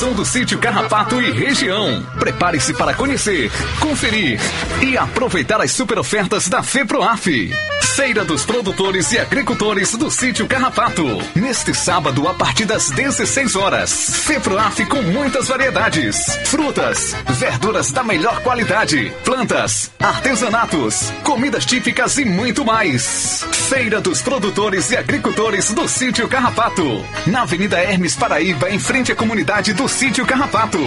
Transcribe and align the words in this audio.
Do 0.00 0.24
sítio 0.24 0.58
Carrapato 0.58 1.20
e 1.20 1.30
região. 1.30 2.02
Prepare-se 2.18 2.72
para 2.72 2.94
conhecer, 2.94 3.50
conferir 3.78 4.40
e 4.82 4.96
aproveitar 4.96 5.60
as 5.60 5.72
super 5.72 5.98
ofertas 5.98 6.48
da 6.48 6.62
FEPROAF. 6.62 7.50
Feira 7.94 8.24
dos 8.24 8.46
Produtores 8.46 9.12
e 9.12 9.18
Agricultores 9.18 9.94
do 9.96 10.10
Sítio 10.10 10.46
Carrapato. 10.46 11.04
Neste 11.34 11.74
sábado, 11.74 12.26
a 12.26 12.32
partir 12.32 12.64
das 12.64 12.88
16 12.88 13.54
horas. 13.56 14.24
FEPROAF 14.24 14.86
com 14.86 15.02
muitas 15.02 15.48
variedades: 15.48 16.16
frutas, 16.46 17.14
verduras 17.28 17.92
da 17.92 18.02
melhor 18.02 18.40
qualidade, 18.40 19.12
plantas, 19.22 19.90
artesanatos, 19.98 21.12
comidas 21.22 21.66
típicas 21.66 22.16
e 22.16 22.24
muito 22.24 22.64
mais. 22.64 23.44
Feira 23.70 24.00
dos 24.00 24.20
Produtores 24.20 24.90
e 24.90 24.96
Agricultores 24.96 25.72
do 25.72 25.86
Sítio 25.86 26.26
Carrapato. 26.28 26.82
Na 27.28 27.42
Avenida 27.42 27.78
Hermes 27.78 28.16
Paraíba, 28.16 28.68
em 28.68 28.80
frente 28.80 29.12
à 29.12 29.14
comunidade 29.14 29.72
do 29.72 29.86
Sítio 29.88 30.26
Carrapato. 30.26 30.80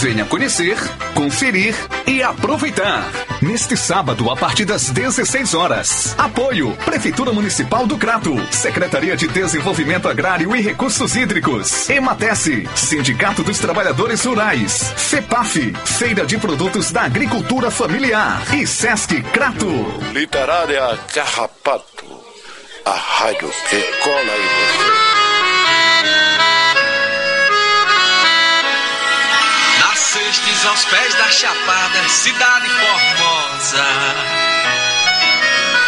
Venha 0.00 0.24
conhecer, 0.24 0.76
conferir 1.14 1.76
e 2.08 2.20
aproveitar. 2.20 3.27
Neste 3.40 3.76
sábado, 3.76 4.28
a 4.30 4.36
partir 4.36 4.64
das 4.64 4.90
16 4.90 5.54
horas. 5.54 6.14
Apoio: 6.18 6.76
Prefeitura 6.84 7.32
Municipal 7.32 7.86
do 7.86 7.96
Crato, 7.96 8.34
Secretaria 8.50 9.16
de 9.16 9.28
Desenvolvimento 9.28 10.08
Agrário 10.08 10.54
e 10.56 10.60
Recursos 10.60 11.14
Hídricos, 11.14 11.88
Ematece, 11.88 12.68
Sindicato 12.74 13.44
dos 13.44 13.58
Trabalhadores 13.60 14.24
Rurais, 14.24 14.92
FEPAF, 14.96 15.72
Feira 15.84 16.26
de 16.26 16.36
Produtos 16.36 16.90
da 16.90 17.02
Agricultura 17.02 17.70
Familiar 17.70 18.42
e 18.54 18.66
Sesc 18.66 19.22
Crato. 19.22 19.68
Literária 20.12 20.98
Carrapato, 21.14 22.06
a 22.84 22.92
rádio 22.92 23.50
que 23.70 23.80
cola 24.02 24.22
em 24.22 24.98
você. 24.98 25.07
Aos 30.68 30.84
pés 30.84 31.14
da 31.14 31.30
Chapada, 31.30 32.08
cidade 32.08 32.68
formosa. 32.68 33.86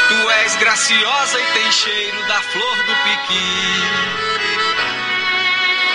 Tu 0.09 0.31
és 0.31 0.57
graciosa 0.57 1.39
e 1.39 1.45
tem 1.53 1.73
cheiro 1.73 2.23
da 2.27 2.41
flor 2.41 2.77
do 2.77 2.95
piqui. 3.05 3.83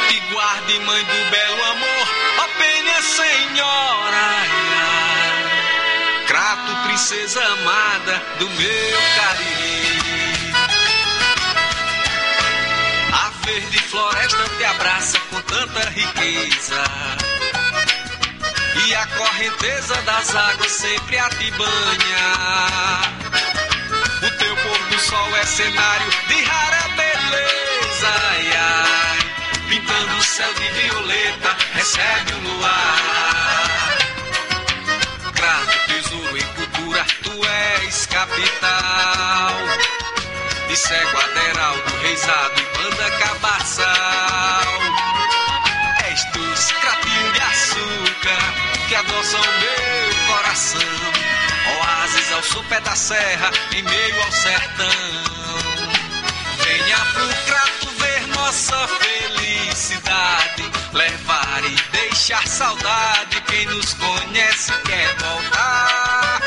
Te 0.08 0.20
guarde, 0.32 0.80
mãe 0.80 1.04
do 1.04 1.32
belo 1.32 1.64
amor, 1.64 2.08
ó 2.38 2.48
Penha 2.60 3.02
Senhora. 3.02 4.28
Crato, 6.28 6.76
princesa 6.86 7.44
amada 7.44 8.24
do 8.38 8.50
meu 8.50 9.00
Cariri. 9.16 10.54
A 13.14 13.30
verde 13.46 13.80
floresta 13.80 14.50
te 14.58 14.64
abraça 14.64 15.20
com 15.32 15.42
tanta 15.42 15.90
riqueza. 15.90 17.35
E 18.84 18.94
a 18.94 19.08
correnteza 19.08 19.96
das 20.02 20.36
águas 20.36 20.72
sempre 20.72 21.18
a 21.18 21.30
te 21.30 21.50
banha. 21.52 23.02
O 24.22 24.30
teu 24.38 24.56
pôr 24.58 24.80
do 24.90 25.00
sol 25.00 25.36
é 25.38 25.46
cenário 25.46 26.10
de 26.28 26.44
rara 26.44 26.88
beleza. 26.90 28.08
Ai, 28.32 28.58
ai, 28.58 29.20
pintando 29.70 30.18
o 30.18 30.24
céu 30.24 30.54
de 30.56 30.68
violeta, 30.68 31.58
recebe 31.74 32.34
o 32.34 32.40
luar. 32.40 33.98
Crato, 35.34 35.88
tesouro 35.88 36.38
em 36.38 36.48
cultura, 36.54 37.06
tu 37.24 37.46
és 37.46 38.06
capital. 38.08 39.54
De 40.68 40.76
cego 40.76 41.18
Aderaldo, 41.18 41.98
reisado 42.02 42.60
e 42.60 42.78
banda 42.78 43.12
cabaçal. 43.20 44.66
És 46.12 46.26
dos 46.34 46.72
cratinhos 46.72 47.34
de 47.34 47.40
açúcar 47.40 48.65
que 48.96 49.00
adoçam 49.00 49.42
meu 49.42 50.36
coração. 50.36 50.80
Oásis 51.80 52.32
ao 52.32 52.44
sopé 52.44 52.80
da 52.80 52.96
serra, 52.96 53.52
em 53.74 53.84
meio 53.84 54.24
ao 54.24 54.32
sertão. 54.32 54.88
Venha 56.64 56.98
pro 57.14 57.28
crato 57.46 57.90
ver 58.00 58.28
nossa 58.28 58.88
felicidade. 58.88 60.64
Levar 60.94 61.62
e 61.66 61.76
deixar 61.92 62.48
saudade. 62.48 63.42
Quem 63.48 63.66
nos 63.66 63.94
conhece 63.96 64.72
quer 64.86 65.14
voltar. 65.16 66.42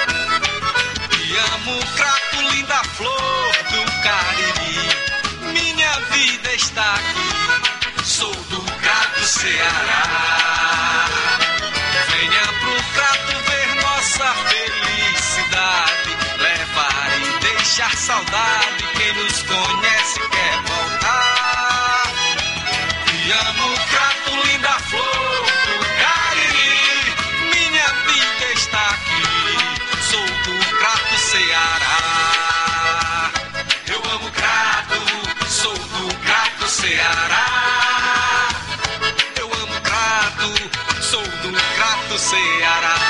Te 1.10 1.36
amo, 1.52 1.78
crato, 1.96 2.54
linda 2.54 2.82
flor 2.96 3.52
do 3.70 4.02
Cariri. 4.02 5.52
Minha 5.52 6.00
vida 6.12 6.54
está 6.54 6.94
aqui. 6.94 8.04
Sou 8.04 8.34
do 8.34 8.62
crato 8.80 9.24
Ceará. 9.24 10.57
Deixar 17.78 17.96
saudade. 17.96 18.84
Quem 18.96 19.12
nos 19.14 19.42
conhece 19.44 20.20
quer 20.30 20.62
voltar. 20.66 22.12
Te 23.06 23.30
amo, 23.30 23.68
crato, 23.90 24.30
linda 24.48 24.74
flor 24.90 25.46
do 25.64 25.76
Cariri. 26.00 27.14
Minha 27.54 27.88
vida 28.06 28.46
está 28.54 28.82
aqui. 28.90 29.22
Sou 30.10 30.26
do 30.26 30.54
crato 30.78 31.16
Ceará. 31.30 31.98
Eu 33.86 34.00
amo 34.10 34.28
crato, 34.32 34.98
sou 35.48 35.78
do 35.78 36.14
crato 36.24 36.66
Ceará. 36.68 37.46
Eu 39.36 39.46
amo 39.54 39.80
crato, 39.82 40.48
sou 41.00 41.22
do 41.22 41.52
crato 41.76 42.18
Ceará. 42.18 43.07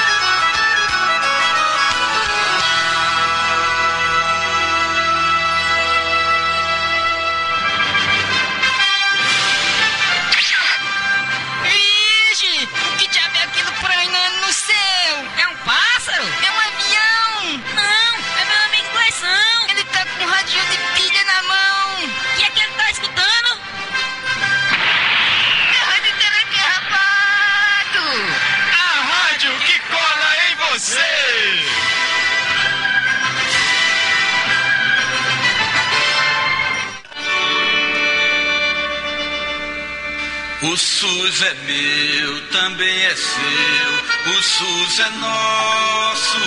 SUS 40.98 41.42
é 41.42 41.54
meu, 41.54 42.48
também 42.48 43.04
é 43.04 43.14
seu. 43.14 44.32
O 44.34 44.42
SUS 44.42 44.98
é 44.98 45.10
nosso. 45.10 46.38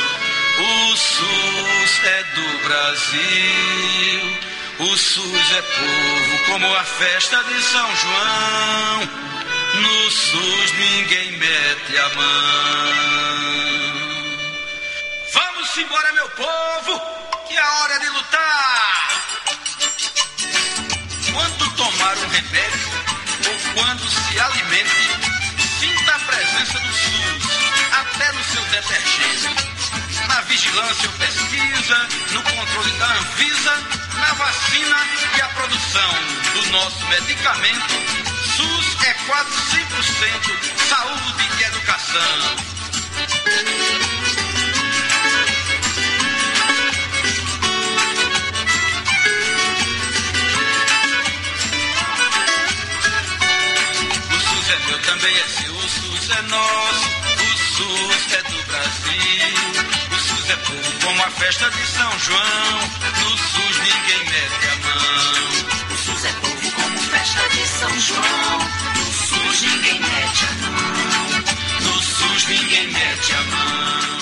O 0.59 0.97
SUS 0.97 2.03
é 2.03 2.23
do 2.35 2.67
Brasil. 2.67 4.37
O 4.79 4.97
SUS 4.97 5.51
é 5.53 5.61
povo, 5.61 6.45
como 6.47 6.75
a 6.75 6.83
festa 6.83 7.41
de 7.45 7.61
São 7.61 7.95
João. 7.95 9.09
No 9.75 10.11
SUS 10.11 10.71
ninguém 10.73 11.31
mete 11.31 11.97
a 11.97 12.09
mão. 12.09 13.41
Vamos 15.31 15.77
embora, 15.77 16.11
meu 16.11 16.29
povo, 16.31 17.01
que 17.47 17.55
é 17.55 17.61
a 17.61 17.73
hora 17.83 17.99
de 18.01 18.09
lutar. 18.09 19.11
Quando 21.31 21.75
tomar 21.77 22.17
um 22.17 22.27
remédio 22.27 22.90
até. 28.77 30.27
Na 30.27 30.41
vigilância 30.41 31.09
ou 31.09 31.15
pesquisa, 31.17 32.07
no 32.31 32.43
controle 32.43 32.91
da 32.91 33.05
Anvisa, 33.05 33.73
na 34.17 34.33
vacina 34.33 34.97
e 35.37 35.41
a 35.41 35.49
produção 35.49 36.13
do 36.53 36.71
nosso 36.71 37.05
medicamento. 37.07 37.93
SUS 38.55 38.97
é 39.03 39.13
quase 39.25 39.51
100% 39.51 40.71
saúde 40.89 41.49
e 41.59 41.63
educação. 41.63 42.71
O 54.29 54.39
SUS 54.39 54.69
é 54.69 54.79
meu, 54.87 54.99
também 55.01 55.35
é 55.35 55.47
seu, 55.47 55.75
o 55.75 55.89
SUS 55.89 56.29
é 56.29 56.41
nosso, 56.43 57.07
o 57.41 57.57
SUS 57.57 58.30
Brasil. 59.01 60.11
O 60.11 60.15
SUS 60.15 60.49
é 60.49 60.55
povo 60.57 61.05
como 61.05 61.23
a 61.23 61.31
festa 61.31 61.69
de 61.69 61.85
São 61.87 62.19
João, 62.19 62.79
no 63.21 63.37
SUS 63.37 63.77
ninguém 63.79 64.25
mete 64.25 64.67
a 64.67 64.75
mão. 64.75 65.91
O 65.91 65.97
SUS 65.97 66.25
é 66.25 66.33
povo 66.33 66.71
como 66.75 66.97
festa 66.99 67.49
de 67.49 67.67
São 67.67 67.99
João. 67.99 68.59
No 68.95 69.05
SUS 69.05 69.61
ninguém 69.61 69.99
mete 69.99 70.45
a 70.45 70.53
mão. 70.61 70.81
No 71.81 72.01
SUS 72.01 72.47
ninguém 72.47 72.87
mete 72.87 73.33
a 73.33 73.43
mão. 73.43 74.21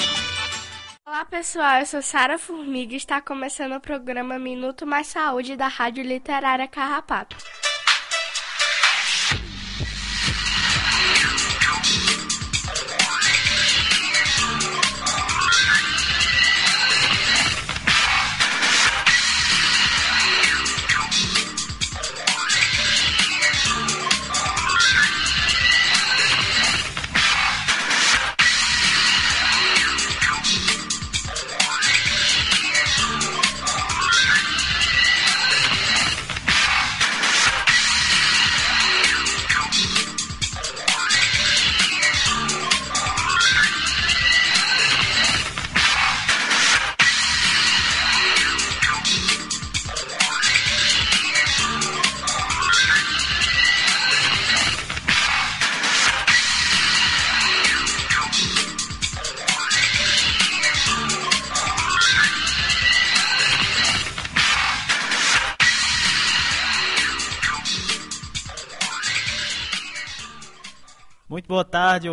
Olá 1.07 1.25
pessoal, 1.25 1.79
eu 1.79 1.85
sou 1.85 2.01
Sara 2.01 2.37
Formiga 2.37 2.93
e 2.93 2.97
está 2.97 3.19
começando 3.19 3.73
o 3.75 3.81
programa 3.81 4.37
Minuto 4.39 4.85
Mais 4.85 5.07
Saúde 5.07 5.55
da 5.55 5.67
Rádio 5.67 6.03
Literária 6.03 6.67
Carrapato. 6.67 7.35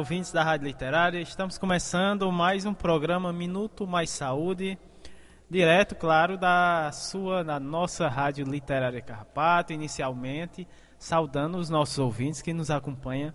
Ouvintes 0.06 0.30
da 0.30 0.44
Rádio 0.44 0.68
Literária. 0.68 1.18
Estamos 1.18 1.58
começando 1.58 2.30
mais 2.30 2.64
um 2.64 2.72
programa 2.72 3.32
Minuto 3.32 3.88
Mais 3.88 4.08
Saúde, 4.08 4.78
direto, 5.50 5.96
claro, 5.96 6.38
da 6.38 6.92
sua, 6.92 7.42
da 7.42 7.58
nossa 7.58 8.06
Rádio 8.06 8.46
Literária 8.46 9.00
Carrapato, 9.00 9.72
inicialmente 9.72 10.64
saudando 10.96 11.58
os 11.58 11.68
nossos 11.68 11.98
ouvintes 11.98 12.40
que 12.40 12.52
nos 12.52 12.70
acompanham 12.70 13.34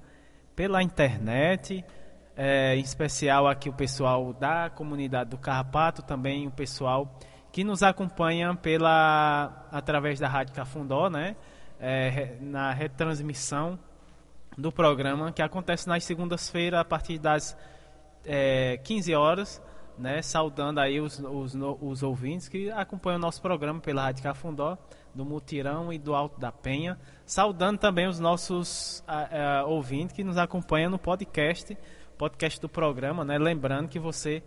pela 0.56 0.82
internet, 0.82 1.84
é, 2.38 2.74
em 2.78 2.80
especial 2.80 3.50
aqui 3.50 3.68
o 3.68 3.74
pessoal 3.74 4.32
da 4.32 4.70
comunidade 4.70 5.32
do 5.32 5.38
Carrapato, 5.38 6.02
também 6.02 6.48
o 6.48 6.52
pessoal 6.52 7.20
que 7.52 7.66
nos 7.66 7.84
acompanha 7.84 8.56
pela 8.56 9.68
através 9.70 10.22
da 10.22 10.30
Rádio 10.30 10.56
Cafundó, 10.56 11.10
né? 11.10 11.36
É, 11.78 12.38
na 12.40 12.72
retransmissão 12.72 13.78
do 14.58 14.72
programa 14.72 15.32
que 15.32 15.42
acontece 15.42 15.88
nas 15.88 16.04
segundas-feiras 16.04 16.80
a 16.80 16.86
partir 16.86 17.18
das 17.18 17.58
é, 18.26 18.78
15 18.84 19.16
horas, 19.16 19.62
né, 19.98 20.22
saudando 20.22 20.80
aí 20.80 21.00
os, 21.00 21.20
os, 21.20 21.56
os 21.82 22.04
ouvintes 22.04 22.48
que 22.48 22.72
acompanham 22.72 23.18
o 23.18 23.22
nosso 23.22 23.42
programa 23.42 23.80
pela 23.80 24.04
Rádio 24.04 24.24
Cafundó, 24.24 24.78
do 25.14 25.26
Mutirão 25.26 25.92
e 25.92 25.98
do 25.98 26.16
Alto 26.16 26.40
da 26.40 26.52
Penha, 26.52 26.98
saudando 27.26 27.78
também 27.78 28.08
os 28.08 28.20
nossos 28.20 29.04
ouvintes 29.68 30.16
que 30.16 30.24
nos 30.24 30.38
acompanham 30.38 30.90
no 30.90 30.98
podcast, 30.98 31.78
podcast 32.18 32.62
do 32.62 32.70
programa, 32.70 33.26
né, 33.26 33.38
lembrando 33.38 33.90
que 33.90 34.00
você 34.00 34.44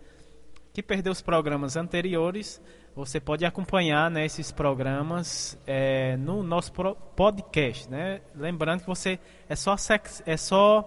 que 0.75 0.83
perdeu 0.83 1.13
os 1.13 1.21
programas 1.21 1.77
anteriores, 1.77 2.61
você 2.93 3.17
pode 3.17 3.45
acompanhar 3.45 4.11
né, 4.11 4.25
esses 4.25 4.51
programas 4.51 5.57
é, 5.65 6.17
no 6.17 6.43
nosso 6.43 6.69
podcast. 7.15 7.89
Né? 7.89 8.19
Lembrando 8.35 8.81
que 8.81 8.85
você 8.85 9.17
é 9.47 9.55
só, 9.55 9.77
é 10.25 10.35
só 10.35 10.81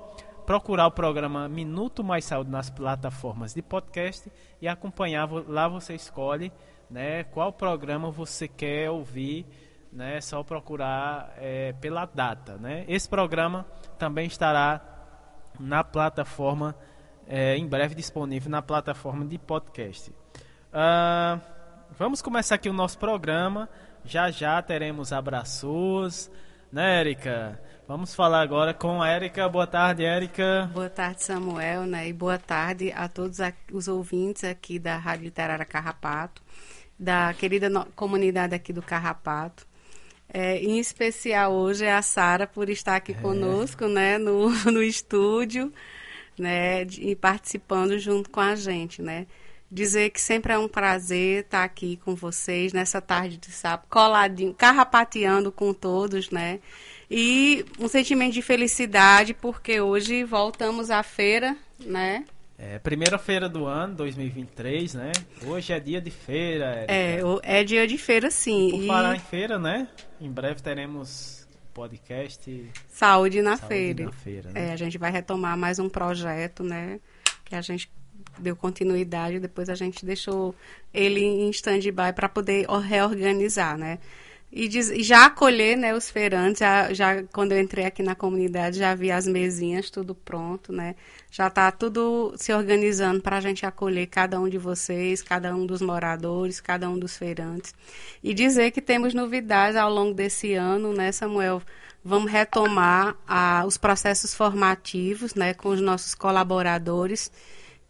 procurar 0.44 0.88
o 0.88 0.90
programa 0.90 1.48
Minuto 1.48 2.04
Mais 2.04 2.26
Saúde 2.26 2.50
nas 2.50 2.68
plataformas 2.68 3.54
de 3.54 3.62
podcast 3.62 4.30
e 4.60 4.68
acompanhar. 4.68 5.26
Lá 5.48 5.66
você 5.68 5.94
escolhe 5.94 6.52
né, 6.90 7.24
qual 7.24 7.50
programa 7.50 8.10
você 8.10 8.46
quer 8.46 8.90
ouvir. 8.90 9.46
Né, 9.90 10.18
é 10.18 10.20
só 10.20 10.42
procurar 10.42 11.32
é, 11.38 11.72
pela 11.80 12.04
data. 12.04 12.58
Né? 12.58 12.84
Esse 12.88 13.08
programa 13.08 13.64
também 13.98 14.26
estará 14.26 14.82
na 15.58 15.82
plataforma, 15.82 16.76
é, 17.28 17.56
em 17.56 17.66
breve 17.66 17.94
disponível 17.94 18.50
na 18.50 18.62
plataforma 18.62 19.24
de 19.24 19.38
podcast. 19.38 20.10
Ah, 20.72 21.38
vamos 21.98 22.22
começar 22.22 22.54
aqui 22.54 22.70
o 22.70 22.72
nosso 22.72 22.98
programa. 22.98 23.68
Já 24.04 24.30
já 24.30 24.60
teremos 24.62 25.12
abraços, 25.12 26.30
né, 26.72 27.00
Érica? 27.00 27.60
Vamos 27.86 28.14
falar 28.14 28.40
agora 28.40 28.72
com 28.72 29.02
a 29.02 29.08
Érica. 29.08 29.48
Boa 29.48 29.66
tarde, 29.66 30.04
Érica. 30.04 30.70
Boa 30.72 30.88
tarde, 30.88 31.22
Samuel, 31.22 31.86
né? 31.86 32.08
E 32.08 32.12
boa 32.12 32.38
tarde 32.38 32.90
a 32.92 33.08
todos 33.08 33.38
os 33.72 33.88
ouvintes 33.88 34.44
aqui 34.44 34.78
da 34.78 34.96
Rádio 34.96 35.24
Literária 35.24 35.64
Carrapato, 35.64 36.42
da 36.98 37.34
querida 37.34 37.70
comunidade 37.94 38.54
aqui 38.54 38.72
do 38.72 38.82
Carrapato. 38.82 39.66
É, 40.30 40.58
em 40.58 40.78
especial 40.78 41.52
hoje 41.52 41.86
é 41.86 41.92
a 41.92 42.02
Sara 42.02 42.46
por 42.46 42.68
estar 42.68 42.96
aqui 42.96 43.14
conosco, 43.14 43.86
né, 43.88 44.18
no, 44.18 44.50
no 44.70 44.82
estúdio, 44.82 45.72
né, 46.40 46.84
e 46.98 47.14
participando 47.16 47.98
junto 47.98 48.30
com 48.30 48.40
a 48.40 48.54
gente, 48.54 49.02
né. 49.02 49.26
Dizer 49.70 50.10
que 50.10 50.20
sempre 50.20 50.52
é 50.52 50.58
um 50.58 50.66
prazer 50.66 51.44
estar 51.44 51.62
aqui 51.62 51.98
com 52.02 52.14
vocês 52.14 52.72
nessa 52.72 53.02
tarde 53.02 53.36
de 53.36 53.50
sábado, 53.50 53.86
coladinho, 53.90 54.54
carrapateando 54.54 55.52
com 55.52 55.74
todos, 55.74 56.30
né. 56.30 56.60
E 57.10 57.64
um 57.78 57.88
sentimento 57.88 58.32
de 58.32 58.42
felicidade 58.42 59.34
porque 59.34 59.80
hoje 59.80 60.24
voltamos 60.24 60.90
à 60.90 61.02
feira, 61.02 61.56
né. 61.78 62.24
É, 62.58 62.76
primeira 62.78 63.18
feira 63.18 63.48
do 63.48 63.66
ano, 63.66 63.94
2023, 63.94 64.94
né? 64.94 65.12
Hoje 65.46 65.72
é 65.72 65.78
dia 65.78 66.00
de 66.00 66.10
feira, 66.10 66.66
Érica. 66.74 66.92
É, 66.92 67.20
é 67.60 67.62
dia 67.62 67.86
de 67.86 67.96
feira 67.96 68.32
sim. 68.32 68.70
Por 68.70 68.82
e 68.82 68.86
falar 68.88 69.14
em 69.14 69.20
feira, 69.20 69.60
né? 69.60 69.86
Em 70.20 70.28
breve 70.28 70.60
teremos 70.60 71.37
podcast. 71.78 72.70
saúde 72.88 73.40
na 73.42 73.56
Saúde 73.56 73.68
feira. 73.74 74.04
na 74.06 74.12
feira, 74.12 74.50
né? 74.50 74.68
É, 74.68 74.72
a 74.72 74.76
gente 74.76 74.98
vai 74.98 75.10
retomar 75.10 75.56
mais 75.56 75.78
um 75.78 75.88
projeto, 75.88 76.62
né? 76.64 76.98
Que 77.44 77.54
a 77.54 77.60
gente 77.60 77.90
deu 78.38 78.54
continuidade, 78.56 79.38
depois 79.40 79.68
a 79.68 79.74
gente 79.74 80.04
deixou 80.04 80.54
ele 80.92 81.24
em 81.24 81.48
stand-by 81.50 82.12
para 82.14 82.28
poder 82.28 82.66
reorganizar, 82.86 83.76
né? 83.78 83.98
E, 84.50 84.66
diz- 84.66 84.90
e 84.90 85.02
já 85.02 85.26
acolher 85.26 85.76
né, 85.76 85.94
os 85.94 86.10
feirantes, 86.10 86.60
já, 86.60 86.92
já 86.92 87.22
quando 87.24 87.52
eu 87.52 87.60
entrei 87.60 87.84
aqui 87.84 88.02
na 88.02 88.14
comunidade, 88.14 88.78
já 88.78 88.94
vi 88.94 89.10
as 89.10 89.26
mesinhas, 89.26 89.90
tudo 89.90 90.14
pronto, 90.14 90.72
né? 90.72 90.94
Já 91.30 91.48
está 91.48 91.70
tudo 91.70 92.32
se 92.36 92.52
organizando 92.52 93.20
para 93.20 93.36
a 93.36 93.40
gente 93.40 93.66
acolher 93.66 94.06
cada 94.06 94.40
um 94.40 94.48
de 94.48 94.56
vocês, 94.56 95.22
cada 95.22 95.54
um 95.54 95.66
dos 95.66 95.82
moradores, 95.82 96.60
cada 96.60 96.88
um 96.88 96.98
dos 96.98 97.16
feirantes. 97.16 97.74
E 98.22 98.32
dizer 98.32 98.70
que 98.70 98.80
temos 98.80 99.12
novidades 99.12 99.76
ao 99.76 99.92
longo 99.92 100.14
desse 100.14 100.54
ano, 100.54 100.92
né, 100.92 101.12
Samuel? 101.12 101.62
Vamos 102.02 102.30
retomar 102.30 103.14
ah, 103.26 103.64
os 103.66 103.76
processos 103.76 104.34
formativos 104.34 105.34
né, 105.34 105.52
com 105.52 105.68
os 105.68 105.80
nossos 105.80 106.14
colaboradores, 106.14 107.30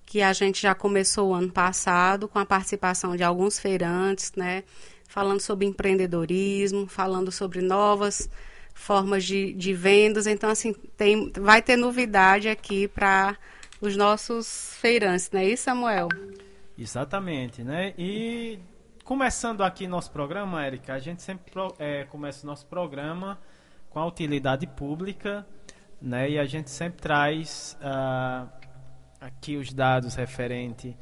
que 0.04 0.20
a 0.22 0.32
gente 0.32 0.60
já 0.60 0.74
começou 0.74 1.30
o 1.30 1.34
ano 1.34 1.50
passado, 1.50 2.26
com 2.26 2.38
a 2.38 2.46
participação 2.46 3.14
de 3.14 3.22
alguns 3.22 3.58
feirantes, 3.58 4.32
né? 4.34 4.64
Falando 5.06 5.40
sobre 5.40 5.66
empreendedorismo, 5.66 6.86
falando 6.86 7.30
sobre 7.30 7.60
novas 7.60 8.28
formas 8.78 9.24
de, 9.24 9.52
de 9.52 9.74
vendas. 9.74 10.26
Então, 10.26 10.48
assim, 10.48 10.72
tem, 10.96 11.30
vai 11.32 11.60
ter 11.60 11.76
novidade 11.76 12.48
aqui 12.48 12.86
para 12.86 13.36
os 13.80 13.96
nossos 13.96 14.74
feirantes, 14.76 15.30
não 15.30 15.40
é 15.40 15.46
isso, 15.46 15.64
Samuel? 15.64 16.08
Exatamente, 16.76 17.62
né? 17.62 17.92
E 17.98 18.58
começando 19.04 19.62
aqui 19.62 19.86
nosso 19.86 20.10
programa, 20.10 20.64
Érica, 20.64 20.94
a 20.94 20.98
gente 20.98 21.22
sempre 21.22 21.52
é, 21.78 22.04
começa 22.04 22.44
o 22.44 22.46
nosso 22.46 22.66
programa 22.66 23.38
com 23.90 23.98
a 23.98 24.06
utilidade 24.06 24.66
pública, 24.66 25.46
né? 26.00 26.30
E 26.30 26.38
a 26.38 26.46
gente 26.46 26.70
sempre 26.70 27.00
traz 27.00 27.76
uh, 27.80 28.48
aqui 29.20 29.56
os 29.56 29.72
dados 29.72 30.14
referentes 30.14 30.94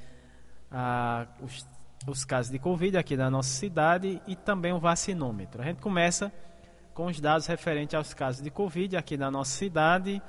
a 0.71 1.26
os, 1.40 1.66
os 2.06 2.25
casos 2.25 2.50
de 2.50 2.59
Covid 2.59 2.97
aqui 2.97 3.16
da 3.16 3.30
nossa 3.30 3.50
cidade 3.50 4.21
e 4.26 4.35
também 4.35 4.73
o 4.73 4.80
vacinômetro. 4.80 5.62
A 5.62 5.64
gente 5.66 5.80
começa 5.80 6.33
com 6.97 7.07
os 7.09 7.21
dados 7.21 7.47
referentes 7.47 7.95
aos 7.95 8.15
casos 8.15 8.43
de 8.43 8.50
Covid 8.50 8.97
aqui 8.97 9.19
da 9.19 9.31
nossa 9.31 9.50
cidade. 9.50 10.23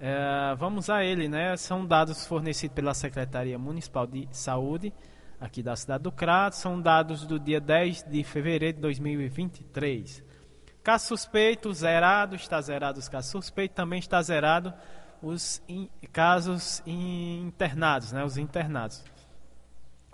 É, 0.00 0.54
vamos 0.56 0.88
a 0.88 1.04
ele, 1.04 1.28
né? 1.28 1.54
São 1.58 1.84
dados 1.84 2.26
fornecidos 2.26 2.74
pela 2.74 2.94
Secretaria 2.94 3.58
Municipal 3.58 4.06
de 4.06 4.26
Saúde 4.32 4.94
aqui 5.38 5.62
da 5.62 5.76
cidade 5.76 6.04
do 6.04 6.10
Crato. 6.10 6.56
São 6.56 6.80
dados 6.80 7.26
do 7.26 7.38
dia 7.38 7.60
10 7.60 8.04
de 8.04 8.24
fevereiro 8.24 8.76
de 8.76 8.80
2023. 8.80 10.24
Caso 10.82 11.06
suspeito, 11.06 11.70
zerado, 11.74 12.34
está 12.34 12.62
zerado 12.62 12.98
os 12.98 13.10
casos 13.10 13.30
suspeitos, 13.30 13.76
também 13.76 13.98
está 13.98 14.22
zerado 14.22 14.72
os 15.20 15.62
in, 15.68 15.90
casos 16.14 16.82
internados, 16.86 18.10
né? 18.12 18.24
Os 18.24 18.38
internados. 18.38 19.04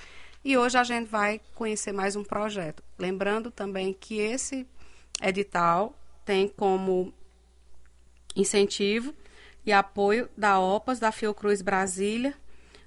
e 0.44 0.58
hoje 0.58 0.78
a 0.78 0.84
gente 0.84 1.08
vai 1.08 1.40
conhecer 1.56 1.92
mais 1.92 2.16
um 2.16 2.24
projeto. 2.24 2.84
Lembrando 2.98 3.52
também 3.52 3.94
que 3.94 4.20
esse 4.20 4.68
edital 5.22 5.94
tem 6.26 6.48
como 6.48 7.14
incentivo 8.36 9.14
e 9.66 9.72
apoio 9.72 10.30
da 10.36 10.60
OPAS, 10.60 11.00
da 11.00 11.12
Fiocruz 11.12 11.62
Brasília, 11.62 12.34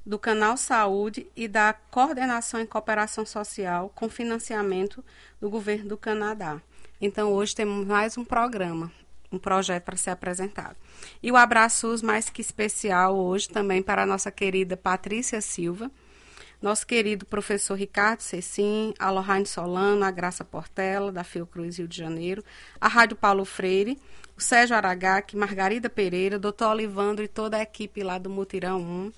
do 0.04 0.18
Canal 0.18 0.56
Saúde 0.56 1.26
e 1.36 1.48
da 1.48 1.72
Coordenação 1.72 2.60
em 2.60 2.66
Cooperação 2.66 3.24
Social 3.24 3.90
com 3.94 4.08
financiamento 4.08 5.02
do 5.40 5.48
governo 5.48 5.90
do 5.90 5.96
Canadá. 5.96 6.60
Então, 7.00 7.32
hoje 7.32 7.54
temos 7.54 7.86
mais 7.86 8.18
um 8.18 8.24
programa, 8.24 8.90
um 9.30 9.38
projeto 9.38 9.84
para 9.84 9.96
ser 9.96 10.10
apresentado. 10.10 10.76
E 11.22 11.30
o 11.30 11.36
abraços 11.36 12.02
mais 12.02 12.28
que 12.28 12.40
especial 12.40 13.16
hoje 13.16 13.48
também 13.48 13.82
para 13.82 14.02
a 14.02 14.06
nossa 14.06 14.30
querida 14.30 14.76
Patrícia 14.76 15.40
Silva, 15.40 15.90
nosso 16.64 16.86
querido 16.86 17.26
professor 17.26 17.74
Ricardo 17.74 18.22
Cecim, 18.22 18.94
a 18.98 19.10
Lohane 19.10 19.44
Solano, 19.44 20.02
a 20.02 20.10
Graça 20.10 20.42
Portela, 20.42 21.12
da 21.12 21.22
Fiocruz 21.22 21.76
Rio 21.76 21.86
de 21.86 21.98
Janeiro, 21.98 22.42
a 22.80 22.88
Rádio 22.88 23.18
Paulo 23.18 23.44
Freire, 23.44 24.00
o 24.34 24.40
Sérgio 24.40 24.74
Aragac, 24.74 25.36
Margarida 25.36 25.90
Pereira, 25.90 26.38
doutor 26.38 26.70
Olivandro 26.70 27.22
e 27.22 27.28
toda 27.28 27.58
a 27.58 27.62
equipe 27.62 28.02
lá 28.02 28.16
do 28.16 28.30
Mutirão 28.30 28.80
1. 28.80 29.12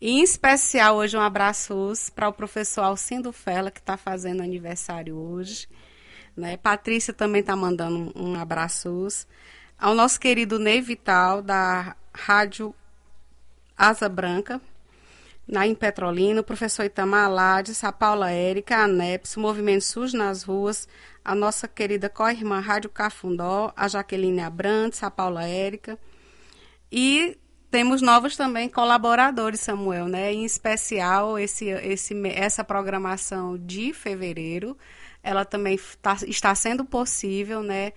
E, 0.00 0.10
em 0.10 0.22
especial, 0.24 0.96
hoje 0.96 1.16
um 1.16 1.20
abraço 1.20 1.92
para 2.16 2.28
o 2.28 2.32
professor 2.32 2.82
Alcindo 2.82 3.32
Fela, 3.32 3.70
que 3.70 3.78
está 3.78 3.96
fazendo 3.96 4.42
aniversário 4.42 5.16
hoje. 5.16 5.68
Né? 6.36 6.56
Patrícia 6.56 7.14
também 7.14 7.42
está 7.42 7.54
mandando 7.54 8.12
um 8.16 8.34
abraço. 8.34 9.06
Ao 9.78 9.94
nosso 9.94 10.18
querido 10.18 10.58
Ney 10.58 10.80
Vital, 10.80 11.42
da 11.42 11.94
Rádio 12.12 12.74
Asa 13.78 14.08
Branca, 14.08 14.60
Naim 15.46 15.74
Petrolina, 15.74 16.40
o 16.40 16.44
professor 16.44 16.84
Itamar 16.84 17.24
Alades, 17.24 17.82
a 17.82 17.92
Paula 17.92 18.30
Érica, 18.30 18.76
a 18.76 18.84
ANEPS, 18.84 19.36
o 19.36 19.40
Movimento 19.40 19.82
SUS 19.82 20.14
nas 20.14 20.44
Ruas, 20.44 20.88
a 21.24 21.34
nossa 21.34 21.66
querida 21.66 22.08
co-irmã 22.08 22.60
Rádio 22.60 22.88
Cafundó, 22.88 23.72
a 23.76 23.88
Jaqueline 23.88 24.40
Abrantes, 24.40 25.02
a 25.02 25.10
Paula 25.10 25.44
Érica. 25.44 25.98
E 26.90 27.38
temos 27.72 28.02
novos 28.02 28.36
também 28.36 28.68
colaboradores, 28.68 29.60
Samuel, 29.60 30.06
né? 30.06 30.32
Em 30.32 30.44
especial 30.44 31.38
esse, 31.38 31.66
esse, 31.68 32.14
essa 32.28 32.62
programação 32.62 33.56
de 33.56 33.92
fevereiro, 33.94 34.76
ela 35.22 35.44
também 35.44 35.80
tá, 36.00 36.18
está 36.26 36.54
sendo 36.54 36.84
possível, 36.84 37.62
né? 37.62 37.92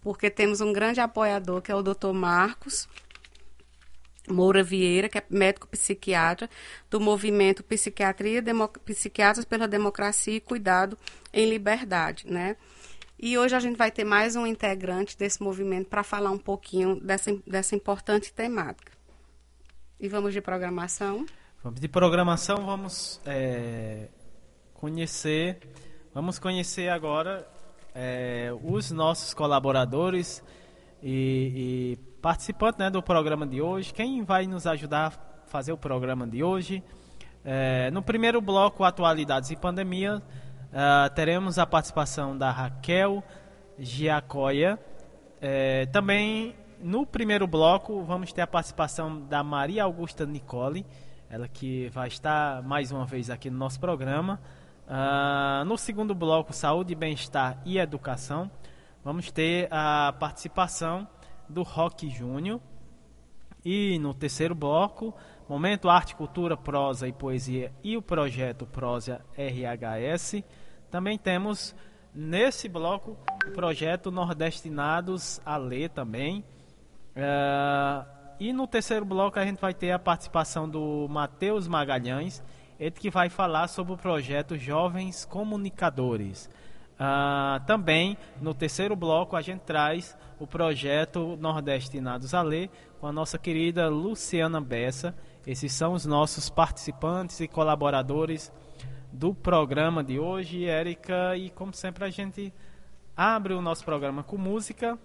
Porque 0.00 0.30
temos 0.30 0.62
um 0.62 0.72
grande 0.72 1.00
apoiador 1.00 1.60
que 1.60 1.70
é 1.70 1.74
o 1.74 1.82
Dr. 1.82 2.12
Marcos, 2.14 2.88
Moura 4.28 4.62
Vieira, 4.62 5.08
que 5.08 5.18
é 5.18 5.24
médico 5.28 5.66
psiquiatra 5.66 6.48
do 6.88 7.00
movimento 7.00 7.62
Psiquiatria, 7.64 8.40
Demo, 8.40 8.68
Psiquiatras 8.68 9.44
pela 9.44 9.66
Democracia 9.66 10.36
e 10.36 10.40
Cuidado 10.40 10.96
em 11.32 11.48
Liberdade, 11.48 12.26
né? 12.26 12.56
E 13.18 13.38
hoje 13.38 13.54
a 13.54 13.60
gente 13.60 13.76
vai 13.76 13.90
ter 13.90 14.04
mais 14.04 14.34
um 14.34 14.46
integrante 14.46 15.16
desse 15.16 15.42
movimento 15.42 15.88
para 15.88 16.02
falar 16.02 16.30
um 16.30 16.38
pouquinho 16.38 17.00
dessa, 17.00 17.32
dessa 17.46 17.76
importante 17.76 18.32
temática. 18.32 18.92
E 20.00 20.08
vamos 20.08 20.32
de 20.32 20.40
programação? 20.40 21.24
Vamos 21.62 21.78
de 21.78 21.86
programação, 21.86 22.66
vamos 22.66 23.20
é, 23.24 24.08
conhecer, 24.74 25.60
vamos 26.12 26.40
conhecer 26.40 26.88
agora 26.88 27.48
é, 27.94 28.50
os 28.64 28.90
nossos 28.90 29.32
colaboradores 29.32 30.42
e, 31.00 31.96
e 31.96 32.11
participantes 32.22 32.78
né, 32.78 32.88
do 32.88 33.02
programa 33.02 33.46
de 33.46 33.60
hoje. 33.60 33.92
Quem 33.92 34.22
vai 34.22 34.46
nos 34.46 34.66
ajudar 34.66 35.08
a 35.08 35.46
fazer 35.48 35.72
o 35.72 35.76
programa 35.76 36.26
de 36.26 36.42
hoje? 36.42 36.82
É, 37.44 37.90
no 37.90 38.00
primeiro 38.00 38.40
bloco, 38.40 38.84
atualidades 38.84 39.50
e 39.50 39.56
pandemia, 39.56 40.16
uh, 40.18 41.14
teremos 41.14 41.58
a 41.58 41.66
participação 41.66 42.38
da 42.38 42.50
Raquel 42.50 43.22
Giacoia. 43.78 44.78
É, 45.40 45.86
também 45.86 46.54
no 46.80 47.04
primeiro 47.04 47.46
bloco, 47.46 48.02
vamos 48.04 48.32
ter 48.32 48.40
a 48.40 48.46
participação 48.46 49.20
da 49.26 49.42
Maria 49.42 49.84
Augusta 49.84 50.24
Nicole 50.24 50.86
ela 51.32 51.48
que 51.48 51.88
vai 51.88 52.08
estar 52.08 52.62
mais 52.62 52.92
uma 52.92 53.06
vez 53.06 53.30
aqui 53.30 53.48
no 53.48 53.56
nosso 53.56 53.80
programa. 53.80 54.38
Uh, 54.86 55.64
no 55.64 55.78
segundo 55.78 56.14
bloco, 56.14 56.52
Saúde, 56.52 56.94
Bem-Estar 56.94 57.58
e 57.64 57.78
Educação, 57.78 58.50
vamos 59.02 59.30
ter 59.30 59.66
a 59.70 60.14
participação 60.20 61.08
do 61.48 61.62
Rock 61.62 62.08
Júnior. 62.08 62.60
E 63.64 63.98
no 63.98 64.12
terceiro 64.12 64.54
bloco, 64.54 65.14
Momento 65.48 65.88
Arte, 65.88 66.16
Cultura, 66.16 66.56
Prosa 66.56 67.06
e 67.06 67.12
Poesia 67.12 67.72
e 67.82 67.96
o 67.96 68.02
projeto 68.02 68.66
Prosa 68.66 69.24
RHS. 69.36 70.42
Também 70.90 71.16
temos 71.16 71.74
nesse 72.14 72.68
bloco 72.68 73.16
o 73.46 73.50
projeto 73.52 74.10
Nordestinados 74.10 75.40
a 75.44 75.56
Ler 75.56 75.90
também. 75.90 76.44
Uh, 77.16 78.06
e 78.40 78.52
no 78.52 78.66
terceiro 78.66 79.04
bloco 79.04 79.38
a 79.38 79.44
gente 79.44 79.60
vai 79.60 79.74
ter 79.74 79.92
a 79.92 79.98
participação 79.98 80.68
do 80.68 81.06
Matheus 81.08 81.68
Magalhães, 81.68 82.42
ele 82.78 82.90
que 82.90 83.10
vai 83.10 83.28
falar 83.28 83.68
sobre 83.68 83.92
o 83.92 83.96
projeto 83.96 84.56
Jovens 84.56 85.24
Comunicadores. 85.24 86.50
Uh, 87.02 87.58
também 87.66 88.16
no 88.40 88.54
terceiro 88.54 88.94
bloco 88.94 89.34
a 89.34 89.42
gente 89.42 89.62
traz 89.62 90.16
o 90.38 90.46
projeto 90.46 91.36
Nordestinados 91.36 92.32
a 92.32 92.42
Ler 92.42 92.70
com 93.00 93.08
a 93.08 93.12
nossa 93.12 93.36
querida 93.36 93.88
Luciana 93.88 94.60
Bessa. 94.60 95.12
Esses 95.44 95.72
são 95.72 95.94
os 95.94 96.06
nossos 96.06 96.48
participantes 96.48 97.40
e 97.40 97.48
colaboradores 97.48 98.52
do 99.10 99.34
programa 99.34 100.04
de 100.04 100.20
hoje, 100.20 100.64
Érica. 100.64 101.36
E 101.36 101.50
como 101.50 101.74
sempre 101.74 102.04
a 102.04 102.10
gente 102.10 102.54
abre 103.16 103.52
o 103.52 103.60
nosso 103.60 103.84
programa 103.84 104.22
com 104.22 104.38
música. 104.38 104.96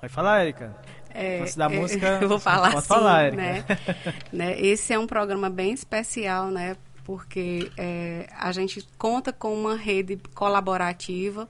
Vai 0.00 0.08
falar, 0.08 0.40
Érica? 0.40 0.74
É, 1.10 1.40
Antes 1.40 1.56
da 1.56 1.66
é, 1.66 1.68
música, 1.68 2.18
eu 2.22 2.28
vou 2.28 2.38
falar 2.38 2.68
pode 2.68 2.78
assim, 2.78 2.88
falar, 2.88 3.32
né? 3.32 3.64
né? 4.32 4.58
Esse 4.58 4.94
é 4.94 4.98
um 4.98 5.06
programa 5.06 5.50
bem 5.50 5.72
especial, 5.72 6.50
né? 6.50 6.74
Porque 7.06 7.70
é, 7.76 8.28
a 8.36 8.50
gente 8.50 8.84
conta 8.98 9.32
com 9.32 9.54
uma 9.54 9.76
rede 9.76 10.18
colaborativa, 10.34 11.48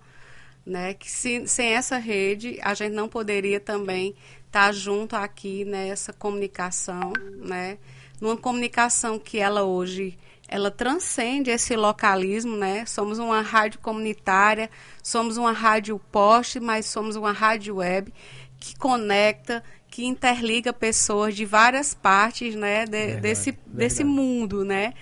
né? 0.67 0.93
Que 0.93 1.11
se, 1.11 1.49
sem 1.49 1.69
essa 1.69 1.97
rede 1.97 2.59
a 2.61 2.75
gente 2.75 2.93
não 2.93 3.09
poderia 3.09 3.59
também 3.59 4.11
estar 4.47 4.67
tá 4.67 4.73
junto 4.73 5.17
aqui 5.17 5.65
nessa 5.65 6.13
comunicação, 6.13 7.11
né? 7.39 7.79
Numa 8.21 8.37
comunicação 8.37 9.19
que 9.19 9.39
ela 9.39 9.63
hoje 9.63 10.19
ela 10.47 10.71
transcende 10.71 11.51
esse 11.51 11.75
localismo, 11.75 12.55
né? 12.55 12.85
Somos 12.85 13.19
uma 13.19 13.41
rádio 13.41 13.81
comunitária, 13.81 14.69
somos 15.03 15.39
uma 15.39 15.53
rádio 15.53 15.99
poste, 16.13 16.61
mas 16.61 16.85
somos 16.85 17.17
uma 17.17 17.33
rádio 17.33 17.77
web 17.77 18.13
que 18.61 18.77
conecta, 18.77 19.65
que 19.91 20.05
interliga 20.05 20.71
pessoas 20.71 21.35
de 21.35 21.47
várias 21.47 21.95
partes 21.95 22.55
né, 22.55 22.85
de, 22.85 23.17
desse, 23.17 23.59
desse 23.67 24.05
mundo, 24.05 24.67
né? 24.67 24.93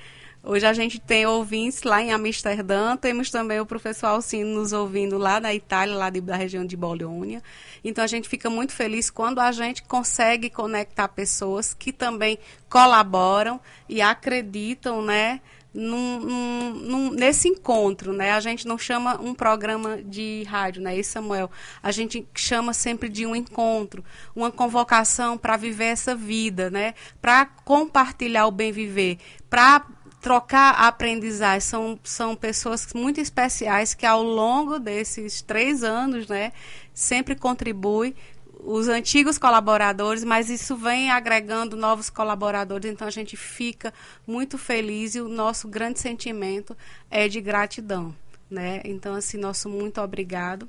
Hoje 0.46 0.66
a 0.66 0.74
gente 0.74 1.00
tem 1.00 1.24
ouvintes 1.24 1.85
lá 1.85 2.02
em 2.02 2.12
Amsterdã, 2.12 2.98
temos 2.98 3.30
também 3.30 3.61
o 3.61 3.66
professor 3.66 4.09
Alcino 4.09 4.61
nos 4.61 4.74
ouvindo 4.74 5.16
lá 5.16 5.40
na 5.40 5.54
Itália, 5.54 5.96
lá 5.96 6.11
de, 6.11 6.20
da 6.20 6.37
região 6.37 6.66
de 6.66 6.76
Bolonha. 6.76 7.42
Então 7.83 8.04
a 8.04 8.07
gente 8.07 8.28
fica 8.28 8.50
muito 8.50 8.74
feliz 8.74 9.09
quando 9.09 9.38
a 9.38 9.50
gente 9.52 9.83
consegue 9.85 10.50
conectar 10.50 11.09
pessoas 11.09 11.72
que 11.72 11.94
também 11.94 12.38
colaboram 12.68 13.59
e 13.88 14.02
acreditam, 14.02 15.00
né, 15.00 15.40
num, 15.72 16.20
num, 16.20 17.11
nesse 17.11 17.48
encontro, 17.48 18.12
né? 18.12 18.33
A 18.33 18.40
gente 18.40 18.66
não 18.66 18.76
chama 18.76 19.18
um 19.20 19.35
programa 19.35 20.02
de 20.02 20.44
rádio, 20.46 20.83
né? 20.83 20.96
E 20.96 21.02
Samuel, 21.02 21.50
a 21.83 21.90
gente 21.90 22.28
chama 22.35 22.74
sempre 22.74 23.09
de 23.09 23.24
um 23.24 23.35
encontro, 23.35 24.04
uma 24.37 24.52
convocação 24.52 25.38
para 25.38 25.57
viver 25.57 25.87
essa 25.87 26.14
vida, 26.14 26.70
né? 26.70 26.92
Para 27.20 27.46
compartilhar 27.46 28.46
o 28.46 28.50
bem 28.50 28.70
viver, 28.70 29.18
para 29.48 29.85
trocar 30.24 30.70
aprendizagem. 30.70 31.60
São, 31.60 32.00
são 32.02 32.34
pessoas 32.34 32.88
muito 32.94 33.20
especiais 33.20 33.92
que 33.92 34.06
ao 34.06 34.22
longo 34.22 34.78
desses 34.78 35.42
três 35.42 35.84
anos, 35.84 36.26
né? 36.26 36.50
Sempre 36.94 37.37
contribuem 37.37 38.14
os 38.58 38.88
antigos 38.88 39.37
colaboradores, 39.37 40.24
mas 40.24 40.48
isso 40.48 40.74
vem 40.76 41.10
agregando 41.10 41.76
novos 41.76 42.08
colaboradores, 42.08 42.90
então 42.90 43.06
a 43.06 43.10
gente 43.10 43.37
fica 43.37 43.92
muito 44.26 44.56
feliz 44.56 45.14
e 45.14 45.20
o 45.20 45.28
nosso 45.28 45.68
grande 45.68 46.00
sentimento 46.00 46.74
é 47.10 47.28
de 47.28 47.42
gratidão, 47.42 48.16
né? 48.48 48.80
Então 48.82 49.14
assim, 49.14 49.37
nosso 49.37 49.68
muito 49.68 50.00
obrigado. 50.00 50.66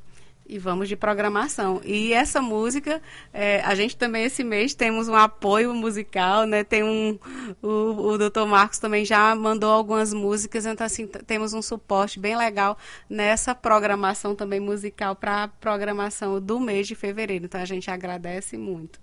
E 0.48 0.60
vamos 0.60 0.88
de 0.88 0.96
programação. 0.96 1.82
E 1.84 2.14
essa 2.14 2.40
música, 2.40 3.02
é, 3.34 3.62
a 3.62 3.74
gente 3.74 3.98
também 3.98 4.26
esse 4.26 4.44
mês 4.44 4.76
temos 4.76 5.08
um 5.08 5.16
apoio 5.16 5.74
musical, 5.74 6.46
né? 6.46 6.64
Tem 6.64 6.84
um. 6.84 7.18
O, 7.64 8.12
o 8.12 8.18
Dr. 8.18 8.46
Marcos 8.48 8.78
também 8.78 9.04
já 9.04 9.36
mandou 9.36 9.72
algumas 9.72 10.14
músicas, 10.14 10.68
então 10.68 10.86
assim, 10.86 11.08
temos 11.08 11.54
um 11.54 11.64
suporte 11.64 12.20
bem 12.20 12.38
legal 12.38 12.78
nessa 13.10 13.56
programação 13.56 14.36
também 14.36 14.60
musical 14.60 15.16
para 15.16 15.44
a 15.44 15.48
programação 15.48 16.40
do 16.40 16.60
mês 16.60 16.88
de 16.88 16.94
fevereiro. 16.94 17.46
Então 17.46 17.60
a 17.60 17.66
gente 17.66 17.90
agradece 17.90 18.56
muito. 18.56 19.00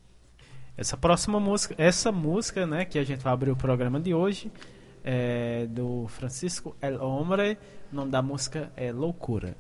Essa 0.77 0.97
próxima 0.97 1.41
música, 1.41 1.75
essa 1.77 2.13
música, 2.13 2.67
né, 2.67 2.85
que 2.85 2.99
a 2.99 3.05
gente 3.05 3.21
vai 3.21 3.33
abrir 3.33 3.51
o 3.51 3.57
programa 3.57 4.01
de 4.01 4.15
hoje, 4.15 4.51
é 5.05 5.67
do 5.67 6.07
Francisco 6.09 6.77
El 6.81 7.03
Hombre. 7.03 7.59
O 7.93 7.97
nome 7.97 8.11
da 8.11 8.23
música 8.23 8.73
é 8.77 8.93
Loucura. 8.93 9.57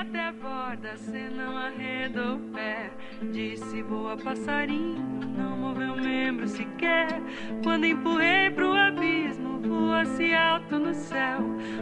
Até 0.00 0.28
a 0.28 0.32
borda, 0.32 0.96
cê 0.96 1.28
não 1.28 1.56
arredou 1.56 2.36
o 2.36 2.52
pé. 2.52 2.90
Disse 3.32 3.82
boa 3.82 4.16
passarinho, 4.16 5.02
não 5.36 5.58
moveu 5.58 5.94
membro 5.96 6.48
sequer. 6.48 7.20
Quando 7.62 7.84
empurrei 7.84 8.50
pro 8.50 8.72
abismo, 8.72 9.60
voa-se 9.60 10.32
alto 10.32 10.78
no 10.78 10.94
céu. 10.94 11.40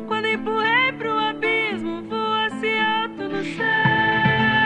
Quando 0.08 0.26
empurrei 0.26 0.92
pro 0.92 1.12
abismo, 1.16 2.02
voa-se 2.02 2.78
alto 2.78 3.28
no 3.28 3.44
céu. 3.44 4.57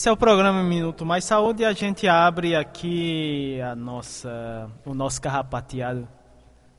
Esse 0.00 0.08
é 0.08 0.12
o 0.12 0.16
programa 0.16 0.62
Minuto 0.62 1.04
Mais 1.04 1.26
Saúde 1.26 1.62
e 1.62 1.66
a 1.66 1.74
gente 1.74 2.08
abre 2.08 2.56
aqui 2.56 3.60
a 3.60 3.76
nossa, 3.76 4.70
o 4.82 4.94
nosso 4.94 5.20
carrapateado, 5.20 6.08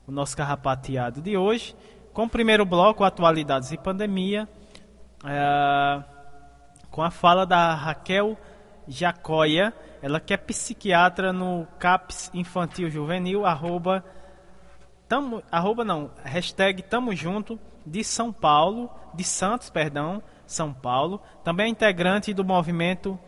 o 0.08 0.10
nosso 0.10 0.36
carrapateado 0.36 1.22
de 1.22 1.36
hoje, 1.36 1.76
com 2.12 2.24
o 2.24 2.28
primeiro 2.28 2.66
bloco, 2.66 3.04
atualidades 3.04 3.70
e 3.70 3.78
pandemia, 3.78 4.48
é, 5.24 6.02
com 6.90 7.00
a 7.00 7.12
fala 7.12 7.46
da 7.46 7.72
Raquel 7.76 8.36
Jacóia, 8.88 9.72
ela 10.02 10.18
que 10.18 10.34
é 10.34 10.36
psiquiatra 10.36 11.32
no 11.32 11.64
CAPS 11.78 12.28
Infantil 12.34 12.90
Juvenil, 12.90 13.46
arroba, 13.46 14.04
tamo, 15.08 15.44
arroba 15.48 15.84
não, 15.84 16.10
hashtag 16.24 16.82
Tamo 16.82 17.14
Junto, 17.14 17.56
de 17.86 18.02
São 18.02 18.32
Paulo, 18.32 18.90
de 19.14 19.22
Santos, 19.22 19.70
perdão, 19.70 20.20
São 20.52 20.72
Paulo. 20.72 21.20
Também 21.42 21.66
é 21.66 21.68
integrante 21.68 22.32
do 22.32 22.44
movimento 22.44 23.18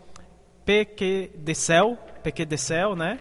PQDCEL, 0.65 1.99
PQDCEL, 2.23 2.97
né? 2.97 3.19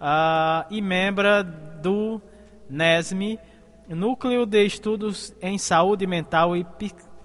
Ah, 0.00 0.66
e 0.70 0.80
membro 0.80 1.44
do 1.82 2.20
NESME, 2.68 3.38
Núcleo 3.88 4.46
de 4.46 4.64
Estudos 4.64 5.34
em 5.40 5.58
Saúde 5.58 6.06
Mental 6.06 6.56
e 6.56 6.66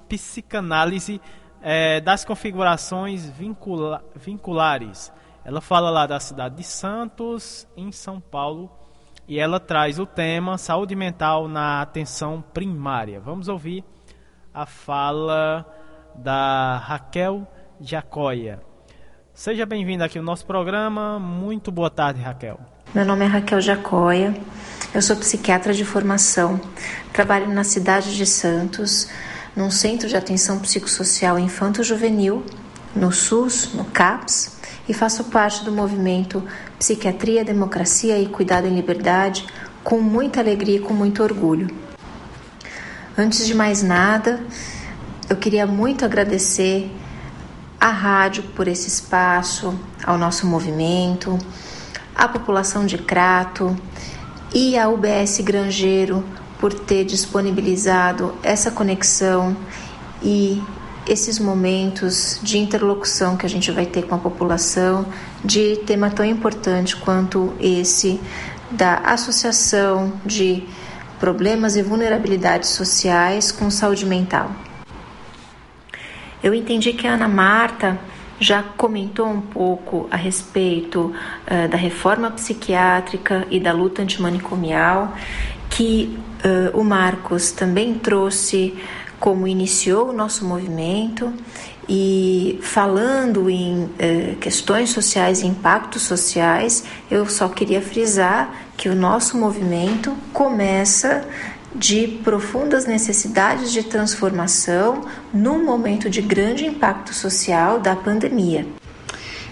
Psicanálise 0.07 1.21
é, 1.61 1.99
das 1.99 2.23
Configurações 2.23 3.29
vincula 3.29 4.03
Vinculares. 4.15 5.11
Ela 5.43 5.61
fala 5.61 5.89
lá 5.89 6.05
da 6.05 6.19
cidade 6.19 6.55
de 6.55 6.63
Santos, 6.63 7.67
em 7.75 7.91
São 7.91 8.19
Paulo, 8.19 8.69
e 9.27 9.39
ela 9.39 9.59
traz 9.59 9.97
o 9.99 10.05
tema 10.05 10.57
saúde 10.57 10.95
mental 10.95 11.47
na 11.47 11.81
atenção 11.81 12.43
primária. 12.53 13.19
Vamos 13.19 13.47
ouvir 13.47 13.83
a 14.53 14.65
fala 14.65 15.65
da 16.17 16.77
Raquel 16.77 17.47
Jacóia. 17.79 18.59
Seja 19.33 19.65
bem-vinda 19.65 20.05
aqui 20.05 20.17
ao 20.17 20.23
nosso 20.23 20.45
programa. 20.45 21.19
Muito 21.19 21.71
boa 21.71 21.89
tarde, 21.89 22.21
Raquel. 22.21 22.59
Meu 22.93 23.05
nome 23.05 23.25
é 23.25 23.27
Raquel 23.27 23.61
Jacóia. 23.61 24.35
Eu 24.93 25.01
sou 25.01 25.15
psiquiatra 25.15 25.73
de 25.73 25.85
formação. 25.85 26.59
Trabalho 27.13 27.47
na 27.53 27.63
cidade 27.63 28.15
de 28.15 28.25
Santos, 28.25 29.09
num 29.55 29.69
centro 29.69 30.07
de 30.07 30.17
atenção 30.17 30.59
psicossocial 30.59 31.37
infanto-juvenil, 31.37 32.43
no 32.95 33.11
SUS, 33.11 33.73
no 33.73 33.85
CAPS, 33.85 34.57
e 34.89 34.93
faço 34.93 35.25
parte 35.25 35.63
do 35.63 35.71
movimento 35.71 36.43
Psiquiatria, 36.79 37.43
Democracia 37.43 38.17
e 38.19 38.27
Cuidado 38.27 38.67
em 38.67 38.75
Liberdade 38.75 39.45
com 39.83 40.01
muita 40.01 40.39
alegria 40.39 40.77
e 40.77 40.79
com 40.79 40.93
muito 40.93 41.23
orgulho. 41.23 41.69
Antes 43.17 43.47
de 43.47 43.53
mais 43.53 43.81
nada, 43.81 44.39
eu 45.29 45.35
queria 45.35 45.67
muito 45.67 46.05
agradecer 46.05 46.89
à 47.79 47.89
rádio 47.89 48.43
por 48.55 48.67
esse 48.67 48.87
espaço, 48.87 49.77
ao 50.03 50.17
nosso 50.17 50.47
movimento, 50.47 51.37
à 52.15 52.27
população 52.27 52.85
de 52.85 52.97
Crato 52.97 53.75
e 54.53 54.77
à 54.77 54.87
UBS 54.87 55.41
Grangeiro 55.41 56.23
por 56.59 56.73
ter 56.73 57.03
disponibilizado 57.03 58.33
essa 58.41 58.71
conexão 58.71 59.55
e 60.23 60.63
esses 61.05 61.39
momentos 61.39 62.39
de 62.41 62.57
interlocução 62.57 63.37
que 63.37 63.45
a 63.45 63.49
gente 63.49 63.71
vai 63.71 63.85
ter 63.85 64.03
com 64.03 64.15
a 64.15 64.17
população 64.17 65.05
de 65.43 65.77
tema 65.85 66.09
tão 66.09 66.25
importante 66.25 66.95
quanto 66.95 67.53
esse 67.59 68.19
da 68.71 68.95
associação 68.99 70.13
de 70.25 70.63
problemas 71.19 71.75
e 71.75 71.81
vulnerabilidades 71.81 72.69
sociais 72.69 73.51
com 73.51 73.69
saúde 73.69 74.05
mental. 74.05 74.66
Eu 76.43 76.53
entendi 76.53 76.93
que 76.93 77.07
a 77.07 77.13
Ana 77.13 77.27
Marta 77.27 77.99
já 78.39 78.61
comentou 78.61 79.27
um 79.27 79.41
pouco 79.41 80.07
a 80.11 80.15
respeito 80.15 81.11
uh, 81.11 81.67
da 81.67 81.77
reforma 81.77 82.29
psiquiátrica 82.31 83.47
e 83.49 83.59
da 83.59 83.71
luta 83.71 84.01
antimanicomial, 84.01 85.15
que 85.69 86.17
uh, 86.45 86.79
o 86.79 86.83
Marcos 86.83 87.51
também 87.51 87.95
trouxe 87.95 88.77
como 89.19 89.47
iniciou 89.47 90.09
o 90.09 90.13
nosso 90.13 90.45
movimento 90.45 91.33
e 91.89 92.59
falando 92.61 93.49
em 93.49 93.89
eh, 93.97 94.35
questões 94.41 94.89
sociais 94.89 95.41
e 95.41 95.47
impactos 95.47 96.01
sociais, 96.01 96.83
eu 97.09 97.25
só 97.29 97.47
queria 97.47 97.81
frisar 97.81 98.53
que 98.75 98.89
o 98.89 98.95
nosso 98.95 99.37
movimento 99.37 100.13
começa 100.33 101.25
de 101.75 102.07
profundas 102.23 102.85
necessidades 102.85 103.71
de 103.71 103.83
transformação 103.83 105.05
num 105.33 105.63
momento 105.63 106.09
de 106.09 106.21
grande 106.21 106.65
impacto 106.65 107.13
social 107.13 107.79
da 107.79 107.95
pandemia. 107.95 108.65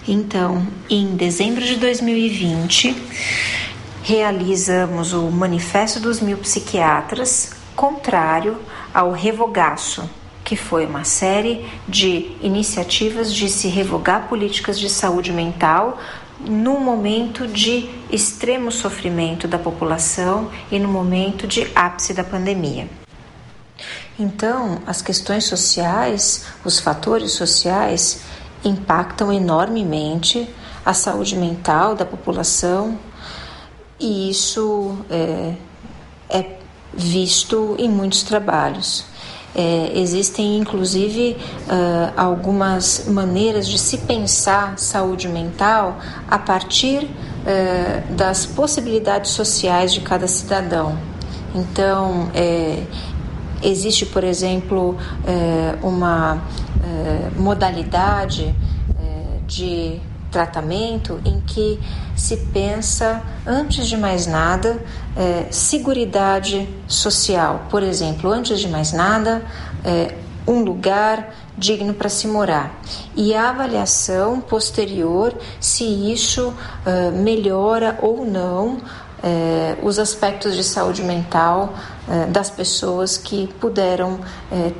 Então, 0.08 0.66
em 0.88 1.16
dezembro 1.16 1.64
de 1.64 1.76
2020, 1.76 2.96
realizamos 4.02 5.12
o 5.12 5.30
Manifesto 5.30 5.98
dos 5.98 6.20
Mil 6.20 6.38
Psiquiatras, 6.38 7.50
contrário 7.74 8.56
ao 8.94 9.10
revogaço, 9.10 10.08
que 10.44 10.54
foi 10.54 10.86
uma 10.86 11.02
série 11.02 11.66
de 11.88 12.30
iniciativas 12.40 13.34
de 13.34 13.48
se 13.48 13.66
revogar 13.66 14.28
políticas 14.28 14.78
de 14.78 14.88
saúde 14.88 15.32
mental 15.32 15.98
no 16.40 16.78
momento 16.80 17.46
de 17.46 17.88
extremo 18.10 18.70
sofrimento 18.70 19.48
da 19.48 19.58
população 19.58 20.50
e 20.70 20.78
no 20.78 20.88
momento 20.88 21.46
de 21.46 21.70
ápice 21.74 22.12
da 22.12 22.22
pandemia. 22.22 22.88
Então, 24.18 24.80
as 24.86 25.02
questões 25.02 25.44
sociais, 25.44 26.46
os 26.64 26.78
fatores 26.78 27.32
sociais 27.32 28.20
impactam 28.64 29.32
enormemente 29.32 30.48
a 30.84 30.94
saúde 30.94 31.36
mental 31.36 31.94
da 31.94 32.04
população 32.04 32.98
e 33.98 34.30
isso 34.30 34.98
é, 35.10 35.54
é 36.28 36.58
visto 36.94 37.76
em 37.78 37.88
muitos 37.88 38.22
trabalhos. 38.22 39.04
É, 39.58 39.98
existem 39.98 40.58
inclusive 40.58 41.34
uh, 41.34 42.12
algumas 42.14 43.06
maneiras 43.08 43.66
de 43.66 43.78
se 43.78 43.96
pensar 43.98 44.78
saúde 44.78 45.28
mental 45.28 45.96
a 46.28 46.38
partir 46.38 47.04
uh, 47.04 48.14
das 48.14 48.44
possibilidades 48.44 49.30
sociais 49.30 49.94
de 49.94 50.02
cada 50.02 50.28
cidadão. 50.28 50.98
Então, 51.54 52.30
é, 52.34 52.82
existe, 53.62 54.04
por 54.04 54.24
exemplo, 54.24 54.96
é, 55.26 55.74
uma 55.82 56.42
é, 56.84 57.30
modalidade 57.38 58.54
é, 58.98 59.38
de 59.46 60.00
tratamento 60.30 61.20
em 61.24 61.40
que 61.40 61.80
se 62.14 62.36
pensa, 62.52 63.22
antes 63.46 63.86
de 63.86 63.96
mais 63.96 64.26
nada, 64.26 64.82
é, 65.16 65.46
seguridade 65.50 66.68
social. 66.86 67.66
Por 67.70 67.82
exemplo, 67.82 68.30
antes 68.30 68.58
de 68.58 68.68
mais 68.68 68.92
nada, 68.92 69.42
é, 69.84 70.14
um 70.46 70.62
lugar 70.62 71.34
digno 71.56 71.94
para 71.94 72.08
se 72.08 72.26
morar 72.28 72.78
e 73.16 73.34
a 73.34 73.48
avaliação 73.48 74.40
posterior 74.40 75.34
se 75.58 75.84
isso 75.84 76.48
uh, 76.48 77.12
melhora 77.12 77.98
ou 78.02 78.24
não 78.24 78.74
uh, 78.74 78.80
os 79.82 79.98
aspectos 79.98 80.54
de 80.54 80.62
saúde 80.62 81.02
mental 81.02 81.74
uh, 82.06 82.30
das 82.30 82.50
pessoas 82.50 83.16
que 83.16 83.48
puderam 83.58 84.20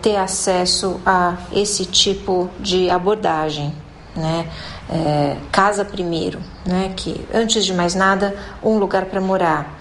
ter 0.02 0.16
acesso 0.16 1.00
a 1.04 1.37
esse 1.52 1.85
tipo 1.85 2.48
de 2.61 2.88
abordagem, 2.90 3.74
né? 4.14 4.48
É, 4.90 5.37
casa 5.51 5.85
primeiro, 5.85 6.40
né? 6.64 6.92
Que 6.96 7.27
antes 7.33 7.64
de 7.64 7.72
mais 7.72 7.94
nada 7.94 8.37
um 8.62 8.79
lugar 8.79 9.07
para 9.07 9.20
morar. 9.20 9.81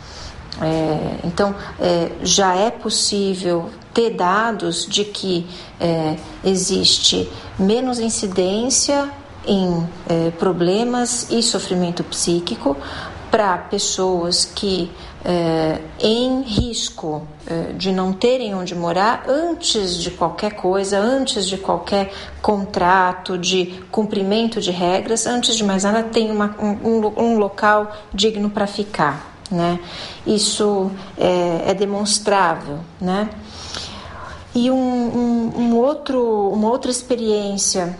É, 0.61 1.19
então 1.25 1.53
é, 1.79 2.11
já 2.23 2.55
é 2.55 2.71
possível 2.71 3.69
ter 3.93 4.11
dados 4.11 4.85
de 4.85 5.03
que 5.05 5.47
é, 5.79 6.17
existe 6.43 7.29
menos 7.59 7.99
incidência 7.99 9.09
em 9.45 9.87
é, 10.07 10.31
problemas 10.31 11.27
e 11.29 11.43
sofrimento 11.43 12.03
psíquico 12.03 12.75
para 13.29 13.57
pessoas 13.57 14.45
que 14.45 14.89
é, 15.25 15.81
em 15.99 16.43
risco 16.43 17.27
é, 17.47 17.73
de 17.73 17.91
não 17.91 18.13
terem 18.13 18.53
onde 18.53 18.75
morar 18.75 19.25
antes 19.27 19.97
de 19.97 20.11
qualquer 20.11 20.53
coisa, 20.53 20.99
antes 20.99 21.47
de 21.47 21.57
qualquer 21.57 22.13
contrato, 22.43 23.35
de 23.35 23.83
cumprimento 23.89 24.61
de 24.61 24.69
regras, 24.69 25.25
antes 25.25 25.55
de 25.55 25.63
mais 25.63 25.83
nada, 25.83 26.03
tem 26.03 26.29
uma, 26.29 26.55
um, 26.59 27.23
um 27.23 27.37
local 27.39 27.91
digno 28.13 28.51
para 28.51 28.67
ficar. 28.67 29.35
Né? 29.49 29.79
Isso 30.27 30.91
é, 31.17 31.71
é 31.71 31.73
demonstrável. 31.73 32.79
Né? 33.01 33.27
E 34.53 34.69
um, 34.69 34.75
um, 34.75 35.53
um, 35.57 35.75
outro, 35.75 36.49
uma 36.49 36.69
outra 36.69 36.91
experiência 36.91 37.97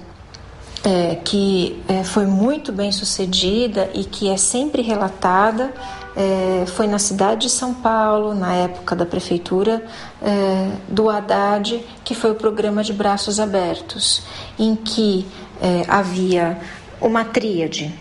é, 0.84 1.16
que 1.16 1.84
é, 1.88 2.04
foi 2.04 2.28
muito 2.28 2.72
bem 2.72 2.92
sucedida 2.92 3.90
e 3.96 4.04
que 4.04 4.30
é 4.30 4.38
sempre 4.38 4.84
relatada 4.84 5.74
é, 6.15 6.65
foi 6.65 6.88
na 6.88 6.97
cidade 6.97 7.47
de 7.47 7.49
São 7.49 7.73
Paulo, 7.73 8.34
na 8.34 8.54
época 8.54 8.95
da 8.95 9.06
prefeitura 9.06 9.86
é, 10.21 10.71
do 10.88 11.10
Haddad, 11.10 11.86
que 12.04 12.15
foi 12.15 12.32
o 12.32 12.36
programa 12.36 12.84
de 12.84 12.93
Braços 12.93 13.39
Abertos, 13.39 14.23
em 14.58 14.75
que 14.75 15.28
é, 15.62 15.84
havia 15.88 16.58
uma 17.01 17.25
tríade, 17.25 17.93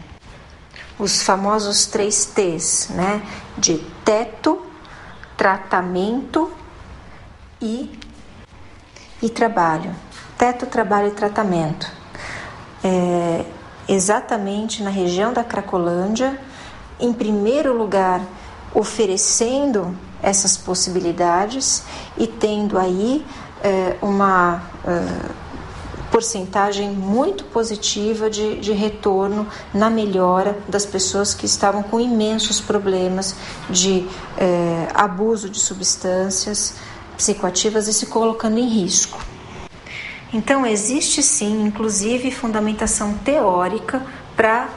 os 0.99 1.23
famosos 1.23 1.87
três 1.87 2.25
T's, 2.25 2.89
né? 2.91 3.21
De 3.59 3.79
teto, 4.05 4.65
tratamento 5.37 6.53
e, 7.61 7.91
e 9.21 9.29
trabalho. 9.29 9.95
Teto, 10.39 10.67
trabalho 10.67 11.09
e 11.09 11.11
tratamento. 11.11 11.91
É, 12.83 13.45
exatamente 13.89 14.83
na 14.83 14.91
região 14.91 15.33
da 15.33 15.43
Cracolândia, 15.43 16.39
em 16.99 17.13
primeiro 17.13 17.77
lugar, 17.77 18.21
oferecendo 18.75 19.97
essas 20.23 20.57
possibilidades 20.57 21.85
e 22.17 22.27
tendo 22.27 22.79
aí 22.79 23.25
é, 23.63 23.97
uma 24.01 24.63
é, 24.85 25.45
porcentagem 26.11 26.91
muito 26.91 27.45
positiva 27.45 28.31
de, 28.31 28.61
de 28.61 28.73
retorno 28.73 29.49
na 29.73 29.91
melhora 29.91 30.57
das 30.69 30.87
pessoas 30.87 31.35
que 31.35 31.45
estavam 31.45 31.83
com 31.83 32.01
imensos 32.01 32.61
problemas 32.61 33.35
de 33.69 34.07
é, 34.39 34.89
abuso 34.95 35.51
de 35.51 35.59
substâncias 35.59 36.77
psicoativas 37.17 37.89
e 37.89 37.93
se 37.93 38.07
colocando 38.07 38.59
em 38.59 38.69
risco. 38.69 39.19
Então, 40.33 40.67
existe 40.67 41.23
sim, 41.23 41.65
inclusive, 41.67 42.31
fundamentação 42.31 43.15
teórica 43.15 44.03
para 44.37 44.69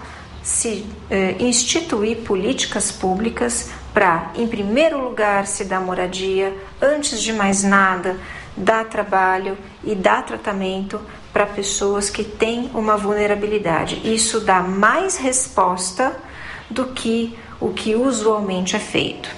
se 0.48 0.86
eh, 1.10 1.36
instituir 1.42 2.20
políticas 2.24 2.90
públicas 2.90 3.70
para, 3.94 4.32
em 4.34 4.48
primeiro 4.48 4.98
lugar, 4.98 5.46
se 5.46 5.66
dar 5.66 5.82
moradia, 5.82 6.56
antes 6.82 7.22
de 7.22 7.34
mais 7.34 7.64
nada, 7.64 8.18
dar 8.56 8.86
trabalho 8.86 9.58
e 9.84 9.94
dar 9.94 10.26
tratamento 10.26 11.02
para 11.34 11.46
pessoas 11.46 12.10
que 12.10 12.24
têm 12.24 12.72
uma 12.74 12.96
vulnerabilidade. 12.96 14.00
Isso 14.06 14.40
dá 14.40 14.62
mais 14.62 15.18
resposta 15.18 16.16
do 16.70 16.94
que 16.94 17.38
o 17.60 17.74
que 17.74 17.94
usualmente 17.96 18.74
é 18.74 18.80
feito. 18.80 19.30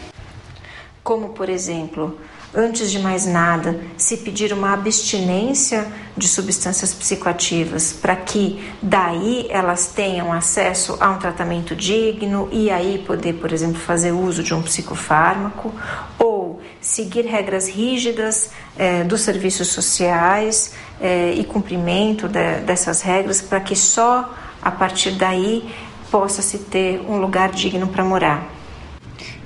Como, 1.04 1.30
por 1.30 1.50
exemplo, 1.50 2.20
antes 2.54 2.92
de 2.92 3.00
mais 3.00 3.26
nada, 3.26 3.80
se 3.98 4.18
pedir 4.18 4.52
uma 4.54 4.74
abstinência 4.74 5.88
de 6.18 6.28
substâncias 6.28 6.94
psicoativas 6.94 7.94
para 7.94 8.16
que 8.16 8.60
daí 8.82 9.48
elas 9.50 9.88
tenham 9.88 10.34
acesso 10.34 10.98
a 11.00 11.10
um 11.10 11.18
tratamento 11.18 11.76
digno 11.76 12.50
e 12.52 12.70
aí 12.70 13.04
poder, 13.06 13.34
por 13.34 13.54
exemplo, 13.54 13.80
fazer 13.80 14.12
uso 14.12 14.44
de 14.44 14.54
um 14.54 14.62
psicofármaco 14.62 15.74
ou 16.18 16.60
seguir 16.82 17.26
regras 17.26 17.68
rígidas 17.68 18.52
eh, 18.78 19.04
dos 19.04 19.22
serviços 19.22 19.68
sociais 19.70 20.74
eh, 21.00 21.34
e 21.38 21.44
cumprimento 21.44 22.28
de, 22.28 22.62
dessas 22.62 23.02
regras 23.02 23.42
para 23.42 23.60
que 23.60 23.76
só 23.76 24.34
a 24.62 24.72
partir 24.72 25.12
daí 25.12 25.70
possa 26.12 26.42
se 26.42 26.58
ter 26.58 27.00
um 27.08 27.18
lugar 27.18 27.52
digno 27.52 27.88
para 27.88 28.04
morar. 28.04 28.59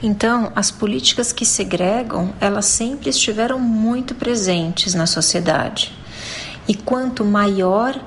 Então, 0.04 0.52
as 0.54 0.70
políticas 0.70 1.32
que 1.32 1.46
segregam, 1.46 2.34
elas 2.42 2.66
sempre 2.66 3.10
estiveram 3.10 3.58
muito 3.58 4.14
presentes 4.14 4.94
na 4.94 5.06
sociedade. 5.06 5.98
E 6.68 6.76
quanto 6.76 7.24
maior 7.24 7.98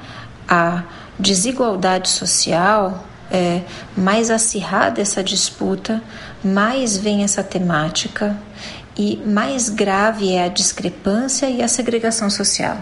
a 0.46 0.84
desigualdade 1.18 2.10
social, 2.10 3.02
é, 3.30 3.62
mais 3.96 4.30
acirrada 4.30 5.00
essa 5.00 5.24
disputa, 5.24 6.02
mais 6.44 6.98
vem 6.98 7.24
essa 7.24 7.42
temática 7.42 8.36
e 8.94 9.16
mais 9.24 9.70
grave 9.70 10.34
é 10.34 10.44
a 10.44 10.48
discrepância 10.48 11.48
e 11.48 11.62
a 11.62 11.68
segregação 11.68 12.28
social. 12.28 12.76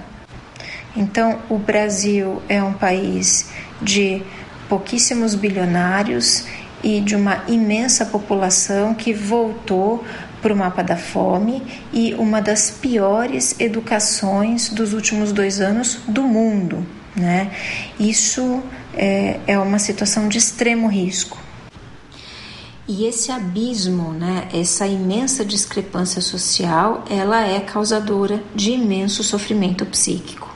Então, 0.97 1.39
o 1.49 1.57
Brasil 1.57 2.43
é 2.49 2.61
um 2.61 2.73
país 2.73 3.49
de 3.81 4.23
pouquíssimos 4.69 5.37
bilionários 5.37 6.45
e 6.85 7.01
de 7.01 7.17
uma 7.17 7.43
imensa 7.49 8.05
população 8.05 8.95
que 8.95 9.15
voltou 9.15 10.05
para 10.43 10.53
o 10.53 10.57
mapa 10.57 10.83
da 10.83 10.97
fome 10.97 11.63
e 11.91 12.13
uma 12.15 12.43
das 12.43 12.71
piores 12.71 13.59
educações 13.59 14.69
dos 14.69 14.93
últimos 14.93 15.33
dois 15.33 15.63
anos 15.63 16.01
do 16.07 16.23
mundo. 16.23 16.87
Né? 17.17 17.51
Isso 17.99 18.63
é, 18.93 19.41
é 19.47 19.59
uma 19.59 19.79
situação 19.79 20.29
de 20.29 20.37
extremo 20.37 20.87
risco. 20.87 21.39
E 22.87 23.07
esse 23.07 23.33
abismo, 23.33 24.13
né, 24.13 24.47
essa 24.53 24.87
imensa 24.87 25.43
discrepância 25.43 26.21
social, 26.21 27.03
ela 27.09 27.47
é 27.47 27.59
causadora 27.61 28.43
de 28.55 28.73
imenso 28.73 29.25
sofrimento 29.25 29.87
psíquico. 29.87 30.55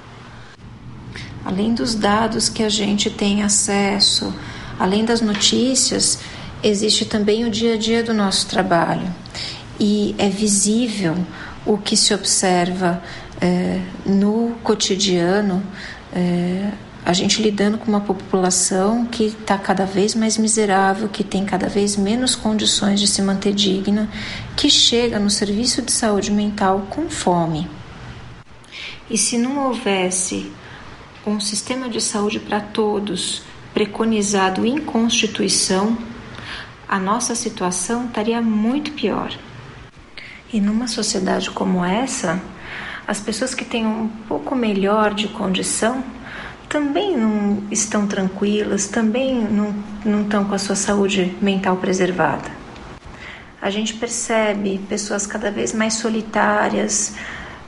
Além 1.43 1.73
dos 1.73 1.95
dados 1.95 2.51
que 2.51 2.63
a 2.63 2.69
gente 2.69 3.09
tem 3.09 3.43
acesso, 3.43 4.35
além 4.79 5.05
das 5.05 5.21
notícias, 5.21 6.19
existe 6.63 7.05
também 7.05 7.45
o 7.45 7.51
dia 7.51 7.75
a 7.75 7.77
dia 7.77 8.03
do 8.03 8.15
nosso 8.15 8.47
trabalho 8.47 9.07
e 9.79 10.15
é 10.19 10.29
visível 10.29 11.17
o 11.65 11.79
que 11.79 11.97
se 11.97 12.15
observa 12.15 13.03
é, 13.41 13.81
no 14.05 14.57
cotidiano. 14.63 15.63
É, 16.13 16.71
a 17.05 17.13
gente 17.13 17.41
lidando 17.41 17.79
com 17.79 17.87
uma 17.87 18.01
população 18.01 19.07
que 19.07 19.25
está 19.25 19.57
cada 19.57 19.87
vez 19.87 20.15
mais 20.15 20.37
miserável, 20.37 21.09
que 21.09 21.25
tem 21.25 21.45
cada 21.45 21.69
vez 21.69 21.97
menos 21.97 22.35
condições 22.35 23.01
de 23.01 23.07
se 23.07 23.23
manter 23.23 23.55
digna, 23.55 24.11
que 24.57 24.69
chega 24.69 25.19
no 25.19 25.31
serviço 25.31 25.81
de 25.81 25.91
saúde 25.91 26.31
mental 26.31 26.87
com 26.91 27.09
fome. 27.09 27.67
E 29.09 29.17
se 29.17 29.39
não 29.39 29.67
houvesse 29.67 30.53
um 31.27 31.41
sistema 31.41 31.89
de 31.89 32.01
saúde 32.01 32.39
para 32.39 32.61
todos, 32.61 33.43
preconizado 33.79 34.67
em 34.67 34.79
Constituição, 34.79 35.97
a 36.89 36.99
nossa 36.99 37.37
situação 37.37 38.07
estaria 38.07 38.43
muito 38.43 38.91
pior. 38.91 39.33
E 40.53 40.61
numa 40.61 40.89
sociedade 40.89 41.53
como 41.53 41.85
essa, 41.85 42.43
as 43.07 43.21
pessoas 43.21 43.55
que 43.55 43.65
têm 43.65 43.87
um 43.87 44.09
pouco 44.27 44.57
melhor 44.57 45.15
de 45.15 45.29
condição 45.29 46.03
também 46.69 47.17
não 47.17 47.63
estão 47.71 48.09
tranquilas, 48.09 48.89
também 48.89 49.43
não, 49.43 49.73
não 50.05 50.23
estão 50.23 50.45
com 50.45 50.57
a 50.57 50.59
sua 50.59 50.75
saúde 50.75 51.37
mental 51.41 51.77
preservada. 51.77 52.51
A 53.63 53.71
gente 53.71 53.95
percebe 53.95 54.81
pessoas 54.89 55.25
cada 55.25 55.53
vez 55.53 55.73
mais 55.73 55.95
solitárias, 55.95 57.15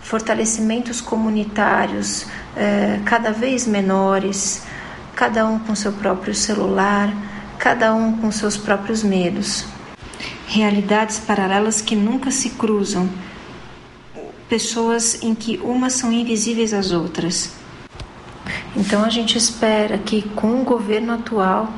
fortalecimentos 0.02 1.00
comunitários 1.00 2.26
eh, 2.56 2.98
cada 3.04 3.30
vez 3.30 3.64
menores, 3.64 4.64
cada 5.14 5.46
um 5.46 5.58
com 5.58 5.74
seu 5.74 5.92
próprio 5.92 6.34
celular, 6.34 7.12
cada 7.58 7.94
um 7.94 8.16
com 8.16 8.30
seus 8.30 8.56
próprios 8.56 9.02
medos. 9.02 9.64
Realidades 10.46 11.18
paralelas 11.18 11.80
que 11.80 11.94
nunca 11.94 12.30
se 12.30 12.50
cruzam, 12.50 13.08
pessoas 14.48 15.22
em 15.22 15.34
que 15.34 15.58
umas 15.58 15.92
são 15.92 16.12
invisíveis 16.12 16.72
às 16.72 16.90
outras. 16.90 17.52
Então 18.76 19.04
a 19.04 19.08
gente 19.08 19.36
espera 19.36 19.98
que 19.98 20.22
com 20.30 20.60
o 20.60 20.64
governo 20.64 21.12
atual 21.12 21.72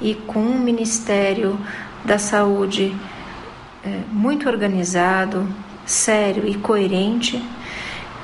e 0.00 0.14
com 0.14 0.40
o 0.40 0.58
Ministério 0.58 1.58
da 2.04 2.18
Saúde 2.18 2.94
é, 3.84 4.00
muito 4.10 4.48
organizado, 4.48 5.48
sério 5.84 6.46
e 6.46 6.54
coerente, 6.54 7.42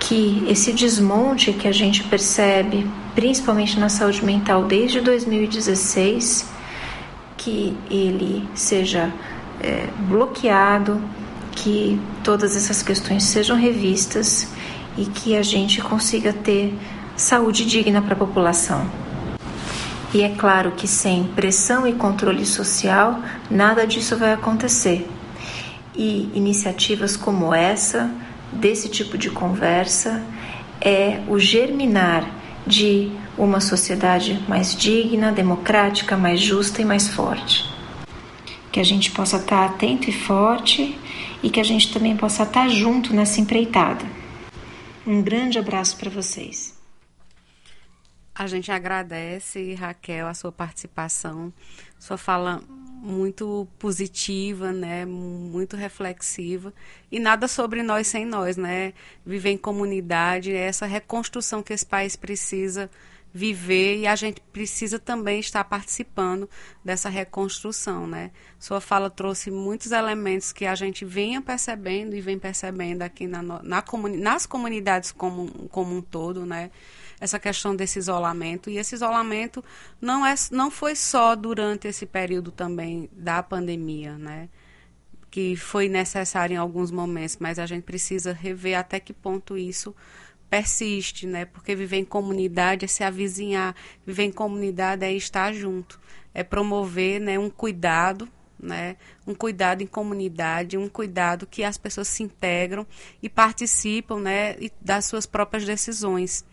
que 0.02 0.44
esse 0.48 0.72
desmonte 0.72 1.52
que 1.52 1.68
a 1.68 1.72
gente 1.72 2.02
percebe, 2.02 2.84
principalmente 3.14 3.78
na 3.78 3.88
saúde 3.88 4.24
mental 4.24 4.64
desde 4.64 5.00
2016, 5.00 6.44
que 7.36 7.76
ele 7.88 8.48
seja 8.52 9.12
é, 9.60 9.86
bloqueado, 10.08 11.00
que 11.52 12.00
todas 12.24 12.56
essas 12.56 12.82
questões 12.82 13.22
sejam 13.22 13.56
revistas 13.56 14.48
e 14.98 15.04
que 15.04 15.36
a 15.36 15.42
gente 15.42 15.80
consiga 15.80 16.32
ter 16.32 16.76
saúde 17.16 17.64
digna 17.64 18.02
para 18.02 18.14
a 18.14 18.18
população. 18.18 18.90
E 20.12 20.22
é 20.22 20.30
claro 20.30 20.72
que 20.72 20.88
sem 20.88 21.24
pressão 21.24 21.86
e 21.86 21.92
controle 21.92 22.44
social, 22.44 23.20
nada 23.48 23.86
disso 23.86 24.16
vai 24.16 24.32
acontecer. 24.32 25.08
E 25.94 26.28
iniciativas 26.34 27.16
como 27.16 27.54
essa 27.54 28.10
desse 28.52 28.88
tipo 28.88 29.16
de 29.16 29.30
conversa 29.30 30.22
é 30.80 31.22
o 31.28 31.38
germinar 31.38 32.28
de 32.66 33.10
uma 33.36 33.60
sociedade 33.60 34.42
mais 34.48 34.76
digna, 34.76 35.32
democrática, 35.32 36.16
mais 36.16 36.40
justa 36.40 36.82
e 36.82 36.84
mais 36.84 37.08
forte. 37.08 37.64
Que 38.70 38.80
a 38.80 38.84
gente 38.84 39.10
possa 39.10 39.36
estar 39.36 39.64
atento 39.64 40.08
e 40.08 40.12
forte 40.12 40.98
e 41.42 41.50
que 41.50 41.60
a 41.60 41.64
gente 41.64 41.92
também 41.92 42.16
possa 42.16 42.44
estar 42.44 42.68
junto 42.68 43.14
nessa 43.14 43.40
empreitada. 43.40 44.04
Um 45.06 45.20
grande 45.22 45.58
abraço 45.58 45.96
para 45.96 46.10
vocês. 46.10 46.80
A 48.34 48.46
gente 48.46 48.70
agradece, 48.70 49.74
Raquel, 49.74 50.26
a 50.26 50.34
sua 50.34 50.50
participação, 50.50 51.52
sua 51.98 52.16
fala 52.16 52.62
muito 53.02 53.66
positiva, 53.80 54.70
né, 54.70 55.04
muito 55.04 55.76
reflexiva 55.76 56.72
e 57.10 57.18
nada 57.18 57.48
sobre 57.48 57.82
nós 57.82 58.06
sem 58.06 58.24
nós, 58.24 58.56
né? 58.56 58.94
Viver 59.26 59.50
em 59.50 59.58
comunidade, 59.58 60.52
é 60.52 60.60
essa 60.60 60.86
reconstrução 60.86 61.64
que 61.64 61.72
esse 61.72 61.84
país 61.84 62.14
precisa 62.14 62.88
viver 63.34 63.96
e 63.98 64.06
a 64.06 64.14
gente 64.14 64.40
precisa 64.52 65.00
também 65.00 65.40
estar 65.40 65.64
participando 65.64 66.48
dessa 66.84 67.08
reconstrução, 67.08 68.06
né? 68.06 68.30
Sua 68.56 68.80
fala 68.80 69.10
trouxe 69.10 69.50
muitos 69.50 69.90
elementos 69.90 70.52
que 70.52 70.64
a 70.64 70.74
gente 70.76 71.04
vinha 71.04 71.42
percebendo 71.42 72.14
e 72.14 72.20
vem 72.20 72.38
percebendo 72.38 73.02
aqui 73.02 73.26
na, 73.26 73.42
na 73.42 73.82
comuni 73.82 74.18
nas 74.18 74.46
comunidades 74.46 75.10
como, 75.10 75.48
como 75.70 75.96
um 75.96 76.02
todo, 76.02 76.46
né? 76.46 76.70
Essa 77.22 77.38
questão 77.38 77.76
desse 77.76 78.00
isolamento 78.00 78.68
e 78.68 78.78
esse 78.78 78.96
isolamento 78.96 79.64
não 80.00 80.26
é 80.26 80.35
não 80.50 80.72
foi 80.72 80.96
só 80.96 81.37
durante 81.37 81.87
esse 81.87 82.04
período 82.04 82.50
também 82.50 83.08
da 83.12 83.40
pandemia, 83.40 84.18
né? 84.18 84.48
Que 85.30 85.54
foi 85.54 85.88
necessário 85.88 86.54
em 86.54 86.56
alguns 86.56 86.90
momentos, 86.90 87.37
mas 87.38 87.61
a 87.61 87.64
gente 87.66 87.85
precisa 87.85 88.32
rever 88.32 88.76
até 88.76 88.98
que 88.98 89.12
ponto 89.12 89.56
isso 89.56 89.94
persiste, 90.50 91.24
né? 91.28 91.44
Porque 91.44 91.76
viver 91.76 91.98
em 91.98 92.04
comunidade 92.04 92.87
é 92.87 92.88
se 92.88 93.04
avizinhar, 93.04 93.72
viver 94.04 94.24
em 94.24 94.32
comunidade 94.32 95.04
é 95.04 95.12
estar 95.12 95.52
junto, 95.52 96.00
é 96.35 96.42
promover, 96.42 97.20
né, 97.20 97.38
um 97.38 97.48
cuidado, 97.48 98.28
né? 98.58 98.96
Um 99.24 99.32
cuidado 99.32 99.80
em 99.82 99.87
comunidade, 99.87 100.76
um 100.76 100.88
cuidado 100.88 101.46
que 101.46 101.62
as 101.62 101.78
pessoas 101.78 102.08
se 102.08 102.24
integram 102.24 102.85
e 103.22 103.28
participam, 103.28 104.18
né, 104.18 104.56
das 104.80 105.04
suas 105.04 105.24
próprias 105.24 105.64
decisões, 105.64 106.44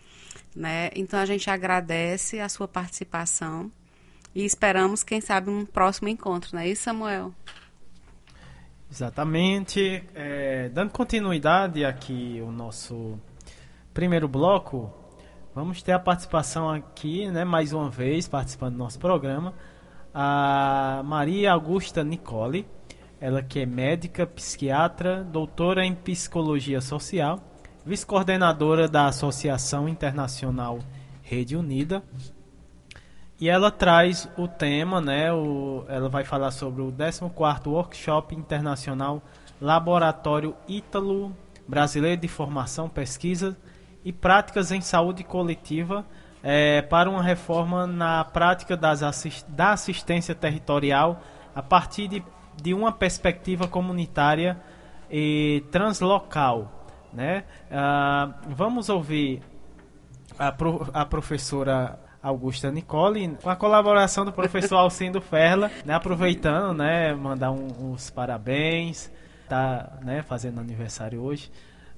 né? 0.54 0.90
Então 0.94 1.18
a 1.18 1.26
gente 1.26 1.48
agradece 1.50 2.40
a 2.40 2.48
sua 2.48 2.66
participação 2.66 3.70
e 4.34 4.44
esperamos, 4.44 5.02
quem 5.02 5.20
sabe, 5.20 5.50
um 5.50 5.66
próximo 5.66 6.08
encontro, 6.08 6.50
não 6.52 6.62
é 6.62 6.68
isso, 6.68 6.84
Samuel? 6.84 7.32
Exatamente. 8.90 10.04
É, 10.14 10.68
dando 10.68 10.90
continuidade 10.90 11.84
aqui 11.84 12.40
o 12.44 12.50
nosso 12.50 13.18
primeiro 13.94 14.28
bloco, 14.28 14.92
vamos 15.54 15.82
ter 15.82 15.92
a 15.92 15.98
participação 15.98 16.68
aqui, 16.70 17.30
né, 17.30 17.44
mais 17.44 17.72
uma 17.72 17.90
vez, 17.90 18.28
participando 18.28 18.74
do 18.74 18.78
nosso 18.78 18.98
programa, 18.98 19.54
a 20.14 21.02
Maria 21.04 21.52
Augusta 21.52 22.02
Nicole, 22.02 22.66
ela 23.20 23.42
que 23.42 23.60
é 23.60 23.66
médica, 23.66 24.26
psiquiatra, 24.26 25.22
doutora 25.22 25.84
em 25.84 25.94
psicologia 25.94 26.80
social, 26.80 27.38
vice-coordenadora 27.90 28.86
da 28.86 29.06
Associação 29.06 29.88
Internacional 29.88 30.78
Rede 31.24 31.56
Unida. 31.56 32.04
E 33.40 33.48
ela 33.48 33.68
traz 33.68 34.30
o 34.38 34.46
tema, 34.46 35.00
né, 35.00 35.32
o, 35.32 35.84
ela 35.88 36.08
vai 36.08 36.22
falar 36.22 36.52
sobre 36.52 36.82
o 36.82 36.92
14º 36.92 37.66
Workshop 37.66 38.32
Internacional 38.32 39.20
Laboratório 39.60 40.54
Ítalo 40.68 41.36
Brasileiro 41.66 42.20
de 42.20 42.28
Formação, 42.28 42.88
Pesquisa 42.88 43.56
e 44.04 44.12
práticas 44.12 44.70
em 44.70 44.80
saúde 44.80 45.24
coletiva 45.24 46.06
é, 46.44 46.82
para 46.82 47.10
uma 47.10 47.24
reforma 47.24 47.88
na 47.88 48.24
prática 48.24 48.76
das 48.76 49.02
assist 49.02 49.44
da 49.48 49.72
assistência 49.72 50.32
territorial 50.32 51.20
a 51.52 51.60
partir 51.60 52.06
de, 52.06 52.22
de 52.62 52.72
uma 52.72 52.92
perspectiva 52.92 53.66
comunitária 53.66 54.56
e 55.10 55.64
translocal. 55.72 56.79
Né? 57.12 57.44
Ah, 57.70 58.34
vamos 58.48 58.88
ouvir 58.88 59.42
a, 60.38 60.52
pro, 60.52 60.88
a 60.92 61.04
professora 61.04 61.98
Augusta 62.22 62.70
Nicole, 62.70 63.36
com 63.42 63.50
a 63.50 63.56
colaboração 63.56 64.24
do 64.24 64.32
professor 64.32 64.76
Alcindo 64.78 65.20
Ferla, 65.20 65.70
né, 65.84 65.94
aproveitando, 65.94 66.76
né, 66.76 67.14
mandar 67.14 67.50
um, 67.50 67.92
uns 67.92 68.10
parabéns, 68.10 69.10
tá, 69.48 69.98
né, 70.02 70.22
fazendo 70.22 70.60
aniversário 70.60 71.22
hoje. 71.22 71.50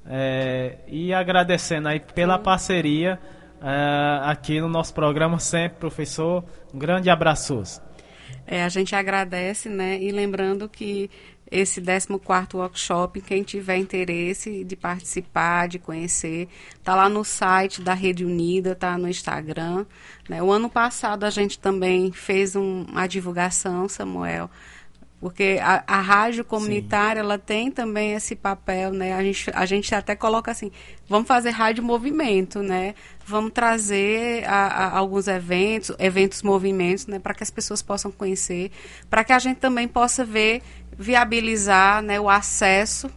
É, 0.07 0.79
e 0.89 1.13
agradecendo 1.13 1.89
aí 1.89 2.01
pela 2.01 2.39
parceria 2.39 3.21
é, 3.63 4.29
aqui 4.29 4.61
no 4.61 4.69
nosso 4.69 4.93
programa 4.93 5.39
sempre, 5.39 5.79
professor. 5.79 6.45
Um 6.75 6.79
grande 6.79 7.09
abraço. 7.09 7.63
É, 8.47 8.65
a 8.65 8.69
gente 8.69 8.95
agradece, 8.95 9.69
né? 9.69 10.03
E 10.03 10.11
lembrando 10.11 10.69
que 10.69 11.09
esse 11.53 11.83
14º 11.83 12.55
workshop, 12.55 13.21
quem 13.21 13.43
tiver 13.43 13.77
interesse 13.77 14.65
de 14.65 14.75
participar, 14.75 15.69
de 15.69 15.79
conhecer, 15.79 16.49
tá 16.83 16.95
lá 16.97 17.11
no 17.11 17.23
site 17.23 17.83
da 17.83 17.93
Rede 17.93 18.25
Unida, 18.25 18.75
tá 18.75 18.97
no 18.97 19.07
Instagram. 19.07 19.85
Né? 20.29 20.43
O 20.43 20.51
ano 20.51 20.71
passado 20.71 21.25
a 21.25 21.31
gente 21.31 21.59
também 21.59 22.11
fez 22.11 22.57
um, 22.57 22.87
uma 22.89 23.07
divulgação, 23.07 23.87
Samuel, 23.87 24.51
porque 25.23 25.61
a, 25.63 25.85
a 25.87 26.01
rádio 26.01 26.45
comunitária 26.45 27.23
Sim. 27.23 27.27
ela 27.27 27.39
tem 27.39 27.71
também 27.71 28.13
esse 28.13 28.35
papel, 28.35 28.91
né? 28.91 29.13
A 29.13 29.23
gente, 29.23 29.51
a 29.55 29.65
gente 29.65 29.95
até 29.95 30.17
coloca 30.17 30.51
assim, 30.51 30.73
vamos 31.09 31.29
fazer 31.29 31.51
rádio 31.51 31.85
movimento, 31.85 32.61
né? 32.61 32.97
Vamos 33.25 33.53
trazer 33.53 34.45
a, 34.49 34.67
a, 34.67 34.99
alguns 34.99 35.29
eventos, 35.29 35.95
eventos 36.01 36.43
movimentos, 36.43 37.07
né? 37.07 37.21
Para 37.21 37.35
que 37.35 37.43
as 37.45 37.51
pessoas 37.51 37.81
possam 37.81 38.11
conhecer, 38.11 38.73
para 39.09 39.23
que 39.23 39.33
a 39.33 39.39
gente 39.39 39.59
também 39.59 39.87
possa 39.87 40.25
ver, 40.25 40.61
viabilizar, 40.99 42.03
né? 42.03 42.19
O 42.19 42.29
acesso 42.29 43.09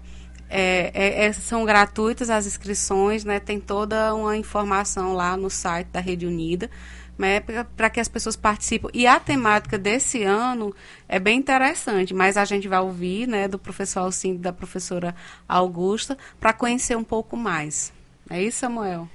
é, 0.47 0.91
é, 0.93 1.25
é, 1.25 1.33
são 1.33 1.65
gratuitas 1.65 2.29
as 2.29 2.45
inscrições, 2.45 3.25
né? 3.25 3.39
Tem 3.39 3.59
toda 3.59 4.13
uma 4.13 4.37
informação 4.37 5.13
lá 5.13 5.35
no 5.35 5.49
site 5.49 5.87
da 5.87 6.01
Rede 6.01 6.27
Unida 6.27 6.69
né, 7.17 7.39
para 7.75 7.89
que 7.89 7.99
as 7.99 8.07
pessoas 8.07 8.35
participem. 8.35 8.89
E 8.93 9.07
a 9.07 9.19
temática 9.19 9.77
desse 9.77 10.23
ano 10.23 10.73
é 11.07 11.19
bem 11.19 11.39
interessante, 11.39 12.13
mas 12.13 12.37
a 12.37 12.45
gente 12.45 12.67
vai 12.67 12.79
ouvir 12.79 13.27
né, 13.27 13.47
do 13.47 13.57
professor 13.57 14.01
Alcindo 14.01 14.35
e 14.35 14.39
da 14.39 14.53
professora 14.53 15.15
Augusta 15.47 16.17
para 16.39 16.53
conhecer 16.53 16.97
um 16.97 17.03
pouco 17.03 17.37
mais. 17.37 17.93
É 18.29 18.41
isso, 18.41 18.59
Samuel? 18.59 19.07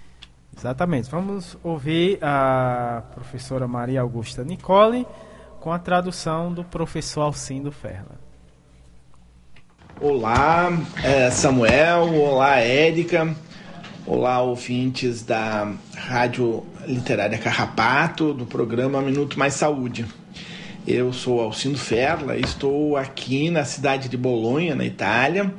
Exatamente. 0.57 1.11
Vamos 1.11 1.57
ouvir 1.63 2.19
a 2.23 3.03
professora 3.15 3.67
Maria 3.67 4.01
Augusta 4.01 4.45
Nicole 4.45 5.07
com 5.61 5.73
a 5.73 5.79
tradução 5.79 6.53
do 6.53 6.65
professor 6.65 7.23
Alcindo 7.23 7.71
Ferla. 7.71 8.19
Olá, 10.01 10.71
é, 11.05 11.31
Samuel. 11.31 12.15
Olá, 12.15 12.57
Érica. 12.57 13.35
Olá, 14.13 14.43
ouvintes 14.43 15.23
da 15.23 15.73
Rádio 15.97 16.67
Literária 16.85 17.39
Carrapato, 17.39 18.35
do 18.35 18.45
programa 18.45 19.01
Minuto 19.01 19.39
Mais 19.39 19.55
Saúde. 19.55 20.05
Eu 20.85 21.13
sou 21.13 21.41
Alcindo 21.41 21.79
Ferla, 21.79 22.37
estou 22.37 22.97
aqui 22.97 23.51
na 23.51 23.65
cidade 23.65 24.09
de 24.09 24.17
Bolonha, 24.17 24.75
na 24.75 24.85
Itália, 24.85 25.55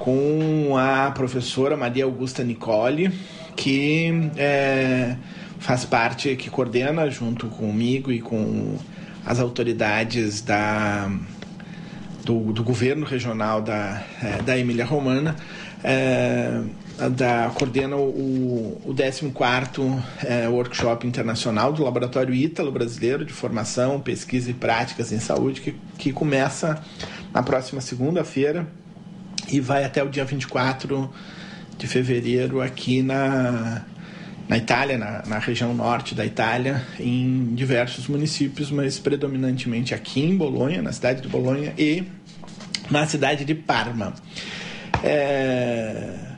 com 0.00 0.76
a 0.76 1.12
professora 1.12 1.76
Maria 1.76 2.02
Augusta 2.02 2.42
Nicole, 2.42 3.12
que 3.54 4.28
é, 4.36 5.14
faz 5.60 5.84
parte, 5.84 6.34
que 6.34 6.50
coordena 6.50 7.08
junto 7.08 7.46
comigo 7.46 8.10
e 8.10 8.20
com 8.20 8.76
as 9.24 9.38
autoridades 9.38 10.40
da, 10.40 11.08
do, 12.24 12.52
do 12.52 12.64
governo 12.64 13.06
regional 13.06 13.62
da, 13.62 14.02
é, 14.20 14.42
da 14.42 14.58
Emília 14.58 14.84
Romana. 14.84 15.36
É, 15.84 16.60
da, 16.96 17.50
coordena 17.54 17.96
o, 17.96 18.80
o 18.84 18.94
14º 18.94 20.02
é, 20.22 20.48
Workshop 20.48 21.06
Internacional 21.06 21.72
do 21.72 21.82
Laboratório 21.82 22.34
Ítalo 22.34 22.70
Brasileiro 22.70 23.24
de 23.24 23.32
Formação, 23.32 24.00
Pesquisa 24.00 24.50
e 24.50 24.54
Práticas 24.54 25.12
em 25.12 25.18
Saúde, 25.18 25.60
que, 25.60 25.74
que 25.98 26.12
começa 26.12 26.82
na 27.32 27.42
próxima 27.42 27.80
segunda-feira 27.80 28.66
e 29.48 29.60
vai 29.60 29.84
até 29.84 30.02
o 30.02 30.08
dia 30.08 30.24
24 30.24 31.10
de 31.76 31.86
fevereiro 31.88 32.62
aqui 32.62 33.02
na, 33.02 33.82
na 34.48 34.56
Itália, 34.56 34.96
na, 34.96 35.24
na 35.26 35.38
região 35.38 35.74
norte 35.74 36.14
da 36.14 36.24
Itália, 36.24 36.80
em 37.00 37.54
diversos 37.54 38.06
municípios, 38.06 38.70
mas 38.70 38.98
predominantemente 38.98 39.92
aqui 39.92 40.22
em 40.24 40.36
Bolonha, 40.36 40.80
na 40.80 40.92
cidade 40.92 41.22
de 41.22 41.28
Bolonha 41.28 41.74
e 41.76 42.04
na 42.88 43.04
cidade 43.06 43.44
de 43.44 43.54
Parma. 43.54 44.14
É 45.02 46.33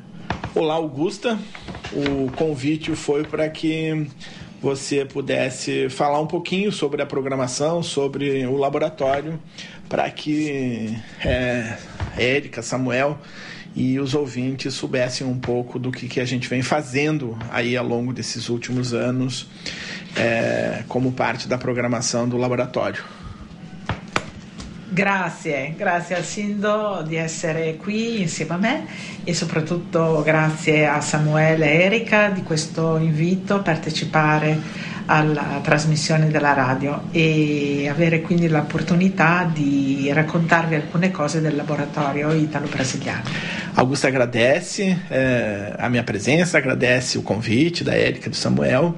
Olá, 0.56 0.76
Augusta. 0.76 1.38
O 1.92 2.32
convite 2.32 2.96
foi 2.96 3.24
para 3.24 3.46
que 3.46 4.06
você 4.58 5.04
pudesse 5.04 5.90
falar 5.90 6.18
um 6.18 6.26
pouquinho 6.26 6.72
sobre 6.72 7.02
a 7.02 7.04
programação, 7.04 7.82
sobre 7.82 8.46
o 8.46 8.56
laboratório, 8.56 9.38
para 9.86 10.10
que 10.10 10.96
é, 11.22 11.76
Érica, 12.16 12.62
Samuel 12.62 13.18
e 13.74 14.00
os 14.00 14.14
ouvintes 14.14 14.72
soubessem 14.72 15.26
um 15.26 15.38
pouco 15.38 15.78
do 15.78 15.92
que, 15.92 16.08
que 16.08 16.20
a 16.20 16.24
gente 16.24 16.48
vem 16.48 16.62
fazendo 16.62 17.36
aí 17.50 17.76
ao 17.76 17.86
longo 17.86 18.10
desses 18.10 18.48
últimos 18.48 18.94
anos 18.94 19.46
é, 20.16 20.84
como 20.88 21.12
parte 21.12 21.46
da 21.46 21.58
programação 21.58 22.26
do 22.26 22.38
laboratório. 22.38 23.04
Grazie, 24.88 25.74
grazie 25.76 26.14
al 26.14 26.22
Sindo 26.22 27.02
di 27.04 27.16
essere 27.16 27.74
qui 27.76 28.20
insieme 28.20 28.54
a 28.54 28.56
me 28.56 28.86
e 29.24 29.34
soprattutto 29.34 30.22
grazie 30.22 30.86
a 30.86 31.00
Samuele 31.00 31.72
e 31.72 31.82
Erika 31.82 32.28
di 32.28 32.44
questo 32.44 32.96
invito 32.96 33.56
a 33.56 33.58
partecipare 33.58 34.56
alla 35.06 35.60
trasmissione 35.62 36.28
della 36.28 36.52
radio 36.52 37.04
e 37.12 37.88
avere 37.88 38.20
quindi 38.20 38.48
l'opportunità 38.48 39.48
di 39.50 40.10
raccontarvi 40.12 40.74
alcune 40.74 41.10
cose 41.10 41.40
del 41.40 41.54
laboratorio 41.54 42.32
italo-brasiliano. 42.32 43.54
Augusta 43.74 44.08
agradece 44.08 45.02
é, 45.08 45.74
a 45.78 45.88
minha 45.88 46.02
presença, 46.02 46.58
agradece 46.58 47.18
o 47.18 47.22
convite 47.22 47.84
da 47.84 47.94
Érica 47.94 48.30
do 48.30 48.36
Samuel 48.36 48.94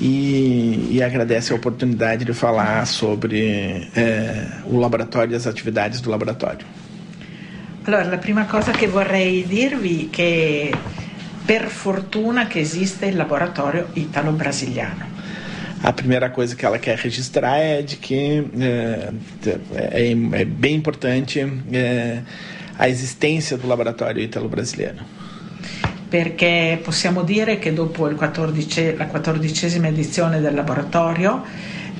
e, 0.00 0.96
e, 0.96 1.02
agradece 1.02 1.52
a 1.52 1.56
oportunidade 1.56 2.24
de 2.24 2.32
falar 2.32 2.86
sobre 2.86 3.88
é, 3.96 4.46
o 4.64 4.78
laboratório 4.78 5.32
e 5.32 5.36
as 5.36 5.46
atividades 5.46 6.00
do 6.00 6.08
laboratório. 6.08 6.64
Allora, 7.84 8.04
la 8.04 8.18
prima 8.18 8.46
cosa 8.46 8.70
che 8.70 8.86
vorrei 8.86 9.44
dirvi 9.44 10.06
è 10.06 10.10
che 10.10 10.72
per 11.44 11.66
fortuna 11.66 12.46
che 12.46 12.60
esiste 12.60 13.06
il 13.06 13.16
laboratorio 13.16 13.88
italo-brasiliano. 13.94 15.11
A 15.82 15.92
primeira 15.92 16.30
coisa 16.30 16.54
que 16.54 16.64
ela 16.64 16.78
quer 16.78 16.96
registrar 16.96 17.58
é 17.58 17.82
de 17.82 17.96
que 17.96 18.46
é, 18.60 19.12
é, 19.74 20.10
é 20.12 20.44
bem 20.44 20.76
importante 20.76 21.44
a 22.78 22.88
existência 22.88 23.56
do 23.56 23.66
laboratório 23.66 24.22
italo-brasiliano. 24.22 25.02
Perché 26.08 26.78
possiamo 26.84 27.22
dire 27.22 27.58
che 27.58 27.72
dopo 27.72 28.08
14, 28.08 28.96
la 28.96 29.06
quattordicesima 29.06 29.88
edizione 29.88 30.40
del 30.40 30.54
laboratorio, 30.54 31.42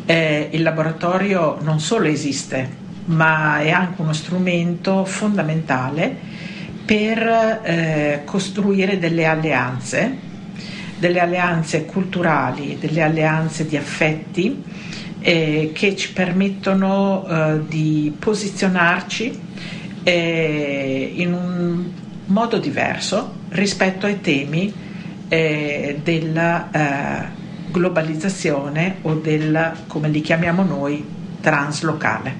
eh, 0.06 0.48
il 0.52 0.62
laboratorio 0.62 1.58
non 1.62 1.80
solo 1.80 2.06
esiste, 2.06 2.68
ma 3.06 3.60
è 3.60 3.70
anche 3.70 4.00
uno 4.00 4.12
strumento 4.12 5.04
fondamentale 5.04 6.14
per 6.84 7.60
eh, 7.64 8.20
costruire 8.24 8.98
delle 8.98 9.24
alleanze, 9.24 10.30
delle 11.02 11.18
alleanze 11.18 11.84
culturali, 11.84 12.78
delle 12.78 13.02
alleanze 13.02 13.66
di 13.66 13.76
affetti 13.76 14.62
eh, 15.18 15.72
che 15.74 15.96
ci 15.96 16.12
permettono 16.12 17.26
eh, 17.26 17.60
di 17.66 18.14
posizionarci 18.16 19.40
eh, 20.04 21.12
in 21.16 21.32
un 21.32 21.90
modo 22.26 22.58
diverso 22.58 23.34
rispetto 23.48 24.06
ai 24.06 24.20
temi 24.20 24.72
eh, 25.26 25.98
della 26.04 26.70
eh, 26.70 27.28
globalizzazione 27.72 28.98
o 29.02 29.14
del, 29.14 29.72
come 29.88 30.08
li 30.08 30.20
chiamiamo 30.20 30.62
noi, 30.62 31.04
translocale. 31.40 32.36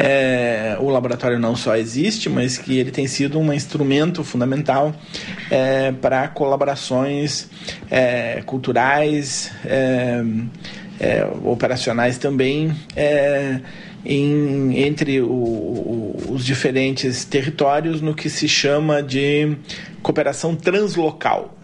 É, 0.00 0.76
o 0.78 0.88
laboratório 0.90 1.40
não 1.40 1.56
só 1.56 1.74
existe, 1.74 2.28
mas 2.28 2.56
que 2.56 2.78
ele 2.78 2.92
tem 2.92 3.08
sido 3.08 3.36
um 3.36 3.52
instrumento 3.52 4.22
fundamental 4.22 4.94
é, 5.50 5.90
para 5.90 6.28
colaborações 6.28 7.48
é, 7.90 8.40
culturais, 8.46 9.50
é, 9.64 10.22
é, 11.00 11.28
operacionais 11.42 12.16
também. 12.16 12.72
É, 12.94 13.60
em, 14.06 14.78
entre 14.78 15.20
o, 15.20 15.26
o, 15.26 16.26
os 16.30 16.46
diferentes 16.46 17.24
territórios 17.24 18.00
no 18.00 18.14
que 18.14 18.30
se 18.30 18.46
chama 18.46 19.02
de 19.02 19.56
cooperação 20.00 20.54
translocal. 20.54 21.56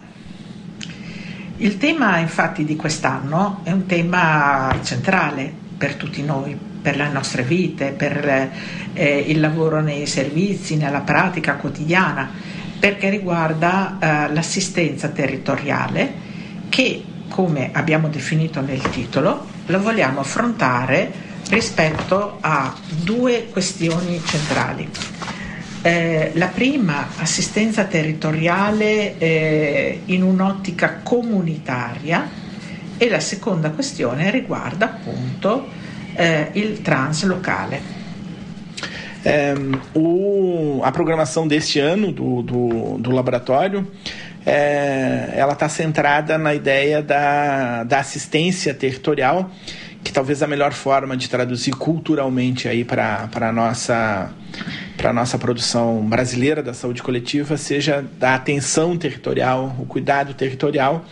Il 1.57 1.77
tema 1.77 2.19
infatti 2.19 2.65
di 2.65 2.75
quest'anno 2.75 3.61
è 3.63 3.71
un 3.71 3.85
tema 3.85 4.77
centrale 4.83 5.53
per 5.77 5.95
tutti 5.95 6.21
noi, 6.21 6.74
per 6.85 6.97
le 6.97 7.09
nostre 7.09 7.41
vite, 7.41 7.93
per 7.97 8.51
eh, 8.93 9.23
il 9.25 9.39
lavoro 9.39 9.81
nei 9.81 10.05
servizi, 10.05 10.75
nella 10.75 10.99
pratica 10.99 11.55
quotidiana, 11.55 12.29
perché 12.79 13.09
riguarda 13.09 13.97
eh, 13.97 14.31
l'assistenza 14.31 15.07
territoriale 15.07 16.13
che, 16.69 17.03
come 17.27 17.71
abbiamo 17.73 18.07
definito 18.07 18.61
nel 18.61 18.87
titolo, 18.91 19.47
lo 19.65 19.81
vogliamo 19.81 20.19
affrontare 20.19 21.11
rispetto 21.49 22.37
a 22.39 22.71
due 23.01 23.47
questioni 23.51 24.21
centrali. 24.23 24.87
Eh, 25.81 26.33
la 26.35 26.47
prima, 26.47 27.07
assistenza 27.17 27.85
territoriale 27.85 29.17
eh, 29.17 30.01
in 30.05 30.21
un'ottica 30.21 30.99
comunitaria, 31.01 32.43
e 32.97 33.09
la 33.09 33.19
seconda 33.19 33.71
questione 33.71 34.29
riguarda 34.29 34.85
appunto 34.85 35.67
eh, 36.15 36.51
il 36.55 36.81
translocale. 36.81 37.81
É, 39.23 39.55
o, 39.95 40.81
a 40.83 40.91
programação 40.91 41.47
deste 41.47 41.79
ano 41.79 42.11
do, 42.11 42.43
do, 42.43 42.97
do 42.99 43.09
laboratório 43.09 43.91
é, 44.45 45.31
ela 45.33 45.53
está 45.53 45.67
centrada 45.67 46.37
na 46.37 46.53
ideia 46.53 47.01
da, 47.01 47.83
da 47.83 47.99
assistência 47.99 48.71
territorial, 48.71 49.49
que 50.03 50.13
talvez 50.13 50.43
a 50.43 50.47
melhor 50.47 50.71
forma 50.71 51.17
de 51.17 51.27
traduzir 51.27 51.71
culturalmente 51.71 52.67
aí 52.67 52.85
para 52.85 53.27
a 53.33 53.51
nossa 53.51 54.31
para 54.95 55.11
nossa 55.11 55.37
produção 55.37 56.05
brasileira 56.07 56.63
da 56.63 56.73
saúde 56.73 57.03
coletiva 57.03 57.57
seja 57.57 58.05
da 58.17 58.35
atenção 58.35 58.95
territorial, 58.95 59.75
o 59.79 59.85
cuidado 59.85 60.33
territorial 60.33 61.03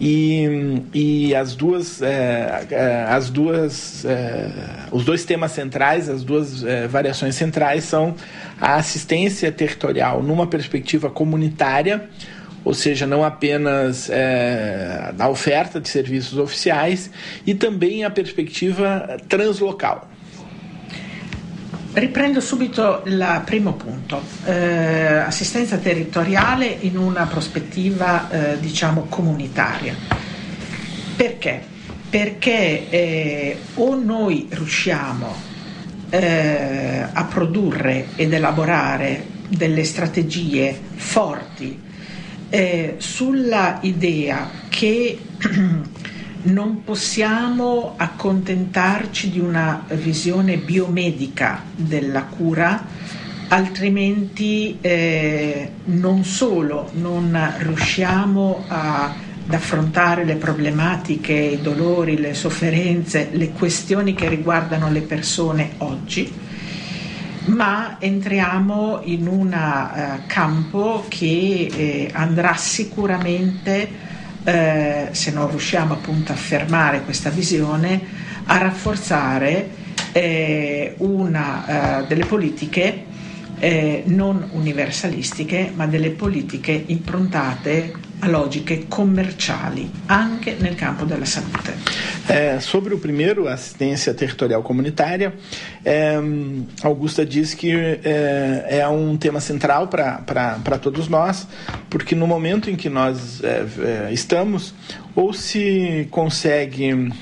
e, 0.00 0.82
e 0.92 1.34
as 1.34 1.54
duas, 1.54 2.02
é, 2.02 2.66
é, 2.70 3.06
as 3.08 3.30
duas 3.30 4.04
é, 4.04 4.50
os 4.90 5.04
dois 5.04 5.24
temas 5.24 5.52
centrais, 5.52 6.08
as 6.08 6.22
duas 6.22 6.64
é, 6.64 6.86
variações 6.86 7.34
centrais 7.34 7.84
são 7.84 8.14
a 8.60 8.76
assistência 8.76 9.50
territorial 9.50 10.22
numa 10.22 10.46
perspectiva 10.46 11.10
comunitária, 11.10 12.08
ou 12.64 12.74
seja, 12.74 13.06
não 13.06 13.24
apenas 13.24 14.08
é, 14.10 15.12
na 15.16 15.28
oferta 15.28 15.80
de 15.80 15.88
serviços 15.88 16.38
oficiais, 16.38 17.10
e 17.46 17.54
também 17.54 18.04
a 18.04 18.10
perspectiva 18.10 19.16
translocal. 19.28 20.11
Riprendo 21.94 22.40
subito 22.40 23.02
il 23.04 23.42
primo 23.44 23.74
punto, 23.74 24.22
eh, 24.46 25.18
assistenza 25.18 25.76
territoriale 25.76 26.64
in 26.80 26.96
una 26.96 27.26
prospettiva 27.26 28.30
eh, 28.30 28.60
diciamo 28.60 29.06
comunitaria. 29.10 29.94
Perché? 31.14 31.62
Perché 32.08 32.88
eh, 32.88 33.58
o 33.74 33.94
noi 33.94 34.46
riusciamo 34.48 35.34
eh, 36.08 37.06
a 37.12 37.24
produrre 37.24 38.08
ed 38.16 38.32
elaborare 38.32 39.26
delle 39.48 39.84
strategie 39.84 40.78
forti 40.94 41.78
eh, 42.48 42.94
sulla 42.96 43.78
idea 43.82 44.48
che 44.70 45.18
non 46.44 46.82
possiamo 46.82 47.94
accontentarci 47.96 49.30
di 49.30 49.38
una 49.38 49.84
visione 49.90 50.56
biomedica 50.56 51.62
della 51.74 52.24
cura, 52.24 52.84
altrimenti 53.48 54.78
eh, 54.80 55.70
non 55.84 56.24
solo 56.24 56.90
non 56.94 57.38
riusciamo 57.58 58.64
a, 58.66 59.14
ad 59.46 59.54
affrontare 59.54 60.24
le 60.24 60.36
problematiche, 60.36 61.32
i 61.32 61.60
dolori, 61.60 62.18
le 62.18 62.34
sofferenze, 62.34 63.28
le 63.32 63.50
questioni 63.50 64.14
che 64.14 64.28
riguardano 64.28 64.90
le 64.90 65.02
persone 65.02 65.72
oggi, 65.78 66.32
ma 67.46 67.96
entriamo 68.00 69.00
in 69.04 69.26
un 69.26 69.48
uh, 69.48 70.20
campo 70.26 71.04
che 71.08 71.68
eh, 71.74 72.10
andrà 72.12 72.54
sicuramente 72.54 74.10
eh, 74.44 75.08
se 75.12 75.30
non 75.30 75.48
riusciamo 75.48 75.94
appunto 75.94 76.32
a 76.32 76.36
fermare 76.36 77.02
questa 77.02 77.30
visione, 77.30 78.00
a 78.44 78.58
rafforzare 78.58 79.70
eh, 80.12 80.94
una, 80.98 82.02
eh, 82.02 82.06
delle 82.06 82.24
politiche 82.24 83.04
eh, 83.58 84.02
non 84.06 84.48
universalistiche, 84.52 85.70
ma 85.74 85.86
delle 85.86 86.10
politiche 86.10 86.72
improntate 86.86 88.01
a 88.22 88.28
logiche 88.28 88.86
commerciali, 88.86 89.90
anche 90.06 90.56
nel 90.60 90.76
campo 90.76 91.04
della 91.04 91.24
salute. 91.24 91.72
É, 92.28 92.60
sobre 92.60 92.94
o 92.94 92.98
primeiro, 92.98 93.48
assistência 93.48 94.14
territorial 94.14 94.62
comunitária, 94.62 95.34
é, 95.84 96.14
Augusta 96.84 97.26
diz 97.26 97.52
que 97.52 97.72
é, 97.72 98.78
é 98.78 98.88
um 98.88 99.16
tema 99.16 99.40
central 99.40 99.88
para 99.88 100.78
todos 100.80 101.08
nós, 101.08 101.48
porque 101.90 102.14
no 102.14 102.28
momento 102.28 102.70
em 102.70 102.76
que 102.76 102.88
nós 102.88 103.42
é, 103.42 104.12
estamos, 104.12 104.72
ou 105.16 105.32
se 105.32 106.06
consegue 106.08 107.12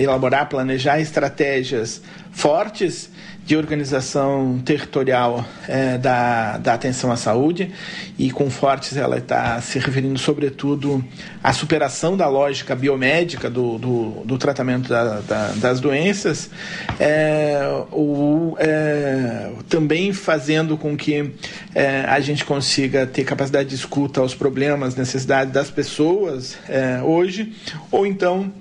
elaborar, 0.00 0.48
planejar 0.48 0.98
estratégias 1.00 2.00
fortes 2.32 3.10
de 3.46 3.56
organização 3.56 4.60
territorial 4.64 5.46
é, 5.68 5.96
da, 5.96 6.58
da 6.58 6.74
atenção 6.74 7.12
à 7.12 7.16
saúde. 7.16 7.70
E 8.18 8.30
com 8.32 8.50
fortes 8.50 8.96
ela 8.96 9.18
está 9.18 9.60
se 9.60 9.78
referindo 9.78 10.18
sobretudo 10.18 11.02
à 11.42 11.52
superação 11.52 12.16
da 12.16 12.28
lógica 12.28 12.74
biomédica 12.74 13.48
do, 13.48 13.78
do, 13.78 14.10
do 14.24 14.36
tratamento 14.36 14.88
da, 14.88 15.20
da, 15.20 15.48
das 15.52 15.78
doenças, 15.78 16.50
é, 16.98 17.60
ou 17.92 18.56
é, 18.58 19.52
também 19.68 20.12
fazendo 20.12 20.76
com 20.76 20.96
que 20.96 21.32
é, 21.72 22.00
a 22.00 22.18
gente 22.18 22.44
consiga 22.44 23.06
ter 23.06 23.22
capacidade 23.22 23.68
de 23.68 23.76
escuta 23.76 24.20
aos 24.20 24.34
problemas, 24.34 24.96
necessidades 24.96 25.52
das 25.52 25.70
pessoas 25.70 26.58
é, 26.68 27.00
hoje, 27.00 27.52
ou 27.92 28.04
então 28.04 28.52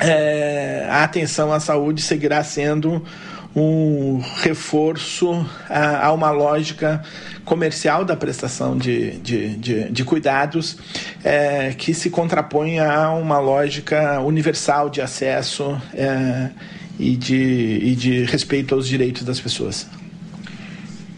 é, 0.00 0.86
a 0.88 1.04
atenção 1.04 1.52
à 1.52 1.60
saúde 1.60 2.00
seguirá 2.00 2.42
sendo 2.42 3.02
um 3.56 4.20
reforço 4.42 5.46
a, 5.70 6.12
uma 6.12 6.30
lógica 6.30 7.02
comercial 7.42 8.04
da 8.04 8.14
prestação 8.14 8.76
de, 8.76 9.12
de, 9.12 9.56
de, 9.56 9.90
de 9.90 10.04
cuidados 10.04 10.76
é, 11.24 11.72
que 11.72 11.94
se 11.94 12.10
contrapõe 12.10 12.78
a 12.78 13.10
uma 13.12 13.38
lógica 13.38 14.20
universal 14.20 14.90
de 14.90 15.00
acesso 15.00 15.80
é, 15.94 16.50
e, 16.98 17.16
de, 17.16 17.78
e 17.82 17.96
de 17.96 18.24
respeito 18.24 18.74
aos 18.74 18.86
direitos 18.86 19.22
das 19.22 19.40
pessoas. 19.40 19.88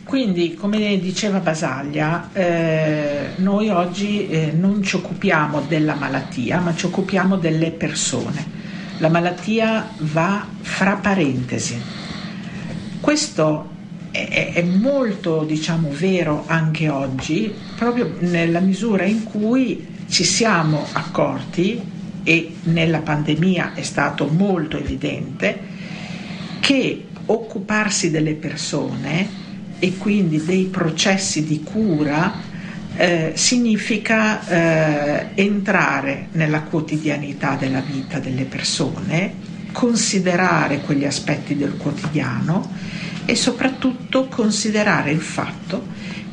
Quindi, 0.05 0.55
come 0.55 0.99
diceva 0.99 1.39
Basaglia, 1.41 2.31
eh, 2.33 3.33
noi 3.37 3.69
oggi 3.69 4.27
eh, 4.27 4.53
non 4.53 4.83
ci 4.83 4.97
occupiamo 4.97 5.61
della 5.69 5.95
malattia, 5.97 6.61
ma 6.61 6.75
ci 6.75 6.87
occupiamo 6.87 7.37
delle 7.37 7.73
persone. 7.73 8.43
La 9.01 9.11
malattia 9.11 9.91
va 9.99 10.47
fra 10.63 10.95
parentesi. 10.95 11.79
Questo 13.01 13.69
è, 14.11 14.53
è 14.55 14.63
molto, 14.63 15.45
diciamo, 15.45 15.91
vero 15.91 16.45
anche 16.47 16.89
oggi, 16.89 17.53
proprio 17.77 18.15
nella 18.21 18.61
misura 18.61 19.05
in 19.05 19.25
cui 19.25 19.87
ci 20.09 20.25
siamo 20.25 20.87
accorti, 20.93 21.97
e 22.25 22.57
nella 22.65 22.99
pandemia 22.99 23.73
è 23.75 23.83
stato 23.83 24.27
molto 24.27 24.77
evidente, 24.77 25.59
che 26.61 27.05
occuparsi 27.25 28.11
delle 28.11 28.35
persone 28.35 29.29
e 29.79 29.97
quindi 29.97 30.45
dei 30.45 30.65
processi 30.65 31.45
di 31.45 31.63
cura 31.63 32.35
eh, 32.97 33.33
significa 33.35 34.47
eh, 34.47 35.29
entrare 35.35 36.29
nella 36.33 36.63
quotidianità 36.63 37.55
della 37.55 37.81
vita 37.81 38.19
delle 38.19 38.45
persone, 38.45 39.33
considerare 39.73 40.81
quegli 40.81 41.05
aspetti 41.05 41.57
del 41.57 41.77
quotidiano 41.77 42.71
e 43.25 43.35
soprattutto 43.35 44.27
considerare 44.29 45.11
il 45.11 45.21
fatto 45.21 45.87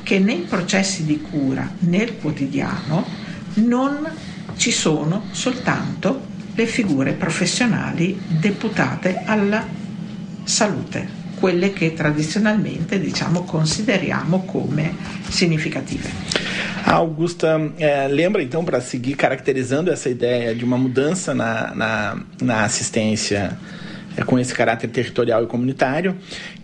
che 0.04 0.20
nei 0.20 0.42
processi 0.48 1.04
di 1.04 1.20
cura 1.22 1.70
nel 1.80 2.18
quotidiano 2.18 3.06
non 3.56 4.08
ci 4.56 4.72
sono 4.72 5.28
soltanto 5.32 6.34
le 6.56 6.66
figure 6.66 7.14
professionali 7.14 8.22
deputate 8.28 9.24
alla 9.26 9.66
salute 10.44 11.24
quelle 11.46 11.74
che 11.74 11.94
tradizionalmente 11.94 13.00
diciamo, 13.00 13.44
consideriamo 13.44 14.46
come 14.46 14.96
significative. 15.30 16.10
Augusta 16.86 17.72
é, 17.78 18.08
lembra 18.08 18.42
então, 18.42 18.66
para 18.66 18.82
seguir 18.82 19.16
caracterizando 19.16 19.92
essa 19.92 20.10
ideia 20.10 20.56
de 20.56 20.66
uma 20.66 20.76
mudança 20.76 21.36
na, 21.36 21.76
na, 21.76 22.18
na 22.42 22.64
assistência 22.64 23.56
é, 24.18 24.24
com 24.24 24.40
esse 24.40 24.56
caráter 24.56 24.90
territorial 24.90 25.44
e 25.44 25.46
comunitário. 25.46 26.16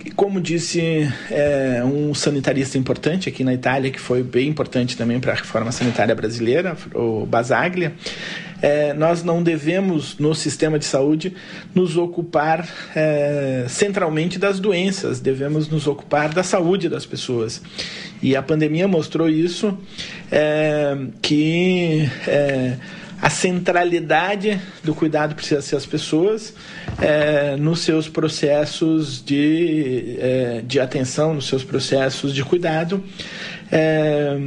E 0.04 0.10
como 0.10 0.42
disse 0.42 1.08
é, 1.30 1.84
um 1.86 2.12
sanitarista 2.16 2.76
importante 2.76 3.30
aqui 3.30 3.44
na 3.44 3.54
Itália, 3.54 3.92
que 3.92 4.00
foi 4.00 4.24
bem 4.24 4.50
importante 4.50 4.98
também 4.98 5.20
para 5.20 5.34
a 5.34 5.36
reforma 5.36 5.72
sanitária 5.72 6.16
brasileira, 6.16 6.76
o 6.96 7.24
Basaglia, 7.24 7.94
é, 8.62 8.94
nós 8.94 9.24
não 9.24 9.42
devemos, 9.42 10.18
no 10.20 10.36
sistema 10.36 10.78
de 10.78 10.86
saúde, 10.86 11.34
nos 11.74 11.98
ocupar 11.98 12.68
é, 12.96 13.66
centralmente 13.68 14.38
das 14.38 14.60
doenças, 14.60 15.20
devemos 15.20 15.68
nos 15.68 15.88
ocupar 15.88 16.34
da 16.34 16.44
saúde 16.44 16.88
das 16.88 17.06
pessoas. 17.06 17.62
E 18.22 18.36
a 18.36 18.42
pandemia 18.42 18.88
mostrou 18.88 19.28
isso, 19.28 19.78
é, 20.32 20.96
que 21.22 22.08
é, 22.28 22.78
a 23.22 23.30
centralidade 23.30 24.60
do 24.84 24.96
cuidado 24.96 25.36
precisa 25.36 25.62
ser 25.62 25.76
as 25.76 25.86
pessoas 25.86 26.56
é, 27.00 27.56
nos 27.56 27.82
seus 27.82 28.10
processos 28.10 29.24
de, 29.24 30.18
é, 30.20 30.62
de 30.66 30.80
atenção, 30.80 31.36
nos 31.36 31.48
seus 31.48 31.64
processos 31.64 32.34
de 32.34 32.44
cuidado. 32.44 33.04
É, 33.74 34.38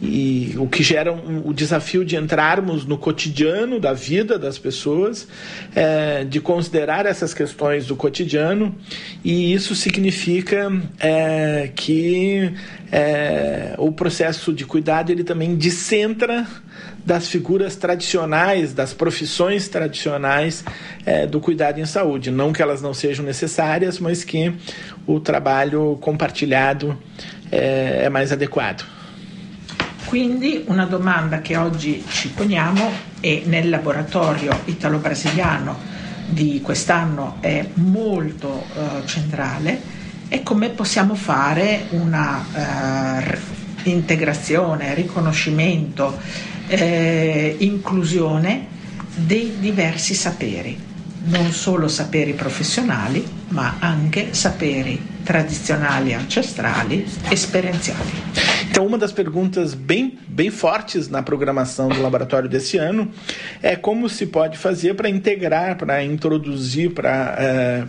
e 0.00 0.54
o 0.56 0.68
que 0.68 0.84
gera 0.84 1.12
um, 1.12 1.48
o 1.48 1.52
desafio 1.52 2.04
de 2.04 2.14
entrarmos 2.14 2.84
no 2.84 2.96
cotidiano 2.96 3.80
da 3.80 3.92
vida 3.92 4.38
das 4.38 4.56
pessoas, 4.56 5.26
é, 5.74 6.22
de 6.22 6.40
considerar 6.40 7.04
essas 7.04 7.34
questões 7.34 7.86
do 7.86 7.96
cotidiano, 7.96 8.72
e 9.24 9.52
isso 9.52 9.74
significa 9.74 10.70
é, 11.00 11.72
que 11.74 12.52
é, 12.92 13.74
o 13.78 13.90
processo 13.90 14.52
de 14.52 14.64
cuidado 14.64 15.10
ele 15.10 15.24
também 15.24 15.56
descentra 15.56 16.46
das 17.08 17.26
figuras 17.26 17.74
tradicionais, 17.74 18.74
das 18.74 18.92
profissões 18.92 19.66
tradicionais 19.66 20.62
é, 21.06 21.26
do 21.26 21.40
cuidado 21.40 21.80
em 21.80 21.86
saúde. 21.86 22.30
Não 22.30 22.52
que 22.52 22.60
elas 22.60 22.82
não 22.82 22.92
sejam 22.92 23.24
necessárias, 23.24 23.98
mas 23.98 24.24
que 24.24 24.52
o 25.06 25.18
trabalho 25.18 25.96
compartilhado 26.02 26.98
é, 27.50 28.02
é 28.04 28.08
mais 28.10 28.30
adequado. 28.30 28.84
Quindi 30.04 30.64
una 30.68 30.84
domanda 30.84 31.40
che 31.40 31.56
oggi 31.56 32.04
ci 32.10 32.28
poniamo 32.28 32.90
e 33.20 33.42
nel 33.46 33.70
laboratorio 33.70 34.52
italo-brasiliano 34.66 35.76
di 36.28 36.60
quest'anno 36.60 37.38
è 37.40 37.64
molto 37.74 38.48
uh, 38.48 39.04
centrale 39.06 39.96
è 40.28 40.42
come 40.42 40.68
possiamo 40.68 41.14
fare 41.14 41.86
una 41.90 42.44
uh, 42.52 43.88
integrazione, 43.88 44.92
riconoscimento, 44.94 46.18
eh, 46.68 47.56
inclusione 47.58 48.66
dei 49.14 49.56
diversi 49.58 50.14
saperi, 50.14 50.78
non 51.24 51.50
solo 51.50 51.88
saperi 51.88 52.34
professionali, 52.34 53.26
ma 53.48 53.76
anche 53.80 54.32
saperi 54.32 55.16
tradicionais, 55.24 56.14
ancestrali, 56.14 57.04
experienciali. 57.30 58.12
Então, 58.70 58.86
uma 58.86 58.96
das 58.96 59.12
perguntas 59.12 59.74
bem, 59.74 60.18
bem 60.28 60.50
fortes 60.50 61.08
na 61.08 61.22
programação 61.22 61.88
do 61.88 62.00
laboratório 62.00 62.48
desse 62.48 62.78
ano 62.78 63.10
é 63.62 63.74
como 63.74 64.08
se 64.08 64.26
pode 64.26 64.56
fazer 64.56 64.94
para 64.94 65.08
integrar, 65.08 65.76
para 65.76 66.02
introduzir, 66.04 66.92
para 66.92 67.36
é, 67.38 67.84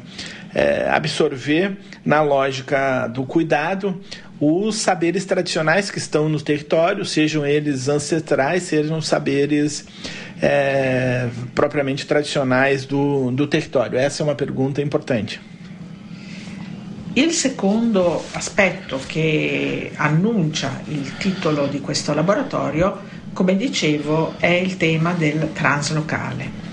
é, 0.53 0.89
absorver 0.89 1.77
na 2.03 2.21
lógica 2.21 3.07
do 3.07 3.23
cuidado 3.23 3.99
os 4.39 4.77
saberes 4.77 5.25
tradicionais 5.25 5.91
que 5.91 5.97
estão 5.97 6.29
no 6.29 6.39
território, 6.39 7.03
sejam 7.05 7.45
eles 7.45 7.89
ancestrais, 7.89 8.63
sejam 8.63 9.01
saberes 9.01 9.85
é, 10.41 11.27
propriamente 11.53 12.05
tradicionais 12.05 12.85
do, 12.85 13.31
do 13.31 13.47
território? 13.47 13.97
Essa 13.97 14.23
é 14.23 14.23
uma 14.23 14.35
pergunta 14.35 14.81
importante. 14.81 15.41
Il 17.15 17.33
secondo 17.33 18.23
aspetto 18.33 18.99
che 19.05 19.91
annuncia 19.95 20.81
il 20.87 21.17
titolo 21.17 21.67
di 21.67 21.81
questo 21.81 22.13
laboratorio, 22.13 22.97
come 23.33 23.57
dicevo, 23.57 24.35
è 24.37 24.47
il 24.47 24.77
tema 24.77 25.13
del 25.13 25.51
translocale. 25.51 26.68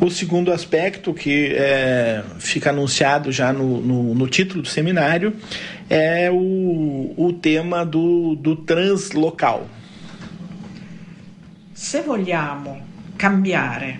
O 0.00 0.10
segundo 0.10 0.52
aspecto 0.52 1.12
que 1.12 1.52
é, 1.56 2.22
fica 2.38 2.70
anunciado 2.70 3.32
já 3.32 3.52
no, 3.52 3.80
no, 3.80 4.14
no, 4.14 4.28
título 4.28 4.62
do 4.62 4.68
seminário 4.68 5.34
é 5.90 6.30
o, 6.30 7.14
o 7.16 7.32
tema 7.32 7.84
do, 7.84 8.36
do 8.36 8.54
translocal. 8.56 9.68
Se 11.72 12.02
vogliamo 12.02 12.80
cambiare 13.16 13.98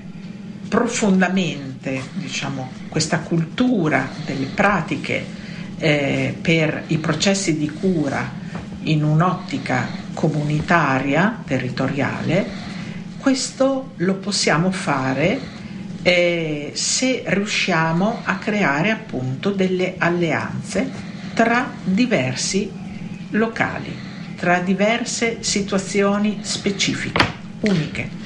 profondamente 0.68 2.00
diciamo, 2.14 2.70
questa 2.88 3.18
cultura 3.18 4.08
delle 4.24 4.46
pratiche 4.46 5.24
eh, 5.78 6.32
per 6.40 6.84
i 6.88 6.98
processi 6.98 7.58
di 7.58 7.68
cura 7.70 8.30
in 8.82 9.02
un'ottica 9.02 9.88
comunitaria, 10.14 11.42
territoriale, 11.44 12.46
questo 13.18 13.94
lo 13.96 14.14
possiamo 14.14 14.70
fare 14.70 15.56
eh, 16.02 16.72
se 16.74 17.22
riusciamo 17.26 18.22
a 18.24 18.36
creare 18.36 18.90
appunto 18.90 19.50
delle 19.50 19.94
alleanze 19.98 20.90
tra 21.34 21.70
diversi 21.82 22.70
locali, 23.30 23.94
tra 24.36 24.60
diverse 24.60 25.38
situazioni 25.42 26.40
specifiche, 26.42 27.24
uniche. 27.60 28.17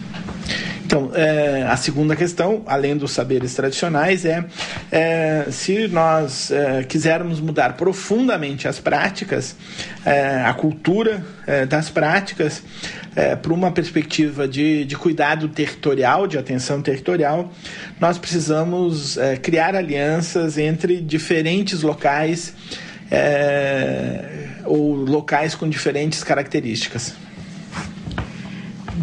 Então, 0.92 1.10
é, 1.14 1.62
a 1.62 1.76
segunda 1.78 2.14
questão, 2.14 2.62
além 2.66 2.96
dos 2.96 3.12
saberes 3.12 3.54
tradicionais, 3.54 4.26
é, 4.26 4.44
é 4.90 5.46
se 5.50 5.88
nós 5.88 6.50
é, 6.50 6.84
quisermos 6.84 7.40
mudar 7.40 7.78
profundamente 7.78 8.68
as 8.68 8.78
práticas, 8.78 9.56
é, 10.04 10.42
a 10.44 10.52
cultura 10.52 11.24
é, 11.46 11.64
das 11.64 11.88
práticas, 11.88 12.62
é, 13.16 13.34
para 13.34 13.54
uma 13.54 13.70
perspectiva 13.70 14.46
de, 14.46 14.84
de 14.84 14.94
cuidado 14.94 15.48
territorial, 15.48 16.26
de 16.26 16.36
atenção 16.36 16.82
territorial, 16.82 17.50
nós 17.98 18.18
precisamos 18.18 19.18
criar 19.40 19.74
alianças 19.74 20.58
entre 20.58 21.00
diferentes 21.00 21.80
locais 21.80 22.52
ou 24.64 24.94
locais 24.94 25.54
com 25.54 25.68
diferentes 25.68 26.22
características 26.22 27.14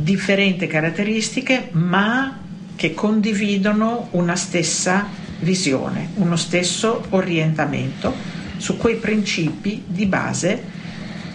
differenti 0.09 0.65
caratteristiche, 0.65 1.69
ma 1.73 2.39
che 2.75 2.95
condividono 2.95 4.07
una 4.11 4.35
stessa 4.35 5.07
visione, 5.41 6.09
uno 6.15 6.35
stesso 6.35 7.05
orientamento 7.09 8.13
su 8.57 8.75
quei 8.77 8.95
principi 8.95 9.83
di 9.85 10.07
base 10.07 10.77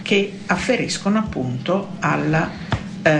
che 0.01 0.39
afferiscono 0.47 1.19
appunto 1.19 1.95
alla 1.99 2.51
eh, 3.01 3.13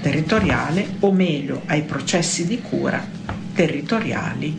territoriale 0.00 0.96
o 1.00 1.12
meglio 1.12 1.62
ai 1.66 1.82
processi 1.82 2.46
di 2.46 2.60
cura 2.60 3.06
territoriali 3.52 4.58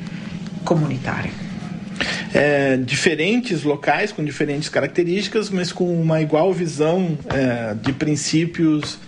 comunitari. 0.62 1.45
É, 2.34 2.78
diferentes 2.78 3.64
locais 3.64 4.12
com 4.12 4.24
diferentes 4.24 4.68
características, 4.68 5.50
mas 5.50 5.72
com 5.72 5.86
uma 6.02 6.22
igual 6.22 6.52
visão 6.52 7.18
é, 7.30 7.74
de 7.76 7.94
princípios 7.94 9.00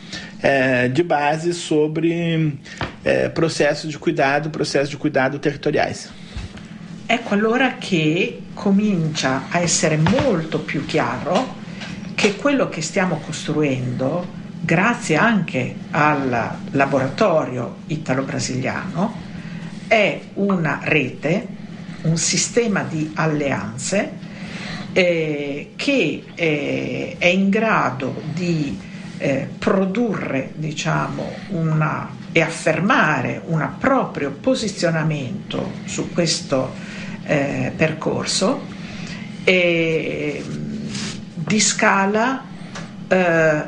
é, 0.42 0.88
de 0.88 1.04
base 1.04 1.54
sobre 1.54 2.54
é, 3.04 3.28
processos 3.30 3.92
de 3.92 4.00
cuidado, 4.00 4.50
processos 4.50 4.90
de 4.90 4.98
cuidado 4.98 5.40
territoriais. 5.40 6.10
Ecco 7.10 7.34
allora 7.34 7.76
che 7.80 8.40
comincia 8.54 9.44
a 9.50 9.60
essere 9.60 9.98
molto 9.98 10.60
più 10.60 10.86
chiaro 10.86 11.56
che 12.16 12.36
quello 12.36 12.68
che 12.68 12.82
stiamo 12.82 13.22
costruendo 13.26 14.26
grazie 14.60 15.16
anche 15.16 15.76
al 15.92 16.58
laboratorio 16.72 17.78
italo-brasiliano, 17.88 19.16
è 19.88 20.20
una 20.34 20.82
rete, 20.84 21.48
un 22.08 22.18
sistema 22.18 22.84
di 22.84 23.12
alleanze 23.16 24.26
eh, 24.94 25.74
che 25.76 26.24
eh, 26.34 27.16
è 27.18 27.28
in 27.28 27.50
grado 27.50 28.22
di 28.34 28.80
eh, 29.18 29.48
produrre 29.58 30.52
diciamo, 30.56 31.32
una, 31.50 32.10
e 32.32 32.42
affermare 32.42 33.42
un 33.46 33.68
proprio 33.78 34.32
posizionamento 34.32 35.74
su 35.86 36.12
questo 36.12 36.74
eh, 37.24 37.72
percorso 37.76 38.76
di 41.48 41.60
scala 41.62 42.44
eh, 43.08 43.64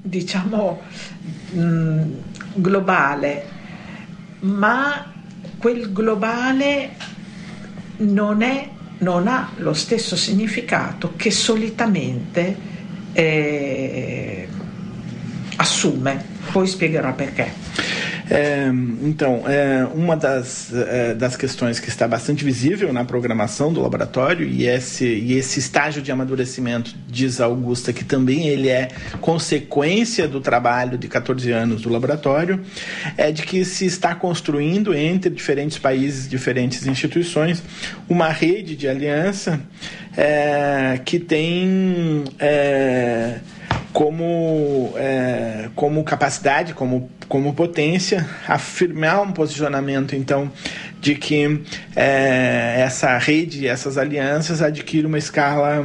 diciamo 0.00 0.80
mh, 1.50 1.60
mm, 1.60 2.12
globale, 2.54 3.46
ma 4.40 5.12
quel 5.58 5.92
globale 5.92 6.96
non, 7.98 8.42
è, 8.42 8.68
non 8.98 9.28
ha 9.28 9.50
lo 9.56 9.74
stesso 9.74 10.16
significato 10.16 11.12
che 11.16 11.30
solitamente 11.30 12.56
eh, 13.12 14.48
assume. 15.56 16.24
Poi 16.50 16.66
spiegherò 16.66 17.14
perché. 17.14 17.52
É, 18.30 18.68
então, 19.02 19.42
é, 19.46 19.86
uma 19.94 20.16
das, 20.16 20.72
é, 20.72 21.14
das 21.14 21.36
questões 21.36 21.80
que 21.80 21.88
está 21.88 22.06
bastante 22.06 22.44
visível 22.44 22.92
na 22.92 23.04
programação 23.04 23.72
do 23.72 23.80
laboratório, 23.80 24.46
e 24.46 24.66
esse, 24.66 25.04
e 25.04 25.34
esse 25.34 25.58
estágio 25.58 26.02
de 26.02 26.12
amadurecimento, 26.12 26.94
diz 27.08 27.40
Augusta, 27.40 27.92
que 27.92 28.04
também 28.04 28.48
ele 28.48 28.68
é 28.68 28.88
consequência 29.20 30.28
do 30.28 30.40
trabalho 30.40 30.96
de 30.96 31.08
14 31.08 31.50
anos 31.50 31.82
do 31.82 31.88
laboratório, 31.88 32.60
é 33.16 33.32
de 33.32 33.42
que 33.42 33.64
se 33.64 33.86
está 33.86 34.14
construindo 34.14 34.94
entre 34.94 35.30
diferentes 35.30 35.78
países, 35.78 36.28
diferentes 36.28 36.86
instituições, 36.86 37.62
uma 38.08 38.28
rede 38.28 38.76
de 38.76 38.88
aliança 38.88 39.60
é, 40.16 41.00
que 41.04 41.18
tem 41.18 42.24
é, 42.38 43.38
como, 43.92 44.92
é, 44.96 45.68
como 45.74 46.02
capacidade, 46.02 46.72
como, 46.74 47.10
como 47.28 47.52
potência, 47.52 48.26
afirmar 48.48 49.22
um 49.22 49.32
posicionamento, 49.32 50.16
então, 50.16 50.50
de 51.00 51.14
que 51.14 51.62
é, 51.94 52.76
essa 52.78 53.18
rede, 53.18 53.66
essas 53.66 53.98
alianças 53.98 54.62
adquirem 54.62 55.06
uma 55.06 55.18
escala 55.18 55.84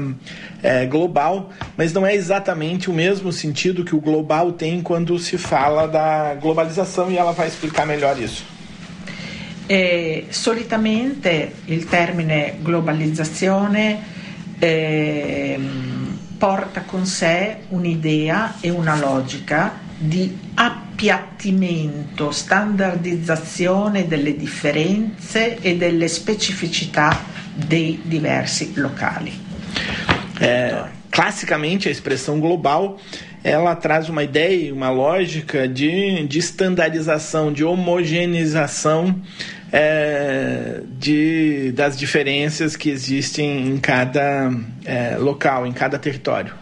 é, 0.63 0.85
global, 0.85 1.51
mas 1.75 1.91
não 1.91 2.05
é 2.05 2.15
exatamente 2.15 2.89
o 2.89 2.93
mesmo 2.93 3.31
sentido 3.31 3.83
que 3.83 3.95
o 3.95 3.99
global 3.99 4.51
tem 4.51 4.81
quando 4.81 5.17
se 5.19 5.37
fala 5.37 5.87
da 5.87 6.35
globalização 6.35 7.11
e 7.11 7.17
ela 7.17 7.33
vai 7.33 7.47
explicar 7.47 7.85
melhor 7.85 8.19
isso. 8.19 8.57
Eh, 9.69 10.27
solitamente 10.29 11.51
il 11.65 11.89
termine 11.89 12.53
globalizzazione 12.61 13.99
eh, 14.59 15.59
porta 16.37 16.81
con 16.81 17.05
sé 17.05 17.57
un'idea 17.69 18.55
e 18.61 18.69
una 18.69 18.95
logica 18.97 19.79
di 19.97 20.37
appiattimento, 20.53 22.31
standardizzazione 22.31 24.07
delle 24.07 24.35
differenze 24.35 25.57
e 25.59 25.75
delle 25.75 26.07
specificità 26.07 27.19
dei 27.53 27.99
diversi 28.03 28.73
locali. 28.75 29.45
É, 30.39 30.83
classicamente 31.09 31.87
a 31.87 31.91
expressão 31.91 32.39
global 32.39 32.99
ela 33.43 33.75
traz 33.75 34.09
uma 34.09 34.23
ideia, 34.23 34.73
uma 34.73 34.89
lógica 34.89 35.67
de, 35.67 36.27
de 36.27 36.39
estandarização, 36.39 37.51
de 37.53 37.63
homogeneização 37.63 39.21
é, 39.71 40.81
de, 40.87 41.71
das 41.73 41.97
diferenças 41.97 42.75
que 42.75 42.89
existem 42.89 43.67
em 43.67 43.77
cada 43.77 44.51
é, 44.85 45.17
local, 45.17 45.65
em 45.65 45.73
cada 45.73 45.99
território. 45.99 46.53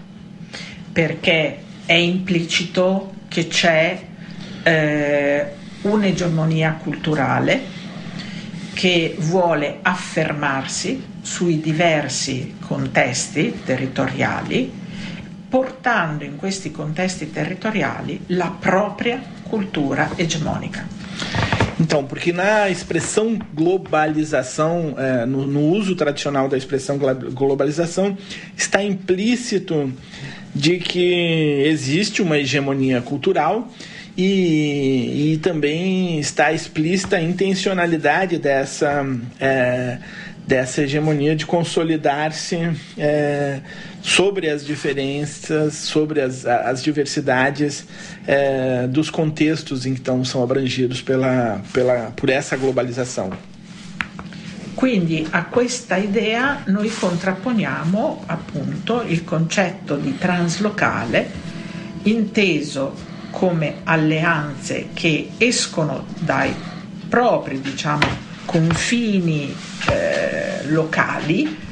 Perché 0.94 1.60
è 1.86 1.94
implicito 1.94 3.14
che 3.28 3.48
c'è 3.48 4.00
eh, 4.64 5.46
un'egemonia 5.82 6.80
culturale 6.82 7.74
che 8.74 9.16
vuole 9.20 9.80
affermarsi 9.82 11.04
sui 11.22 11.60
diversi 11.62 12.56
contesti 12.60 13.62
territoriali, 13.64 14.72
portando 15.48 16.24
in 16.24 16.36
questi 16.36 16.72
contesti 16.72 17.32
territoriali 17.32 18.24
la 18.28 18.54
propria 18.58 19.22
cultura 19.44 20.12
egemonica. 20.16 20.86
Então, 21.80 22.06
porque 22.06 22.32
na 22.32 22.70
expressão 22.70 23.38
globalização, 23.54 24.96
é, 24.98 25.26
no, 25.26 25.46
no, 25.46 25.62
uso 25.62 25.96
tradicional 25.96 26.48
da 26.48 26.58
expressão 26.58 26.98
globalização, 26.98 28.18
está 28.56 28.82
implícito 28.82 29.92
de 30.54 30.78
que 30.78 31.64
existe 31.66 32.22
uma 32.22 32.38
hegemonia 32.38 33.02
cultural 33.02 33.70
e, 34.18 35.34
e 35.34 35.38
também 35.40 36.18
está 36.20 36.54
explícita 36.54 37.18
a 37.18 37.22
intencionalidade 37.22 38.38
dessa. 38.38 39.06
É, 39.40 39.98
dessa 40.48 40.84
hegemonia 40.84 41.36
de 41.36 41.46
consolidar-se 41.46 42.72
é, 42.98 43.62
sobre 44.02 44.50
as 44.50 44.66
diferenças, 44.66 45.74
sobre 45.74 46.22
as, 46.22 46.46
as 46.46 46.84
diversidades 46.84 47.86
é, 48.28 48.88
dos 48.88 49.10
contextos 49.10 49.86
em 49.86 49.94
que 49.94 50.02
então 50.02 50.24
são 50.24 50.44
abrangidos 50.44 51.02
pela, 51.02 51.62
pela, 51.74 52.12
por 52.16 52.30
essa 52.30 52.56
globalização. 52.56 53.32
Quindi 54.76 55.26
a 55.32 55.44
questa 55.46 55.98
idea 55.98 56.62
noi 56.68 56.90
contrapponiamo 56.90 58.24
appunto 58.28 59.04
il 59.08 59.24
concetto 59.24 59.96
di 59.96 60.18
translocale 60.18 61.32
inteso 62.04 62.94
come 63.32 63.78
alleanze 63.86 64.90
che 64.94 65.30
escono 65.40 66.06
dai 66.20 66.54
propri 67.10 67.62
diciamo, 67.62 68.06
confini 68.46 69.54
eh, 69.90 70.68
locali 70.70 71.64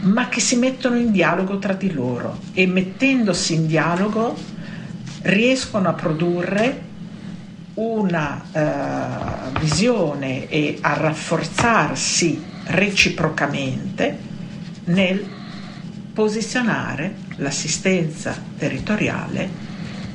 ma 0.00 0.28
che 0.28 0.40
si 0.40 0.56
mettono 0.56 0.96
in 0.96 1.10
dialogo 1.10 1.58
tra 1.58 1.74
di 1.74 1.92
loro 1.92 2.38
e 2.52 2.66
mettendosi 2.66 3.54
in 3.54 3.66
dialogo 3.66 4.36
riescono 5.22 5.88
a 5.88 5.92
produrre 5.92 6.88
una 7.74 8.42
uh, 8.50 9.58
visione 9.58 10.48
e 10.48 10.78
a 10.80 10.94
rafforzarsi 10.94 12.42
reciprocamente 12.64 14.18
nel 14.84 15.24
posizionare 16.12 17.14
l'assistenza 17.36 18.36
territoriale 18.58 19.68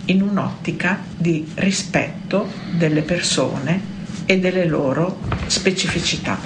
in 0.05 0.21
un'ottica 0.21 0.99
di 1.15 1.49
rispetto 1.55 2.51
delle 2.71 3.01
persone 3.01 3.93
e 4.27 4.37
delle 4.37 4.65
loro 4.65 5.17
specificità. 5.49 6.39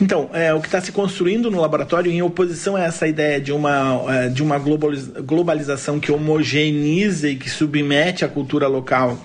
Então, 0.00 0.30
é, 0.32 0.52
o 0.54 0.60
que 0.60 0.66
está 0.66 0.80
se 0.80 0.92
construindo 0.92 1.50
no 1.50 1.60
laboratório, 1.60 2.10
em 2.10 2.22
oposição 2.22 2.74
a 2.74 2.82
essa 2.82 3.06
ideia 3.06 3.38
de 3.38 3.52
uma, 3.52 4.02
é, 4.08 4.28
de 4.28 4.42
uma 4.42 4.58
globalização 4.58 6.00
que 6.00 6.10
homogeneiza 6.10 7.28
e 7.28 7.36
que 7.36 7.50
submete 7.50 8.24
a 8.24 8.28
cultura 8.28 8.66
local 8.66 9.18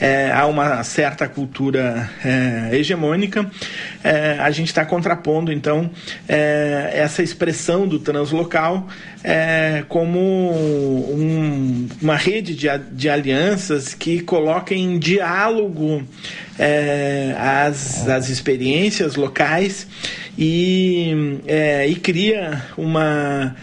é, 0.00 0.30
há 0.32 0.46
uma 0.46 0.82
certa 0.84 1.28
cultura 1.28 2.08
é, 2.24 2.76
hegemônica, 2.76 3.50
é, 4.02 4.38
a 4.38 4.50
gente 4.50 4.68
está 4.68 4.84
contrapondo 4.84 5.52
então 5.52 5.90
é, 6.28 6.90
essa 6.94 7.22
expressão 7.22 7.86
do 7.86 7.98
translocal 7.98 8.86
é, 9.24 9.84
como 9.88 10.18
um, 10.20 11.88
uma 12.00 12.16
rede 12.16 12.54
de, 12.54 12.68
de 12.92 13.08
alianças 13.08 13.94
que 13.94 14.20
coloca 14.20 14.74
em 14.74 14.98
diálogo 14.98 16.02
é, 16.58 17.34
as, 17.38 18.08
as 18.08 18.28
experiências 18.28 19.16
locais 19.16 19.86
e, 20.36 21.40
e 21.88 21.94
cria 21.96 22.62
uma 22.76 23.56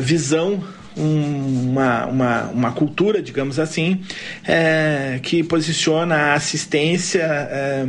visão 0.00 0.62
uma, 0.96 2.06
uma, 2.06 2.42
uma 2.50 2.72
cultura, 2.72 3.22
digamos 3.22 3.58
assim, 3.58 4.00
é, 4.44 5.18
que 5.22 5.42
posiciona 5.42 6.14
a 6.14 6.34
assistência, 6.34 7.22
é, 7.22 7.86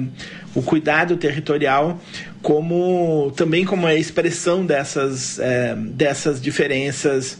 o 0.55 0.61
cuidado 0.61 1.17
territorial 1.17 1.99
como 2.41 3.31
também 3.37 3.63
como 3.63 3.87
a 3.87 3.95
expressão 3.95 4.65
dessas, 4.65 5.39
é, 5.39 5.73
dessas 5.75 6.41
diferenças 6.41 7.39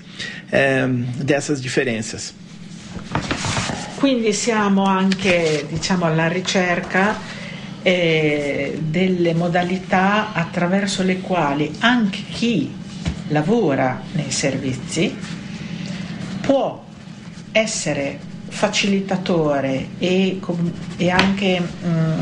é, 0.52 0.88
dessas 1.18 1.60
diferenças. 1.60 2.34
Quindi 4.00 4.34
siamo 4.34 4.86
anche 4.86 5.66
diciamo, 5.70 6.06
alla 6.06 6.28
ricerca 6.28 7.18
eh, 7.82 8.78
delle 8.82 9.34
modalità 9.34 10.34
attraverso 10.34 11.04
le 11.04 11.20
quali 11.20 11.74
anche 11.80 12.22
chi 12.32 12.72
lavora 13.30 14.02
nei 14.14 14.32
servizi 14.32 15.16
può 16.44 16.84
essere 17.54 18.20
facilitatore 18.50 19.88
e, 19.98 20.40
e 20.98 21.10
anche 21.10 21.62
mm, 21.62 22.22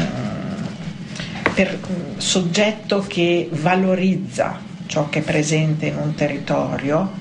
per, 1.55 1.79
mm, 1.79 2.17
soggetto 2.17 3.03
che 3.07 3.49
valorizza 3.51 4.59
ciò 4.85 5.09
che 5.09 5.19
è 5.19 5.23
presente 5.23 5.87
in 5.87 5.95
un 5.95 6.13
territorio, 6.13 7.11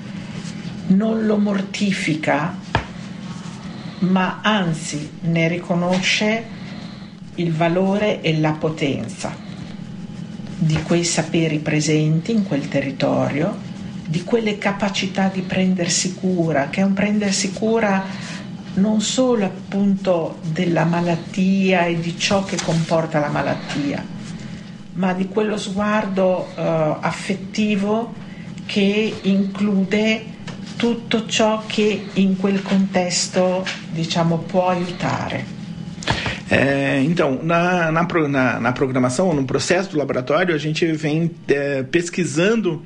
non 0.87 1.25
lo 1.25 1.37
mortifica, 1.37 2.57
ma 3.99 4.39
anzi 4.43 5.09
ne 5.21 5.47
riconosce 5.47 6.43
il 7.35 7.53
valore 7.53 8.21
e 8.21 8.37
la 8.39 8.51
potenza 8.51 9.33
di 10.57 10.81
quei 10.83 11.03
saperi 11.03 11.59
presenti 11.59 12.33
in 12.33 12.43
quel 12.43 12.67
territorio 12.67 13.69
di 14.11 14.25
quelle 14.25 14.57
capacità 14.57 15.29
di 15.29 15.39
prendersi 15.39 16.15
cura, 16.15 16.67
che 16.67 16.81
è 16.81 16.83
un 16.83 16.91
prendersi 16.91 17.53
cura 17.53 18.03
non 18.73 18.99
solo 18.99 19.45
appunto 19.45 20.39
della 20.51 20.83
malattia 20.83 21.85
e 21.85 21.97
di 21.97 22.19
ciò 22.19 22.43
che 22.43 22.57
comporta 22.61 23.19
la 23.19 23.29
malattia, 23.29 24.05
ma 24.95 25.13
di 25.13 25.29
quello 25.29 25.55
sguardo 25.55 26.49
uh, 26.53 26.97
affettivo 26.99 28.13
che 28.65 29.19
include 29.21 30.25
tutto 30.75 31.25
ciò 31.25 31.63
che 31.65 32.07
in 32.11 32.35
quel 32.35 32.61
contesto 32.61 33.65
diciamo 33.91 34.39
può 34.39 34.67
aiutare. 34.67 35.60
É, 36.51 37.01
então, 37.05 37.39
na, 37.41 37.93
na, 37.93 38.05
na, 38.27 38.59
na, 38.59 38.71
programação, 38.73 39.33
no 39.33 39.45
processo 39.45 39.89
do 39.89 39.97
laboratório, 39.97 40.53
a 40.53 40.57
gente 40.57 40.85
vem 40.91 41.31
é, 41.47 41.81
pesquisando 41.81 42.85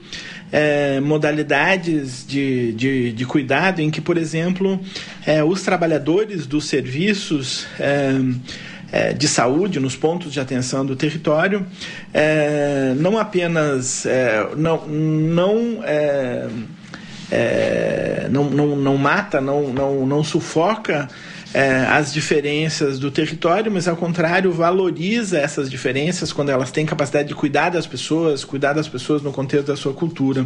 é, 0.51 0.99
modalidades 0.99 2.23
de, 2.27 2.73
de, 2.73 3.11
de, 3.11 3.25
cuidado 3.25 3.81
em 3.81 3.89
que, 3.89 3.99
por 3.99 4.19
exemplo, 4.19 4.79
é, 5.25 5.43
os 5.43 5.63
trabalhadores 5.63 6.45
dos 6.45 6.65
serviços 6.65 7.65
é, 7.79 8.11
é, 8.91 9.13
de 9.13 9.27
saúde 9.27 9.79
nos 9.79 9.95
pontos 9.95 10.31
de 10.31 10.39
atenção 10.39 10.85
do 10.85 10.95
território 10.95 11.65
não 12.97 13.17
apenas 13.17 14.05
não, 14.55 14.85
não 14.87 15.79
não, 18.29 18.43
não, 18.51 18.75
não 18.75 18.97
mata, 18.97 19.41
não, 19.41 19.73
não, 19.73 20.05
não 20.05 20.23
sufoca 20.23 21.09
é, 21.55 21.85
as 21.89 22.11
diferenças 22.11 22.99
do 22.99 23.09
território, 23.09 23.71
mas 23.71 23.87
ao 23.87 23.95
contrário, 23.95 24.51
valoriza 24.51 25.39
essas 25.39 25.69
diferenças 25.69 26.33
quando 26.33 26.49
elas 26.49 26.69
têm 26.69 26.85
capacidade 26.85 27.29
de 27.29 27.33
cuidar 27.33 27.69
das 27.69 27.87
pessoas, 27.87 28.43
cuidar 28.43 28.73
das 28.73 28.89
pessoas 28.89 29.21
no 29.21 29.31
contexto 29.31 29.67
da 29.67 29.77
sua 29.77 29.93
cultura. 29.93 30.45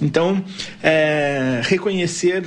Então, 0.00 0.44
é, 0.82 1.62
reconhecer, 1.64 2.44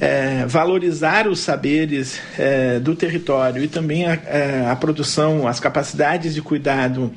é, 0.00 0.46
valorizar 0.46 1.28
os 1.28 1.40
saberes 1.40 2.18
é, 2.38 2.80
do 2.80 2.96
território 2.96 3.62
e 3.62 3.68
também 3.68 4.06
a, 4.06 4.18
a, 4.70 4.74
produção, 4.74 5.46
as 5.46 5.60
capacidades 5.60 6.32
de 6.32 6.40
cuidado, 6.40 7.12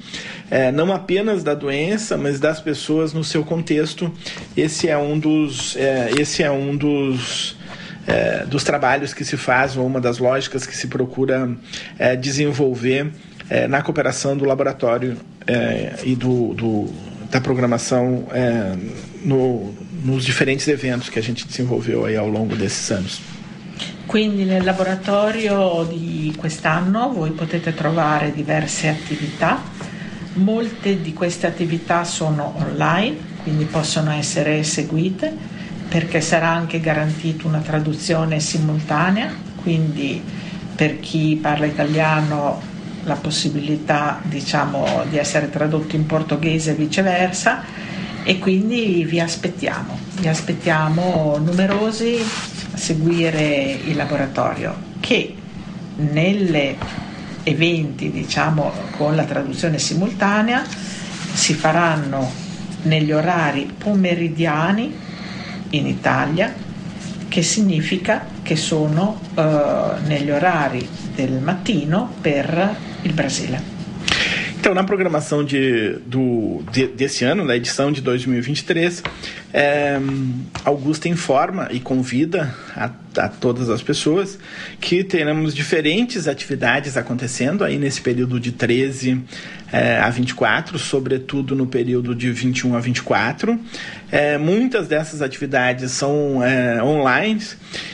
é, 0.51 0.69
não 0.69 0.91
apenas 0.91 1.45
da 1.45 1.53
doença, 1.53 2.17
mas 2.17 2.41
das 2.41 2.59
pessoas 2.59 3.13
no 3.13 3.23
seu 3.23 3.45
contexto, 3.45 4.11
esse 4.57 4.89
é 4.89 4.97
um 4.97 5.17
dos, 5.17 5.77
esse 6.17 6.43
é 6.43 6.51
um 6.51 6.75
dos 6.75 7.55
é, 8.08 8.45
dos 8.45 8.64
trabalhos 8.64 9.14
que 9.14 9.26
se 9.26 9.38
faz, 9.38 9.76
ou 9.76 9.86
uma 9.86 9.99
das 9.99 10.18
lógicas 10.18 10.66
que 10.66 10.76
se 10.76 10.88
procura 10.88 11.49
é, 11.97 12.16
desenvolver 12.16 13.12
é, 13.49 13.68
na 13.68 13.82
cooperação 13.82 14.38
do 14.38 14.45
laboratório 14.45 15.18
é, 15.47 15.95
e 16.03 16.16
do, 16.16 16.53
do, 16.53 16.93
da 17.32 17.41
programação 17.41 18.28
é, 18.32 18.76
no, 19.24 19.74
nos 20.03 20.24
diferentes 20.24 20.68
eventos 20.68 21.10
que 21.10 21.20
a 21.20 21.24
gente 21.24 21.47
desenvolveu 21.47 22.06
aí 22.06 22.16
ao 22.16 22.28
longo 22.28 22.56
desses 22.56 22.91
anos. 22.91 23.22
Quindi 24.08 24.45
nel 24.45 24.64
laboratorio 24.64 25.84
di 25.89 26.32
quest'anno 26.38 27.12
voi 27.12 27.32
potete 27.32 27.74
trovare 27.74 28.32
diverse 28.32 28.88
attività, 28.88 29.62
molte 30.36 31.01
di 31.01 31.12
queste 31.12 31.47
attività 31.47 32.03
sono 32.03 32.53
online, 32.58 33.18
quindi 33.43 33.66
possono 33.66 34.12
essere 34.12 34.64
seguite 34.64 35.55
perché 35.88 36.21
sarà 36.21 36.49
anche 36.49 36.79
garantita 36.79 37.47
una 37.47 37.59
traduzione 37.59 38.39
simultanea, 38.39 39.33
quindi 39.55 40.21
per 40.75 40.99
chi 40.99 41.38
parla 41.41 41.65
italiano 41.65 42.61
la 43.03 43.15
possibilità 43.15 44.19
diciamo, 44.23 45.03
di 45.09 45.17
essere 45.17 45.49
tradotto 45.49 45.95
in 45.95 46.05
portoghese 46.05 46.71
e 46.71 46.75
viceversa 46.75 47.63
e 48.23 48.39
quindi 48.39 49.05
vi 49.07 49.19
aspettiamo, 49.19 49.97
vi 50.19 50.27
aspettiamo 50.27 51.38
numerosi 51.38 52.17
a 52.73 52.77
seguire 52.77 53.77
il 53.86 53.95
laboratorio 53.95 54.75
che 54.99 55.36
nelle 55.97 56.75
eventi 57.43 58.11
diciamo 58.11 58.71
con 58.97 59.15
la 59.15 59.23
traduzione 59.23 59.77
simultanea 59.77 60.63
si 61.33 61.53
faranno 61.53 62.43
negli 62.83 63.11
orari 63.11 63.71
pomeridiani 63.77 65.03
in 65.72 65.88
Italia, 65.88 66.53
che 67.28 67.41
significa 67.41 68.26
che 68.41 68.55
sono 68.55 69.20
uh, 69.34 69.41
negli 70.07 70.32
orari 70.32 70.88
del 71.16 71.41
mattino 71.41 72.13
per 72.22 72.76
il 73.01 73.13
Brasile. 73.13 73.74
Então, 74.66 74.74
na 74.74 74.84
programação 74.84 75.43
de, 75.43 75.99
do, 76.07 76.63
de, 76.72 76.88
desse 76.88 77.24
ano, 77.24 77.45
na 77.45 77.55
edição 77.55 77.91
de 77.91 78.01
2023, 78.01 79.03
é, 79.53 79.99
Augusta 80.63 81.07
informa 81.07 81.68
e 81.70 81.80
convida 81.80 82.51
a, 82.76 82.89
a, 83.18 83.28
todas 83.28 83.70
as 83.70 83.82
pessoas 83.82 84.38
que 84.80 85.03
teremos 85.03 85.53
diferentes 85.53 86.28
atividades 86.28 86.97
acontecendo 86.97 87.63
aí 87.63 87.78
nesse 87.78 88.01
período 88.01 88.39
de 88.39 88.51
13 88.51 89.24
é, 89.72 89.99
a 89.99 90.09
24, 90.09 90.78
sobretudo 90.78 91.55
no 91.55 91.68
período 91.68 92.16
de 92.16 92.32
21 92.32 92.76
a 92.76 92.80
24. 92.80 93.59
É, 94.11 94.38
muitas 94.38 94.88
dessas 94.88 95.22
atividades 95.22 95.91
são 95.91 96.43
é, 96.43 96.82
online 96.82 97.41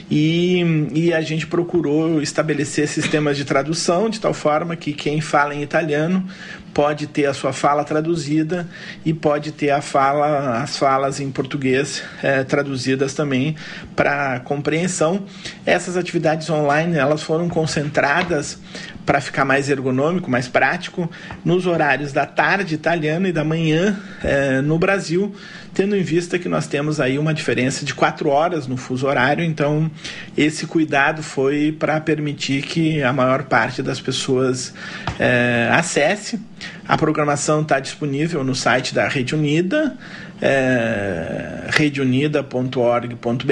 e, 0.09 0.61
e 0.93 1.13
a 1.13 1.22
gente 1.22 1.47
procurou 1.47 2.22
estabelecer 2.22 2.88
sistemas 2.88 3.38
de 3.38 3.45
tradução 3.45 4.09
de 4.09 4.19
tal 4.19 4.34
forma 4.34 4.76
que 4.76 4.93
quem 4.93 5.22
fala 5.22 5.55
em 5.55 5.63
italiano 5.63 6.28
pode 6.74 7.07
ter 7.07 7.26
a 7.26 7.34
sua 7.34 7.53
fala 7.53 7.84
traduzida 7.84 8.67
e 9.05 9.13
pode 9.13 9.51
ter 9.51 9.72
a 9.72 9.82
fala, 9.82 10.61
as 10.61 10.78
falas 10.78 11.19
em 11.19 11.30
português 11.32 12.03
é, 12.24 12.43
traduzidas 12.43 13.13
também 13.13 13.55
para 13.95 14.39
compreensão. 14.41 15.26
Essas 15.65 15.97
atividades 15.97 16.49
online 16.49 16.97
elas 16.97 17.22
foram 17.22 17.49
concentradas 17.49 18.59
para 19.05 19.19
ficar 19.19 19.43
mais 19.43 19.69
ergonômico, 19.69 20.30
mais 20.30 20.47
prático, 20.47 21.09
nos 21.43 21.65
horários 21.65 22.13
da 22.13 22.26
tarde 22.26 22.76
italiana 22.76 23.28
e 23.28 23.32
da 23.32 23.43
manhã 23.43 23.99
é, 24.24 24.61
no 24.61 24.78
Brasil, 24.78 25.36
tendo 25.82 25.95
em 25.95 26.03
vista 26.03 26.38
que 26.38 26.47
nós 26.47 26.67
temos 26.67 26.99
aí 26.99 27.17
uma 27.17 27.34
diferença 27.34 27.84
de 27.84 27.95
quatro 27.95 28.29
horas 28.29 28.67
no 28.67 28.77
fuso 28.77 29.07
horário, 29.07 29.43
então 29.43 29.89
esse 30.38 30.67
cuidado 30.67 31.23
foi 31.23 31.71
para 31.71 31.99
permitir 31.99 32.61
que 32.61 33.01
a 33.01 33.11
maior 33.11 33.45
parte 33.45 33.82
das 33.82 33.99
pessoas 33.99 34.75
é, 35.19 35.71
acesse. 35.73 36.39
A 36.88 36.95
programação 36.95 37.63
está 37.63 37.79
disponível 37.79 38.43
no 38.43 38.53
site 38.53 38.93
da 38.93 39.07
Rede 39.07 39.34
Unida, 39.34 39.97
é, 40.41 41.67
redeunida.org.br 41.69 43.51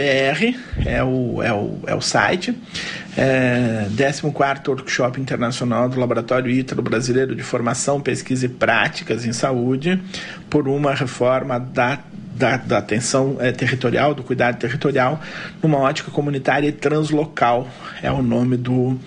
é 0.85 1.03
o, 1.03 1.43
é, 1.43 1.53
o, 1.53 1.79
é 1.85 1.93
o 1.93 2.01
site. 2.01 2.57
É, 3.15 3.85
14 3.95 4.25
Workshop 4.67 5.21
Internacional 5.21 5.87
do 5.87 5.99
Laboratório 5.99 6.49
Ítalo 6.49 6.81
Brasileiro 6.81 7.35
de 7.35 7.43
Formação, 7.43 8.01
Pesquisa 8.01 8.47
e 8.47 8.49
Práticas 8.49 9.23
em 9.25 9.33
Saúde, 9.33 10.01
por 10.49 10.67
uma 10.67 10.95
reforma 10.95 11.59
da 11.59 11.99
da, 12.39 12.55
da 12.55 12.77
atenção 12.77 13.35
é, 13.39 13.51
territorial, 13.51 14.15
do 14.15 14.23
cuidado 14.23 14.57
territorial, 14.57 15.19
numa 15.61 15.77
ótica 15.77 16.09
comunitária 16.09 16.69
e 16.69 16.71
translocal, 16.71 17.67
é 18.01 18.09
o 18.09 18.23
nome 18.23 18.55
do 18.55 18.97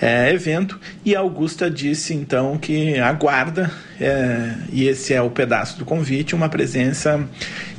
é, 0.00 0.30
evento. 0.30 0.78
E 1.02 1.16
Augusta 1.16 1.70
disse 1.70 2.12
então 2.12 2.58
que 2.58 2.98
aguarda, 2.98 3.70
é, 3.98 4.52
e 4.70 4.86
esse 4.86 5.14
é 5.14 5.22
o 5.22 5.30
pedaço 5.30 5.78
do 5.78 5.84
convite, 5.86 6.34
uma 6.34 6.50
presença 6.50 7.26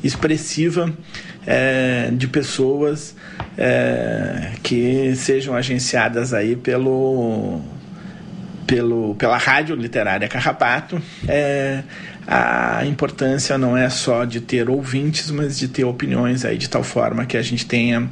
expressiva 0.03 0.91
é, 1.45 2.09
de 2.11 2.27
pessoas 2.27 3.15
é, 3.55 4.53
que 4.63 5.15
sejam 5.15 5.53
agenciadas 5.53 6.33
aí 6.33 6.55
pelo, 6.55 7.61
pelo, 8.65 9.13
pela 9.15 9.37
Rádio 9.37 9.75
Literária 9.75 10.27
Carrapato. 10.27 10.99
É, 11.27 11.83
a 12.27 12.85
importância 12.85 13.57
não 13.57 13.77
é 13.77 13.89
só 13.89 14.25
de 14.25 14.41
ter 14.41 14.69
ouvintes, 14.69 15.29
mas 15.29 15.57
de 15.57 15.67
ter 15.67 15.83
opiniões 15.83 16.43
aí 16.43 16.57
de 16.57 16.69
tal 16.69 16.83
forma 16.83 17.25
que 17.25 17.37
a 17.37 17.41
gente 17.41 17.65
tenha, 17.65 18.09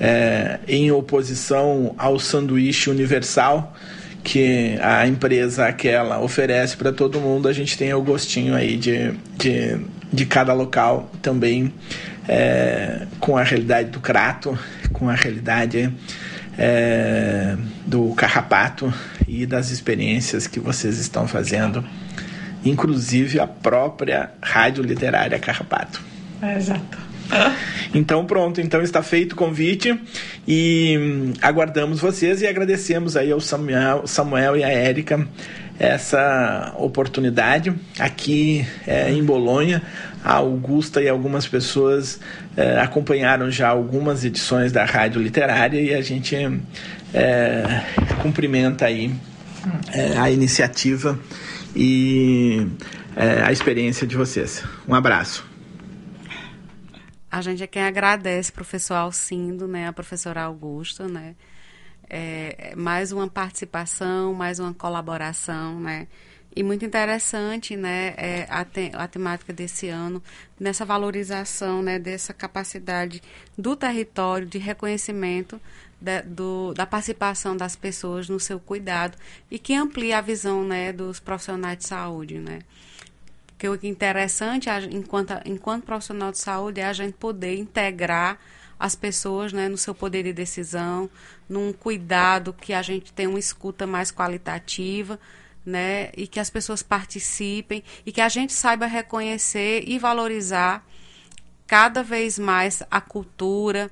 é, 0.00 0.60
em 0.68 0.90
oposição 0.92 1.94
ao 1.98 2.18
sanduíche 2.18 2.88
universal 2.88 3.74
que 4.22 4.78
a 4.82 5.06
empresa 5.06 5.66
aquela 5.66 6.20
oferece 6.20 6.76
para 6.76 6.92
todo 6.92 7.20
mundo, 7.20 7.48
a 7.48 7.52
gente 7.52 7.78
tenha 7.78 7.96
o 7.96 8.02
gostinho 8.02 8.54
aí 8.54 8.76
de, 8.76 9.12
de, 9.36 9.78
de 10.12 10.26
cada 10.26 10.52
local 10.52 11.10
também 11.22 11.72
é, 12.28 13.06
com 13.18 13.38
a 13.38 13.42
realidade 13.42 13.90
do 13.90 14.00
crato, 14.00 14.58
com 14.92 15.08
a 15.08 15.14
realidade 15.14 15.92
é, 16.58 17.56
do 17.86 18.12
carrapato 18.14 18.92
e 19.26 19.46
das 19.46 19.70
experiências 19.70 20.46
que 20.46 20.60
vocês 20.60 20.98
estão 20.98 21.26
fazendo 21.26 21.82
inclusive 22.68 23.40
a 23.40 23.46
própria 23.46 24.30
Rádio 24.40 24.82
Literária 24.82 25.38
Carrapato. 25.38 26.00
É, 26.42 26.56
exato. 26.56 27.08
Então 27.94 28.24
pronto, 28.24 28.60
então 28.60 28.80
está 28.80 29.02
feito 29.02 29.32
o 29.32 29.36
convite 29.36 29.98
e 30.46 30.96
hum, 30.98 31.32
aguardamos 31.42 32.00
vocês 32.00 32.40
e 32.40 32.46
agradecemos 32.46 33.16
aí 33.16 33.30
ao 33.30 33.40
Samuel, 33.40 34.06
Samuel 34.06 34.56
e 34.56 34.64
a 34.64 34.68
Érica 34.68 35.26
essa 35.78 36.74
oportunidade 36.76 37.72
aqui 37.98 38.66
é, 38.86 39.10
em 39.10 39.22
Bolonha. 39.22 39.82
A 40.24 40.34
Augusta 40.34 41.00
e 41.00 41.08
algumas 41.08 41.46
pessoas 41.46 42.18
é, 42.56 42.80
acompanharam 42.80 43.50
já 43.50 43.68
algumas 43.68 44.24
edições 44.24 44.72
da 44.72 44.84
Rádio 44.84 45.22
Literária 45.22 45.80
e 45.80 45.94
a 45.94 46.02
gente 46.02 46.34
é, 47.14 47.82
cumprimenta 48.20 48.86
aí 48.86 49.14
é, 49.92 50.18
a 50.18 50.28
iniciativa 50.30 51.18
e 51.74 52.66
é, 53.16 53.42
a 53.42 53.52
experiência 53.52 54.06
de 54.06 54.16
vocês. 54.16 54.64
Um 54.86 54.94
abraço. 54.94 55.46
A 57.30 57.42
gente 57.42 57.62
é 57.62 57.66
quem 57.66 57.82
agradece, 57.82 58.50
professor 58.50 58.94
Alcindo, 58.94 59.68
né, 59.68 59.86
a 59.86 59.92
professora 59.92 60.42
Augusta, 60.42 61.06
né, 61.06 61.34
é, 62.08 62.74
mais 62.74 63.12
uma 63.12 63.28
participação, 63.28 64.32
mais 64.32 64.58
uma 64.58 64.72
colaboração, 64.72 65.78
né, 65.78 66.08
e 66.56 66.62
muito 66.62 66.86
interessante, 66.86 67.76
né, 67.76 68.14
é, 68.16 68.46
a, 68.48 68.64
te, 68.64 68.90
a 68.94 69.06
temática 69.06 69.52
desse 69.52 69.88
ano, 69.88 70.22
nessa 70.58 70.86
valorização, 70.86 71.82
né, 71.82 71.98
dessa 71.98 72.32
capacidade 72.32 73.22
do 73.56 73.76
território 73.76 74.46
de 74.46 74.56
reconhecimento 74.56 75.60
da, 76.00 76.20
do, 76.22 76.72
da 76.74 76.86
participação 76.86 77.56
das 77.56 77.74
pessoas 77.76 78.28
no 78.28 78.38
seu 78.38 78.60
cuidado 78.60 79.16
e 79.50 79.58
que 79.58 79.74
amplia 79.74 80.18
a 80.18 80.20
visão 80.20 80.64
né, 80.64 80.92
dos 80.92 81.20
profissionais 81.20 81.78
de 81.78 81.86
saúde. 81.86 82.38
Né? 82.38 82.60
Porque 83.48 83.68
o 83.68 83.76
que 83.76 83.86
é 83.86 83.90
interessante, 83.90 84.68
enquanto, 84.90 85.34
enquanto 85.44 85.84
profissional 85.84 86.30
de 86.30 86.38
saúde, 86.38 86.80
é 86.80 86.84
a 86.86 86.92
gente 86.92 87.14
poder 87.14 87.56
integrar 87.56 88.38
as 88.78 88.94
pessoas 88.94 89.52
né, 89.52 89.68
no 89.68 89.76
seu 89.76 89.94
poder 89.94 90.22
de 90.22 90.32
decisão, 90.32 91.10
num 91.48 91.72
cuidado 91.72 92.52
que 92.52 92.72
a 92.72 92.82
gente 92.82 93.12
tenha 93.12 93.28
uma 93.28 93.38
escuta 93.38 93.86
mais 93.86 94.12
qualitativa, 94.12 95.18
né, 95.66 96.10
e 96.16 96.26
que 96.26 96.38
as 96.38 96.48
pessoas 96.48 96.82
participem 96.82 97.82
e 98.06 98.12
que 98.12 98.20
a 98.20 98.28
gente 98.28 98.52
saiba 98.52 98.86
reconhecer 98.86 99.82
e 99.86 99.98
valorizar 99.98 100.86
cada 101.66 102.02
vez 102.02 102.38
mais 102.38 102.82
a 102.90 103.00
cultura, 103.00 103.90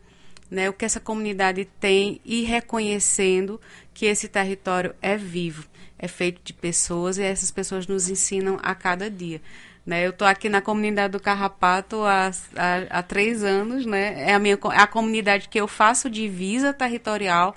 né, 0.51 0.69
o 0.69 0.73
que 0.73 0.85
essa 0.85 1.01
comunidade 1.01 1.65
tem 1.81 2.21
e 2.25 2.43
reconhecendo 2.43 3.61
que 3.93 4.07
esse 4.07 4.29
território 4.29 4.95
é 5.01 5.17
vivo, 5.17 5.67
é 5.99 6.07
feito 6.07 6.41
de 6.45 6.53
pessoas 6.53 7.19
e 7.19 7.23
essas 7.23 7.51
pessoas 7.51 7.87
nos 7.87 8.09
ensinam 8.09 8.59
a 8.63 8.75
cada 8.75 9.11
dia. 9.11 9.41
Né, 9.85 10.05
eu 10.05 10.11
estou 10.11 10.27
aqui 10.27 10.49
na 10.49 10.61
comunidade 10.61 11.13
do 11.13 11.21
Carrapato 11.21 12.03
há, 12.03 12.31
há, 12.57 12.99
há, 12.99 13.03
três 13.05 13.45
anos, 13.45 13.87
né? 13.87 14.31
É 14.31 14.35
a, 14.35 14.39
minha, 14.39 14.59
é 14.73 14.79
a 14.81 14.87
comunidade 14.87 15.49
que 15.49 15.61
eu 15.61 15.69
faço 15.69 16.11
divisa 16.11 16.73
territorial, 16.73 17.57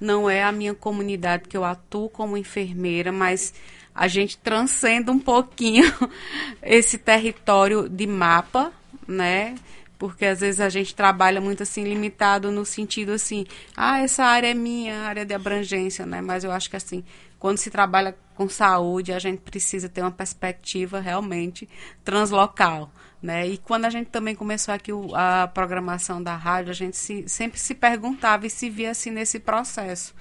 não 0.00 0.28
é 0.28 0.42
a 0.42 0.50
minha 0.50 0.74
comunidade 0.74 1.44
que 1.46 1.56
eu 1.56 1.64
atuo 1.64 2.08
como 2.08 2.36
enfermeira, 2.36 3.12
mas 3.12 3.52
a 3.94 4.08
gente 4.08 4.38
transcende 4.38 5.10
um 5.10 5.18
pouquinho 5.18 5.84
esse 6.62 6.96
território 6.96 7.88
de 7.88 8.06
mapa, 8.06 8.72
né? 9.06 9.54
Porque 9.98 10.24
às 10.26 10.40
vezes 10.40 10.60
a 10.60 10.68
gente 10.68 10.94
trabalha 10.94 11.40
muito 11.40 11.62
assim 11.62 11.84
limitado 11.84 12.50
no 12.50 12.64
sentido 12.64 13.12
assim, 13.12 13.46
ah, 13.76 14.00
essa 14.00 14.24
área 14.24 14.50
é 14.50 14.54
minha, 14.54 15.00
área 15.02 15.24
de 15.24 15.34
abrangência, 15.34 16.04
né? 16.04 16.20
Mas 16.20 16.44
eu 16.44 16.52
acho 16.52 16.68
que 16.68 16.76
assim, 16.76 17.04
quando 17.38 17.58
se 17.58 17.70
trabalha 17.70 18.16
com 18.34 18.48
saúde, 18.48 19.12
a 19.12 19.18
gente 19.18 19.40
precisa 19.40 19.88
ter 19.88 20.02
uma 20.02 20.10
perspectiva 20.10 21.00
realmente 21.00 21.68
translocal, 22.04 22.90
né? 23.22 23.46
E 23.46 23.58
quando 23.58 23.86
a 23.86 23.90
gente 23.90 24.08
também 24.08 24.34
começou 24.34 24.74
aqui 24.74 24.92
o, 24.92 25.14
a 25.14 25.48
programação 25.48 26.22
da 26.22 26.36
rádio, 26.36 26.70
a 26.70 26.74
gente 26.74 26.96
se, 26.96 27.28
sempre 27.28 27.58
se 27.58 27.74
perguntava 27.74 28.46
e 28.46 28.50
se 28.50 28.68
via 28.68 28.90
assim 28.90 29.10
nesse 29.10 29.38
processo. 29.38 30.14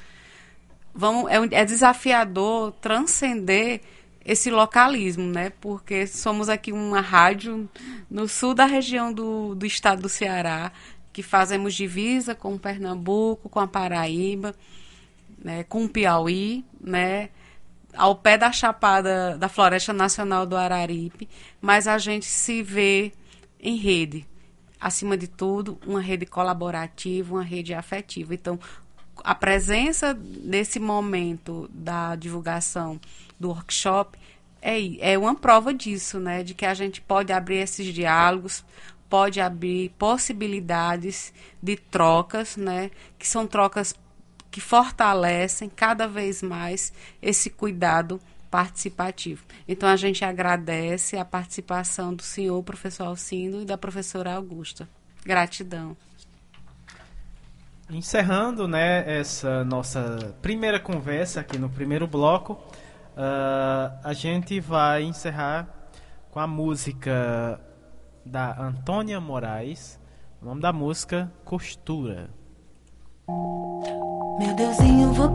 Vamos, 0.93 1.29
é, 1.29 1.61
é 1.61 1.65
desafiador 1.65 2.71
transcender 2.73 3.81
esse 4.25 4.49
localismo, 4.49 5.23
né? 5.23 5.51
Porque 5.61 6.07
somos 6.07 6.49
aqui 6.49 6.71
uma 6.71 6.99
rádio 6.99 7.69
no 8.09 8.27
sul 8.27 8.55
da 8.55 8.65
região 8.65 9.13
do, 9.13 9.53
do 9.53 9.65
estado 9.67 10.01
do 10.01 10.09
Ceará, 10.09 10.71
que 11.13 11.21
fazemos 11.21 11.75
divisa 11.75 12.33
com 12.33 12.57
Pernambuco, 12.57 13.47
com 13.47 13.59
a 13.59 13.67
Paraíba, 13.67 14.55
né? 15.37 15.63
com 15.63 15.85
o 15.85 15.89
Piauí, 15.89 16.65
né? 16.81 17.29
Ao 17.95 18.15
pé 18.15 18.37
da 18.37 18.51
chapada 18.51 19.37
da 19.37 19.47
Floresta 19.47 19.93
Nacional 19.93 20.45
do 20.45 20.57
Araripe, 20.57 21.29
mas 21.61 21.87
a 21.87 21.97
gente 21.97 22.25
se 22.25 22.63
vê 22.63 23.13
em 23.59 23.77
rede. 23.77 24.27
Acima 24.81 25.15
de 25.15 25.27
tudo, 25.27 25.79
uma 25.85 26.01
rede 26.01 26.25
colaborativa, 26.25 27.35
uma 27.35 27.43
rede 27.43 27.73
afetiva. 27.73 28.33
Então, 28.33 28.59
a 29.23 29.33
presença 29.33 30.13
desse 30.13 30.79
momento 30.79 31.69
da 31.73 32.15
divulgação 32.15 32.99
do 33.39 33.49
workshop 33.49 34.17
é, 34.61 35.13
é 35.13 35.17
uma 35.17 35.35
prova 35.35 35.71
disso, 35.71 36.19
né? 36.19 36.41
De 36.41 36.55
que 36.55 36.65
a 36.65 36.73
gente 36.73 36.99
pode 36.99 37.31
abrir 37.31 37.57
esses 37.57 37.93
diálogos, 37.93 38.65
pode 39.07 39.39
abrir 39.39 39.89
possibilidades 39.97 41.31
de 41.61 41.75
trocas, 41.75 42.57
né? 42.57 42.89
Que 43.19 43.27
são 43.27 43.45
trocas 43.45 43.93
que 44.49 44.59
fortalecem 44.59 45.69
cada 45.69 46.07
vez 46.07 46.41
mais 46.41 46.91
esse 47.21 47.49
cuidado 47.49 48.19
participativo. 48.49 49.43
Então 49.67 49.87
a 49.87 49.95
gente 49.95 50.25
agradece 50.25 51.17
a 51.17 51.25
participação 51.25 52.13
do 52.13 52.23
senhor 52.23 52.63
professor 52.63 53.07
Alcindo 53.07 53.61
e 53.61 53.65
da 53.65 53.77
professora 53.77 54.33
Augusta. 54.33 54.89
Gratidão. 55.23 55.95
Encerrando, 57.89 58.67
né, 58.67 59.03
essa 59.19 59.63
nossa 59.63 60.35
primeira 60.41 60.79
conversa 60.79 61.41
aqui 61.41 61.59
no 61.59 61.69
primeiro 61.69 62.07
bloco, 62.07 62.57
Uh, 63.15 63.97
a 64.03 64.11
gente 64.13 64.59
vai 64.59 65.03
encerrar 65.03 65.67
com 66.31 66.39
a 66.39 66.45
música 66.45 67.61
da 68.25 68.61
Antônia 68.61 69.21
Moraes. 69.21 69.97
O 70.41 70.45
nome 70.45 70.61
da 70.61 70.73
música 70.73 71.31
Costura. 71.45 72.29
Meu 74.37 74.53
Deusinho, 74.55 75.13
vou 75.13 75.29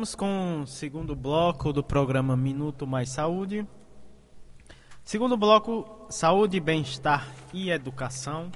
Voltamos 0.00 0.14
com 0.14 0.60
o 0.62 0.66
segundo 0.66 1.14
bloco 1.14 1.74
do 1.74 1.84
programa 1.84 2.34
Minuto 2.34 2.86
Mais 2.86 3.10
Saúde. 3.10 3.66
Segundo 5.04 5.36
bloco, 5.36 6.06
saúde, 6.08 6.58
bem-estar 6.58 7.28
e 7.52 7.70
educação. 7.70 8.50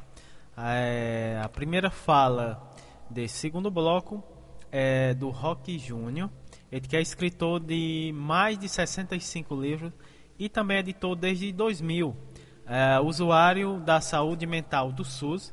É, 0.57 1.39
a 1.45 1.49
primeira 1.51 1.91
fala 1.91 2.73
desse 3.11 3.37
segundo 3.37 3.71
bloco 3.71 4.25
é 4.73 5.13
do 5.13 5.29
Rock 5.29 5.79
Júnior, 5.79 6.31
ele 6.73 6.89
que 6.89 6.97
é 6.97 7.03
escritor 7.03 7.61
de 7.61 8.11
mais 8.15 8.59
de 8.59 8.67
65 8.67 9.55
livros 9.55 9.93
e 10.39 10.49
também 10.49 10.79
editor 10.79 11.15
desde 11.15 11.53
2000. 11.53 12.17
É, 12.65 12.99
usuário 13.01 13.81
da 13.81 14.01
saúde 14.01 14.47
mental 14.47 14.91
do 14.91 15.05
SUS, 15.05 15.53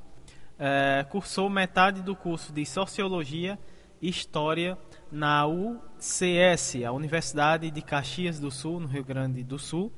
é, 0.58 1.06
cursou 1.10 1.50
metade 1.50 2.02
do 2.02 2.16
curso 2.16 2.54
de 2.54 2.66
Sociologia 2.66 3.60
e 4.02 4.08
História 4.08 4.78
na 5.12 5.46
UCS, 5.46 6.84
a 6.86 6.92
Universidade 6.92 7.70
de 7.70 7.82
Caxias 7.82 8.40
do 8.40 8.50
Sul, 8.50 8.80
no 8.80 8.88
Rio 8.88 9.04
Grande 9.04 9.44
do 9.44 9.60
Sul. 9.60 9.92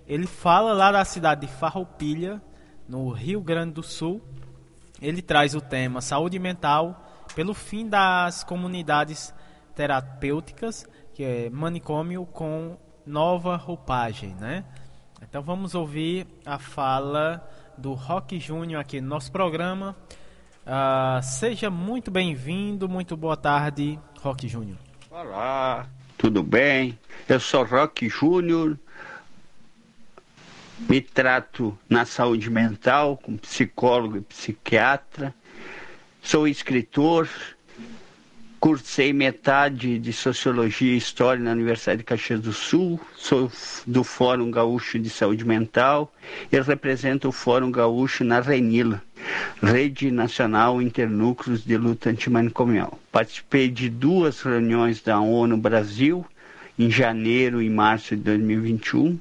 Ele 0.07 0.26
fala 0.26 0.72
lá 0.72 0.93
da 0.93 1.05
cidade 1.05 1.47
de 1.47 1.53
Farroupilha, 1.53 2.41
no 2.89 3.11
Rio 3.11 3.41
Grande 3.41 3.72
do 3.72 3.82
Sul. 3.82 4.22
Ele 5.01 5.22
traz 5.22 5.55
o 5.55 5.61
tema 5.61 6.01
saúde 6.01 6.39
mental 6.39 7.01
pelo 7.35 7.55
fim 7.55 7.89
das 7.89 8.45
comunidades 8.45 9.35
terapêuticas, 9.74 10.87
que 11.12 11.24
é 11.24 11.51
manicômio 11.51 12.24
com 12.26 12.76
nova 13.07 13.57
roupagem, 13.57 14.35
né? 14.41 14.65
Então 15.23 15.43
vamos 15.43 15.75
ouvir 15.75 16.27
a 16.45 16.59
fala 16.59 17.47
do 17.77 17.93
Rock 17.93 18.39
Júnior 18.39 18.81
aqui 18.81 19.01
no 19.01 19.09
nosso 19.09 19.31
programa. 19.31 19.97
Uh, 20.65 21.23
seja 21.23 21.69
muito 21.71 22.11
bem-vindo, 22.11 22.89
muito 22.89 23.17
boa 23.17 23.37
tarde, 23.37 23.99
Rock 24.21 24.49
Júnior. 24.49 24.79
Olá, 25.11 25.87
tudo 26.17 26.43
bem? 26.43 26.99
Eu 27.29 27.39
sou 27.39 27.65
Rock 27.65 28.09
Júnior, 28.09 28.79
me 30.79 31.01
trato 31.01 31.77
na 31.89 32.05
saúde 32.05 32.49
mental, 32.49 33.17
como 33.19 33.39
psicólogo 33.39 34.17
e 34.17 34.21
psiquiatra, 34.23 35.35
sou 36.23 36.49
escritor, 36.49 37.29
cursei 38.65 39.12
metade 39.12 39.99
de 39.99 40.11
Sociologia 40.11 40.95
e 40.95 40.97
História 40.97 41.45
na 41.45 41.53
Universidade 41.53 41.99
de 41.99 42.05
Caxias 42.05 42.41
do 42.41 42.51
Sul, 42.51 42.99
sou 43.15 43.53
do 43.87 44.03
Fórum 44.03 44.51
Gaúcho 44.51 44.99
de 44.99 45.11
Saúde 45.11 45.45
Mental 45.45 46.11
e 46.51 46.59
represento 46.59 47.29
o 47.29 47.33
Fórum 47.33 47.71
Gaúcho 47.71 48.25
na 48.25 48.41
RENILA, 48.41 49.03
Rede 49.62 50.11
Nacional 50.11 50.81
Internúcleos 50.81 51.62
de 51.62 51.77
Luta 51.77 52.09
Antimanicomial. 52.09 52.99
Participei 53.12 53.69
de 53.69 53.91
duas 53.91 54.41
reuniões 54.41 55.03
da 55.03 55.21
ONU 55.21 55.59
Brasil, 55.59 56.25
em 56.79 56.91
janeiro 56.91 57.61
e 57.61 57.69
março 57.69 58.17
de 58.17 58.23
2021. 58.23 59.21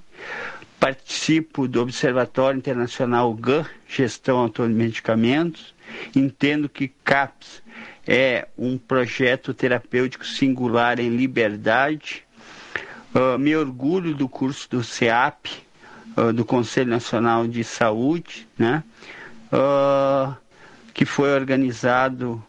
Participo 0.80 1.68
do 1.68 1.82
Observatório 1.82 2.58
Internacional 2.58 3.34
GAN, 3.34 3.66
Gestão 3.90 4.38
Autônoma 4.38 4.74
de 4.74 4.80
Medicamentos. 4.80 5.74
Entendo 6.16 6.70
que 6.70 6.92
CAPS 7.04 7.63
é 8.08 8.48
um 8.58 8.78
projeto 8.78 9.54
terapêutico 9.54 10.26
singular 10.26 11.00
em 11.00 11.10
liberdade. 11.10 12.24
Uh, 13.14 13.38
me 13.38 13.56
orgulho 13.56 14.14
do 14.14 14.28
curso 14.28 14.70
do 14.70 14.84
CEAP, 14.84 15.48
uh, 16.18 16.34
do 16.34 16.44
Conselho 16.44 16.90
Nacional 16.90 17.48
de 17.48 17.64
Saúde, 17.64 18.48
né? 18.58 18.84
Uh, 19.52 20.36
que 20.94 21.06
foi 21.06 21.34
organizado 21.34 22.44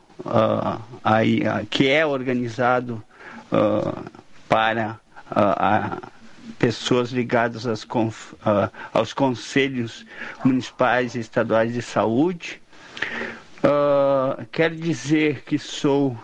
aí, 1.03 1.43
que 1.71 1.89
é 1.89 2.05
organizado 2.05 3.03
para 4.49 5.01
pessoas 6.59 7.11
ligadas 7.11 7.67
aos 8.93 9.13
conselhos 9.13 10.05
municipais 10.45 11.15
e 11.15 11.21
estaduais 11.21 11.73
de 11.73 11.81
saúde. 11.81 12.61
Quero 14.51 14.77
dizer 14.77 15.43
que 15.45 15.59
sou 15.59 16.17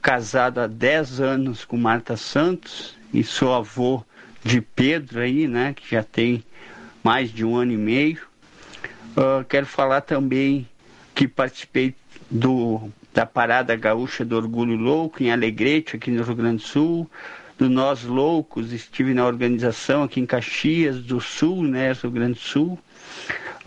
casado 0.00 0.60
há 0.60 0.66
10 0.66 1.20
anos 1.20 1.64
com 1.64 1.76
Marta 1.76 2.16
Santos 2.16 2.96
e 3.12 3.24
sou 3.24 3.54
avô 3.54 4.04
de 4.44 4.60
Pedro 4.60 5.20
aí, 5.20 5.46
né, 5.46 5.74
que 5.74 5.90
já 5.90 6.02
tem 6.02 6.44
mais 7.02 7.32
de 7.32 7.44
um 7.44 7.56
ano 7.56 7.72
e 7.72 7.76
meio. 7.76 8.20
Uh, 9.16 9.44
quero 9.48 9.66
falar 9.66 10.02
também 10.02 10.68
que 11.14 11.26
participei 11.26 11.94
do, 12.30 12.90
da 13.12 13.26
Parada 13.26 13.74
Gaúcha 13.74 14.24
do 14.24 14.36
Orgulho 14.36 14.76
Louco 14.76 15.22
em 15.22 15.32
Alegrete, 15.32 15.96
aqui 15.96 16.10
no 16.10 16.22
Rio 16.22 16.36
Grande 16.36 16.62
do 16.62 16.68
Sul, 16.68 17.10
do 17.58 17.68
Nós 17.68 18.04
Loucos, 18.04 18.72
estive 18.72 19.12
na 19.14 19.26
organização 19.26 20.04
aqui 20.04 20.20
em 20.20 20.26
Caxias 20.26 21.02
do 21.02 21.20
Sul, 21.20 21.64
né, 21.64 21.92
Rio 21.92 22.10
Grande 22.10 22.34
do 22.34 22.40
Sul. 22.40 22.78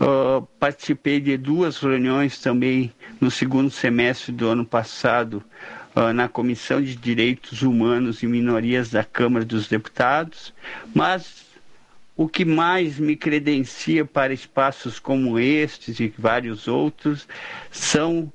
Uh, 0.02 0.42
participei 0.58 1.20
de 1.20 1.36
duas 1.36 1.78
reuniões 1.78 2.40
também 2.40 2.92
no 3.20 3.30
segundo 3.30 3.70
semestre 3.70 4.32
do 4.32 4.48
ano 4.48 4.66
passado 4.66 5.44
uh, 5.94 6.12
na 6.12 6.28
Comissão 6.28 6.82
de 6.82 6.96
Direitos 6.96 7.62
Humanos 7.62 8.20
e 8.20 8.26
Minorias 8.26 8.90
da 8.90 9.04
Câmara 9.04 9.44
dos 9.44 9.68
Deputados, 9.68 10.52
mas 10.92 11.44
o 12.16 12.28
que 12.28 12.44
mais 12.44 12.98
me 12.98 13.14
credencia 13.14 14.04
para 14.04 14.32
espaços 14.32 14.98
como 14.98 15.38
estes 15.38 16.00
e 16.00 16.12
vários 16.18 16.66
outros 16.66 17.28
são 17.70 18.32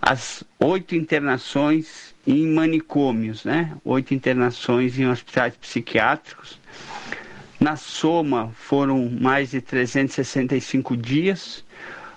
as 0.00 0.42
oito 0.58 0.94
internações 0.94 2.14
em 2.26 2.46
manicômios, 2.46 3.44
né? 3.44 3.76
Oito 3.84 4.14
internações 4.14 4.98
em 4.98 5.06
hospitais 5.06 5.54
psiquiátricos. 5.56 6.59
Na 7.60 7.76
soma 7.76 8.50
foram 8.54 9.10
mais 9.20 9.50
de 9.50 9.60
365 9.60 10.96
dias. 10.96 11.62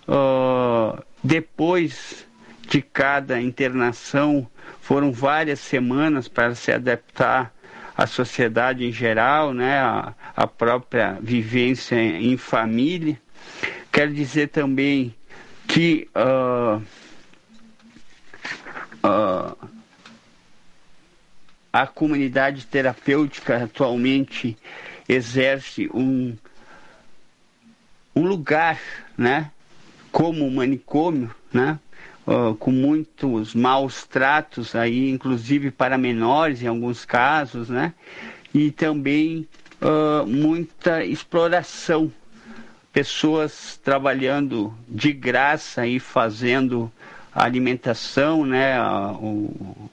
Uh, 0.07 1.03
depois 1.21 2.25
de 2.69 2.81
cada 2.81 3.41
internação, 3.41 4.47
foram 4.81 5.11
várias 5.11 5.59
semanas 5.59 6.29
para 6.29 6.55
se 6.55 6.71
adaptar 6.71 7.53
à 7.95 8.07
sociedade 8.07 8.85
em 8.85 8.91
geral, 8.91 9.53
né, 9.53 9.79
a, 9.79 10.13
a 10.35 10.47
própria 10.47 11.17
vivência 11.21 11.95
em 11.95 12.37
família. 12.37 13.19
Quero 13.91 14.13
dizer 14.13 14.47
também 14.47 15.13
que 15.67 16.07
uh, 16.15 16.81
uh, 19.05 19.69
a 21.71 21.87
comunidade 21.87 22.65
terapêutica 22.65 23.63
atualmente 23.63 24.57
exerce 25.07 25.89
um, 25.93 26.35
um 28.15 28.25
lugar, 28.25 28.79
né, 29.17 29.51
como 30.11 30.49
manicômio, 30.49 31.33
né, 31.51 31.79
uh, 32.27 32.55
com 32.55 32.71
muitos 32.71 33.53
maus 33.53 34.05
tratos 34.05 34.75
aí, 34.75 35.09
inclusive 35.09 35.71
para 35.71 35.97
menores 35.97 36.61
em 36.61 36.67
alguns 36.67 37.05
casos, 37.05 37.69
né? 37.69 37.93
E 38.53 38.71
também 38.71 39.47
uh, 39.81 40.25
muita 40.25 41.03
exploração, 41.03 42.11
pessoas 42.91 43.79
trabalhando 43.83 44.73
de 44.87 45.11
graça 45.11 45.85
e 45.87 45.99
fazendo 45.99 46.91
alimentação, 47.33 48.45
né? 48.45 48.79
O, 49.13 49.89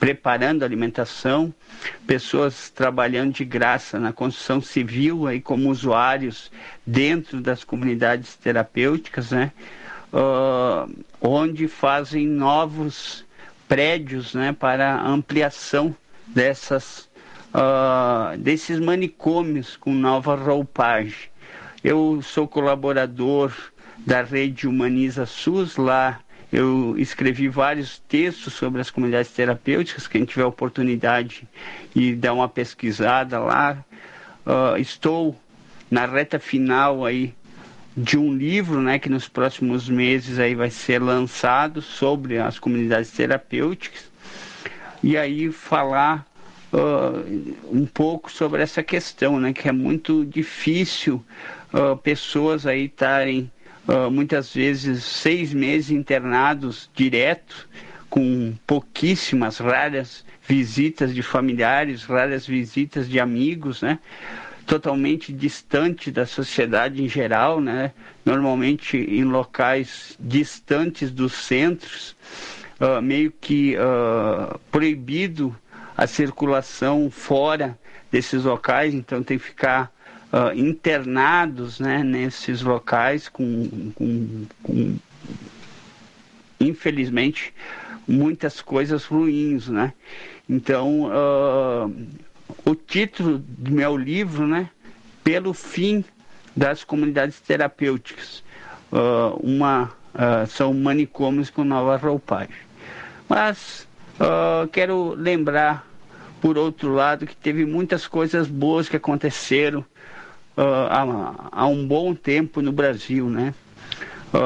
preparando 0.00 0.64
alimentação, 0.64 1.54
pessoas 2.06 2.70
trabalhando 2.70 3.34
de 3.34 3.44
graça 3.44 4.00
na 4.00 4.12
construção 4.12 4.60
civil 4.60 5.28
aí 5.28 5.40
como 5.40 5.70
usuários 5.70 6.50
dentro 6.84 7.40
das 7.40 7.62
comunidades 7.62 8.34
terapêuticas, 8.34 9.30
né? 9.30 9.52
uh, 10.12 10.92
onde 11.20 11.68
fazem 11.68 12.26
novos 12.26 13.24
prédios 13.68 14.34
né, 14.34 14.52
para 14.52 15.00
ampliação 15.00 15.94
dessas, 16.26 17.08
uh, 17.54 18.36
desses 18.38 18.80
manicômios 18.80 19.76
com 19.76 19.92
nova 19.92 20.34
roupagem. 20.34 21.30
Eu 21.82 22.20
sou 22.22 22.46
colaborador 22.46 23.52
da 23.98 24.22
rede 24.22 24.66
Humaniza 24.66 25.24
SUS 25.26 25.76
lá. 25.76 26.20
Eu 26.52 26.96
escrevi 26.98 27.48
vários 27.48 27.98
textos 28.08 28.54
sobre 28.54 28.80
as 28.80 28.90
comunidades 28.90 29.30
terapêuticas. 29.30 30.08
Quem 30.08 30.24
tiver 30.24 30.44
oportunidade 30.44 31.46
e 31.94 32.12
dar 32.14 32.32
uma 32.32 32.48
pesquisada 32.48 33.38
lá, 33.38 33.84
uh, 34.44 34.76
estou 34.76 35.38
na 35.90 36.06
reta 36.06 36.38
final 36.38 37.04
aí 37.04 37.34
de 37.96 38.16
um 38.16 38.32
livro, 38.32 38.80
né, 38.80 38.98
que 38.98 39.08
nos 39.08 39.28
próximos 39.28 39.88
meses 39.88 40.38
aí 40.38 40.54
vai 40.54 40.70
ser 40.70 41.00
lançado 41.00 41.82
sobre 41.82 42.38
as 42.38 42.58
comunidades 42.58 43.10
terapêuticas 43.10 44.10
e 45.02 45.16
aí 45.16 45.50
falar 45.50 46.26
uh, 46.72 47.54
um 47.70 47.86
pouco 47.86 48.30
sobre 48.30 48.62
essa 48.62 48.82
questão, 48.82 49.40
né, 49.40 49.52
que 49.52 49.68
é 49.68 49.72
muito 49.72 50.24
difícil 50.24 51.24
uh, 51.72 51.96
pessoas 51.96 52.66
aí 52.66 52.84
estarem 52.84 53.50
uh, 53.88 54.10
muitas 54.10 54.52
vezes 54.52 55.04
seis 55.04 55.52
meses 55.52 55.90
internados 55.90 56.90
direto 56.94 57.68
com 58.08 58.54
pouquíssimas 58.66 59.58
raras 59.58 60.24
visitas 60.46 61.14
de 61.14 61.22
familiares, 61.22 62.04
raras 62.04 62.46
visitas 62.46 63.08
de 63.08 63.20
amigos, 63.20 63.82
né? 63.82 63.98
totalmente 64.66 65.32
distante 65.32 66.10
da 66.10 66.26
sociedade 66.26 67.02
em 67.02 67.08
geral, 67.08 67.60
né? 67.60 67.92
normalmente 68.24 68.96
em 68.96 69.24
locais 69.24 70.16
distantes 70.18 71.10
dos 71.10 71.32
centros, 71.32 72.16
uh, 72.80 73.00
meio 73.00 73.32
que 73.32 73.76
uh, 73.76 74.58
proibido 74.70 75.56
a 75.96 76.06
circulação 76.06 77.10
fora 77.10 77.78
desses 78.10 78.44
locais, 78.44 78.92
então 78.94 79.22
tem 79.22 79.38
que 79.38 79.44
ficar 79.44 79.92
uh, 80.32 80.56
internados 80.56 81.80
né, 81.80 82.02
nesses 82.02 82.62
locais 82.62 83.28
com, 83.28 83.92
com, 83.94 84.46
com, 84.62 84.96
infelizmente, 86.60 87.54
muitas 88.06 88.60
coisas 88.60 89.04
ruins, 89.04 89.68
né? 89.68 89.92
Então, 90.48 91.08
o 92.64 92.74
título 92.74 93.38
do 93.38 93.70
meu 93.70 93.96
livro, 93.96 94.46
né? 94.46 94.68
Pelo 95.22 95.54
fim 95.54 96.04
das 96.56 96.84
comunidades 96.84 97.40
terapêuticas. 97.40 98.42
Uh, 98.92 99.36
uma, 99.42 99.92
uh, 100.14 100.46
são 100.48 100.74
manicômios 100.74 101.48
com 101.50 101.62
nova 101.62 101.96
roupagem. 101.96 102.54
Mas 103.28 103.86
uh, 104.18 104.66
quero 104.68 105.14
lembrar, 105.14 105.86
por 106.40 106.58
outro 106.58 106.92
lado, 106.92 107.26
que 107.26 107.36
teve 107.36 107.64
muitas 107.64 108.06
coisas 108.06 108.48
boas 108.48 108.88
que 108.88 108.96
aconteceram 108.96 109.84
há, 110.62 111.50
há, 111.52 111.66
um 111.66 111.86
bom 111.86 112.14
tempo 112.14 112.60
no 112.60 112.72
Brasil, 112.72 113.28
né? 113.28 113.54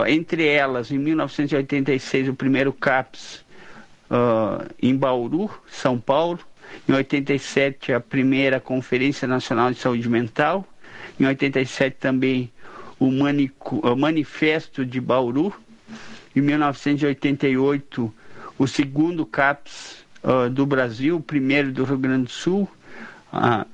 entre 0.09 0.47
elas, 0.47 0.91
em 0.91 0.99
1986, 0.99 2.29
o 2.29 2.35
primeiro 2.35 2.73
CAPS 2.73 3.45
em 4.81 4.97
Bauru, 4.97 5.51
São 5.71 5.99
Paulo, 5.99 6.41
em 6.89 6.93
87, 6.93 7.93
a 7.93 8.01
primeira 8.01 8.61
Conferência 8.61 9.27
Nacional 9.27 9.71
de 9.71 9.79
Saúde 9.79 10.09
Mental. 10.09 10.67
Em 11.19 11.27
87 11.27 11.97
também 11.99 12.51
o, 12.99 13.11
Manico, 13.11 13.97
Manifesto 13.97 14.85
de 14.85 15.01
Bauru. 15.01 15.53
Em 16.35 16.41
1988, 16.41 18.13
o 18.59 18.67
segundo 18.67 19.25
CAPS 19.25 20.05
uh, 20.23 20.51
do 20.51 20.67
Brasil, 20.67 21.17
o 21.17 21.21
primeiro 21.21 21.73
do 21.73 21.85
Rio 21.85 21.99
Grande 21.99 22.25
do 22.25 22.31
Sul, 22.31 22.69
uh, 23.33 23.67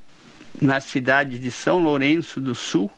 na 0.61 0.81
cidade 0.81 1.39
de 1.39 1.51
São 1.51 1.83
Lourenço 1.83 2.41
do 2.41 2.55
Sul, 2.55 2.91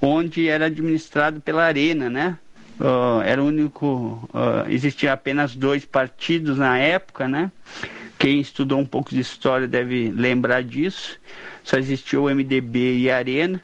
onde 0.00 0.48
era 0.48 0.66
administrado 0.66 1.40
pela 1.40 1.64
Arena, 1.64 2.08
né? 2.08 2.38
Uh, 2.78 3.20
era 3.22 3.42
o 3.42 3.46
único, 3.46 4.28
existia 4.68 5.12
apenas 5.12 5.56
dois 5.56 5.84
partidos 5.84 6.58
na 6.58 6.78
época, 6.78 7.26
né? 7.26 7.50
Quem 8.18 8.40
estudou 8.40 8.78
um 8.78 8.86
pouco 8.86 9.10
de 9.10 9.20
história 9.20 9.68
deve 9.68 10.10
lembrar 10.10 10.62
disso. 10.62 11.18
Só 11.62 11.76
existiu 11.76 12.24
o 12.24 12.34
MDB 12.34 12.98
e 12.98 13.10
a 13.10 13.16
Arena. 13.16 13.62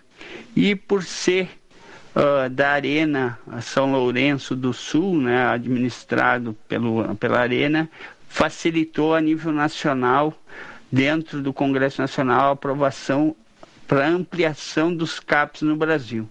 E 0.55 0.77
por 0.77 1.03
ser 1.03 1.49
uh, 2.15 2.49
da 2.49 2.71
Arena 2.71 3.39
São 3.61 3.91
Lourenço 3.91 4.55
do 4.55 4.73
Sul, 4.73 5.21
né, 5.21 5.47
administrado 5.47 6.57
pelo, 6.69 7.17
pela 7.17 7.41
Arena, 7.41 7.91
facilitou 8.29 9.15
a 9.15 9.21
nível 9.21 9.53
nacional, 9.53 10.33
dentro 10.95 11.43
do 11.43 11.53
Congresso 11.53 12.01
Nacional, 12.01 12.51
a 12.51 12.53
aprovação 12.53 13.35
para 13.87 14.07
ampliação 14.07 14.95
dos 14.95 15.19
CAPs 15.19 15.63
no 15.63 15.75
Brasil. 15.75 16.29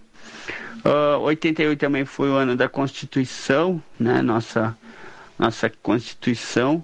Uh, 0.82 1.18
88 1.20 1.78
também 1.78 2.06
foi 2.06 2.30
o 2.30 2.34
ano 2.34 2.56
da 2.56 2.66
Constituição, 2.66 3.82
né, 4.00 4.22
nossa, 4.22 4.74
nossa 5.38 5.68
Constituição. 5.68 6.82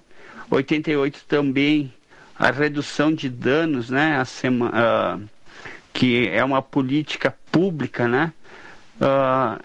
88 0.51 1.25
também 1.27 1.91
a 2.39 2.51
redução 2.51 3.13
de 3.15 3.31
danos, 3.31 3.89
né, 3.89 4.19
a 4.19 4.27
sema, 4.27 4.69
uh, 4.69 5.29
que 5.91 6.29
é 6.29 6.45
uma 6.45 6.61
política 6.61 7.35
pública, 7.51 8.07
né, 8.07 8.31
uh, 9.01 9.59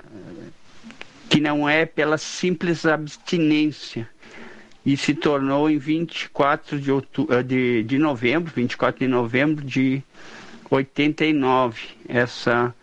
que 1.30 1.42
não 1.42 1.68
é 1.68 1.86
pela 1.86 2.18
simples 2.18 2.86
abstinência 2.86 4.10
e 4.86 4.96
se 4.96 5.14
tornou 5.14 5.70
em 5.70 5.78
24 5.78 6.80
de, 6.80 6.92
outubro, 6.92 7.44
de, 7.44 7.84
de 7.84 7.98
novembro, 7.98 8.54
24 8.56 9.00
de 9.00 9.08
novembro 9.08 9.66
de 9.66 10.04
89, 10.70 11.82
essa 12.08 12.74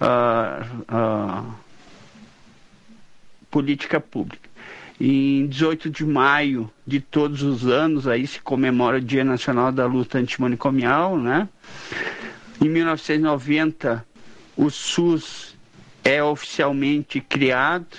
uh, 0.00 0.84
uh, 0.92 1.54
política 3.50 4.00
pública. 4.00 4.50
Em 5.00 5.46
18 5.46 5.90
de 5.90 6.04
maio 6.04 6.70
de 6.86 7.00
todos 7.00 7.42
os 7.42 7.66
anos, 7.66 8.06
aí 8.06 8.26
se 8.26 8.40
comemora 8.40 8.98
o 8.98 9.00
Dia 9.00 9.24
Nacional 9.24 9.72
da 9.72 9.86
Luta 9.86 10.18
Antimanicomial, 10.18 11.18
né? 11.18 11.48
Em 12.60 12.68
1990, 12.68 14.06
o 14.56 14.70
SUS 14.70 15.56
é 16.04 16.22
oficialmente 16.22 17.20
criado. 17.20 17.98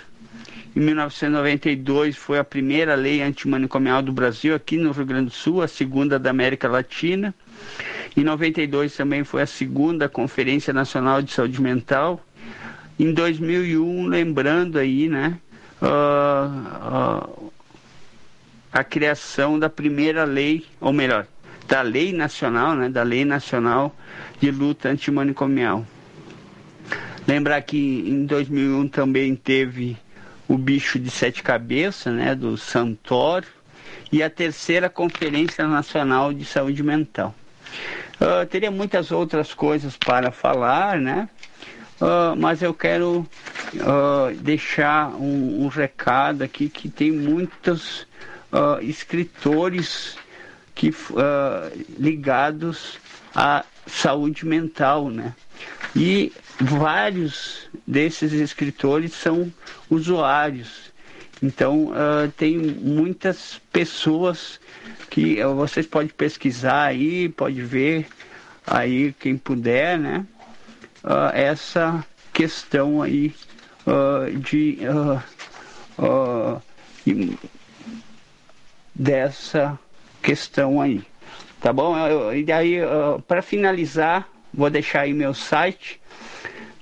Em 0.76 0.80
1992 0.80 2.16
foi 2.16 2.40
a 2.40 2.44
primeira 2.44 2.96
lei 2.96 3.22
antimanicomial 3.22 4.02
do 4.02 4.12
Brasil 4.12 4.56
aqui 4.56 4.76
no 4.76 4.92
Rio 4.92 5.06
Grande 5.06 5.26
do 5.26 5.32
Sul, 5.32 5.62
a 5.62 5.68
segunda 5.68 6.18
da 6.18 6.32
América 6.32 6.68
Latina. 6.68 7.34
Em 8.18 8.24
92 8.24 8.96
também 8.96 9.24
foi 9.24 9.44
a 9.44 9.46
segunda 9.46 10.10
Conferência 10.10 10.74
Nacional 10.74 11.22
de 11.22 11.32
Saúde 11.32 11.62
Mental. 11.62 12.26
Em 13.00 13.14
2001, 13.14 14.08
lembrando 14.08 14.80
aí, 14.80 15.08
né, 15.08 15.38
uh, 15.80 17.28
uh, 17.28 17.54
a 18.72 18.84
criação 18.84 19.60
da 19.60 19.70
primeira 19.70 20.24
lei, 20.24 20.66
ou 20.82 20.92
melhor, 20.92 21.28
da 21.68 21.84
lei 21.84 22.12
nacional, 22.12 22.76
né, 22.76 22.90
da 22.90 23.04
lei 23.04 23.24
nacional 23.24 23.96
de 24.40 24.50
luta 24.50 24.90
antimanicomial. 24.90 25.86
Lembrar 27.28 27.62
que 27.62 27.78
em 27.78 28.26
2001 28.26 28.88
também 28.88 29.36
teve 29.36 29.98
o 30.48 30.58
bicho 30.58 31.00
de 31.00 31.10
sete 31.10 31.42
cabeças, 31.42 32.14
né, 32.14 32.36
do 32.36 32.58
Santoro, 32.58 33.48
e 34.12 34.22
a 34.22 34.30
terceira 34.30 34.90
Conferência 34.90 35.68
Nacional 35.68 36.32
de 36.34 36.46
Saúde 36.46 36.84
Mental. 36.84 37.34
Uh, 38.22 38.46
teria 38.46 38.70
muitas 38.70 39.12
outras 39.12 39.54
coisas 39.54 39.98
para 39.98 40.32
falar, 40.32 41.00
né? 41.00 41.28
Uh, 42.00 42.36
mas 42.38 42.62
eu 42.62 42.74
quero 42.74 43.28
uh, 43.74 44.36
deixar 44.40 45.10
um, 45.16 45.64
um, 45.64 45.68
recado 45.68 46.44
aqui 46.44 46.70
que 46.70 46.90
tem 46.90 47.12
muitos 47.12 48.06
escritores 48.84 50.16
que, 50.76 50.94
ligados 51.98 53.00
à 53.34 53.66
saúde 53.88 54.46
mental, 54.46 55.10
né? 55.10 55.34
E 55.96 56.32
vários 56.64 57.68
desses 57.86 58.32
escritores 58.34 59.14
são 59.14 59.52
usuários. 59.90 60.92
Então, 61.42 61.92
tem 62.38 62.58
muitas 62.58 63.60
pessoas 63.72 64.60
que 65.14 65.44
uh, 65.44 65.54
vocês 65.54 65.86
podem 65.86 66.10
pesquisar 66.10 66.86
aí, 66.86 67.30
pode 67.30 67.62
ver 67.62 68.08
aí 68.66 69.14
quem 69.20 69.38
puder, 69.38 70.00
né? 70.00 70.26
Uh, 71.04 71.30
essa 71.34 72.04
questão 72.34 73.00
aí 73.00 73.36
uh, 73.86 74.36
de 74.40 74.80
dessa 78.96 79.78
questão 80.22 80.82
aí, 80.82 81.04
tá 81.62 81.72
bom? 81.72 81.96
E 82.34 82.44
daí 82.44 82.78
para 83.28 83.44
finalizar, 83.44 84.28
vou 84.52 84.70
deixar 84.72 85.02
aí 85.02 85.14
meu 85.14 85.34
site 85.36 86.02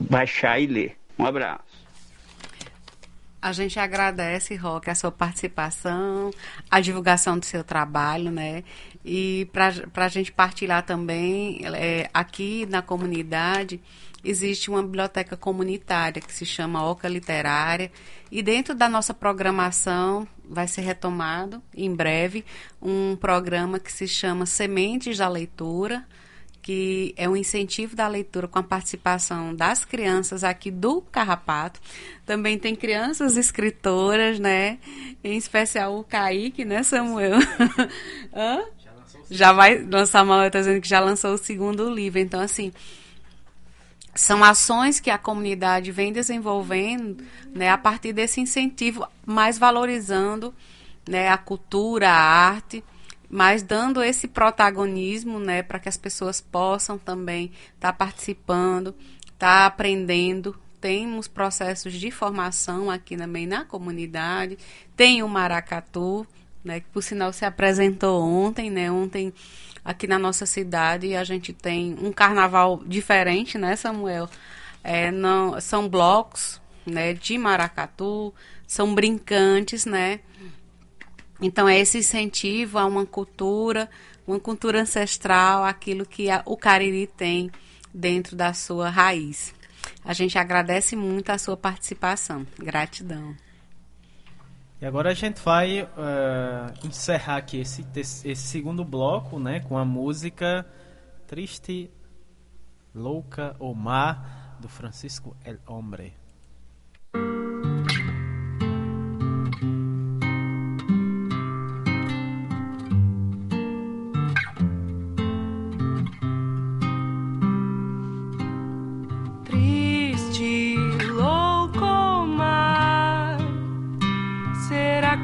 baixar 0.00 0.58
e 0.58 0.66
ler. 0.66 0.96
Um 1.16 1.24
abraço. 1.24 1.73
A 3.44 3.52
gente 3.52 3.78
agradece, 3.78 4.56
Roque, 4.56 4.88
a 4.88 4.94
sua 4.94 5.12
participação, 5.12 6.30
a 6.70 6.80
divulgação 6.80 7.38
do 7.38 7.44
seu 7.44 7.62
trabalho, 7.62 8.30
né? 8.30 8.64
E 9.04 9.46
para 9.52 10.06
a 10.06 10.08
gente 10.08 10.32
partilhar 10.32 10.82
também, 10.82 11.60
é, 11.74 12.08
aqui 12.14 12.64
na 12.64 12.80
comunidade, 12.80 13.82
existe 14.24 14.70
uma 14.70 14.82
biblioteca 14.82 15.36
comunitária 15.36 16.22
que 16.22 16.32
se 16.32 16.46
chama 16.46 16.88
Oca 16.88 17.06
Literária. 17.06 17.92
E 18.32 18.42
dentro 18.42 18.74
da 18.74 18.88
nossa 18.88 19.12
programação 19.12 20.26
vai 20.48 20.66
ser 20.66 20.80
retomado 20.80 21.62
em 21.76 21.94
breve 21.94 22.46
um 22.80 23.14
programa 23.14 23.78
que 23.78 23.92
se 23.92 24.08
chama 24.08 24.46
Sementes 24.46 25.18
da 25.18 25.28
Leitura 25.28 26.06
que 26.64 27.12
é 27.18 27.28
um 27.28 27.36
incentivo 27.36 27.94
da 27.94 28.08
leitura 28.08 28.48
com 28.48 28.58
a 28.58 28.62
participação 28.62 29.54
das 29.54 29.84
crianças 29.84 30.42
aqui 30.42 30.70
do 30.70 31.02
Carrapato. 31.02 31.78
Também 32.24 32.58
tem 32.58 32.74
crianças 32.74 33.36
escritoras, 33.36 34.38
né? 34.38 34.78
Em 35.22 35.36
especial 35.36 35.98
o 35.98 36.02
Kaique, 36.02 36.64
né, 36.64 36.82
Samuel? 36.82 37.38
Hã? 38.34 38.64
Já 39.30 39.52
vai 39.52 39.76
lançar 39.76 40.24
mal, 40.24 40.42
está 40.46 40.58
dizendo 40.60 40.80
que 40.80 40.88
já 40.88 41.00
lançou 41.00 41.34
o 41.34 41.38
segundo 41.38 41.90
livro. 41.90 42.18
Então, 42.18 42.40
assim, 42.40 42.72
são 44.14 44.42
ações 44.42 45.00
que 45.00 45.10
a 45.10 45.18
comunidade 45.18 45.92
vem 45.92 46.14
desenvolvendo 46.14 47.22
né, 47.54 47.68
a 47.68 47.76
partir 47.76 48.14
desse 48.14 48.40
incentivo, 48.40 49.06
mais 49.26 49.58
valorizando 49.58 50.54
né, 51.06 51.28
a 51.28 51.36
cultura, 51.36 52.08
a 52.08 52.14
arte 52.14 52.82
mas 53.28 53.62
dando 53.62 54.02
esse 54.02 54.28
protagonismo, 54.28 55.38
né, 55.38 55.62
para 55.62 55.78
que 55.78 55.88
as 55.88 55.96
pessoas 55.96 56.40
possam 56.40 56.98
também 56.98 57.52
estar 57.74 57.92
tá 57.92 57.92
participando, 57.92 58.94
estar 59.22 59.60
tá 59.60 59.66
aprendendo. 59.66 60.56
Temos 60.80 61.26
processos 61.26 61.94
de 61.94 62.10
formação 62.10 62.90
aqui 62.90 63.16
também 63.16 63.46
na 63.46 63.64
comunidade. 63.64 64.58
Tem 64.96 65.22
o 65.22 65.28
Maracatu, 65.28 66.26
né, 66.62 66.80
que 66.80 66.86
por 66.92 67.02
sinal 67.02 67.32
se 67.32 67.44
apresentou 67.44 68.22
ontem, 68.22 68.70
né, 68.70 68.90
ontem 68.90 69.32
aqui 69.84 70.06
na 70.06 70.18
nossa 70.18 70.46
cidade 70.46 71.14
a 71.14 71.22
gente 71.24 71.52
tem 71.52 71.96
um 72.00 72.12
carnaval 72.12 72.82
diferente, 72.86 73.58
né, 73.58 73.76
Samuel? 73.76 74.28
É, 74.82 75.10
não, 75.10 75.60
são 75.60 75.88
blocos, 75.88 76.60
né, 76.86 77.14
de 77.14 77.38
maracatu, 77.38 78.32
são 78.66 78.94
brincantes, 78.94 79.84
né? 79.84 80.20
Então, 81.40 81.68
é 81.68 81.78
esse 81.78 81.98
incentivo 81.98 82.78
a 82.78 82.86
uma 82.86 83.04
cultura, 83.04 83.88
uma 84.26 84.38
cultura 84.38 84.82
ancestral, 84.82 85.64
aquilo 85.64 86.06
que 86.06 86.30
a, 86.30 86.42
o 86.46 86.56
Cariri 86.56 87.06
tem 87.06 87.50
dentro 87.92 88.36
da 88.36 88.52
sua 88.52 88.88
raiz. 88.88 89.54
A 90.04 90.12
gente 90.12 90.38
agradece 90.38 90.96
muito 90.96 91.30
a 91.30 91.38
sua 91.38 91.56
participação. 91.56 92.46
Gratidão. 92.58 93.34
E 94.80 94.86
agora 94.86 95.10
a 95.10 95.14
gente 95.14 95.40
vai 95.40 95.82
uh, 95.82 95.86
encerrar 96.86 97.36
aqui 97.36 97.58
esse, 97.58 97.86
esse 97.94 98.36
segundo 98.36 98.84
bloco 98.84 99.38
né, 99.38 99.60
com 99.60 99.78
a 99.78 99.84
música 99.84 100.66
Triste, 101.26 101.90
Louca 102.94 103.56
ou 103.58 103.74
Má, 103.74 104.56
do 104.60 104.68
Francisco 104.68 105.36
El 105.44 105.58
Hombre. 105.66 106.14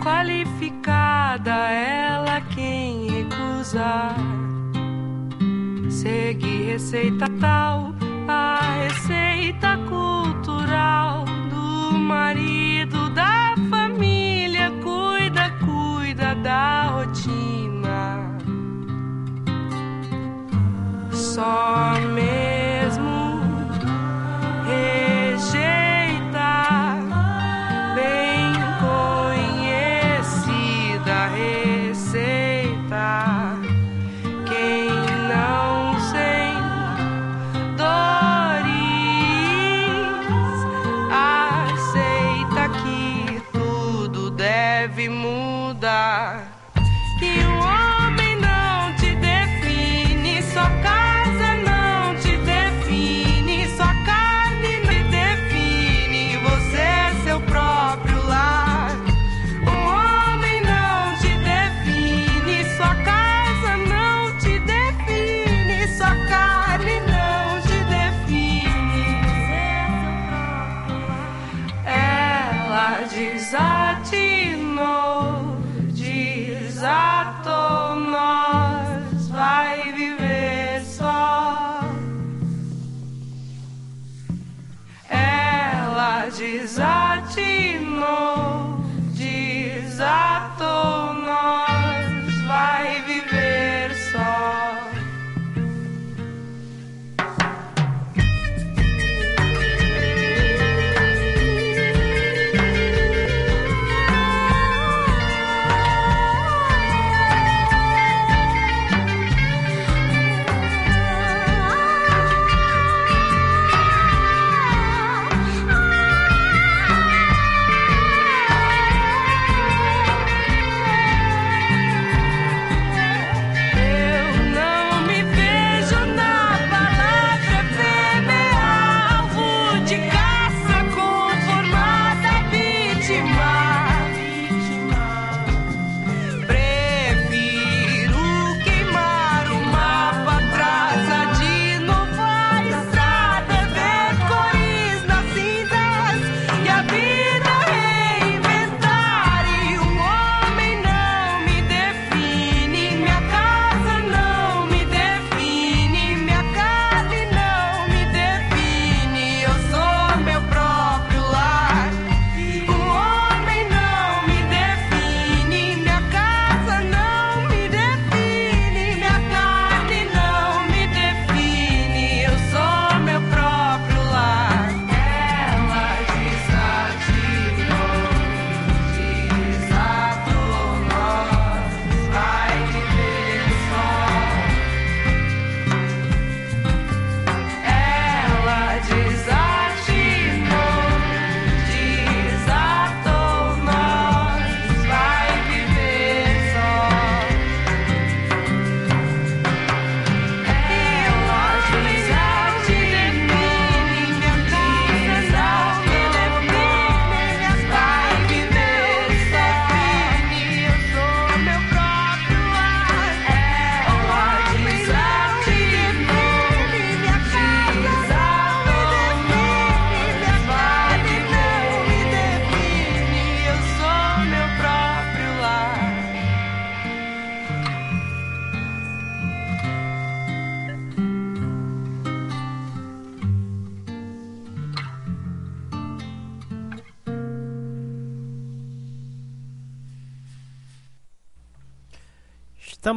Qualificada 0.00 1.54
ela 1.70 2.40
quem 2.54 3.08
recusar. 3.08 4.16
Seguir 5.88 6.72
receita 6.72 7.26
tal, 7.38 7.94
a 8.26 8.58
receita 8.82 9.76
cultural 9.88 11.24
do 11.50 11.92
marido 11.98 13.10
da 13.10 13.54
família 13.68 14.70
cuida, 14.82 15.50
cuida 15.64 16.34
da 16.36 16.86
rotina. 16.86 18.38
Só 21.12 21.79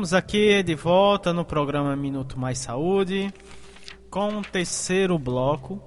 Estamos 0.04 0.14
aqui 0.22 0.62
de 0.62 0.76
volta 0.76 1.32
no 1.32 1.46
programa 1.46 1.96
Minuto 1.96 2.38
Mais 2.38 2.58
Saúde 2.58 3.34
com 4.10 4.40
o 4.40 4.42
terceiro 4.42 5.18
bloco. 5.18 5.82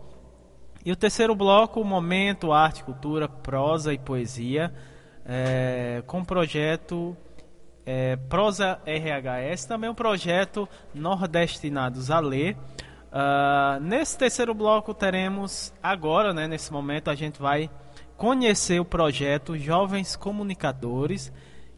E 0.83 0.91
o 0.91 0.97
terceiro 0.97 1.35
bloco, 1.35 1.85
momento 1.85 2.51
arte, 2.51 2.83
cultura, 2.83 3.29
prosa 3.29 3.93
e 3.93 3.99
poesia, 3.99 4.73
é, 5.23 6.03
com 6.07 6.21
o 6.21 6.25
projeto 6.25 7.15
é, 7.85 8.17
Prosa 8.17 8.81
RHS, 8.87 9.67
também 9.67 9.91
um 9.91 9.95
projeto 9.95 10.67
Nordestinados 10.95 12.11
a 12.11 12.19
Ler. 12.19 12.57
Ah, 13.13 13.79
nesse 13.83 14.17
terceiro 14.17 14.55
bloco 14.55 14.95
teremos 14.95 15.75
agora, 15.83 16.33
né, 16.33 16.49
nesse 16.49 16.73
momento, 16.73 17.11
a 17.11 17.15
gente 17.15 17.39
vai 17.39 17.69
conhecer 18.17 18.81
o 18.81 18.85
projeto 18.85 19.59
Jovens 19.59 20.17
Comunicadores, 20.17 21.31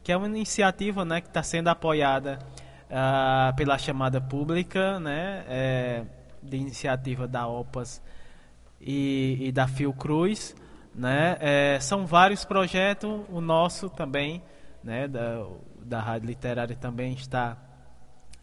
que 0.08 0.12
é 0.12 0.16
uma 0.16 0.26
iniciativa 0.26 1.04
né, 1.04 1.20
que 1.20 1.28
está 1.28 1.42
sendo 1.42 1.68
apoiada 1.68 2.38
ah, 2.90 3.52
pela 3.54 3.76
chamada 3.76 4.22
pública, 4.22 4.98
né, 4.98 5.44
é, 5.46 6.04
de 6.42 6.56
iniciativa 6.56 7.28
da 7.28 7.46
OPAS 7.46 8.02
e, 8.80 9.36
e 9.38 9.52
da 9.52 9.68
Fiocruz. 9.68 10.56
Né, 10.94 11.36
é, 11.40 11.78
são 11.78 12.06
vários 12.06 12.42
projetos, 12.42 13.20
o 13.28 13.42
nosso 13.42 13.90
também, 13.90 14.42
né, 14.82 15.06
da, 15.06 15.46
da 15.84 16.00
Rádio 16.00 16.28
Literária 16.28 16.74
também 16.74 17.12
está 17.12 17.58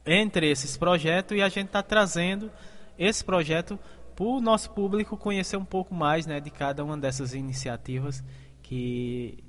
entre 0.06 0.52
esses 0.52 0.78
projetos 0.78 1.36
e 1.36 1.42
a 1.42 1.50
gente 1.50 1.66
está 1.66 1.82
trazendo 1.82 2.52
esse 2.96 3.26
projeto 3.26 3.80
para 4.16 4.24
o 4.24 4.40
nosso 4.40 4.70
público 4.70 5.18
conhecer 5.18 5.58
um 5.58 5.66
pouco 5.66 5.96
mais 5.96 6.28
né, 6.28 6.40
de 6.40 6.52
cada 6.52 6.84
uma 6.84 6.96
dessas 6.96 7.34
iniciativas 7.34 8.24
que 8.62 9.44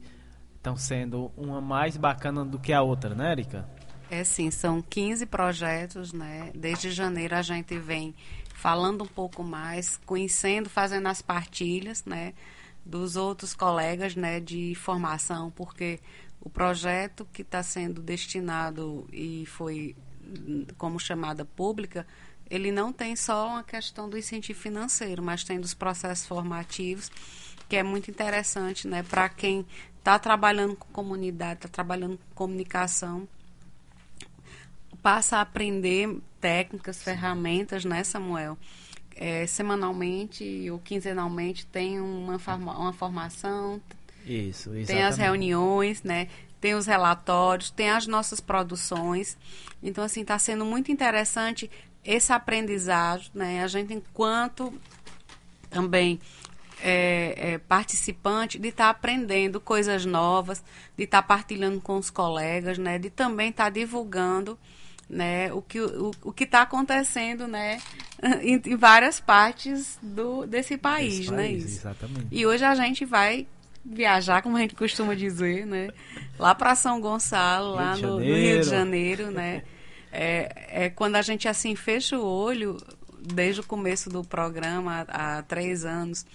estão 0.67 0.77
sendo 0.77 1.31
uma 1.37 1.61
mais 1.61 1.97
bacana 1.97 2.45
do 2.45 2.59
que 2.59 2.73
a 2.73 2.83
outra, 2.83 3.15
né, 3.15 3.31
Erika? 3.31 3.69
É 4.11 4.25
sim, 4.25 4.51
são 4.51 4.83
15 4.83 5.27
projetos, 5.27 6.13
né? 6.13 6.51
Desde 6.55 6.91
janeiro 6.91 7.37
a 7.37 7.43
gente 7.43 7.79
vem 7.79 8.15
falando 8.53 9.05
um 9.05 9.07
pouco 9.07 9.45
mais, 9.45 9.97
conhecendo, 10.05 10.69
fazendo 10.69 11.07
as 11.07 11.23
partilhas, 11.23 12.05
né? 12.05 12.35
dos 12.85 13.17
outros 13.17 13.53
colegas 13.53 14.15
né, 14.15 14.39
de 14.39 14.77
formação, 14.77 15.51
porque 15.51 15.99
o 16.41 16.49
projeto 16.49 17.27
que 17.33 17.43
está 17.43 17.61
sendo 17.61 18.01
destinado 18.01 19.09
e 19.13 19.45
foi 19.47 19.97
como 20.79 21.01
chamada 21.01 21.45
pública, 21.45 22.07
ele 22.49 22.71
não 22.71 22.93
tem 22.93 23.17
só 23.17 23.49
uma 23.49 23.65
questão 23.65 24.09
do 24.09 24.17
incentivo 24.17 24.61
financeiro, 24.61 25.21
mas 25.21 25.43
tem 25.43 25.59
dos 25.59 25.75
processos 25.75 26.25
formativos, 26.27 27.11
que 27.69 27.77
é 27.77 27.83
muito 27.83 28.11
interessante 28.11 28.87
né, 28.87 29.03
para 29.03 29.29
quem 29.29 29.67
está 29.99 30.19
trabalhando 30.19 30.77
com 30.77 30.87
comunidade, 30.93 31.59
está 31.59 31.69
trabalhando 31.69 32.17
com 32.19 32.35
comunicação, 32.35 33.27
passa 35.03 35.39
a 35.39 35.41
aprender 35.41 36.19
técnicas, 36.41 37.03
ferramentas, 37.03 37.85
né, 37.85 38.05
Samuel? 38.05 38.57
É, 39.19 39.47
semanalmente 39.47 40.71
ou 40.71 40.79
quinzenalmente 40.79 41.65
tem 41.67 42.01
uma, 42.01 42.37
uma 42.37 42.93
formação. 42.93 43.81
Isso, 44.25 44.71
exatamente. 44.71 44.87
Tem 44.87 45.03
as 45.05 45.17
reuniões, 45.17 46.03
né? 46.03 46.29
Tem 46.61 46.75
os 46.75 46.87
relatórios, 46.87 47.71
tem 47.71 47.91
as 47.91 48.07
nossas 48.07 48.41
produções. 48.41 49.39
Então, 49.83 50.05
assim, 50.05 50.21
está 50.21 50.39
sendo 50.39 50.65
muito 50.65 50.93
interessante 50.93 51.71
esse 52.05 52.33
aprendizado, 52.33 53.25
né? 53.35 53.63
A 53.63 53.67
gente, 53.67 53.95
enquanto 53.95 54.73
também 55.71 56.21
é, 56.83 57.53
é, 57.53 57.59
participante, 57.59 58.59
de 58.59 58.69
estar 58.69 58.85
tá 58.85 58.91
aprendendo 58.91 59.61
coisas 59.61 60.05
novas, 60.05 60.63
de 60.97 61.05
estar 61.05 61.23
tá 61.23 61.29
partilhando 61.29 61.81
com 61.81 61.97
os 61.97 62.11
colegas, 62.11 62.79
né? 62.79 62.99
De 62.99 63.11
também 63.11 63.51
estar 63.51 63.65
tá 63.65 63.71
divulgando 63.71 64.59
né, 65.09 65.53
o 65.53 65.63
que 65.63 65.81
o, 65.81 66.11
o 66.23 66.33
que 66.33 66.45
está 66.45 66.63
acontecendo, 66.63 67.47
né, 67.47 67.81
em, 68.43 68.61
em, 68.65 68.77
várias 68.77 69.21
partes 69.21 69.99
do 70.03 70.47
desse 70.47 70.77
país, 70.77 71.21
Esse 71.21 71.31
né, 71.31 71.37
país, 71.37 71.65
Exatamente. 71.79 72.27
E 72.31 72.45
hoje 72.45 72.65
a 72.65 72.75
gente 72.75 73.05
vai 73.05 73.47
viajar, 73.85 74.43
como 74.43 74.57
a 74.57 74.61
gente 74.61 74.75
costuma 74.75 75.15
dizer, 75.15 75.65
né, 75.65 75.91
lá 76.39 76.55
para 76.55 76.75
São 76.75 77.01
Gonçalo, 77.01 77.69
Rio 77.69 77.77
lá 77.77 77.97
no, 77.97 78.19
no, 78.19 78.19
Rio 78.19 78.61
de 78.61 78.69
Janeiro, 78.69 79.31
né, 79.31 79.63
é, 80.11 80.85
é 80.87 80.91
quando 80.91 81.15
a 81.15 81.23
gente 81.23 81.47
assim 81.47 81.77
fecha 81.77 82.19
o 82.19 82.25
olho 82.25 82.77
desde 83.21 83.61
o 83.61 83.65
começo 83.65 84.11
do 84.11 84.25
programa 84.25 85.07
há, 85.09 85.39
há 85.39 85.43
três 85.43 85.85
anos 85.85 86.27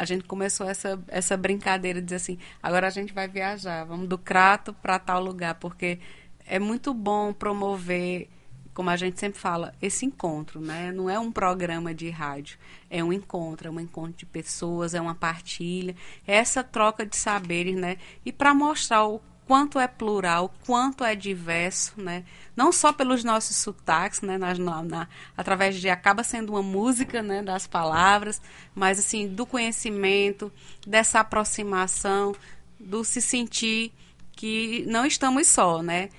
a 0.00 0.04
gente 0.06 0.24
começou 0.24 0.66
essa, 0.66 0.98
essa 1.08 1.36
brincadeira 1.36 2.00
de 2.00 2.06
dizer 2.06 2.16
assim, 2.16 2.38
agora 2.62 2.86
a 2.86 2.90
gente 2.90 3.12
vai 3.12 3.28
viajar, 3.28 3.84
vamos 3.84 4.08
do 4.08 4.16
Crato 4.16 4.72
para 4.72 4.98
tal 4.98 5.22
lugar, 5.22 5.56
porque 5.56 5.98
é 6.46 6.58
muito 6.58 6.94
bom 6.94 7.34
promover, 7.34 8.26
como 8.72 8.88
a 8.88 8.96
gente 8.96 9.20
sempre 9.20 9.38
fala, 9.38 9.74
esse 9.82 10.06
encontro, 10.06 10.58
né? 10.58 10.90
Não 10.90 11.10
é 11.10 11.18
um 11.18 11.30
programa 11.30 11.92
de 11.92 12.08
rádio, 12.08 12.58
é 12.88 13.04
um 13.04 13.12
encontro, 13.12 13.68
é 13.68 13.70
um 13.70 13.78
encontro 13.78 14.14
de 14.14 14.24
pessoas, 14.24 14.94
é 14.94 15.00
uma 15.02 15.14
partilha, 15.14 15.94
é 16.26 16.36
essa 16.36 16.64
troca 16.64 17.04
de 17.04 17.14
saberes, 17.14 17.76
né? 17.76 17.98
E 18.24 18.32
para 18.32 18.54
mostrar 18.54 19.06
o 19.06 19.20
quanto 19.50 19.80
é 19.80 19.88
plural, 19.88 20.54
quanto 20.64 21.02
é 21.02 21.16
diverso, 21.16 21.94
né? 21.96 22.22
Não 22.54 22.70
só 22.70 22.92
pelos 22.92 23.24
nossos 23.24 23.56
sotaques, 23.56 24.20
né? 24.20 24.38
Na, 24.38 24.54
na, 24.54 25.08
através 25.36 25.74
de 25.74 25.90
acaba 25.90 26.22
sendo 26.22 26.50
uma 26.52 26.62
música, 26.62 27.20
né? 27.20 27.42
Das 27.42 27.66
palavras, 27.66 28.40
mas 28.76 29.00
assim 29.00 29.26
do 29.26 29.44
conhecimento, 29.44 30.52
dessa 30.86 31.18
aproximação, 31.18 32.32
do 32.78 33.02
se 33.02 33.20
sentir 33.20 33.92
que 34.30 34.84
não 34.86 35.04
estamos 35.04 35.48
só, 35.48 35.82
né? 35.82 36.10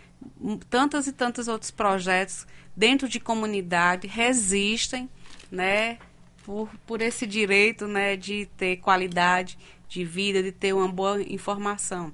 tantos 0.70 1.08
e 1.08 1.14
tantos 1.14 1.48
outros 1.48 1.72
projetos 1.72 2.46
dentro 2.76 3.08
de 3.08 3.22
comunidade 3.22 4.08
resistem, 4.08 5.10
né, 5.50 6.00
por, 6.44 6.70
por 6.86 7.02
esse 7.02 7.26
direito, 7.26 7.88
né, 7.88 8.18
de 8.18 8.46
ter 8.58 8.78
qualidade 8.78 9.58
de 9.88 10.04
vida, 10.04 10.44
de 10.44 10.52
ter 10.52 10.74
uma 10.74 10.88
boa 10.88 11.22
informação. 11.22 12.14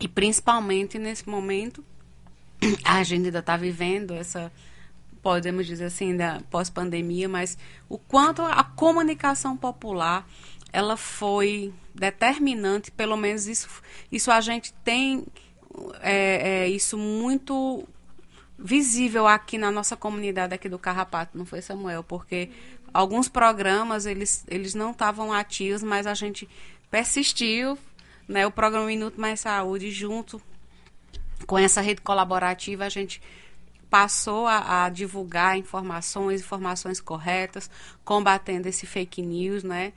E 0.00 0.08
principalmente 0.08 0.98
nesse 0.98 1.28
momento, 1.28 1.84
a 2.84 3.02
gente 3.02 3.26
ainda 3.26 3.38
está 3.38 3.56
vivendo 3.56 4.14
essa, 4.14 4.52
podemos 5.22 5.66
dizer 5.66 5.86
assim, 5.86 6.16
da 6.16 6.40
pós-pandemia, 6.50 7.28
mas 7.28 7.56
o 7.88 7.98
quanto 7.98 8.42
a 8.42 8.62
comunicação 8.62 9.56
popular 9.56 10.26
ela 10.72 10.96
foi 10.96 11.72
determinante, 11.94 12.90
pelo 12.90 13.16
menos 13.16 13.46
isso, 13.46 13.68
isso 14.10 14.32
a 14.32 14.40
gente 14.40 14.72
tem 14.84 15.24
é, 16.00 16.64
é, 16.64 16.68
isso 16.68 16.98
muito 16.98 17.86
visível 18.58 19.26
aqui 19.26 19.56
na 19.56 19.70
nossa 19.70 19.96
comunidade 19.96 20.54
aqui 20.54 20.68
do 20.68 20.78
Carrapato, 20.78 21.38
não 21.38 21.44
foi 21.44 21.62
Samuel? 21.62 22.02
Porque 22.02 22.50
alguns 22.92 23.28
programas 23.28 24.06
eles, 24.06 24.44
eles 24.48 24.74
não 24.74 24.90
estavam 24.90 25.32
ativos, 25.32 25.82
mas 25.82 26.06
a 26.06 26.14
gente 26.14 26.48
persistiu, 26.90 27.78
né? 28.28 28.46
O 28.46 28.50
programa 28.50 28.86
Minuto 28.86 29.20
Mais 29.20 29.40
Saúde 29.40 29.90
junto 29.90 30.40
com 31.46 31.58
essa 31.58 31.80
rede 31.80 32.00
colaborativa 32.00 32.84
a 32.84 32.88
gente 32.88 33.20
passou 33.90 34.46
a, 34.46 34.84
a, 34.84 34.88
divulgar 34.88 35.56
informações, 35.56 36.40
informações 36.40 37.00
corretas, 37.00 37.70
combatendo 38.04 38.68
esse 38.68 38.86
fake 38.86 39.22
news, 39.22 39.62
né? 39.62 39.92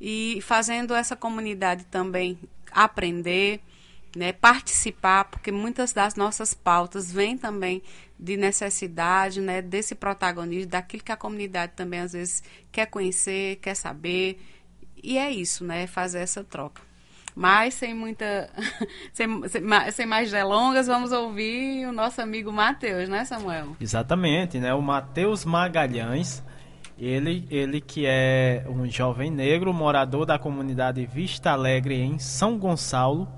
E 0.00 0.40
fazendo 0.40 0.94
essa 0.94 1.14
comunidade 1.14 1.84
também 1.84 2.38
aprender, 2.70 3.60
né, 4.16 4.32
participar, 4.32 5.24
porque 5.24 5.52
muitas 5.52 5.92
das 5.92 6.14
nossas 6.14 6.54
pautas 6.54 7.12
vêm 7.12 7.36
também 7.36 7.82
de 8.18 8.36
necessidade, 8.36 9.40
né, 9.40 9.60
desse 9.60 9.94
protagonismo, 9.94 10.70
daquilo 10.70 11.02
que 11.02 11.12
a 11.12 11.16
comunidade 11.16 11.72
também 11.76 12.00
às 12.00 12.12
vezes 12.12 12.42
quer 12.70 12.86
conhecer, 12.86 13.56
quer 13.56 13.74
saber. 13.74 14.40
E 15.02 15.18
é 15.18 15.30
isso, 15.30 15.64
né, 15.64 15.86
fazer 15.86 16.20
essa 16.20 16.42
troca. 16.42 16.82
Mas 17.34 17.74
sem 17.74 17.94
muita. 17.94 18.50
sem, 19.12 19.28
sem, 19.92 20.06
mais 20.06 20.30
delongas, 20.30 20.86
vamos 20.86 21.12
ouvir 21.12 21.86
o 21.86 21.92
nosso 21.92 22.20
amigo 22.20 22.52
Matheus, 22.52 23.08
né, 23.08 23.24
Samuel? 23.24 23.76
Exatamente, 23.80 24.58
né? 24.58 24.74
O 24.74 24.82
Matheus 24.82 25.44
Magalhães, 25.44 26.42
ele, 26.98 27.46
ele 27.50 27.80
que 27.80 28.04
é 28.06 28.64
um 28.68 28.88
jovem 28.90 29.30
negro, 29.30 29.72
morador 29.72 30.26
da 30.26 30.38
comunidade 30.38 31.06
Vista 31.06 31.52
Alegre 31.52 31.94
em 31.94 32.18
São 32.18 32.58
Gonçalo 32.58 33.28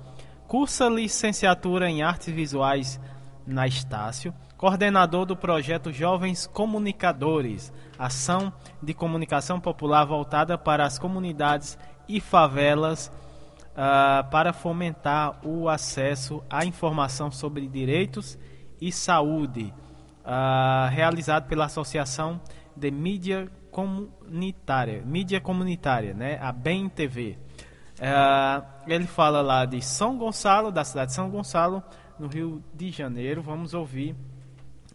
Cursa 0.47 0.87
licenciatura 0.87 1.89
em 1.89 2.03
Artes 2.03 2.31
Visuais 2.31 2.99
na 3.47 3.65
Estácio, 3.65 4.31
coordenador 4.55 5.25
do 5.25 5.35
projeto 5.35 5.91
Jovens 5.91 6.45
Comunicadores, 6.45 7.73
ação 7.97 8.53
de 8.81 8.93
comunicação 8.93 9.59
popular 9.59 10.05
voltada 10.05 10.55
para 10.55 10.85
as 10.85 10.99
comunidades 10.99 11.79
e 12.07 12.21
favelas 12.21 13.11
uh, 13.75 14.29
para 14.29 14.53
fomentar 14.53 15.39
o 15.45 15.67
acesso 15.69 16.43
à 16.49 16.65
informação 16.65 17.29
sobre 17.29 17.67
direitos 17.67 18.37
e 18.81 18.91
saúde, 18.91 19.73
uh, 20.23 20.89
realizado 20.89 21.47
pela 21.47 21.65
Associação 21.65 22.41
de 22.75 22.89
Mídia 22.89 23.49
Comunitária, 23.71 25.01
Mídia 25.05 25.41
Comunitária, 25.41 26.13
né, 26.13 26.39
a 26.41 26.51
BEM 26.51 26.89
TV. 26.89 27.37
É, 27.99 28.61
ele 28.87 29.07
fala 29.07 29.41
lá 29.41 29.65
de 29.65 29.81
São 29.81 30.17
Gonçalo, 30.17 30.71
da 30.71 30.83
cidade 30.83 31.11
de 31.11 31.15
São 31.15 31.29
Gonçalo, 31.29 31.81
no 32.19 32.27
Rio 32.27 32.61
de 32.73 32.91
Janeiro. 32.91 33.41
Vamos 33.41 33.73
ouvir 33.73 34.15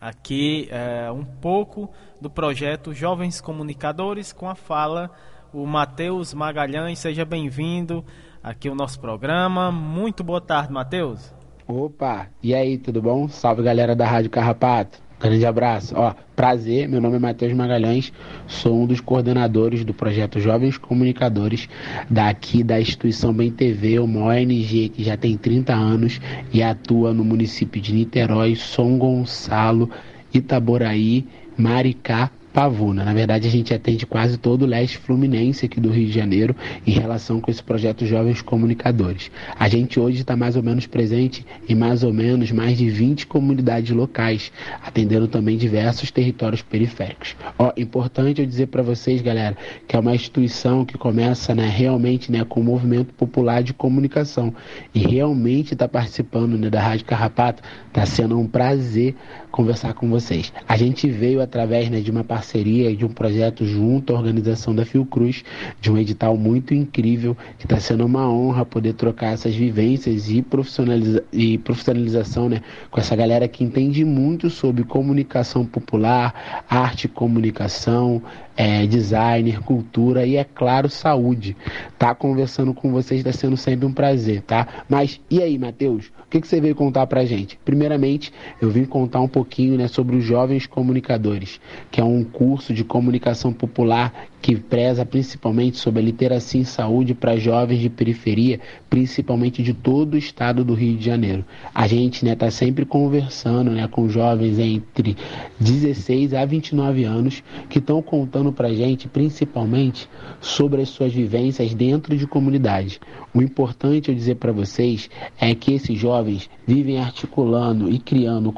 aqui 0.01 0.69
é, 0.70 1.11
um 1.11 1.24
pouco 1.24 1.90
do 2.20 2.28
projeto 2.28 2.93
Jovens 2.93 3.40
Comunicadores 3.40 4.32
com 4.32 4.48
a 4.48 4.55
fala 4.55 5.11
o 5.52 5.66
Matheus 5.66 6.35
Magalhães. 6.35 6.98
Seja 6.98 7.24
bem-vindo 7.24 8.05
aqui 8.43 8.69
ao 8.69 8.75
nosso 8.75 8.99
programa. 9.01 9.71
Muito 9.71 10.25
boa 10.25 10.41
tarde, 10.41 10.73
Matheus. 10.73 11.33
Opa, 11.67 12.29
e 12.43 12.55
aí, 12.55 12.79
tudo 12.79 13.01
bom? 13.01 13.29
Salve 13.29 13.62
galera 13.62 13.95
da 13.95 14.07
Rádio 14.07 14.31
Carrapato. 14.31 14.99
Grande 15.21 15.45
abraço. 15.45 15.95
Ó, 15.97 16.15
prazer, 16.35 16.89
meu 16.89 16.99
nome 16.99 17.17
é 17.17 17.19
Matheus 17.19 17.53
Magalhães, 17.53 18.11
sou 18.47 18.75
um 18.83 18.87
dos 18.87 19.03
coordenadores 19.03 19.85
do 19.85 19.93
projeto 19.93 20.41
Jovens 20.41 20.79
Comunicadores 20.79 21.69
daqui 22.09 22.65
da 22.65 22.81
instituição 22.81 23.31
Bem 23.31 23.51
TV, 23.51 23.99
uma 23.99 24.29
ONG 24.29 24.89
que 24.89 25.05
já 25.05 25.19
tem 25.19 25.37
30 25.37 25.75
anos 25.75 26.19
e 26.51 26.62
atua 26.62 27.12
no 27.12 27.23
município 27.23 27.83
de 27.83 27.93
Niterói, 27.93 28.57
São 28.57 28.97
Gonçalo, 28.97 29.91
Itaboraí, 30.33 31.27
Maricá 31.55 32.31
Pavuna. 32.52 33.05
Na 33.05 33.14
verdade, 33.14 33.47
a 33.47 33.51
gente 33.51 33.72
atende 33.72 34.06
quase 34.06 34.36
todo 34.36 34.62
o 34.62 34.66
leste 34.66 34.98
fluminense 34.98 35.66
aqui 35.66 35.81
do 35.81 35.90
Rio 35.90 36.06
de 36.06 36.12
Janeiro 36.12 36.55
em 36.86 36.90
relação 36.90 37.40
com 37.40 37.51
esse 37.51 37.62
projeto 37.62 38.05
Jovens 38.05 38.43
Comunicadores. 38.43 39.31
A 39.59 39.68
gente 39.68 40.01
hoje 40.01 40.20
está 40.20 40.36
mais 40.36 40.56
ou 40.56 40.62
menos 40.62 40.86
presente 40.86 41.47
em 41.68 41.74
mais 41.74 42.02
ou 42.02 42.12
menos 42.12 42.51
mais 42.51 42.77
de 42.77 42.90
20 42.90 43.27
comunidades 43.27 43.94
locais, 43.94 44.52
atendendo 44.85 45.28
também 45.28 45.56
diversos 45.56 46.10
territórios 46.10 46.62
periféricos. 46.62 47.36
Ó, 47.59 47.72
importante 47.77 48.40
eu 48.40 48.47
dizer 48.47 48.66
para 48.66 48.82
vocês, 48.82 49.22
galera, 49.22 49.56
que 49.86 49.94
é 49.94 49.98
uma 49.98 50.14
instituição 50.14 50.85
que 50.85 50.98
começa 50.98 51.55
né, 51.55 51.68
realmente 51.68 52.32
né, 52.32 52.44
com 52.44 52.60
o 52.60 52.64
movimento 52.64 53.14
popular 53.14 53.62
de 53.62 53.72
comunicação 53.72 54.55
e 54.94 55.01
realmente 55.01 55.74
está 55.74 55.89
participando 55.89 56.59
né, 56.59 56.68
da 56.68 56.81
Rádio 56.81 57.06
Carrapato. 57.06 57.62
Está 57.89 58.06
sendo 58.06 58.39
um 58.39 58.47
prazer 58.47 59.14
conversar 59.51 59.94
com 59.94 60.09
vocês. 60.09 60.52
A 60.68 60.77
gente 60.77 61.09
veio 61.09 61.40
através 61.40 61.90
né, 61.90 62.01
de 62.01 62.10
uma 62.10 62.24
parceria 62.24 62.94
de 62.94 63.05
um 63.05 63.09
projeto 63.09 63.64
junto 63.64 64.14
à 64.14 64.18
organização 64.18 64.74
da 64.74 64.85
Fiocruz, 64.85 65.44
de 65.81 65.90
um 65.90 65.98
edital 65.98 66.36
muito 66.36 66.74
incrível, 66.74 67.36
que 67.59 67.66
está 67.66 67.78
sendo 67.78 68.05
uma 68.05 68.31
honra 68.31 68.64
poder 68.64 68.94
trocar 68.94 69.32
essas 69.32 69.55
vivências 69.55 70.31
e, 70.31 70.43
profissionaliza 70.43 71.24
e 71.32 71.59
profissionalização 71.59 72.48
né, 72.48 72.62
com 72.90 73.01
essa 73.01 73.14
galera 73.16 73.48
que 73.48 73.64
entende 73.64 74.05
muito 74.05 74.51
sobre 74.51 74.85
comunicação 74.85 75.64
popular, 75.64 76.64
arte 76.68 77.05
e 77.05 77.09
comunicação, 77.09 78.22
é, 78.56 78.86
designer, 78.86 79.60
cultura 79.60 80.27
e, 80.27 80.36
é 80.36 80.44
claro, 80.44 80.89
saúde. 80.89 81.56
Tá 81.98 82.14
conversando 82.14 82.74
com 82.74 82.93
vocês 82.93 83.20
está 83.20 83.32
sendo 83.32 83.56
sempre 83.56 83.86
um 83.86 83.93
prazer, 83.93 84.43
tá? 84.43 84.85
Mas 84.89 85.20
e 85.31 85.43
aí, 85.43 85.59
Matheus? 85.59 86.06
O 86.27 86.28
que, 86.31 86.40
que 86.40 86.47
você 86.47 86.60
veio 86.60 86.74
contar 86.74 87.06
pra 87.06 87.24
gente? 87.24 87.59
Primeiramente, 87.64 88.32
eu 88.60 88.70
vim 88.70 88.85
contar 88.85 89.20
um 89.20 89.28
pouquinho 89.41 89.79
né, 89.79 89.89
sobre 89.89 90.17
os 90.17 90.25
Jovens 90.25 90.67
Comunicadores, 90.67 91.59
que 91.91 91.99
é 91.99 92.05
um 92.05 92.23
curso 92.23 92.75
de 92.75 92.85
comunicação 92.85 93.55
popular 93.55 94.29
que 94.43 94.57
preza 94.57 95.05
principalmente 95.05 95.77
sobre 95.77 96.01
a 96.01 96.05
literacia 96.05 96.61
em 96.61 96.65
saúde 96.65 97.15
para 97.15 97.37
jovens 97.37 97.79
de 97.79 97.91
periferia, 97.91 98.61
principalmente 98.89 99.62
de 99.62 99.75
todo 99.75 100.15
o 100.15 100.17
estado 100.17 100.65
do 100.65 100.75
Rio 100.75 100.97
de 100.97 101.05
Janeiro. 101.05 101.45
A 101.75 101.87
gente 101.87 102.17
está 102.17 102.27
né, 102.27 102.37
tá 102.37 102.51
sempre 102.51 102.85
conversando 102.85 103.71
né, 103.71 103.87
com 103.89 104.09
jovens 104.09 104.59
entre 104.59 105.17
16 105.59 106.35
a 106.35 106.45
29 106.45 107.05
anos 107.05 107.43
que 107.69 107.79
estão 107.79 108.01
contando 108.01 108.53
para 108.53 108.69
a 108.69 108.75
gente 108.75 109.09
principalmente 109.09 110.09
sobre 110.41 110.83
as 110.83 110.89
suas 110.89 111.12
vivências 111.12 111.75
dentro 111.75 112.17
de 112.17 112.27
comunidade. 112.27 113.01
O 113.33 113.43
importante 113.43 114.09
eu 114.09 114.15
dizer 114.15 114.37
para 114.37 114.53
vocês 114.53 115.09
é 115.39 115.55
que 115.55 115.75
esses 115.75 115.99
jovens 115.99 116.51
vivem 116.67 116.99
articulando 116.99 117.91
e 117.91 117.99
criando 117.99 118.53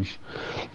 conteúdos 0.00 0.18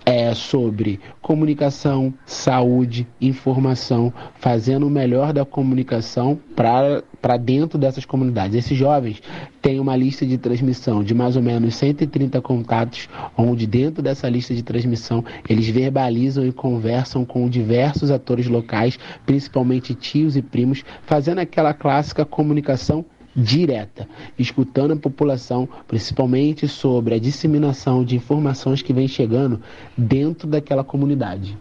é, 0.06 0.34
sobre 0.35 0.99
comunicação, 1.22 2.14
saúde, 2.26 3.07
informação, 3.19 4.14
fazendo 4.35 4.85
o 4.85 4.89
melhor 4.89 5.34
da 5.34 5.43
comunicação 5.43 6.39
para 6.56 7.38
dentro 7.38 7.80
dessas 7.80 8.06
comunidades. 8.06 8.56
Esses 8.56 8.77
jovens 8.77 9.22
têm 9.61 9.80
uma 9.80 9.95
lista 9.95 10.26
de 10.26 10.38
transmissão 10.38 11.03
de 11.03 11.15
mais 11.15 11.35
ou 11.35 11.41
menos 11.41 11.76
130 11.76 12.39
contatos, 12.41 13.10
onde 13.35 13.65
dentro 13.65 14.03
dessa 14.03 14.30
lista 14.30 14.53
de 14.53 14.61
transmissão 14.61 15.26
eles 15.49 15.68
verbalizam 15.68 16.45
e 16.45 16.52
conversam 16.52 17.26
com 17.26 17.49
diversos 17.49 18.11
atores 18.11 18.47
locais, 18.47 18.99
principalmente 19.26 19.95
tios 19.95 20.38
e 20.38 20.41
primos, 20.41 20.84
fazendo 21.02 21.39
aquela 21.39 21.73
clássica 21.73 22.23
comunicação 22.23 23.03
direta, 23.36 24.07
escutando 24.40 24.94
a 24.94 24.98
população, 24.98 25.68
principalmente 25.88 26.68
sobre 26.68 27.16
a 27.16 27.20
disseminação 27.20 28.03
de 28.03 28.16
informações 28.16 28.82
que 28.82 28.94
vem 28.94 29.07
chegando 29.07 29.62
dentro 29.98 30.48
daquela 30.48 30.84
comunidade. 30.84 31.57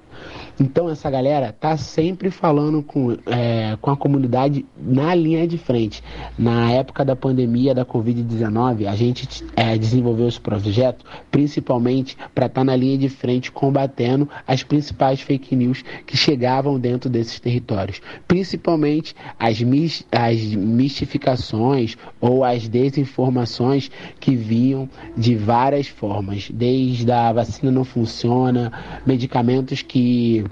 Então 0.59 0.89
essa 0.89 1.11
galera 1.11 1.53
tá 1.53 1.77
sempre 1.77 2.31
falando 2.31 2.83
com, 2.83 3.17
é, 3.27 3.77
com 3.81 3.91
a 3.91 3.97
comunidade 3.97 4.65
na 4.77 5.15
linha 5.15 5.47
de 5.49 5.59
frente. 5.59 6.03
Na 6.39 6.71
época 6.71 7.05
da 7.05 7.17
pandemia 7.17 7.75
da 7.75 7.85
Covid-19, 7.85 8.87
a 8.87 8.95
gente 8.95 9.45
é, 9.57 9.77
desenvolveu 9.77 10.29
esse 10.29 10.41
projeto 10.41 11.05
principalmente 11.31 12.17
para 12.35 12.47
estar 12.47 12.61
tá 12.61 12.65
na 12.65 12.77
linha 12.77 12.97
de 12.97 13.09
frente 13.09 13.51
combatendo 13.51 14.29
as 14.47 14.63
principais 14.63 15.21
fake 15.21 15.57
news 15.57 15.83
que 16.07 16.17
chegavam 16.17 16.79
dentro 16.79 17.11
desses 17.11 17.41
territórios. 17.41 18.01
Principalmente 18.29 19.15
as, 19.39 19.61
mis, 19.61 20.07
as 20.13 20.41
mistificações 20.41 21.97
ou 22.21 22.45
as 22.45 22.69
desinformações 22.69 23.91
que 24.21 24.37
vinham 24.37 24.89
de 25.17 25.35
várias 25.35 25.89
formas, 25.89 26.49
desde 26.53 27.11
a 27.11 27.33
vacina 27.33 27.73
não 27.73 27.85
funciona, 27.85 28.73
medicamentos 29.05 29.83
que 29.83 30.44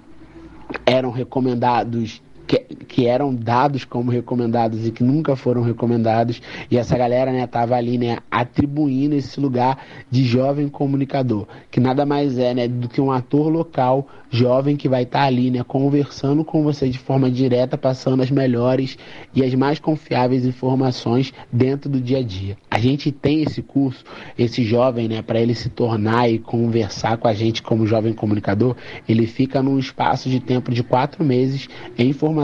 eram 0.86 1.11
recomendados 1.11 2.23
que, 2.53 2.59
que, 2.87 3.07
eram 3.07 3.35
dados 3.35 3.87
como 3.87 4.11
recomendados 4.11 4.87
e 4.87 4.91
que 4.91 5.03
nunca 5.03 5.35
foram 5.35 5.62
recomendados. 5.62 6.43
E 6.70 6.77
essa 6.77 6.99
galera 6.99 7.33
né, 7.33 7.47
tava 7.47 7.74
ali 7.77 7.97
né, 7.97 8.19
atribuindo 8.31 9.15
esse 9.15 9.41
lugar 9.41 9.79
de 10.11 10.23
jovem 10.24 10.69
comunicador, 10.69 11.47
que 11.70 11.81
nada 11.81 12.05
mais 12.05 12.39
é 12.39 12.53
né, 12.53 12.69
do 12.69 12.89
que 12.89 13.01
um 13.01 13.11
ator 13.11 13.49
local 13.49 14.07
jovem 14.33 14.77
que 14.77 14.89
vai 14.89 15.03
estar 15.03 15.20
tá 15.20 15.27
ali 15.27 15.51
né, 15.51 15.62
conversando 15.62 16.45
com 16.45 16.62
você 16.62 16.89
de 16.89 16.99
forma 16.99 17.31
direta, 17.31 17.77
passando 17.77 18.23
as 18.23 18.31
melhores 18.31 18.99
e 19.35 19.45
as 19.45 19.55
mais 19.55 19.79
confiáveis 19.79 20.47
informações 20.47 21.33
dentro 21.53 21.91
do 21.91 22.01
dia 22.01 22.19
a 22.19 22.23
dia. 22.23 22.57
A 22.70 22.79
gente 22.79 23.12
tem 23.12 23.43
esse 23.43 23.62
curso, 23.62 24.05
esse 24.39 24.65
jovem, 24.65 25.07
né, 25.07 25.20
para 25.20 25.41
ele 25.41 25.55
se 25.55 25.69
tornar 25.69 26.31
e 26.31 26.39
conversar 26.39 27.19
com 27.19 27.29
a 27.29 27.35
gente 27.35 27.62
como 27.62 27.87
jovem 27.87 28.15
comunicador, 28.15 28.74
ele 29.07 29.27
fica 29.27 29.62
num 29.62 29.79
espaço 29.79 30.31
de 30.31 30.41
tempo 30.41 30.73
de 30.73 30.83
quatro 30.83 31.23
meses 31.23 31.69
em 31.99 32.12
formação, 32.12 32.41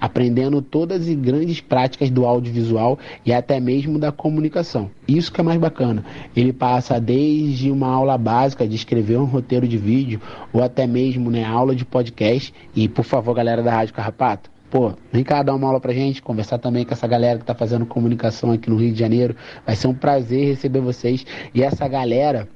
aprendendo 0.00 0.60
todas 0.62 1.08
as 1.08 1.14
grandes 1.14 1.60
práticas 1.60 2.10
do 2.10 2.26
audiovisual 2.26 2.98
e 3.24 3.32
até 3.32 3.60
mesmo 3.60 3.98
da 3.98 4.12
comunicação. 4.12 4.90
Isso 5.06 5.32
que 5.32 5.40
é 5.40 5.44
mais 5.44 5.58
bacana. 5.58 6.04
Ele 6.34 6.52
passa 6.52 7.00
desde 7.00 7.70
uma 7.70 7.88
aula 7.88 8.16
básica 8.16 8.66
de 8.66 8.74
escrever 8.74 9.18
um 9.18 9.24
roteiro 9.24 9.66
de 9.66 9.76
vídeo 9.76 10.20
ou 10.52 10.62
até 10.62 10.86
mesmo 10.86 11.30
né, 11.30 11.44
aula 11.44 11.74
de 11.74 11.84
podcast. 11.84 12.52
E 12.74 12.88
por 12.88 13.04
favor, 13.04 13.34
galera 13.34 13.62
da 13.62 13.72
Rádio 13.72 13.94
Carrapato, 13.94 14.50
pô, 14.70 14.92
vem 15.12 15.22
cá 15.22 15.42
dar 15.42 15.54
uma 15.54 15.66
aula 15.66 15.80
pra 15.80 15.92
gente, 15.92 16.22
conversar 16.22 16.58
também 16.58 16.84
com 16.84 16.92
essa 16.92 17.06
galera 17.06 17.38
que 17.38 17.44
tá 17.44 17.54
fazendo 17.54 17.86
comunicação 17.86 18.50
aqui 18.50 18.68
no 18.70 18.76
Rio 18.76 18.92
de 18.92 18.98
Janeiro. 18.98 19.36
Vai 19.66 19.76
ser 19.76 19.86
um 19.86 19.94
prazer 19.94 20.46
receber 20.46 20.80
vocês. 20.80 21.24
E 21.54 21.62
essa 21.62 21.86
galera. 21.88 22.48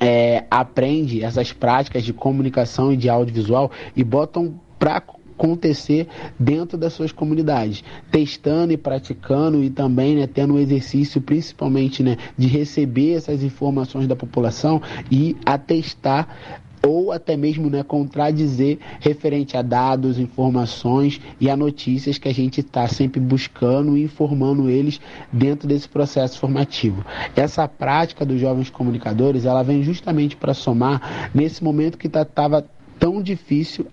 É, 0.00 0.44
aprende 0.50 1.22
essas 1.22 1.52
práticas 1.52 2.02
de 2.02 2.12
comunicação 2.12 2.92
e 2.92 2.96
de 2.96 3.08
audiovisual 3.08 3.70
e 3.94 4.02
botam 4.02 4.60
para 4.76 5.00
acontecer 5.36 6.06
dentro 6.38 6.78
das 6.78 6.92
suas 6.92 7.12
comunidades, 7.12 7.82
testando 8.10 8.72
e 8.72 8.76
praticando 8.76 9.62
e 9.62 9.68
também 9.68 10.16
né, 10.16 10.26
tendo 10.26 10.54
um 10.54 10.58
exercício 10.58 11.20
principalmente 11.20 12.02
né, 12.02 12.16
de 12.38 12.46
receber 12.46 13.14
essas 13.14 13.42
informações 13.42 14.06
da 14.06 14.16
população 14.16 14.80
e 15.10 15.36
atestar 15.44 16.60
ou 16.86 17.12
até 17.12 17.34
mesmo 17.34 17.70
né, 17.70 17.82
contradizer 17.82 18.78
referente 19.00 19.56
a 19.56 19.62
dados, 19.62 20.18
informações 20.18 21.18
e 21.40 21.48
a 21.48 21.56
notícias 21.56 22.18
que 22.18 22.28
a 22.28 22.34
gente 22.34 22.60
está 22.60 22.86
sempre 22.86 23.18
buscando 23.18 23.96
e 23.96 24.02
informando 24.02 24.68
eles 24.68 25.00
dentro 25.32 25.66
desse 25.66 25.88
processo 25.88 26.38
formativo. 26.38 27.04
Essa 27.34 27.66
prática 27.66 28.24
dos 28.24 28.38
jovens 28.38 28.68
comunicadores, 28.68 29.46
ela 29.46 29.62
vem 29.62 29.82
justamente 29.82 30.36
para 30.36 30.52
somar 30.52 31.30
nesse 31.34 31.64
momento 31.64 31.96
que 31.96 32.06
estava 32.06 32.60
tá, 32.62 32.68
tão 32.98 33.22
difícil 33.22 33.86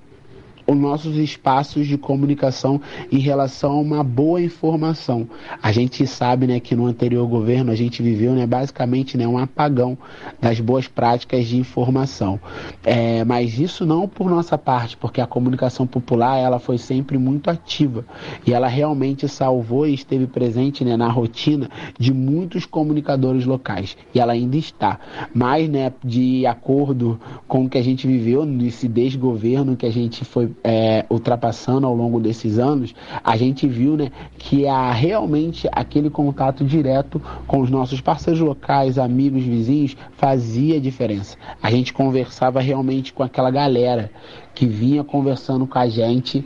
os 0.72 0.80
nossos 0.80 1.18
espaços 1.18 1.88
de 1.88 1.98
comunicação 1.98 2.82
em 3.12 3.20
relação 3.20 3.72
a 3.74 3.80
uma 3.80 4.04
boa 4.04 4.42
informação. 4.42 5.28
A 5.62 5.72
gente 5.72 6.06
sabe 6.08 6.48
né, 6.48 6.60
que 6.60 6.76
no 6.76 6.86
anterior 6.86 7.28
governo 7.28 7.72
a 7.72 7.76
gente 7.76 8.02
viveu 8.02 8.34
né, 8.34 8.46
basicamente 8.46 9.18
né, 9.18 9.28
um 9.28 9.38
apagão 9.38 9.98
das 10.40 10.60
boas 10.60 10.88
práticas 10.88 11.46
de 11.48 11.58
informação. 11.58 12.40
É, 12.84 13.24
mas 13.24 13.60
isso 13.60 13.86
não 13.86 14.08
por 14.08 14.30
nossa 14.30 14.58
parte, 14.58 14.98
porque 14.98 15.22
a 15.22 15.28
comunicação 15.28 15.86
popular 15.86 16.38
ela 16.38 16.60
foi 16.60 16.78
sempre 16.78 17.18
muito 17.18 17.50
ativa 17.50 18.06
e 18.46 18.54
ela 18.54 18.68
realmente 18.68 19.28
salvou 19.28 19.88
e 19.88 19.94
esteve 19.94 20.28
presente 20.28 20.84
né, 20.84 20.96
na 20.96 21.10
rotina 21.10 21.70
de 21.98 22.14
muitos 22.14 22.66
comunicadores 22.66 23.46
locais 23.46 23.98
e 24.14 24.20
ela 24.20 24.34
ainda 24.34 24.58
está. 24.58 25.00
Mas 25.34 25.70
né, 25.70 25.92
de 26.04 26.46
acordo 26.46 27.20
com 27.48 27.66
o 27.66 27.70
que 27.70 27.78
a 27.78 27.84
gente 27.84 28.08
viveu 28.08 28.46
nesse 28.46 28.88
desgoverno 28.88 29.76
que 29.76 29.86
a 29.86 29.92
gente 29.92 30.24
foi 30.26 30.52
é, 30.64 31.06
ultrapassando 31.10 31.88
ao 31.88 31.96
longo 31.96 32.20
desses 32.20 32.60
anos, 32.60 32.94
a 33.24 33.36
gente 33.36 33.68
viu 33.68 33.96
né, 33.98 34.12
que 34.38 34.68
há 34.68 34.92
realmente 34.92 35.68
aquele 35.72 36.10
contato 36.10 36.64
direto 36.64 37.22
com 37.48 37.60
os 37.60 37.70
nossos 37.70 38.02
parceiros 38.02 38.42
locais, 38.42 38.98
amigos, 38.98 39.44
vizinhos, 39.44 39.98
fazia 40.14 40.80
diferença. 40.80 41.38
A 41.62 41.72
gente 41.72 41.94
conversava 41.94 42.62
realmente 42.62 43.14
com 43.14 43.24
aquela 43.24 43.52
galera 43.52 44.12
que 44.54 44.66
vinha 44.66 45.04
conversando 45.04 45.66
com 45.66 45.80
a 45.80 45.88
gente 45.88 46.46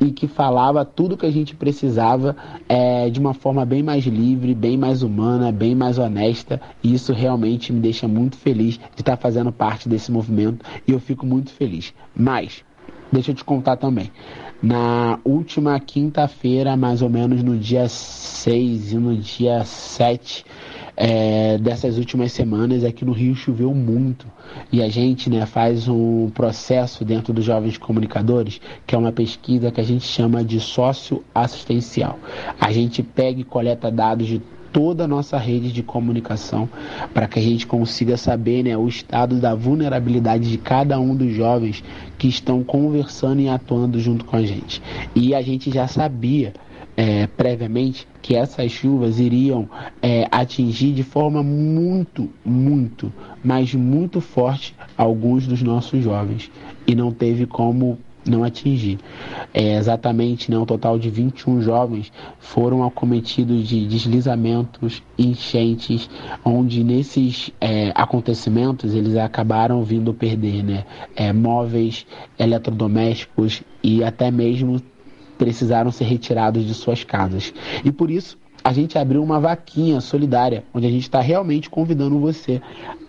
e 0.00 0.10
que 0.10 0.26
falava 0.26 0.84
tudo 0.84 1.16
que 1.16 1.26
a 1.26 1.30
gente 1.30 1.56
precisava 1.56 2.36
é, 2.68 3.08
de 3.08 3.18
uma 3.18 3.32
forma 3.32 3.64
bem 3.64 3.82
mais 3.82 4.04
livre, 4.04 4.54
bem 4.54 4.76
mais 4.76 5.02
humana, 5.02 5.50
bem 5.50 5.74
mais 5.74 5.98
honesta. 5.98 6.60
E 6.82 6.92
isso 6.94 7.12
realmente 7.12 7.72
me 7.72 7.80
deixa 7.80 8.06
muito 8.06 8.36
feliz 8.36 8.78
de 8.94 9.00
estar 9.00 9.16
fazendo 9.16 9.50
parte 9.50 9.88
desse 9.88 10.12
movimento 10.12 10.64
e 10.86 10.92
eu 10.92 11.00
fico 11.00 11.24
muito 11.24 11.50
feliz. 11.50 11.94
Mas 12.14 12.62
Deixa 13.12 13.30
eu 13.30 13.34
te 13.34 13.44
contar 13.44 13.76
também. 13.76 14.10
Na 14.62 15.18
última 15.24 15.78
quinta-feira, 15.78 16.76
mais 16.76 17.02
ou 17.02 17.10
menos 17.10 17.42
no 17.42 17.56
dia 17.56 17.88
6 17.88 18.92
e 18.92 18.96
no 18.96 19.14
dia 19.16 19.64
7 19.64 20.44
é, 20.96 21.58
dessas 21.58 21.98
últimas 21.98 22.32
semanas, 22.32 22.82
aqui 22.82 23.04
no 23.04 23.12
Rio 23.12 23.34
choveu 23.34 23.74
muito. 23.74 24.26
E 24.72 24.82
a 24.82 24.88
gente 24.88 25.28
né, 25.28 25.44
faz 25.44 25.86
um 25.88 26.30
processo 26.30 27.04
dentro 27.04 27.32
dos 27.32 27.44
Jovens 27.44 27.76
Comunicadores, 27.76 28.60
que 28.86 28.94
é 28.94 28.98
uma 28.98 29.12
pesquisa 29.12 29.70
que 29.70 29.80
a 29.80 29.84
gente 29.84 30.04
chama 30.04 30.42
de 30.42 30.58
sócio 30.58 31.22
assistencial. 31.34 32.18
A 32.58 32.72
gente 32.72 33.02
pega 33.02 33.40
e 33.40 33.44
coleta 33.44 33.90
dados 33.90 34.26
de 34.26 34.40
toda 34.76 35.04
a 35.04 35.08
nossa 35.08 35.38
rede 35.38 35.72
de 35.72 35.82
comunicação 35.82 36.68
para 37.14 37.26
que 37.26 37.38
a 37.38 37.42
gente 37.42 37.66
consiga 37.66 38.18
saber 38.18 38.62
né, 38.62 38.76
o 38.76 38.86
estado 38.86 39.40
da 39.40 39.54
vulnerabilidade 39.54 40.50
de 40.50 40.58
cada 40.58 41.00
um 41.00 41.16
dos 41.16 41.32
jovens 41.32 41.82
que 42.18 42.28
estão 42.28 42.62
conversando 42.62 43.40
e 43.40 43.48
atuando 43.48 43.98
junto 44.00 44.24
com 44.24 44.36
a 44.36 44.42
gente. 44.42 44.82
E 45.14 45.34
a 45.34 45.42
gente 45.42 45.70
já 45.70 45.86
sabia 45.86 46.54
é, 46.96 47.26
previamente 47.26 48.08
que 48.22 48.34
essas 48.34 48.72
chuvas 48.72 49.20
iriam 49.20 49.68
é, 50.00 50.26
atingir 50.30 50.92
de 50.92 51.02
forma 51.02 51.42
muito, 51.42 52.30
muito, 52.44 53.12
mas 53.44 53.74
muito 53.74 54.20
forte 54.20 54.74
alguns 54.96 55.46
dos 55.46 55.62
nossos 55.62 56.02
jovens 56.02 56.50
e 56.86 56.94
não 56.94 57.12
teve 57.12 57.46
como 57.46 57.98
não 58.28 58.44
atingir. 58.44 58.98
É, 59.52 59.76
exatamente, 59.76 60.50
né, 60.50 60.58
um 60.58 60.66
total 60.66 60.98
de 60.98 61.08
21 61.10 61.60
jovens 61.60 62.12
foram 62.38 62.84
acometidos 62.84 63.68
de 63.68 63.86
deslizamentos, 63.86 65.02
enchentes, 65.18 66.08
onde 66.44 66.82
nesses 66.84 67.50
é, 67.60 67.92
acontecimentos 67.94 68.94
eles 68.94 69.16
acabaram 69.16 69.82
vindo 69.82 70.12
perder 70.12 70.62
né, 70.62 70.84
é, 71.14 71.32
móveis, 71.32 72.06
eletrodomésticos 72.38 73.62
e 73.82 74.02
até 74.02 74.30
mesmo 74.30 74.80
precisaram 75.38 75.90
ser 75.90 76.04
retirados 76.04 76.64
de 76.64 76.74
suas 76.74 77.04
casas. 77.04 77.52
E 77.84 77.92
por 77.92 78.10
isso 78.10 78.38
a 78.66 78.72
gente 78.72 78.98
abriu 78.98 79.22
uma 79.22 79.38
vaquinha 79.38 80.00
solidária, 80.00 80.64
onde 80.74 80.88
a 80.88 80.90
gente 80.90 81.04
está 81.04 81.20
realmente 81.20 81.70
convidando 81.70 82.18
você 82.18 82.60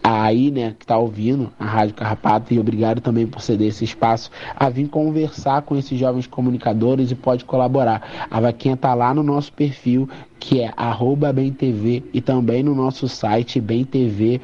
aí, 0.04 0.52
né, 0.52 0.76
que 0.78 0.86
está 0.86 0.96
ouvindo 1.00 1.52
a 1.60 1.66
Rádio 1.66 1.96
Carrapato, 1.96 2.54
e 2.54 2.60
obrigado 2.60 3.02
também 3.02 3.26
por 3.26 3.42
ceder 3.42 3.70
esse 3.70 3.84
espaço, 3.84 4.30
a 4.56 4.70
vir 4.70 4.88
conversar 4.88 5.64
com 5.64 5.76
esses 5.76 5.98
jovens 5.98 6.28
comunicadores 6.28 7.10
e 7.10 7.16
pode 7.16 7.44
colaborar. 7.44 8.28
A 8.30 8.40
vaquinha 8.40 8.76
está 8.76 8.94
lá 8.94 9.16
no 9.16 9.24
nosso 9.24 9.52
perfil, 9.52 10.08
que 10.40 10.62
é 10.62 10.72
arroba 10.78 11.34
BemTV, 11.34 12.04
e 12.14 12.22
também 12.22 12.62
no 12.62 12.76
nosso 12.76 13.10
site, 13.10 13.60
BemTV, 13.60 14.40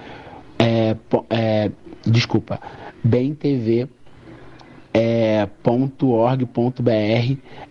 é, 0.57 0.95
é, 1.29 1.71
desculpa, 2.07 2.59
BemTV 3.03 3.87
é, 4.93 5.47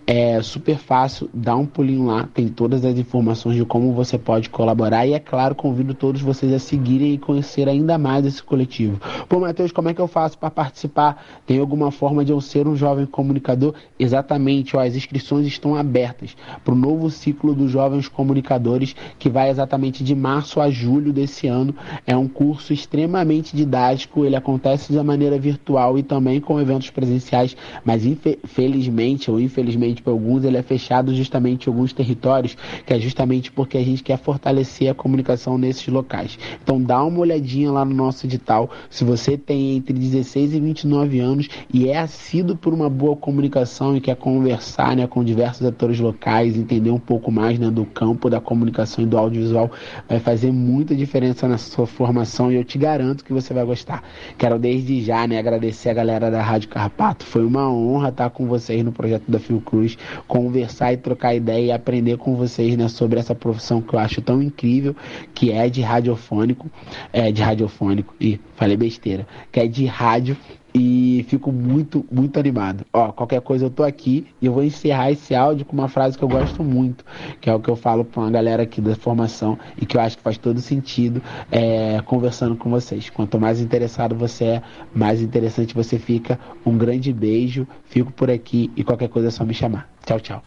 é 0.06 0.42
super 0.42 0.76
fácil, 0.78 1.30
dá 1.32 1.54
um 1.54 1.64
pulinho 1.64 2.06
lá, 2.06 2.28
tem 2.34 2.48
todas 2.48 2.84
as 2.84 2.98
informações 2.98 3.56
de 3.56 3.64
como 3.64 3.92
você 3.92 4.18
pode 4.18 4.50
colaborar 4.50 5.06
e 5.06 5.12
é 5.12 5.18
claro, 5.18 5.54
convido 5.54 5.94
todos 5.94 6.20
vocês 6.20 6.52
a 6.52 6.58
seguirem 6.58 7.14
e 7.14 7.18
conhecer 7.18 7.68
ainda 7.68 7.96
mais 7.96 8.26
esse 8.26 8.42
coletivo. 8.42 9.00
Pô, 9.28 9.38
Matheus, 9.38 9.70
como 9.70 9.88
é 9.88 9.94
que 9.94 10.00
eu 10.00 10.08
faço 10.08 10.36
para 10.38 10.50
participar? 10.50 11.24
Tem 11.46 11.58
alguma 11.58 11.90
forma 11.90 12.24
de 12.24 12.32
eu 12.32 12.40
ser 12.40 12.66
um 12.66 12.74
jovem 12.74 13.06
comunicador? 13.06 13.74
Exatamente, 13.98 14.76
ó, 14.76 14.80
as 14.80 14.96
inscrições 14.96 15.46
estão 15.46 15.76
abertas 15.76 16.36
para 16.64 16.74
o 16.74 16.76
novo 16.76 17.08
ciclo 17.10 17.54
dos 17.54 17.70
jovens 17.70 18.08
comunicadores 18.08 18.96
que 19.18 19.28
vai 19.28 19.50
exatamente 19.50 20.02
de 20.02 20.14
março 20.14 20.60
a 20.60 20.70
julho 20.70 21.12
desse 21.12 21.46
ano. 21.46 21.74
É 22.06 22.16
um 22.16 22.26
curso 22.26 22.72
extremamente 22.72 23.54
didático, 23.56 24.24
ele 24.24 24.36
acontece 24.36 24.92
de 24.92 25.02
maneira 25.02 25.38
virtual 25.38 25.98
e 25.98 26.02
também 26.02 26.40
com 26.40 26.60
eventos 26.60 26.90
presenciais, 26.90 27.56
mas 27.84 28.04
infelizmente 28.04 29.30
ou 29.30 29.40
infelizmente 29.40 29.91
para 30.00 30.12
alguns, 30.12 30.44
ele 30.44 30.56
é 30.56 30.62
fechado 30.62 31.12
justamente 31.12 31.66
em 31.66 31.70
alguns 31.70 31.92
territórios, 31.92 32.56
que 32.86 32.94
é 32.94 33.00
justamente 33.00 33.50
porque 33.50 33.76
a 33.76 33.84
gente 33.84 34.02
quer 34.02 34.16
fortalecer 34.16 34.88
a 34.88 34.94
comunicação 34.94 35.58
nesses 35.58 35.88
locais. 35.88 36.38
Então 36.62 36.80
dá 36.80 37.02
uma 37.02 37.18
olhadinha 37.18 37.72
lá 37.72 37.84
no 37.84 37.94
nosso 37.94 38.26
edital. 38.26 38.70
Se 38.88 39.04
você 39.04 39.36
tem 39.36 39.76
entre 39.76 39.92
16 39.92 40.54
e 40.54 40.60
29 40.60 41.18
anos 41.18 41.48
e 41.72 41.88
é 41.88 41.98
assíduo 41.98 42.56
por 42.56 42.72
uma 42.72 42.88
boa 42.88 43.16
comunicação 43.16 43.96
e 43.96 44.00
quer 44.00 44.16
conversar 44.16 44.96
né, 44.96 45.06
com 45.06 45.24
diversos 45.24 45.66
atores 45.66 45.98
locais, 45.98 46.56
entender 46.56 46.90
um 46.90 47.00
pouco 47.00 47.32
mais 47.32 47.58
né, 47.58 47.70
do 47.70 47.84
campo 47.84 48.30
da 48.30 48.40
comunicação 48.40 49.02
e 49.02 49.06
do 49.06 49.18
audiovisual, 49.18 49.70
vai 50.08 50.20
fazer 50.20 50.52
muita 50.52 50.94
diferença 50.94 51.48
na 51.48 51.58
sua 51.58 51.86
formação 51.86 52.52
e 52.52 52.56
eu 52.56 52.64
te 52.64 52.78
garanto 52.78 53.24
que 53.24 53.32
você 53.32 53.52
vai 53.52 53.64
gostar. 53.64 54.04
Quero 54.38 54.58
desde 54.58 55.02
já 55.02 55.26
né, 55.26 55.38
agradecer 55.38 55.90
a 55.90 55.94
galera 55.94 56.30
da 56.30 56.42
Rádio 56.42 56.68
Carpato. 56.68 57.24
Foi 57.24 57.44
uma 57.44 57.68
honra 57.68 58.10
estar 58.10 58.30
com 58.30 58.46
vocês 58.46 58.84
no 58.84 58.92
projeto 58.92 59.24
da 59.28 59.38
Fiocruz 59.38 59.81
Conversar 60.26 60.92
e 60.92 60.96
trocar 60.96 61.34
ideia 61.34 61.66
e 61.66 61.72
aprender 61.72 62.16
com 62.16 62.34
vocês 62.36 62.76
né, 62.76 62.88
sobre 62.88 63.18
essa 63.18 63.34
profissão 63.34 63.80
que 63.80 63.94
eu 63.94 63.98
acho 63.98 64.20
tão 64.22 64.42
incrível, 64.42 64.94
que 65.34 65.50
é 65.52 65.68
de 65.68 65.80
radiofônico, 65.80 66.70
é 67.12 67.30
de 67.30 67.42
radiofônico, 67.42 68.14
e 68.20 68.40
falei 68.56 68.76
besteira, 68.76 69.26
que 69.50 69.60
é 69.60 69.66
de 69.66 69.86
rádio 69.86 70.36
e 70.74 71.24
fico 71.28 71.52
muito, 71.52 72.04
muito 72.10 72.38
animado. 72.38 72.84
Ó, 72.92 73.12
qualquer 73.12 73.40
coisa 73.40 73.66
eu 73.66 73.70
tô 73.70 73.82
aqui 73.82 74.26
e 74.40 74.46
eu 74.46 74.52
vou 74.52 74.64
encerrar 74.64 75.10
esse 75.10 75.34
áudio 75.34 75.64
com 75.66 75.74
uma 75.74 75.88
frase 75.88 76.16
que 76.16 76.24
eu 76.24 76.28
gosto 76.28 76.64
muito, 76.64 77.04
que 77.40 77.50
é 77.50 77.54
o 77.54 77.60
que 77.60 77.68
eu 77.68 77.76
falo 77.76 78.04
para 78.04 78.22
uma 78.22 78.30
galera 78.30 78.62
aqui 78.62 78.80
da 78.80 78.94
formação 78.94 79.58
e 79.76 79.84
que 79.84 79.96
eu 79.96 80.00
acho 80.00 80.16
que 80.16 80.22
faz 80.22 80.38
todo 80.38 80.60
sentido 80.60 81.22
é, 81.50 82.00
conversando 82.02 82.56
com 82.56 82.70
vocês. 82.70 83.10
Quanto 83.10 83.38
mais 83.38 83.60
interessado 83.60 84.14
você 84.14 84.44
é, 84.44 84.62
mais 84.94 85.20
interessante 85.20 85.74
você 85.74 85.98
fica. 85.98 86.38
Um 86.64 86.78
grande 86.78 87.12
beijo, 87.12 87.66
fico 87.84 88.12
por 88.12 88.30
aqui 88.30 88.70
e 88.76 88.82
qualquer 88.82 89.08
coisa 89.08 89.28
é 89.28 89.30
só 89.30 89.44
me 89.44 89.54
chamar. 89.54 89.90
Tchau, 90.04 90.20
tchau. 90.20 90.42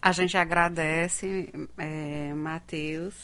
A 0.00 0.12
gente 0.12 0.36
agradece, 0.36 1.52
é, 1.76 2.32
Matheus, 2.32 3.14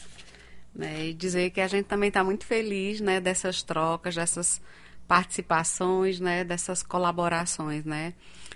né, 0.75 1.07
e 1.07 1.13
dizer 1.13 1.49
que 1.51 1.61
a 1.61 1.67
gente 1.67 1.85
também 1.85 2.09
está 2.09 2.21
muito 2.21 2.45
feliz 2.45 2.99
né, 2.99 3.21
dessas 3.21 3.63
trocas, 3.63 4.15
dessas 4.15 4.61
participações, 5.07 6.19
né, 6.19 6.43
dessas 6.43 6.81
colaborações, 6.83 7.85
né? 7.85 8.13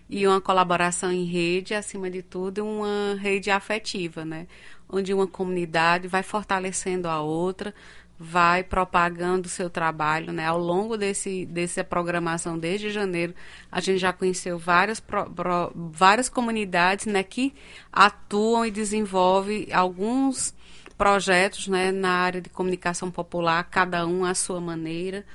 E 0.09 0.27
uma 0.27 0.41
colaboração 0.41 1.11
em 1.11 1.25
rede, 1.25 1.75
acima 1.75 2.09
de 2.09 2.23
tudo, 2.23 2.65
uma 2.65 3.15
rede 3.19 3.51
afetiva, 3.51 4.25
né? 4.25 4.47
Onde 4.89 5.13
uma 5.13 5.27
comunidade 5.27 6.07
vai 6.07 6.23
fortalecendo 6.23 7.07
a 7.07 7.21
outra, 7.21 7.73
vai 8.17 8.63
propagando 8.63 9.45
o 9.45 9.49
seu 9.49 9.69
trabalho, 9.69 10.33
né? 10.33 10.47
Ao 10.47 10.57
longo 10.57 10.97
desse 10.97 11.45
dessa 11.45 11.83
programação 11.83 12.57
desde 12.57 12.89
janeiro, 12.89 13.35
a 13.71 13.79
gente 13.79 13.99
já 13.99 14.11
conheceu 14.11 14.57
várias 14.57 14.99
pro, 14.99 15.29
pro, 15.29 15.71
várias 15.75 16.27
comunidades, 16.27 17.05
né, 17.05 17.23
que 17.23 17.53
atuam 17.93 18.65
e 18.65 18.71
desenvolvem 18.71 19.71
alguns 19.71 20.53
projetos, 20.97 21.67
né, 21.67 21.91
na 21.91 22.11
área 22.11 22.41
de 22.41 22.49
comunicação 22.49 23.09
popular, 23.09 23.63
cada 23.63 24.05
um 24.05 24.25
à 24.25 24.33
sua 24.33 24.59
maneira 24.59 25.25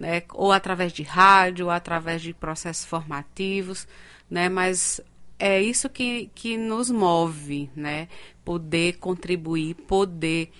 né, 0.00 0.22
ou 0.32 0.50
através 0.50 0.94
de 0.94 1.02
rádio, 1.02 1.66
ou 1.66 1.70
através 1.70 2.22
de 2.22 2.32
processos 2.32 2.86
formativos, 2.86 3.86
né, 4.30 4.48
mas 4.48 4.98
é 5.38 5.60
isso 5.60 5.90
que, 5.90 6.30
que 6.34 6.56
nos 6.56 6.90
move, 6.90 7.68
né, 7.76 8.08
poder 8.42 8.96
contribuir, 8.96 9.74
poder 9.74 10.50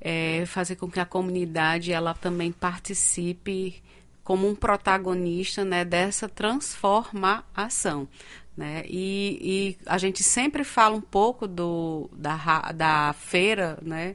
é, 0.00 0.44
fazer 0.46 0.74
com 0.74 0.90
que 0.90 0.98
a 0.98 1.06
comunidade 1.06 1.92
ela 1.92 2.12
também 2.12 2.50
participe 2.50 3.80
como 4.24 4.48
um 4.48 4.54
protagonista 4.54 5.64
né, 5.64 5.84
dessa 5.84 6.28
transformação. 6.28 8.08
Né? 8.56 8.82
E, 8.86 9.38
e, 9.40 9.78
a 9.86 9.96
gente 9.96 10.24
sempre 10.24 10.64
fala 10.64 10.96
um 10.96 11.00
pouco 11.00 11.46
do, 11.46 12.10
da, 12.12 12.72
da 12.72 13.14
feira, 13.14 13.78
né? 13.80 14.14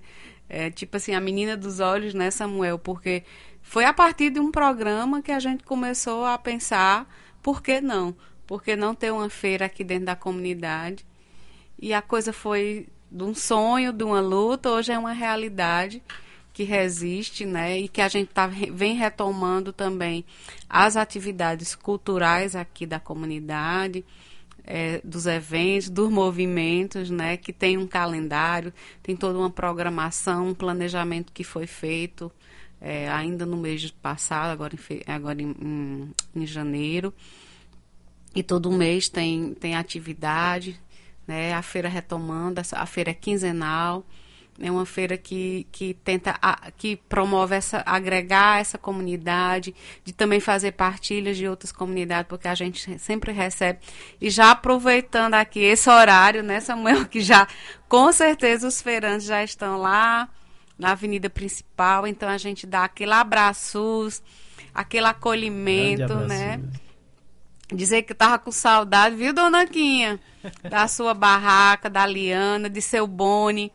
É, 0.49 0.69
tipo 0.69 0.95
assim, 0.95 1.13
a 1.13 1.19
menina 1.19 1.57
dos 1.57 1.79
olhos, 1.79 2.13
né, 2.13 2.31
Samuel? 2.31 2.79
Porque 2.79 3.23
foi 3.67 3.83
a 3.83 3.91
partir 3.91 4.29
de 4.29 4.39
um 4.39 4.49
programa 4.49 5.21
que 5.21 5.29
a 5.29 5.41
gente 5.41 5.61
começou 5.65 6.25
a 6.25 6.37
pensar 6.37 7.05
por 7.43 7.61
que 7.61 7.81
não? 7.81 8.15
Por 8.47 8.63
que 8.63 8.77
não 8.77 8.95
ter 8.95 9.11
uma 9.11 9.29
feira 9.29 9.65
aqui 9.65 9.83
dentro 9.83 10.05
da 10.05 10.15
comunidade? 10.15 11.05
E 11.77 11.93
a 11.93 12.01
coisa 12.01 12.31
foi 12.31 12.87
de 13.11 13.23
um 13.23 13.35
sonho, 13.35 13.91
de 13.91 14.05
uma 14.05 14.21
luta, 14.21 14.69
hoje 14.69 14.93
é 14.93 14.97
uma 14.97 15.11
realidade 15.11 16.01
que 16.53 16.63
resiste, 16.63 17.45
né? 17.45 17.77
E 17.77 17.89
que 17.89 17.99
a 17.99 18.07
gente 18.07 18.29
tá, 18.29 18.47
vem 18.47 18.95
retomando 18.95 19.73
também 19.73 20.23
as 20.69 20.95
atividades 20.95 21.75
culturais 21.75 22.55
aqui 22.55 22.85
da 22.85 23.01
comunidade, 23.01 24.05
é, 24.63 25.01
dos 25.03 25.25
eventos, 25.25 25.89
dos 25.89 26.09
movimentos, 26.09 27.09
né? 27.09 27.35
Que 27.35 27.51
tem 27.51 27.77
um 27.77 27.85
calendário, 27.85 28.73
tem 29.03 29.13
toda 29.13 29.37
uma 29.37 29.49
programação, 29.49 30.47
um 30.47 30.55
planejamento 30.55 31.33
que 31.33 31.43
foi 31.43 31.67
feito 31.67 32.31
é, 32.79 33.09
ainda 33.09 33.45
no 33.45 33.57
mês 33.57 33.89
passado, 33.91 34.51
agora, 34.51 34.75
em, 34.75 35.11
agora 35.11 35.41
em, 35.41 36.13
em, 36.35 36.45
janeiro. 36.45 37.13
E 38.35 38.43
todo 38.43 38.71
mês 38.71 39.09
tem, 39.09 39.53
tem 39.55 39.75
atividade, 39.75 40.79
né? 41.27 41.53
A 41.53 41.61
feira 41.61 41.89
retomando, 41.89 42.61
a 42.71 42.85
feira 42.85 43.11
é 43.11 43.13
quinzenal. 43.13 44.05
É 44.59 44.71
uma 44.71 44.87
feira 44.87 45.17
que, 45.17 45.67
que 45.71 45.93
tenta, 45.93 46.35
que 46.77 46.95
promove 46.95 47.55
essa, 47.55 47.83
agregar 47.85 48.59
essa 48.59 48.75
comunidade, 48.75 49.75
de 50.03 50.11
também 50.11 50.39
fazer 50.39 50.71
partilhas 50.71 51.37
de 51.37 51.47
outras 51.47 51.71
comunidades, 51.71 52.27
porque 52.27 52.47
a 52.47 52.55
gente 52.55 52.97
sempre 52.97 53.31
recebe. 53.31 53.79
E 54.19 54.31
já 54.31 54.49
aproveitando 54.49 55.35
aqui 55.35 55.59
esse 55.59 55.87
horário, 55.87 56.41
né, 56.41 56.59
Samuel, 56.59 57.05
que 57.09 57.21
já, 57.21 57.47
com 57.87 58.11
certeza 58.11 58.67
os 58.67 58.81
feirantes 58.81 59.27
já 59.27 59.43
estão 59.43 59.77
lá, 59.77 60.27
na 60.77 60.91
avenida 60.91 61.29
principal, 61.29 62.05
então 62.05 62.29
a 62.29 62.37
gente 62.37 62.67
dá 62.67 62.83
aquele 62.83 63.13
abraço, 63.13 64.07
aquele 64.73 65.07
acolhimento, 65.07 66.15
né? 66.15 66.61
Dizer 67.73 68.03
que 68.03 68.13
tava 68.13 68.39
com 68.39 68.51
saudade, 68.51 69.15
viu, 69.15 69.33
dona 69.33 69.65
Quinha? 69.65 70.19
Da 70.69 70.87
sua 70.87 71.13
barraca, 71.13 71.89
da 71.89 72.05
Liana, 72.05 72.69
de 72.69 72.81
seu 72.81 73.05
Boni. 73.05 73.71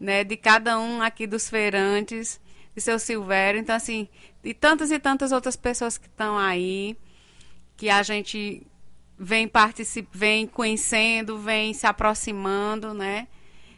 né, 0.00 0.24
de 0.24 0.36
cada 0.36 0.78
um 0.78 1.00
aqui 1.00 1.26
dos 1.26 1.48
feirantes, 1.48 2.40
de 2.74 2.80
seu 2.82 2.98
Silvério, 2.98 3.60
então 3.60 3.74
assim, 3.74 4.08
de 4.42 4.52
tantas 4.52 4.90
e 4.90 4.98
tantas 4.98 5.32
outras 5.32 5.56
pessoas 5.56 5.96
que 5.96 6.06
estão 6.06 6.36
aí, 6.36 6.96
que 7.76 7.88
a 7.88 8.02
gente 8.02 8.66
vem 9.18 9.48
particip... 9.48 10.08
vem 10.12 10.46
conhecendo, 10.46 11.38
vem 11.38 11.72
se 11.72 11.86
aproximando, 11.86 12.92
né? 12.92 13.28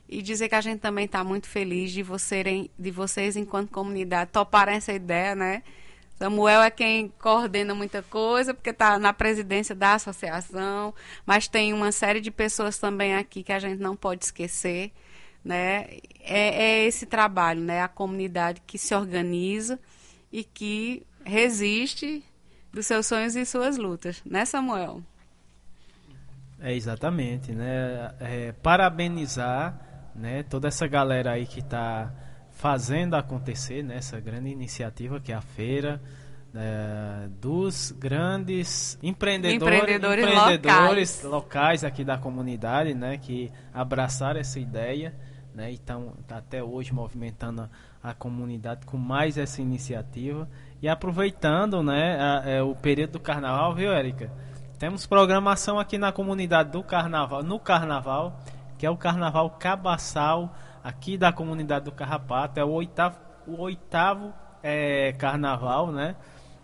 E 0.08 0.22
dizer 0.22 0.48
que 0.48 0.54
a 0.54 0.60
gente 0.60 0.80
também 0.80 1.04
está 1.04 1.22
muito 1.22 1.46
feliz 1.46 1.92
de, 1.92 2.02
de 2.78 2.90
vocês, 2.90 3.36
enquanto 3.36 3.70
comunidade, 3.70 4.30
toparem 4.32 4.76
essa 4.76 4.92
ideia, 4.92 5.34
né? 5.34 5.62
Samuel 6.18 6.62
é 6.62 6.70
quem 6.70 7.12
coordena 7.20 7.74
muita 7.74 8.02
coisa, 8.02 8.52
porque 8.52 8.70
está 8.70 8.98
na 8.98 9.12
presidência 9.12 9.74
da 9.74 9.94
associação, 9.94 10.92
mas 11.24 11.46
tem 11.46 11.72
uma 11.72 11.92
série 11.92 12.20
de 12.20 12.30
pessoas 12.30 12.76
também 12.76 13.14
aqui 13.14 13.44
que 13.44 13.52
a 13.52 13.58
gente 13.60 13.78
não 13.78 13.94
pode 13.94 14.24
esquecer. 14.24 14.90
Né? 15.44 15.86
É, 16.20 16.64
é 16.64 16.84
esse 16.86 17.06
trabalho, 17.06 17.60
né? 17.60 17.82
a 17.82 17.88
comunidade 17.88 18.60
que 18.66 18.76
se 18.76 18.92
organiza 18.94 19.78
e 20.32 20.42
que 20.42 21.06
resiste 21.24 22.24
dos 22.72 22.86
seus 22.86 23.06
sonhos 23.06 23.36
e 23.36 23.46
suas 23.46 23.76
lutas, 23.76 24.20
né, 24.26 24.44
Samuel? 24.44 25.02
É 26.60 26.74
exatamente, 26.74 27.52
né? 27.52 28.12
É, 28.18 28.52
parabenizar, 28.52 29.78
né, 30.18 30.42
toda 30.42 30.68
essa 30.68 30.86
galera 30.86 31.32
aí 31.32 31.46
que 31.46 31.60
está 31.60 32.12
fazendo 32.50 33.14
acontecer 33.14 33.82
né, 33.84 34.00
grande 34.24 34.50
iniciativa 34.50 35.20
que 35.20 35.32
é 35.32 35.34
a 35.34 35.40
feira 35.40 36.00
é, 36.54 37.28
dos 37.40 37.92
grandes 37.92 38.98
empreendedores, 39.02 39.62
empreendedores, 39.62 40.24
empreendedores 40.24 41.22
locais. 41.22 41.32
locais. 41.32 41.84
aqui 41.84 42.04
da 42.04 42.18
comunidade, 42.18 42.94
né, 42.94 43.18
que 43.18 43.52
abraçaram 43.72 44.40
essa 44.40 44.58
ideia, 44.58 45.14
né, 45.54 45.70
e 45.70 45.74
estão 45.74 46.14
tá 46.26 46.38
até 46.38 46.62
hoje 46.62 46.92
movimentando 46.92 47.68
a, 48.02 48.10
a, 48.10 48.14
comunidade 48.14 48.86
com 48.86 48.96
mais 48.96 49.36
essa 49.36 49.60
iniciativa 49.60 50.48
e 50.80 50.88
aproveitando, 50.88 51.82
né, 51.82 52.16
a, 52.18 52.40
a, 52.40 52.50
é, 52.50 52.62
o 52.62 52.74
período 52.74 53.12
do 53.12 53.20
carnaval, 53.20 53.74
viu, 53.74 53.92
Érica? 53.92 54.30
Temos 54.78 55.06
programação 55.06 55.78
aqui 55.78 55.98
na 55.98 56.12
comunidade 56.12 56.70
do 56.70 56.82
carnaval, 56.84 57.42
no 57.42 57.58
carnaval, 57.58 58.40
que 58.78 58.86
é 58.86 58.90
o 58.90 58.96
carnaval 58.96 59.50
cabaçal 59.50 60.54
aqui 60.82 61.18
da 61.18 61.32
comunidade 61.32 61.84
do 61.84 61.92
Carrapato. 61.92 62.60
É 62.60 62.64
o 62.64 62.70
oitavo, 62.70 63.18
o 63.46 63.60
oitavo 63.60 64.32
é, 64.62 65.12
carnaval, 65.18 65.90
né? 65.90 66.16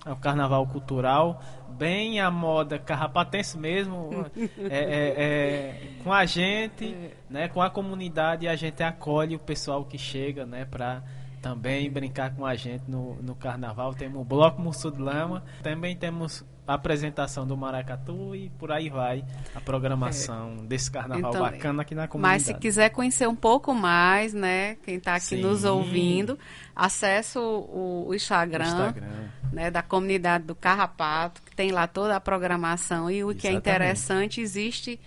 É 0.06 0.12
o 0.12 0.16
carnaval 0.16 0.66
cultural, 0.66 1.40
bem 1.78 2.20
a 2.20 2.30
moda 2.30 2.78
carrapatense 2.78 3.58
mesmo, 3.58 4.10
é, 4.68 4.78
é, 4.78 5.14
é, 5.16 6.02
com 6.02 6.12
a 6.12 6.26
gente, 6.26 6.94
né, 7.30 7.48
com 7.48 7.62
a 7.62 7.70
comunidade, 7.70 8.46
a 8.46 8.54
gente 8.54 8.82
acolhe 8.82 9.34
o 9.34 9.38
pessoal 9.38 9.82
que 9.82 9.96
chega, 9.96 10.44
né, 10.44 10.66
para 10.66 11.02
também 11.40 11.90
brincar 11.90 12.34
com 12.36 12.44
a 12.44 12.54
gente 12.54 12.84
no, 12.86 13.14
no 13.22 13.34
carnaval. 13.34 13.94
Temos 13.94 14.20
o 14.20 14.24
Bloco 14.24 14.60
Mussu 14.60 14.90
de 14.90 15.00
Lama, 15.00 15.42
também 15.62 15.96
temos 15.96 16.44
a 16.66 16.74
apresentação 16.74 17.46
do 17.46 17.56
Maracatu 17.56 18.34
e 18.34 18.48
por 18.50 18.72
aí 18.72 18.88
vai 18.88 19.24
a 19.54 19.60
programação 19.60 20.56
é. 20.60 20.62
desse 20.62 20.90
carnaval 20.90 21.30
então, 21.30 21.42
bacana 21.42 21.82
aqui 21.82 21.94
na 21.94 22.08
comunidade. 22.08 22.44
Mas 22.44 22.46
se 22.46 22.54
quiser 22.54 22.88
conhecer 22.90 23.28
um 23.28 23.36
pouco 23.36 23.74
mais, 23.74 24.32
né, 24.32 24.76
quem 24.76 24.96
está 24.96 25.14
aqui 25.14 25.36
Sim. 25.36 25.42
nos 25.42 25.64
ouvindo, 25.64 26.38
acesse 26.74 27.38
o, 27.38 28.04
o 28.08 28.14
Instagram, 28.14 28.64
o 28.64 28.68
Instagram. 28.68 29.28
Né, 29.52 29.70
da 29.70 29.82
comunidade 29.82 30.44
do 30.44 30.54
Carrapato, 30.54 31.42
que 31.42 31.54
tem 31.54 31.70
lá 31.70 31.86
toda 31.86 32.16
a 32.16 32.20
programação 32.20 33.10
e 33.10 33.22
o 33.22 33.30
Exatamente. 33.30 33.40
que 33.40 33.48
é 33.48 33.52
interessante, 33.52 34.40
existe, 34.40 34.98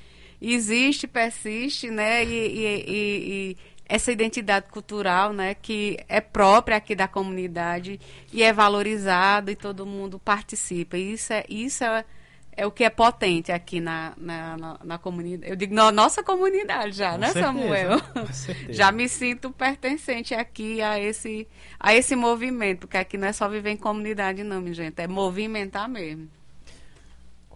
existe, 0.42 1.08
persiste, 1.08 1.90
né, 1.90 2.24
e, 2.24 2.30
e, 2.30 2.86
e, 2.88 3.52
e 3.52 3.58
essa 3.88 4.12
identidade 4.12 4.68
cultural, 4.70 5.32
né, 5.32 5.54
que 5.54 5.98
é 6.10 6.20
própria 6.20 6.78
aqui 6.78 6.96
da 6.96 7.08
comunidade 7.08 8.00
e 8.32 8.44
é 8.44 8.52
valorizado 8.52 9.50
e 9.50 9.56
todo 9.56 9.86
mundo 9.86 10.20
participa. 10.20 10.98
E 10.98 11.14
isso 11.14 11.32
é, 11.32 11.46
isso 11.48 11.84
é, 11.84 12.04
é 12.52 12.66
o 12.66 12.72
que 12.72 12.84
é 12.84 12.90
potente 12.90 13.52
aqui 13.52 13.80
na, 13.80 14.14
na, 14.18 14.58
na, 14.58 14.80
na 14.84 14.98
comunidade. 14.98 15.50
Eu 15.50 15.56
digo 15.56 15.74
na 15.74 15.92
nossa 15.92 16.22
comunidade 16.22 16.98
já, 16.98 17.14
Com 17.14 17.18
né, 17.20 17.28
certeza, 17.28 17.46
Samuel? 17.46 18.02
Com 18.02 18.28
certeza. 18.34 18.74
Já 18.74 18.92
me 18.92 19.08
sinto 19.08 19.52
pertencente 19.52 20.34
aqui 20.34 20.82
a 20.82 21.00
esse, 21.00 21.48
a 21.80 21.96
esse 21.96 22.16
movimento, 22.16 22.82
porque 22.82 22.98
aqui 22.98 23.18
não 23.18 23.28
é 23.28 23.34
só 23.34 23.48
viver 23.48 23.72
em 23.72 23.78
comunidade, 23.78 24.44
não, 24.44 24.60
minha 24.60 24.74
gente, 24.74 25.00
é 25.02 25.08
movimentar 25.08 25.88
mesmo. 25.88 26.30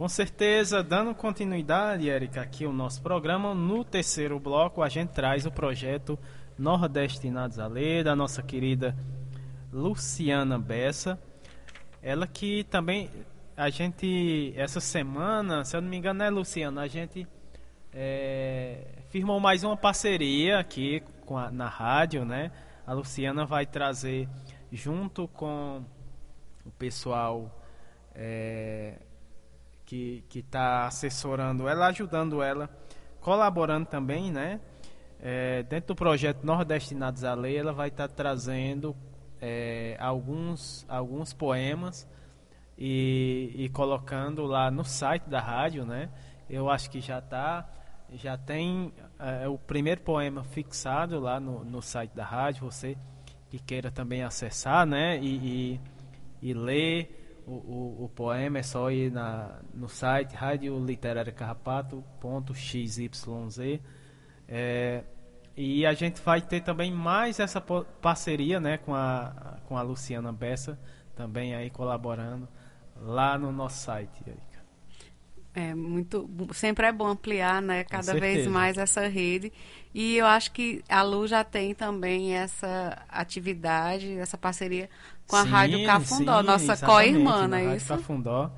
Com 0.02 0.10
certeza, 0.10 0.82
dando 0.82 1.14
continuidade, 1.14 2.10
Érica, 2.10 2.41
aqui 2.41 2.65
o 2.65 2.73
nosso 2.73 2.99
programa, 3.03 3.53
no 3.53 3.86
terceiro 3.86 4.40
bloco 4.40 4.82
a 4.82 4.90
gente 4.90 5.10
traz 5.10 5.45
o 5.45 5.52
projeto 5.52 6.18
Nordestinados 6.57 7.60
a 7.60 7.68
Ler, 7.68 8.03
da 8.03 8.15
nossa 8.15 8.41
querida 8.41 8.98
Luciana 9.72 10.57
Bessa. 10.57 11.22
Ela 12.02 12.26
que 12.26 12.64
também, 12.64 13.11
a 13.56 13.69
gente, 13.69 14.52
essa 14.57 14.80
semana, 14.80 15.64
se 15.64 15.78
eu 15.78 15.82
não 15.84 15.90
me 15.90 15.98
engano, 15.98 16.23
é 16.23 16.32
Luciana, 16.32 16.82
a 16.82 16.88
gente 16.88 17.28
é, 17.94 19.03
firmou 19.10 19.40
mais 19.40 19.64
uma 19.64 19.78
parceria 19.78 20.57
aqui 20.57 21.03
a, 21.30 21.52
na 21.52 21.68
rádio, 21.69 22.26
né? 22.26 22.52
A 22.88 22.94
Luciana 22.94 23.45
vai 23.45 23.68
trazer, 23.68 24.28
junto 24.72 25.28
com 25.28 25.86
o 26.65 26.72
pessoal... 26.72 27.56
É, 28.15 28.95
que 29.95 30.39
está 30.39 30.85
assessorando 30.85 31.68
ela, 31.68 31.88
ajudando 31.88 32.41
ela, 32.41 32.69
colaborando 33.19 33.85
também, 33.85 34.31
né? 34.31 34.59
É, 35.19 35.63
dentro 35.63 35.89
do 35.89 35.95
projeto 35.95 36.43
Nordestinados 36.43 37.23
à 37.23 37.34
Lei, 37.34 37.57
ela 37.57 37.73
vai 37.73 37.89
estar 37.89 38.07
tá 38.07 38.13
trazendo 38.13 38.95
é, 39.39 39.95
alguns 39.99 40.85
alguns 40.88 41.34
poemas 41.34 42.07
e, 42.77 43.51
e 43.55 43.69
colocando 43.69 44.45
lá 44.45 44.72
no 44.72 44.84
site 44.84 45.30
da 45.30 45.39
rádio, 45.39 45.85
né? 45.85 46.09
Eu 46.49 46.69
acho 46.69 46.89
que 46.89 46.99
já 47.01 47.22
tá 47.22 47.69
já 48.13 48.38
tem 48.38 48.93
é, 49.19 49.47
o 49.47 49.57
primeiro 49.57 50.01
poema 50.01 50.43
fixado 50.43 51.19
lá 51.19 51.39
no, 51.39 51.63
no 51.63 51.81
site 51.81 52.11
da 52.15 52.26
rádio, 52.26 52.65
você 52.65 52.97
que 53.49 53.59
queira 53.59 53.91
também 53.91 54.23
acessar, 54.23 54.85
né? 54.85 55.19
E, 55.19 55.80
e, 56.41 56.49
e 56.49 56.53
ler 56.53 57.20
o, 57.45 57.51
o, 57.51 58.05
o, 58.05 58.09
poema 58.09 58.59
é 58.59 58.63
só 58.63 58.89
ir 58.91 59.11
na, 59.11 59.59
no 59.73 59.89
site 59.89 60.35
radioliterariacarrapato.xyz 60.35 62.97
é, 64.47 65.03
e 65.55 65.85
a 65.85 65.93
gente 65.93 66.22
vai 66.22 66.41
ter 66.41 66.61
também 66.61 66.91
mais 66.91 67.39
essa 67.39 67.61
parceria 67.61 68.59
né, 68.59 68.77
com, 68.77 68.93
a, 68.93 69.57
com 69.68 69.77
a 69.77 69.81
Luciana 69.81 70.31
Bessa 70.31 70.77
também 71.15 71.55
aí 71.55 71.69
colaborando 71.69 72.47
lá 72.95 73.38
no 73.38 73.51
nosso 73.51 73.84
site. 73.84 74.23
É 75.53 75.76
muito, 75.76 76.30
sempre 76.53 76.86
é 76.88 76.91
bom 76.94 77.07
ampliar, 77.07 77.61
né, 77.61 77.84
cada 77.84 78.14
vez 78.14 78.48
mais 78.48 78.78
essa 78.78 79.07
rede. 79.07 79.52
E 79.94 80.15
eu 80.15 80.26
acho 80.26 80.52
que 80.53 80.82
a 80.88 81.02
Lu 81.02 81.28
já 81.28 81.44
tem 81.44 81.73
também 81.76 82.34
essa 82.34 83.03
atividade, 83.10 84.18
essa 84.18 84.38
parceria 84.38 84.90
com 85.28 85.36
a 85.36 85.44
sim, 85.44 85.49
Rádio 85.49 85.86
Cafundó, 85.86 86.40
sim, 86.40 86.48
nossa 86.48 86.86
co-irmã, 86.86 87.48
não 87.48 87.57
é 87.57 87.76
isso? 87.76 87.90
Rádio 87.90 88.06
Cafundó, 88.06 88.52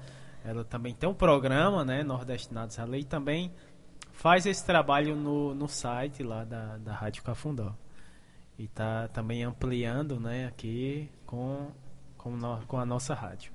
ela 0.45 0.63
também 0.63 0.93
tem 0.93 1.09
um 1.09 1.13
programa, 1.13 1.85
né, 1.85 2.03
Nordestinados 2.03 2.77
à 2.77 2.83
Lei, 2.83 3.01
e 3.01 3.05
também 3.05 3.51
faz 4.11 4.45
esse 4.45 4.65
trabalho 4.65 5.15
no, 5.15 5.55
no 5.55 5.67
site 5.67 6.21
lá 6.21 6.43
da, 6.43 6.77
da 6.77 6.93
Rádio 6.93 7.23
Cafundó. 7.23 7.73
E 8.57 8.65
está 8.65 9.07
também 9.07 9.43
ampliando, 9.43 10.19
né, 10.19 10.45
aqui 10.45 11.09
com, 11.25 11.71
com, 12.17 12.31
no, 12.31 12.59
com 12.67 12.77
a 12.77 12.85
nossa 12.85 13.13
rádio. 13.13 13.52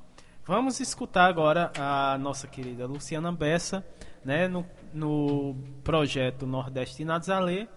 Vamos 0.49 0.81
escutar 0.81 1.27
agora 1.27 1.71
a 1.79 2.17
nossa 2.17 2.49
querida 2.49 2.87
Luciana 2.87 3.31
Bessa, 3.31 3.87
né, 4.25 4.49
no, 4.49 4.65
no 4.95 5.55
projeto 5.85 6.47
Nordestinados 6.47 7.29
a 7.29 7.39
Ler. 7.39 7.69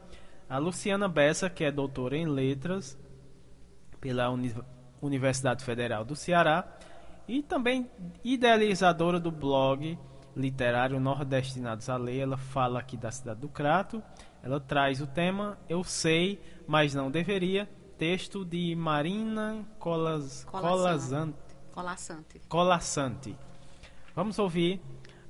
A 0.49 0.57
Luciana 0.57 1.10
Bessa, 1.10 1.49
que 1.49 1.65
é 1.65 1.69
doutora 1.69 2.15
em 2.15 2.26
letras 2.26 2.98
pela 3.99 4.30
Uni 4.30 4.56
Universidade 5.02 5.65
Federal 5.65 6.06
do 6.06 6.15
Ceará 6.15 6.65
e 7.27 7.43
também 7.43 7.91
idealizadora 8.23 9.19
do 9.19 9.31
blog 9.31 9.99
literário 10.34 10.98
Nordestinados 10.98 11.89
a 11.89 11.98
Ler. 11.98 12.22
Ela 12.22 12.38
fala 12.38 12.80
aqui 12.80 12.95
da 12.95 13.11
cidade 13.11 13.41
do 13.41 13.49
Crato. 13.49 14.02
Ela 14.41 14.61
traz 14.61 15.02
o 15.02 15.07
tema 15.07 15.57
Eu 15.68 15.84
Sei, 15.84 16.39
mas 16.65 16.95
Não 16.95 17.11
Deveria, 17.11 17.69
texto 17.98 18.45
de 18.45 18.73
Marina 18.77 19.65
Colas. 19.77 20.45
Colassante. 21.73 22.41
Colassante. 22.49 23.35
Vamos 24.15 24.38
ouvir 24.38 24.81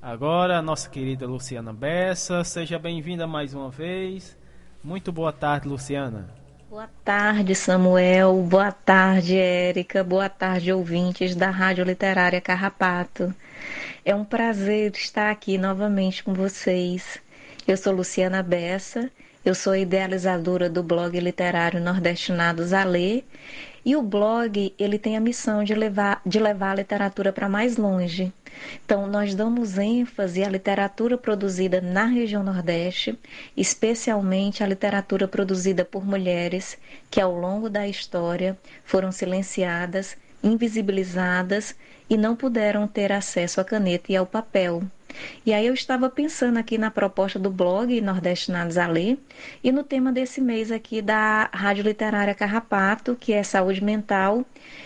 agora 0.01 0.57
a 0.57 0.61
nossa 0.61 0.89
querida 0.89 1.27
Luciana 1.27 1.71
Bessa. 1.71 2.43
Seja 2.43 2.79
bem-vinda 2.79 3.27
mais 3.27 3.53
uma 3.53 3.69
vez. 3.69 4.37
Muito 4.83 5.11
boa 5.11 5.31
tarde, 5.31 5.67
Luciana. 5.67 6.33
Boa 6.69 6.89
tarde, 7.03 7.53
Samuel. 7.53 8.41
Boa 8.43 8.71
tarde, 8.71 9.37
Érica. 9.37 10.03
Boa 10.03 10.29
tarde, 10.29 10.73
ouvintes 10.73 11.35
da 11.35 11.49
Rádio 11.49 11.83
Literária 11.83 12.41
Carrapato. 12.41 13.33
É 14.03 14.15
um 14.15 14.25
prazer 14.25 14.91
estar 14.95 15.29
aqui 15.29 15.57
novamente 15.57 16.23
com 16.23 16.33
vocês. 16.33 17.19
Eu 17.67 17.77
sou 17.77 17.93
Luciana 17.93 18.41
Bessa 18.41 19.11
Eu 19.45 19.53
sou 19.53 19.75
idealizadora 19.75 20.67
do 20.67 20.81
blog 20.81 21.19
literário 21.19 21.79
Nordestinados 21.79 22.73
a 22.73 22.83
Ler 22.83 23.23
e 23.85 23.95
o 23.95 24.01
blog 24.01 24.73
ele 24.77 24.99
tem 24.99 25.17
a 25.17 25.19
missão 25.19 25.63
de 25.63 25.73
levar, 25.73 26.21
de 26.25 26.39
levar 26.39 26.71
a 26.71 26.75
literatura 26.75 27.33
para 27.33 27.49
mais 27.49 27.77
longe. 27.77 28.31
Então, 28.85 29.07
nós 29.07 29.33
damos 29.33 29.77
ênfase 29.77 30.43
à 30.43 30.49
literatura 30.49 31.17
produzida 31.17 31.81
na 31.81 32.05
região 32.05 32.43
Nordeste, 32.43 33.17
especialmente 33.55 34.63
a 34.63 34.67
literatura 34.67 35.27
produzida 35.27 35.85
por 35.85 36.05
mulheres 36.05 36.77
que, 37.09 37.21
ao 37.21 37.33
longo 37.33 37.69
da 37.69 37.87
história, 37.87 38.57
foram 38.83 39.11
silenciadas, 39.11 40.17
invisibilizadas 40.43 41.75
e 42.09 42.17
não 42.17 42.35
puderam 42.35 42.87
ter 42.87 43.11
acesso 43.11 43.61
à 43.61 43.63
caneta 43.63 44.11
e 44.11 44.15
ao 44.15 44.25
papel. 44.25 44.83
E 45.45 45.53
aí 45.53 45.67
eu 45.67 45.73
estava 45.73 46.09
pensando 46.09 46.57
aqui 46.57 46.77
na 46.77 46.89
proposta 46.89 47.37
do 47.37 47.49
blog 47.49 47.99
Nordestinados 48.01 48.77
a 48.77 48.87
Ler 48.87 49.17
e 49.63 49.71
no 49.71 49.83
tema 49.83 50.11
desse 50.11 50.39
mês 50.39 50.71
aqui 50.71 51.01
da 51.01 51.49
Rádio 51.53 51.83
Literária 51.83 52.33
Carrapato, 52.33 53.15
que 53.19 53.33
é 53.33 53.43
saúde 53.43 53.83
mental 53.83 54.45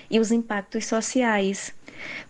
e 0.10 0.20
os 0.20 0.32
impactos 0.32 0.86
sociais. 0.86 1.74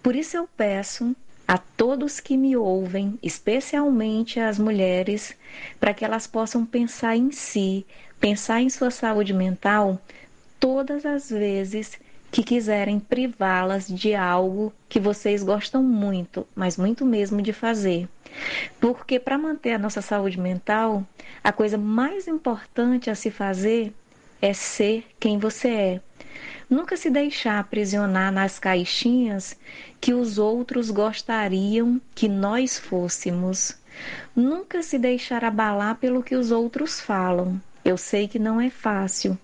Por 0.03 0.15
isso 0.15 0.37
eu 0.37 0.47
peço 0.57 1.15
a 1.47 1.57
todos 1.57 2.19
que 2.19 2.35
me 2.35 2.55
ouvem, 2.55 3.19
especialmente 3.21 4.39
as 4.39 4.57
mulheres, 4.57 5.35
para 5.79 5.93
que 5.93 6.03
elas 6.03 6.25
possam 6.25 6.65
pensar 6.65 7.15
em 7.15 7.31
si, 7.31 7.85
pensar 8.19 8.61
em 8.61 8.69
sua 8.69 8.91
saúde 8.91 9.33
mental 9.33 10.01
todas 10.59 11.05
as 11.05 11.29
vezes 11.29 11.99
que 12.31 12.43
quiserem 12.43 12.99
privá-las 12.99 13.87
de 13.87 14.13
algo 14.13 14.73
que 14.89 14.99
vocês 14.99 15.43
gostam 15.43 15.81
muito, 15.81 16.47
mas 16.55 16.77
muito 16.77 17.05
mesmo 17.05 17.41
de 17.41 17.53
fazer. 17.53 18.07
Porque 18.79 19.19
para 19.19 19.37
manter 19.37 19.73
a 19.73 19.79
nossa 19.79 20.01
saúde 20.01 20.39
mental, 20.39 21.05
a 21.43 21.51
coisa 21.51 21.77
mais 21.77 22.27
importante 22.27 23.09
a 23.09 23.15
se 23.15 23.31
fazer 23.31 23.93
é 24.41 24.53
ser 24.53 25.05
quem 25.19 25.37
você 25.37 25.69
é. 25.69 26.01
Nunca 26.69 26.97
se 26.97 27.09
deixar 27.09 27.59
aprisionar 27.59 28.31
nas 28.31 28.59
caixinhas 28.59 29.55
que 30.01 30.13
os 30.13 30.37
outros 30.37 30.89
gostariam 30.89 32.01
que 32.13 32.27
nós 32.27 32.77
fôssemos. 32.77 33.77
Nunca 34.35 34.81
se 34.83 34.97
deixar 34.97 35.45
abalar 35.45 35.95
pelo 35.95 36.23
que 36.23 36.35
os 36.35 36.51
outros 36.51 36.99
falam. 36.99 37.61
Eu 37.85 37.97
sei 37.97 38.27
que 38.27 38.39
não 38.39 38.59
é 38.59 38.71
fácil, 38.71 39.37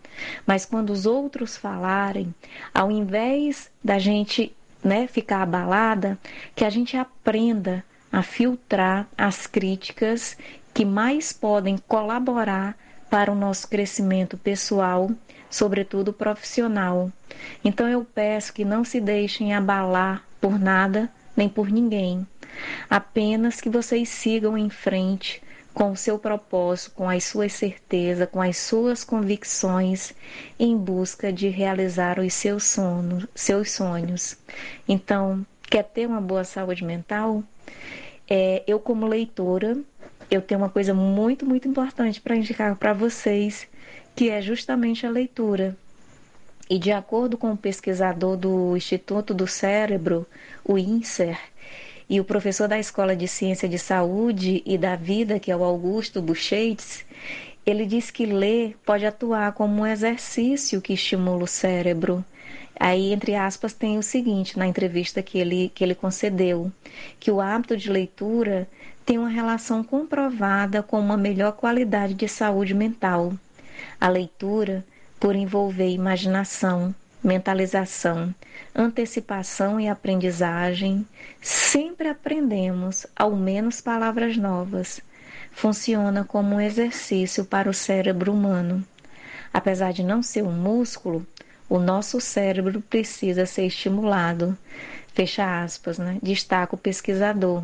mas 0.47 0.65
quando 0.65 0.89
os 0.89 1.05
outros 1.05 1.55
falarem, 1.55 2.34
ao 2.73 2.89
invés 2.89 3.69
da 3.84 3.99
gente 3.99 4.51
né, 4.84 5.05
ficar 5.05 5.43
abalada, 5.43 6.18
que 6.55 6.65
a 6.65 6.69
gente 6.72 6.97
aprenda 6.97 7.85
a 8.11 8.23
filtrar 8.23 9.07
as 9.15 9.45
críticas 9.45 10.35
que 10.73 10.84
mais 10.84 11.31
podem 11.31 11.77
colaborar 11.88 12.76
para 13.11 13.31
o 13.31 13.35
nosso 13.35 13.68
crescimento 13.68 14.39
pessoal, 14.39 15.11
sobretudo 15.47 16.11
profissional. 16.11 17.11
Então 17.63 17.88
eu 17.88 18.03
peço 18.03 18.53
que 18.53 18.65
não 18.65 18.84
se 18.84 18.99
deixem 18.99 19.53
abalar 19.53 20.23
por 20.39 20.57
nada 20.59 21.11
nem 21.38 21.47
por 21.47 21.69
ninguém. 21.69 22.26
Apenas 22.89 23.61
que 23.61 23.69
vocês 23.69 24.09
sigam 24.09 24.57
em 24.57 24.69
frente 24.69 25.41
com 25.73 25.91
o 25.91 25.98
seu 25.98 26.19
propósito, 26.19 26.95
com 26.95 27.10
as 27.10 27.23
suas 27.23 27.53
certezas, 27.53 28.30
com 28.30 28.41
as 28.41 28.57
suas 28.57 29.03
convicções, 29.03 30.14
em 30.60 30.77
busca 30.77 31.31
de 31.31 31.48
realizar 31.48 32.19
os 32.19 32.34
seus 32.34 32.64
sonhos, 32.65 33.26
seus 33.34 33.72
sonhos. 33.72 34.38
Então, 34.88 35.45
quer 35.69 35.84
ter 35.84 36.07
uma 36.07 36.22
boa 36.22 36.43
saúde 36.43 36.84
mental? 36.84 37.43
É, 38.30 38.64
eu, 38.68 38.80
como 38.80 39.07
leitora, 39.07 39.77
eu 40.30 40.41
tenho 40.41 40.61
uma 40.61 40.69
coisa 40.69 40.93
muito, 40.93 41.45
muito 41.45 41.68
importante 41.68 42.22
para 42.22 42.35
indicar 42.35 42.76
para 42.76 42.93
vocês, 42.93 43.68
que 44.15 44.30
é 44.30 44.41
justamente 44.41 45.06
a 45.06 45.10
leitura. 45.10 45.76
E 46.69 46.80
de 46.80 46.91
acordo 46.91 47.38
com 47.38 47.52
o 47.52 47.57
pesquisador 47.57 48.38
do 48.38 48.77
Instituto 48.77 49.34
do 49.34 49.45
Cérebro, 49.45 50.26
o 50.64 50.77
INSER, 50.77 51.38
e 52.10 52.19
o 52.19 52.23
professor 52.26 52.68
da 52.68 52.80
Escola 52.80 53.15
de 53.15 53.28
Ciência 53.28 53.68
de 53.68 53.80
Saúde 53.80 54.61
e 54.65 54.78
da 54.78 54.95
Vida, 54.95 55.40
que 55.40 55.52
é 55.52 55.56
o 55.56 55.64
Augusto 55.64 56.22
Bucheitz, 56.22 57.06
ele 57.65 57.86
diz 57.86 58.10
que 58.10 58.26
ler 58.26 58.76
pode 58.86 59.06
atuar 59.06 59.53
como 59.53 59.82
um 59.82 59.86
exercício 59.86 60.82
que 60.82 60.94
estimula 60.94 61.44
o 61.44 61.48
cérebro. 61.48 62.23
Aí, 62.80 63.14
entre 63.14 63.36
aspas, 63.36 63.73
tem 63.73 63.98
o 63.98 64.03
seguinte 64.03 64.57
na 64.57 64.65
entrevista 64.65 65.22
que 65.22 65.38
ele, 65.38 65.72
que 65.73 65.84
ele 65.84 65.94
concedeu: 65.94 66.72
que 67.19 67.30
o 67.30 67.40
hábito 67.40 67.78
de 67.78 67.91
leitura 67.91 68.68
tem 69.06 69.18
uma 69.18 69.30
relação 69.30 69.84
comprovada 69.84 70.82
com 70.82 70.99
uma 70.99 71.18
melhor 71.18 71.53
qualidade 71.53 72.14
de 72.14 72.28
saúde 72.28 72.73
mental. 72.73 73.34
A 73.99 74.07
leitura, 74.10 74.84
por 75.19 75.36
envolver 75.36 75.90
imaginação, 75.90 76.94
mentalização, 77.23 78.34
antecipação 78.76 79.80
e 79.80 79.88
aprendizagem, 79.88 81.06
sempre 81.41 82.07
aprendemos 82.07 83.06
ao 83.15 83.35
menos 83.35 83.80
palavras 83.81 84.38
novas. 84.38 85.02
Funciona 85.52 86.23
como 86.23 86.56
um 86.56 86.61
exercício 86.61 87.45
para 87.45 87.69
o 87.69 87.73
cérebro 87.73 88.34
humano. 88.34 88.84
Apesar 89.53 89.91
de 89.91 90.03
não 90.03 90.23
ser 90.23 90.43
um 90.43 90.52
músculo, 90.52 91.26
o 91.69 91.77
nosso 91.77 92.19
cérebro 92.19 92.81
precisa 92.81 93.45
ser 93.45 93.65
estimulado. 93.65 94.57
Fecha 95.14 95.64
aspas, 95.64 95.98
né? 95.98 96.18
Destaca 96.23 96.76
o 96.76 96.77
pesquisador. 96.77 97.64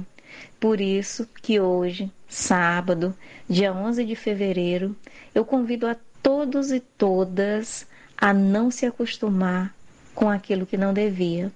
Por 0.60 0.82
isso 0.82 1.28
que 1.42 1.60
hoje, 1.60 2.12
sábado, 2.28 3.16
dia 3.50 3.74
11 3.74 4.04
de 4.04 4.16
fevereiro, 4.16 4.96
eu 5.34 5.46
convido 5.46 5.88
a 5.88 5.96
todos 6.22 6.72
e 6.72 6.80
todas 6.80 7.87
a 8.18 8.34
não 8.34 8.72
se 8.72 8.86
acostumar 8.86 9.74
com 10.16 10.30
aquilo 10.30 10.66
que 10.66 10.76
não 10.76 10.92
devia. 10.92 11.52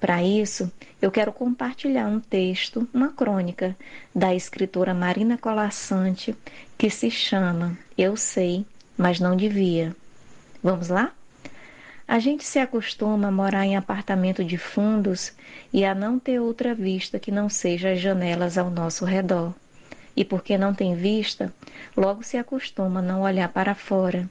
Para 0.00 0.22
isso, 0.22 0.70
eu 1.00 1.10
quero 1.10 1.32
compartilhar 1.32 2.06
um 2.06 2.18
texto, 2.18 2.88
uma 2.92 3.10
crônica 3.10 3.76
da 4.14 4.34
escritora 4.34 4.92
Marina 4.92 5.38
Colassante, 5.38 6.34
que 6.76 6.90
se 6.90 7.10
chama 7.10 7.78
Eu 7.96 8.16
Sei, 8.16 8.66
mas 8.98 9.20
Não 9.20 9.36
Devia. 9.36 9.94
Vamos 10.62 10.88
lá? 10.88 11.12
A 12.08 12.18
gente 12.18 12.42
se 12.44 12.58
acostuma 12.58 13.28
a 13.28 13.30
morar 13.30 13.64
em 13.64 13.76
apartamento 13.76 14.42
de 14.42 14.58
fundos 14.58 15.32
e 15.72 15.84
a 15.84 15.94
não 15.94 16.18
ter 16.18 16.40
outra 16.40 16.74
vista 16.74 17.20
que 17.20 17.30
não 17.30 17.48
seja 17.48 17.92
as 17.92 18.00
janelas 18.00 18.58
ao 18.58 18.68
nosso 18.68 19.04
redor. 19.04 19.54
E 20.16 20.24
porque 20.24 20.58
não 20.58 20.74
tem 20.74 20.96
vista, 20.96 21.54
logo 21.96 22.24
se 22.24 22.36
acostuma 22.36 22.98
a 22.98 23.02
não 23.02 23.22
olhar 23.22 23.48
para 23.50 23.76
fora 23.76 24.28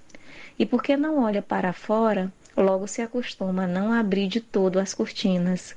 e 0.59 0.65
porque 0.65 0.97
não 0.97 1.23
olha 1.23 1.41
para 1.41 1.71
fora, 1.71 2.29
logo 2.55 2.85
se 2.85 3.01
acostuma 3.01 3.63
a 3.63 3.67
não 3.67 3.93
abrir 3.93 4.27
de 4.27 4.41
todo 4.41 4.77
as 4.77 4.93
cortinas. 4.93 5.73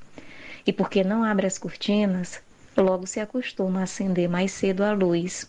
E 0.67 0.73
porque 0.73 1.05
não 1.05 1.23
abre 1.23 1.47
as 1.47 1.57
cortinas, 1.57 2.43
logo 2.77 3.07
se 3.07 3.21
acostuma 3.21 3.81
a 3.81 3.85
acender 3.85 4.29
mais 4.29 4.51
cedo 4.51 4.83
a 4.83 4.93
luz. 4.93 5.49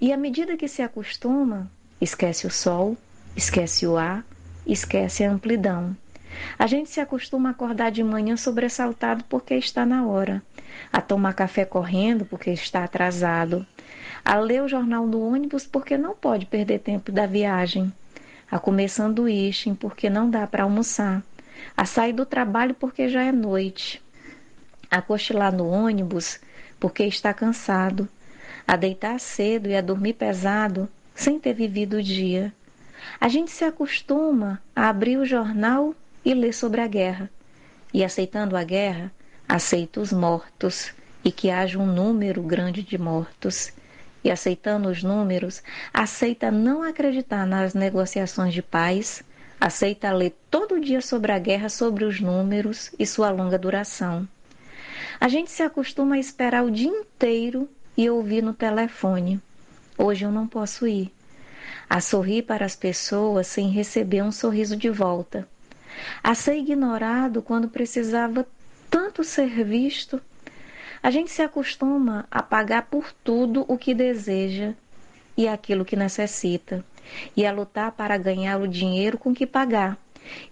E 0.00 0.10
à 0.10 0.16
medida 0.16 0.56
que 0.56 0.68
se 0.68 0.80
acostuma, 0.80 1.70
esquece 2.00 2.46
o 2.46 2.50
sol, 2.50 2.96
esquece 3.36 3.86
o 3.86 3.98
ar, 3.98 4.24
esquece 4.66 5.22
a 5.22 5.30
amplidão. 5.30 5.94
A 6.58 6.66
gente 6.66 6.88
se 6.88 7.00
acostuma 7.00 7.50
a 7.50 7.52
acordar 7.52 7.90
de 7.90 8.02
manhã 8.02 8.38
sobressaltado 8.38 9.22
porque 9.24 9.54
está 9.54 9.84
na 9.84 10.06
hora, 10.06 10.42
a 10.90 11.02
tomar 11.02 11.34
café 11.34 11.66
correndo 11.66 12.24
porque 12.24 12.50
está 12.50 12.84
atrasado, 12.84 13.66
a 14.24 14.36
ler 14.38 14.62
o 14.62 14.68
jornal 14.68 15.06
no 15.06 15.20
ônibus 15.20 15.66
porque 15.66 15.98
não 15.98 16.14
pode 16.14 16.46
perder 16.46 16.80
tempo 16.80 17.12
da 17.12 17.26
viagem, 17.26 17.92
a 18.50 18.58
comer 18.58 18.88
sanduíche 18.88 19.72
porque 19.74 20.08
não 20.08 20.30
dá 20.30 20.46
para 20.46 20.64
almoçar, 20.64 21.22
a 21.76 21.84
sair 21.84 22.12
do 22.12 22.26
trabalho 22.26 22.74
porque 22.74 23.08
já 23.08 23.22
é 23.22 23.32
noite, 23.32 24.02
a 24.90 25.02
cochilar 25.02 25.54
no 25.54 25.68
ônibus 25.68 26.40
porque 26.78 27.04
está 27.04 27.32
cansado, 27.32 28.08
a 28.66 28.76
deitar 28.76 29.18
cedo 29.18 29.68
e 29.68 29.76
a 29.76 29.80
dormir 29.80 30.14
pesado 30.14 30.88
sem 31.14 31.38
ter 31.38 31.54
vivido 31.54 31.96
o 31.96 32.02
dia. 32.02 32.52
A 33.20 33.28
gente 33.28 33.50
se 33.50 33.64
acostuma 33.64 34.60
a 34.74 34.88
abrir 34.88 35.16
o 35.16 35.24
jornal 35.24 35.94
e 36.24 36.34
ler 36.34 36.52
sobre 36.52 36.80
a 36.80 36.86
guerra. 36.86 37.30
E 37.94 38.04
aceitando 38.04 38.56
a 38.56 38.64
guerra, 38.64 39.12
aceita 39.48 40.00
os 40.00 40.12
mortos 40.12 40.92
e 41.24 41.32
que 41.32 41.50
haja 41.50 41.78
um 41.78 41.86
número 41.86 42.42
grande 42.42 42.82
de 42.82 42.98
mortos 42.98 43.72
e 44.26 44.30
aceitando 44.30 44.88
os 44.88 45.04
números, 45.04 45.62
aceita 45.94 46.50
não 46.50 46.82
acreditar 46.82 47.46
nas 47.46 47.74
negociações 47.74 48.52
de 48.52 48.60
paz, 48.60 49.22
aceita 49.60 50.12
ler 50.12 50.34
todo 50.50 50.80
dia 50.80 51.00
sobre 51.00 51.30
a 51.30 51.38
guerra, 51.38 51.68
sobre 51.68 52.04
os 52.04 52.20
números 52.20 52.90
e 52.98 53.06
sua 53.06 53.30
longa 53.30 53.56
duração. 53.56 54.28
A 55.20 55.28
gente 55.28 55.52
se 55.52 55.62
acostuma 55.62 56.16
a 56.16 56.18
esperar 56.18 56.64
o 56.64 56.72
dia 56.72 56.88
inteiro 56.88 57.68
e 57.96 58.10
ouvir 58.10 58.42
no 58.42 58.52
telefone: 58.52 59.40
Hoje 59.96 60.24
eu 60.24 60.32
não 60.32 60.48
posso 60.48 60.88
ir. 60.88 61.12
A 61.88 62.00
sorrir 62.00 62.42
para 62.42 62.66
as 62.66 62.74
pessoas 62.74 63.46
sem 63.46 63.70
receber 63.70 64.22
um 64.22 64.32
sorriso 64.32 64.76
de 64.76 64.90
volta. 64.90 65.48
A 66.20 66.34
ser 66.34 66.56
ignorado 66.56 67.40
quando 67.40 67.68
precisava 67.68 68.44
tanto 68.90 69.22
ser 69.22 69.62
visto 69.64 70.20
a 71.02 71.10
gente 71.10 71.30
se 71.30 71.42
acostuma 71.42 72.26
a 72.30 72.42
pagar 72.42 72.82
por 72.82 73.12
tudo 73.12 73.64
o 73.68 73.76
que 73.76 73.94
deseja 73.94 74.74
e 75.36 75.46
aquilo 75.46 75.84
que 75.84 75.96
necessita, 75.96 76.84
e 77.36 77.46
a 77.46 77.52
lutar 77.52 77.92
para 77.92 78.16
ganhar 78.16 78.60
o 78.60 78.66
dinheiro 78.66 79.18
com 79.18 79.34
que 79.34 79.46
pagar, 79.46 79.98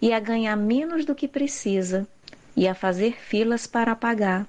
e 0.01 0.13
a 0.13 0.21
ganhar 0.21 0.57
menos 0.57 1.05
do 1.05 1.15
que 1.15 1.27
precisa, 1.27 2.07
e 2.57 2.69
a 2.69 2.75
fazer 2.75 3.17
filas 3.19 3.67
para 3.67 3.97
pagar, 3.97 4.47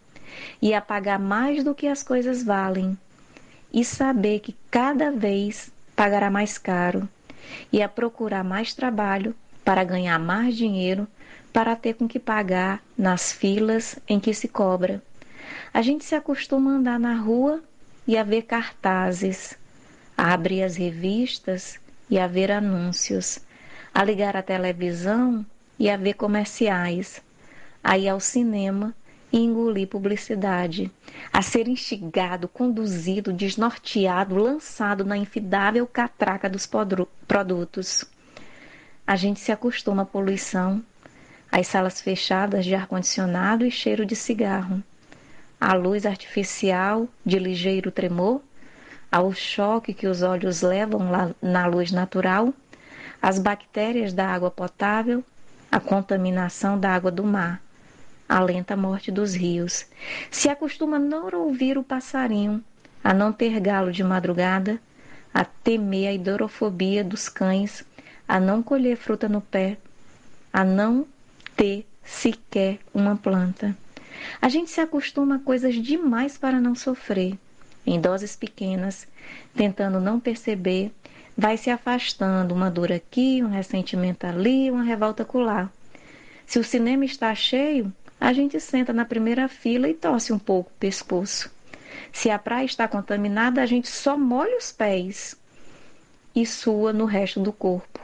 e 0.61 0.73
a 0.73 0.81
pagar 0.81 1.17
mais 1.17 1.63
do 1.63 1.73
que 1.73 1.87
as 1.87 2.03
coisas 2.03 2.43
valem, 2.43 2.97
e 3.73 3.83
saber 3.83 4.39
que 4.39 4.55
cada 4.69 5.11
vez 5.11 5.71
pagará 5.95 6.29
mais 6.29 6.57
caro, 6.57 7.07
e 7.71 7.81
a 7.81 7.87
procurar 7.87 8.43
mais 8.43 8.73
trabalho 8.73 9.33
para 9.63 9.83
ganhar 9.83 10.19
mais 10.19 10.55
dinheiro 10.55 11.07
para 11.51 11.75
ter 11.75 11.93
com 11.93 12.07
que 12.07 12.19
pagar 12.19 12.83
nas 12.97 13.31
filas 13.31 13.97
em 14.07 14.19
que 14.19 14.33
se 14.33 14.47
cobra. 14.47 15.01
A 15.75 15.81
gente 15.81 16.05
se 16.05 16.15
acostuma 16.15 16.71
a 16.71 16.75
andar 16.75 16.97
na 16.97 17.15
rua 17.15 17.61
e 18.07 18.17
a 18.17 18.23
ver 18.23 18.43
cartazes, 18.43 19.57
a 20.17 20.33
abrir 20.33 20.63
as 20.63 20.77
revistas 20.77 21.77
e 22.09 22.17
a 22.17 22.27
ver 22.27 22.49
anúncios, 22.49 23.41
a 23.93 24.01
ligar 24.01 24.37
a 24.37 24.41
televisão 24.41 25.45
e 25.77 25.89
a 25.89 25.97
ver 25.97 26.13
comerciais, 26.13 27.21
a 27.83 27.97
ir 27.97 28.07
ao 28.07 28.21
cinema 28.21 28.95
e 29.33 29.37
engolir 29.37 29.89
publicidade, 29.89 30.89
a 31.33 31.41
ser 31.41 31.67
instigado, 31.67 32.47
conduzido, 32.47 33.33
desnorteado, 33.33 34.37
lançado 34.37 35.03
na 35.03 35.17
infidável 35.17 35.85
catraca 35.85 36.49
dos 36.49 36.65
produtos. 37.27 38.05
A 39.05 39.17
gente 39.17 39.41
se 39.41 39.51
acostuma 39.51 40.03
à 40.03 40.05
poluição, 40.05 40.81
às 41.51 41.67
salas 41.67 41.99
fechadas 41.99 42.63
de 42.63 42.73
ar-condicionado 42.73 43.65
e 43.65 43.71
cheiro 43.71 44.05
de 44.05 44.15
cigarro, 44.15 44.81
à 45.65 45.73
luz 45.73 46.05
artificial 46.05 47.07
de 47.25 47.39
ligeiro 47.39 47.89
tremor, 47.89 48.39
ao 49.11 49.33
choque 49.33 49.95
que 49.95 50.05
os 50.05 50.21
olhos 50.21 50.61
levam 50.61 50.99
na 51.41 51.65
luz 51.65 51.91
natural, 51.91 52.53
às 53.19 53.39
bactérias 53.39 54.13
da 54.13 54.27
água 54.27 54.51
potável, 54.51 55.23
à 55.71 55.79
contaminação 55.79 56.79
da 56.79 56.93
água 56.93 57.09
do 57.09 57.23
mar 57.23 57.59
a 58.29 58.39
lenta 58.39 58.75
morte 58.75 59.11
dos 59.11 59.33
rios. 59.33 59.87
Se 60.29 60.49
acostuma 60.49 60.97
a 60.97 60.99
não 60.99 61.29
ouvir 61.33 61.79
o 61.79 61.83
passarinho, 61.83 62.63
a 63.03 63.11
não 63.11 63.33
ter 63.33 63.59
galo 63.59 63.91
de 63.91 64.03
madrugada, 64.03 64.79
a 65.33 65.43
temer 65.43 66.09
a 66.09 66.13
hidrofobia 66.13 67.03
dos 67.03 67.27
cães, 67.27 67.83
a 68.27 68.39
não 68.39 68.61
colher 68.61 68.97
fruta 68.97 69.27
no 69.27 69.41
pé, 69.41 69.77
a 70.53 70.63
não 70.63 71.07
ter 71.55 71.87
sequer 72.03 72.79
uma 72.93 73.15
planta. 73.15 73.75
A 74.41 74.49
gente 74.49 74.69
se 74.69 74.81
acostuma 74.81 75.35
a 75.35 75.39
coisas 75.39 75.75
demais 75.75 76.37
para 76.37 76.59
não 76.59 76.75
sofrer. 76.75 77.37
Em 77.85 77.99
doses 77.99 78.35
pequenas, 78.35 79.07
tentando 79.55 79.99
não 79.99 80.19
perceber, 80.19 80.91
vai 81.37 81.57
se 81.57 81.69
afastando 81.69 82.53
uma 82.53 82.69
dor 82.71 82.91
aqui, 82.91 83.43
um 83.43 83.49
ressentimento 83.49 84.25
ali, 84.25 84.71
uma 84.71 84.83
revolta 84.83 85.23
acolá. 85.23 85.69
Se 86.45 86.59
o 86.59 86.63
cinema 86.63 87.05
está 87.05 87.33
cheio, 87.35 87.91
a 88.19 88.31
gente 88.33 88.59
senta 88.59 88.93
na 88.93 89.05
primeira 89.05 89.47
fila 89.47 89.89
e 89.89 89.93
torce 89.93 90.31
um 90.31 90.39
pouco 90.39 90.71
o 90.71 90.79
pescoço. 90.79 91.51
Se 92.11 92.29
a 92.29 92.39
praia 92.39 92.65
está 92.65 92.87
contaminada, 92.87 93.61
a 93.61 93.65
gente 93.65 93.87
só 93.87 94.17
molha 94.17 94.57
os 94.57 94.71
pés 94.71 95.35
e 96.35 96.45
sua 96.45 96.93
no 96.93 97.05
resto 97.05 97.39
do 97.39 97.51
corpo. 97.51 97.99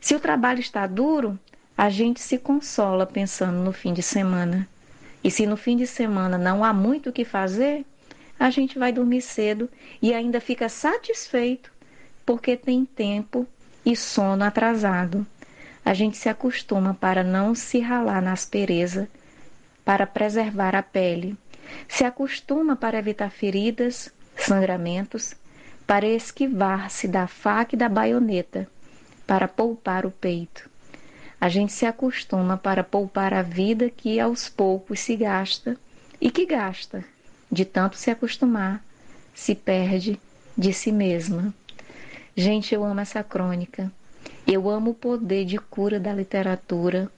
Se 0.00 0.14
o 0.14 0.20
trabalho 0.20 0.60
está 0.60 0.86
duro, 0.86 1.38
a 1.76 1.90
gente 1.90 2.20
se 2.20 2.38
consola 2.38 3.06
pensando 3.06 3.58
no 3.58 3.72
fim 3.72 3.92
de 3.92 4.02
semana. 4.02 4.68
E 5.26 5.30
se 5.32 5.44
no 5.44 5.56
fim 5.56 5.76
de 5.76 5.88
semana 5.88 6.38
não 6.38 6.62
há 6.62 6.72
muito 6.72 7.10
o 7.10 7.12
que 7.12 7.24
fazer, 7.24 7.84
a 8.38 8.48
gente 8.48 8.78
vai 8.78 8.92
dormir 8.92 9.20
cedo 9.22 9.68
e 10.00 10.14
ainda 10.14 10.40
fica 10.40 10.68
satisfeito 10.68 11.72
porque 12.24 12.56
tem 12.56 12.84
tempo 12.84 13.44
e 13.84 13.96
sono 13.96 14.44
atrasado. 14.44 15.26
A 15.84 15.92
gente 15.94 16.16
se 16.16 16.28
acostuma 16.28 16.94
para 16.94 17.24
não 17.24 17.56
se 17.56 17.80
ralar 17.80 18.22
na 18.22 18.30
aspereza 18.30 19.08
para 19.84 20.06
preservar 20.06 20.76
a 20.76 20.82
pele. 20.82 21.36
Se 21.88 22.04
acostuma 22.04 22.76
para 22.76 22.96
evitar 22.96 23.32
feridas, 23.32 24.08
sangramentos, 24.36 25.34
para 25.84 26.06
esquivar-se 26.06 27.08
da 27.08 27.26
faca 27.26 27.74
e 27.74 27.78
da 27.78 27.88
baioneta, 27.88 28.68
para 29.26 29.48
poupar 29.48 30.06
o 30.06 30.10
peito. 30.12 30.70
A 31.40 31.48
gente 31.48 31.72
se 31.72 31.86
acostuma 31.86 32.56
para 32.56 32.82
poupar 32.82 33.34
a 33.34 33.42
vida 33.42 33.90
que 33.90 34.18
aos 34.18 34.48
poucos 34.48 35.00
se 35.00 35.16
gasta 35.16 35.76
e 36.20 36.30
que 36.30 36.46
gasta, 36.46 37.04
de 37.50 37.64
tanto 37.64 37.96
se 37.96 38.10
acostumar, 38.10 38.82
se 39.34 39.54
perde 39.54 40.18
de 40.56 40.72
si 40.72 40.90
mesma. 40.90 41.54
Gente, 42.34 42.74
eu 42.74 42.84
amo 42.84 43.00
essa 43.00 43.22
crônica. 43.22 43.92
Eu 44.46 44.68
amo 44.68 44.90
o 44.90 44.94
poder 44.94 45.44
de 45.44 45.58
cura 45.58 46.00
da 46.00 46.12
literatura, 46.12 47.10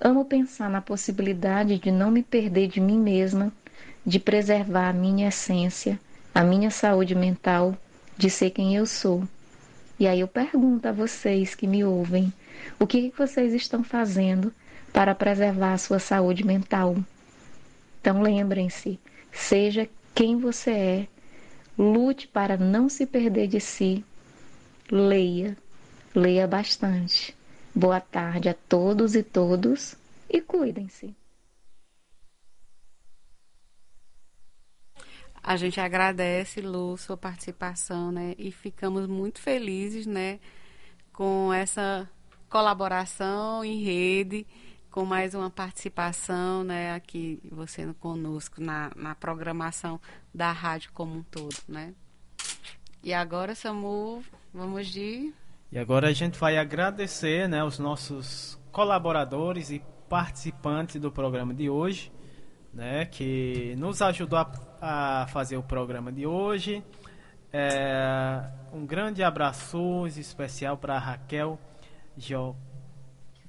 Amo 0.00 0.24
pensar 0.24 0.70
na 0.70 0.80
possibilidade 0.80 1.78
de 1.78 1.90
não 1.90 2.10
me 2.10 2.22
perder 2.22 2.68
de 2.68 2.80
mim 2.80 2.98
mesma, 2.98 3.52
de 4.06 4.18
preservar 4.18 4.90
a 4.90 4.92
minha 4.92 5.28
essência, 5.28 5.98
a 6.34 6.42
minha 6.42 6.70
saúde 6.70 7.14
mental, 7.14 7.76
de 8.16 8.30
ser 8.30 8.50
quem 8.50 8.76
eu 8.76 8.86
sou. 8.86 9.24
E 9.98 10.06
aí 10.06 10.20
eu 10.20 10.28
pergunto 10.28 10.86
a 10.86 10.92
vocês 10.92 11.54
que 11.54 11.66
me 11.66 11.84
ouvem, 11.84 12.32
o 12.78 12.86
que 12.86 13.12
vocês 13.16 13.52
estão 13.54 13.82
fazendo 13.82 14.52
para 14.92 15.14
preservar 15.14 15.72
a 15.74 15.78
sua 15.78 15.98
saúde 15.98 16.44
mental? 16.44 16.96
Então 18.00 18.22
lembrem-se, 18.22 18.98
seja 19.32 19.88
quem 20.14 20.38
você 20.38 20.70
é, 20.70 21.08
lute 21.76 22.26
para 22.26 22.56
não 22.56 22.88
se 22.88 23.06
perder 23.06 23.48
de 23.48 23.60
si, 23.60 24.04
leia, 24.90 25.56
leia 26.14 26.46
bastante. 26.46 27.36
Boa 27.74 28.00
tarde 28.00 28.48
a 28.48 28.54
todos 28.54 29.14
e 29.14 29.22
todos 29.22 29.94
e 30.28 30.40
cuidem-se. 30.40 31.14
A 35.42 35.56
gente 35.56 35.80
agradece, 35.80 36.60
Lu, 36.60 36.96
sua 36.96 37.16
participação, 37.16 38.12
né? 38.12 38.34
E 38.36 38.50
ficamos 38.50 39.06
muito 39.06 39.40
felizes, 39.40 40.04
né? 40.04 40.40
Com 41.12 41.52
essa 41.52 42.06
colaboração 42.48 43.64
em 43.64 43.82
rede, 43.82 44.46
com 44.90 45.04
mais 45.04 45.34
uma 45.34 45.50
participação, 45.50 46.64
né? 46.64 46.94
Aqui, 46.94 47.40
você 47.52 47.92
conosco 48.00 48.60
na, 48.60 48.90
na 48.96 49.14
programação 49.14 50.00
da 50.34 50.50
rádio 50.52 50.90
como 50.92 51.14
um 51.14 51.22
todo, 51.22 51.56
né? 51.68 51.94
E 53.02 53.12
agora, 53.12 53.54
Samu, 53.54 54.24
vamos 54.52 54.88
de 54.88 55.32
e 55.70 55.78
agora 55.78 56.08
a 56.08 56.12
gente 56.14 56.38
vai 56.38 56.56
agradecer 56.56 57.46
né, 57.46 57.62
os 57.62 57.78
nossos 57.78 58.58
colaboradores 58.72 59.70
e 59.70 59.82
participantes 60.08 60.98
do 60.98 61.12
programa 61.12 61.52
de 61.52 61.68
hoje, 61.68 62.10
né, 62.72 63.04
que 63.04 63.74
nos 63.76 64.00
ajudou 64.00 64.38
a, 64.38 64.50
a 64.80 65.26
fazer 65.26 65.58
o 65.58 65.62
programa 65.62 66.10
de 66.10 66.26
hoje. 66.26 66.82
É, 67.52 68.42
um 68.72 68.86
grande 68.86 69.22
abraço 69.22 70.06
especial 70.06 70.78
para 70.78 70.98
Raquel 70.98 71.58
jo, 72.18 72.56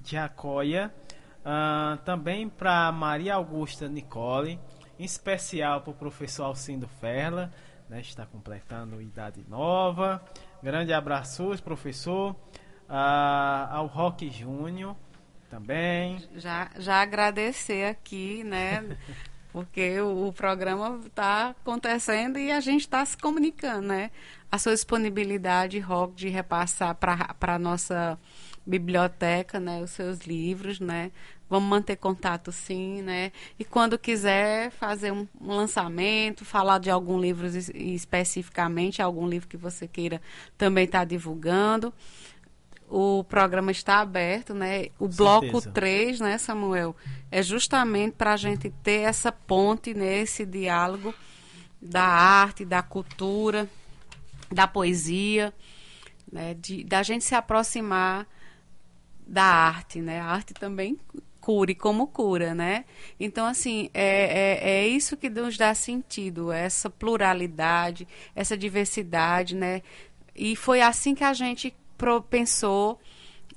Jacoia, 0.03 0.93
uh, 1.39 1.97
também 2.03 2.47
para 2.47 2.91
Maria 2.91 3.35
Augusta 3.35 3.87
Nicole, 3.87 4.59
em 4.97 5.03
especial 5.03 5.81
para 5.81 5.91
o 5.91 5.93
professor 5.93 6.43
Alcindo 6.45 6.87
Ferla, 6.87 7.51
né, 7.89 8.01
está 8.01 8.25
completando 8.25 9.01
idade 9.01 9.43
nova. 9.47 10.23
Grande 10.61 10.93
abraço, 10.93 11.51
professor. 11.63 12.35
Ah, 12.87 13.69
ao 13.71 13.85
Rock 13.85 14.29
Júnior 14.29 14.95
também. 15.49 16.23
Já, 16.35 16.69
já 16.77 17.01
agradecer 17.01 17.85
aqui, 17.85 18.43
né? 18.43 18.97
Porque 19.53 19.99
o, 19.99 20.27
o 20.27 20.33
programa 20.33 20.99
está 21.05 21.49
acontecendo 21.49 22.37
e 22.37 22.51
a 22.51 22.59
gente 22.59 22.81
está 22.81 23.03
se 23.05 23.17
comunicando, 23.17 23.87
né? 23.87 24.11
A 24.51 24.57
sua 24.57 24.73
disponibilidade, 24.73 25.79
Rock, 25.79 26.15
de 26.15 26.29
repassar 26.29 26.95
para 26.95 27.35
a 27.41 27.59
nossa 27.59 28.17
biblioteca, 28.69 29.59
né? 29.59 29.81
Os 29.81 29.91
seus 29.91 30.19
livros, 30.19 30.79
né? 30.79 31.11
Vamos 31.49 31.67
manter 31.67 31.95
contato 31.95 32.51
sim, 32.51 33.01
né? 33.01 33.31
E 33.57 33.65
quando 33.65 33.97
quiser 33.97 34.69
fazer 34.69 35.11
um, 35.11 35.27
um 35.41 35.55
lançamento, 35.55 36.45
falar 36.45 36.77
de 36.77 36.91
algum 36.91 37.19
livro 37.19 37.47
especificamente, 37.47 39.01
algum 39.01 39.27
livro 39.27 39.47
que 39.47 39.57
você 39.57 39.87
queira 39.87 40.21
também 40.57 40.85
estar 40.85 40.99
tá 40.99 41.05
divulgando. 41.05 41.91
O 42.87 43.23
programa 43.23 43.71
está 43.71 43.99
aberto, 43.99 44.53
né? 44.53 44.87
O 44.99 45.07
bloco 45.07 45.61
3, 45.61 46.19
né, 46.19 46.37
Samuel? 46.37 46.95
É 47.31 47.41
justamente 47.41 48.13
para 48.13 48.33
a 48.33 48.37
gente 48.37 48.69
ter 48.83 49.01
essa 49.01 49.31
ponte 49.31 49.93
nesse 49.93 50.45
né, 50.45 50.51
diálogo 50.51 51.13
da 51.81 52.03
arte, 52.03 52.65
da 52.65 52.81
cultura, 52.81 53.67
da 54.51 54.67
poesia, 54.67 55.53
né? 56.31 56.53
De, 56.55 56.83
da 56.83 57.01
gente 57.01 57.23
se 57.23 57.33
aproximar 57.33 58.27
da 59.29 59.43
arte, 59.43 60.01
né? 60.01 60.19
A 60.19 60.25
arte 60.25 60.53
também 60.53 60.97
cure 61.39 61.73
como 61.73 62.07
cura, 62.07 62.53
né? 62.53 62.85
Então, 63.19 63.45
assim, 63.45 63.89
é, 63.93 64.59
é, 64.59 64.69
é 64.71 64.87
isso 64.87 65.15
que 65.15 65.29
nos 65.29 65.57
dá 65.57 65.73
sentido, 65.73 66.51
essa 66.51 66.89
pluralidade, 66.89 68.07
essa 68.35 68.57
diversidade, 68.57 69.55
né? 69.55 69.81
e 70.39 70.55
foi 70.55 70.81
assim 70.81 71.13
que 71.13 71.23
a 71.23 71.33
gente 71.33 71.75
pensou 72.29 72.97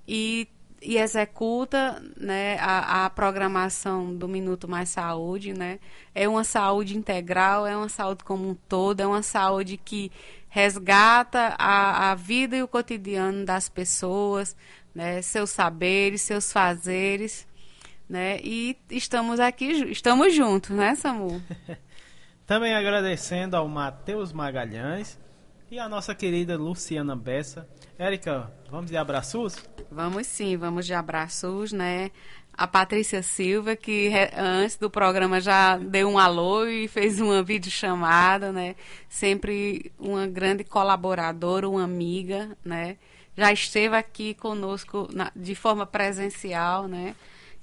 e, 0.06 0.48
e 0.82 0.98
executa 0.98 2.02
né, 2.16 2.58
a, 2.58 3.04
a, 3.04 3.10
programação 3.10 4.12
do 4.12 4.26
Minuto 4.26 4.66
Mais 4.66 4.88
Saúde. 4.88 5.54
Né? 5.54 5.78
É 6.12 6.28
uma 6.28 6.42
saúde 6.42 6.98
integral, 6.98 7.64
é 7.64 7.76
uma 7.76 7.88
saúde 7.88 8.24
como 8.24 8.48
um 8.48 8.54
todo, 8.68 9.00
é 9.00 9.06
uma 9.06 9.22
saúde 9.22 9.76
que 9.76 10.10
resgata 10.48 11.54
a, 11.56 12.10
a 12.10 12.14
vida 12.16 12.56
e 12.56 12.62
o 12.62 12.68
cotidiano 12.68 13.44
das 13.46 13.68
pessoas, 13.68 14.56
né, 14.94 15.22
seus 15.22 15.50
saberes, 15.50 16.22
seus 16.22 16.52
fazeres. 16.52 17.46
Né? 18.08 18.38
E 18.42 18.76
estamos 18.90 19.40
aqui, 19.40 19.90
estamos 19.90 20.34
juntos, 20.34 20.70
né, 20.70 20.94
Samu? 20.94 21.42
Também 22.46 22.74
agradecendo 22.74 23.56
ao 23.56 23.66
Matheus 23.68 24.32
Magalhães 24.32 25.18
e 25.70 25.78
a 25.78 25.88
nossa 25.88 26.14
querida 26.14 26.58
Luciana 26.58 27.16
Bessa. 27.16 27.66
Érica, 27.98 28.52
vamos 28.70 28.90
de 28.90 28.96
abraços? 28.96 29.56
Vamos 29.90 30.26
sim, 30.26 30.56
vamos 30.56 30.84
de 30.84 30.92
abraços, 30.92 31.72
né? 31.72 32.10
A 32.52 32.66
Patrícia 32.66 33.22
Silva, 33.22 33.74
que 33.74 34.10
antes 34.36 34.76
do 34.76 34.90
programa 34.90 35.40
já 35.40 35.78
deu 35.78 36.10
um 36.10 36.18
alô 36.18 36.66
e 36.66 36.86
fez 36.86 37.18
uma 37.18 37.42
videochamada, 37.42 38.52
né? 38.52 38.76
Sempre 39.08 39.90
uma 39.98 40.26
grande 40.26 40.62
colaboradora, 40.62 41.66
uma 41.66 41.84
amiga, 41.84 42.50
né? 42.62 42.98
Já 43.36 43.52
esteve 43.52 43.96
aqui 43.96 44.34
conosco 44.34 45.08
na, 45.12 45.32
de 45.34 45.54
forma 45.54 45.86
presencial, 45.86 46.86
né? 46.86 47.14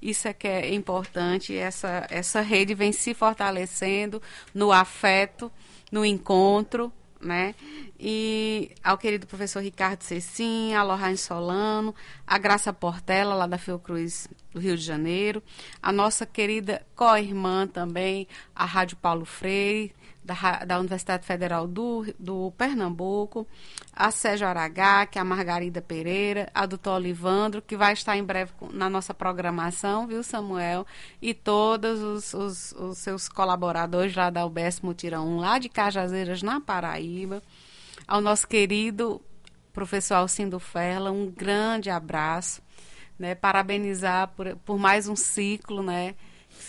Isso 0.01 0.27
é 0.27 0.33
que 0.33 0.47
é 0.47 0.73
importante, 0.73 1.55
essa, 1.55 2.07
essa 2.09 2.41
rede 2.41 2.73
vem 2.73 2.91
se 2.91 3.13
fortalecendo 3.13 4.21
no 4.53 4.71
afeto, 4.71 5.51
no 5.91 6.05
encontro, 6.05 6.91
né? 7.21 7.53
E 7.99 8.71
ao 8.81 8.97
querido 8.97 9.27
professor 9.27 9.61
Ricardo 9.61 10.03
Cecim, 10.03 10.73
a 10.73 10.83
Lohane 10.83 11.17
Solano, 11.17 11.93
a 12.25 12.37
Graça 12.37 12.71
Portela, 12.71 13.35
lá 13.35 13.45
da 13.45 13.57
Fiocruz 13.57 14.27
do 14.53 14.59
Rio 14.59 14.77
de 14.77 14.83
Janeiro, 14.83 15.43
a 15.81 15.91
nossa 15.91 16.25
querida 16.25 16.81
co-irmã 16.95 17.67
também, 17.67 18.25
a 18.55 18.63
Rádio 18.63 18.95
Paulo 18.97 19.25
Freire, 19.25 19.93
da, 20.29 20.63
da 20.63 20.79
Universidade 20.79 21.25
Federal 21.25 21.65
do, 21.65 22.05
do 22.19 22.51
Pernambuco, 22.51 23.47
a 23.91 24.11
Sérgio 24.11 24.47
Aragá, 24.47 25.07
que 25.07 25.17
é 25.17 25.21
a 25.21 25.25
Margarida 25.25 25.81
Pereira, 25.81 26.49
a 26.53 26.67
doutor 26.67 26.97
Olivandro, 26.97 27.61
que 27.63 27.75
vai 27.75 27.93
estar 27.93 28.15
em 28.15 28.23
breve 28.23 28.51
na 28.71 28.87
nossa 28.87 29.11
programação, 29.11 30.05
viu, 30.05 30.21
Samuel? 30.21 30.85
E 31.19 31.33
todos 31.33 31.99
os, 31.99 32.33
os, 32.33 32.71
os 32.73 32.97
seus 32.99 33.27
colaboradores 33.27 34.15
lá 34.15 34.29
da 34.29 34.45
UBS 34.45 34.81
Mutirão, 34.81 35.37
lá 35.37 35.57
de 35.57 35.67
Cajazeiras, 35.67 36.43
na 36.43 36.61
Paraíba. 36.61 37.41
Ao 38.07 38.21
nosso 38.21 38.47
querido 38.47 39.19
professor 39.73 40.15
Alcindo 40.15 40.59
Ferla, 40.59 41.11
um 41.11 41.31
grande 41.31 41.89
abraço. 41.89 42.61
Né, 43.17 43.35
parabenizar 43.35 44.29
por, 44.29 44.55
por 44.63 44.79
mais 44.79 45.09
um 45.09 45.15
ciclo, 45.15 45.83
né, 45.83 46.15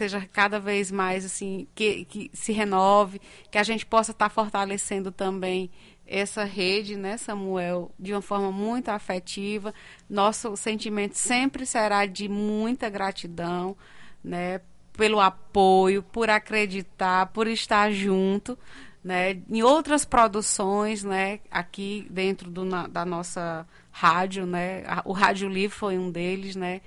seja 0.00 0.26
cada 0.32 0.58
vez 0.58 0.90
mais 0.90 1.26
assim, 1.26 1.66
que, 1.74 2.06
que 2.06 2.30
se 2.32 2.52
renove, 2.52 3.20
que 3.50 3.58
a 3.58 3.62
gente 3.62 3.84
possa 3.84 4.12
estar 4.12 4.30
tá 4.30 4.34
fortalecendo 4.34 5.12
também 5.12 5.70
essa 6.06 6.42
rede, 6.42 6.96
né, 6.96 7.18
Samuel, 7.18 7.92
de 7.98 8.12
uma 8.12 8.22
forma 8.22 8.50
muito 8.50 8.88
afetiva. 8.88 9.74
Nosso 10.08 10.56
sentimento 10.56 11.16
sempre 11.16 11.66
será 11.66 12.06
de 12.06 12.28
muita 12.30 12.88
gratidão, 12.88 13.76
né, 14.24 14.62
pelo 14.94 15.20
apoio, 15.20 16.02
por 16.02 16.30
acreditar, 16.30 17.26
por 17.26 17.46
estar 17.46 17.92
junto, 17.92 18.58
né, 19.04 19.38
em 19.50 19.62
outras 19.62 20.06
produções, 20.06 21.04
né, 21.04 21.40
aqui 21.50 22.06
dentro 22.08 22.50
do, 22.50 22.64
na, 22.64 22.86
da 22.86 23.04
nossa 23.04 23.66
rádio, 23.90 24.46
né, 24.46 24.82
o 25.04 25.12
Rádio 25.12 25.46
Livre 25.46 25.76
foi 25.76 25.98
um 25.98 26.10
deles, 26.10 26.56
né, 26.56 26.80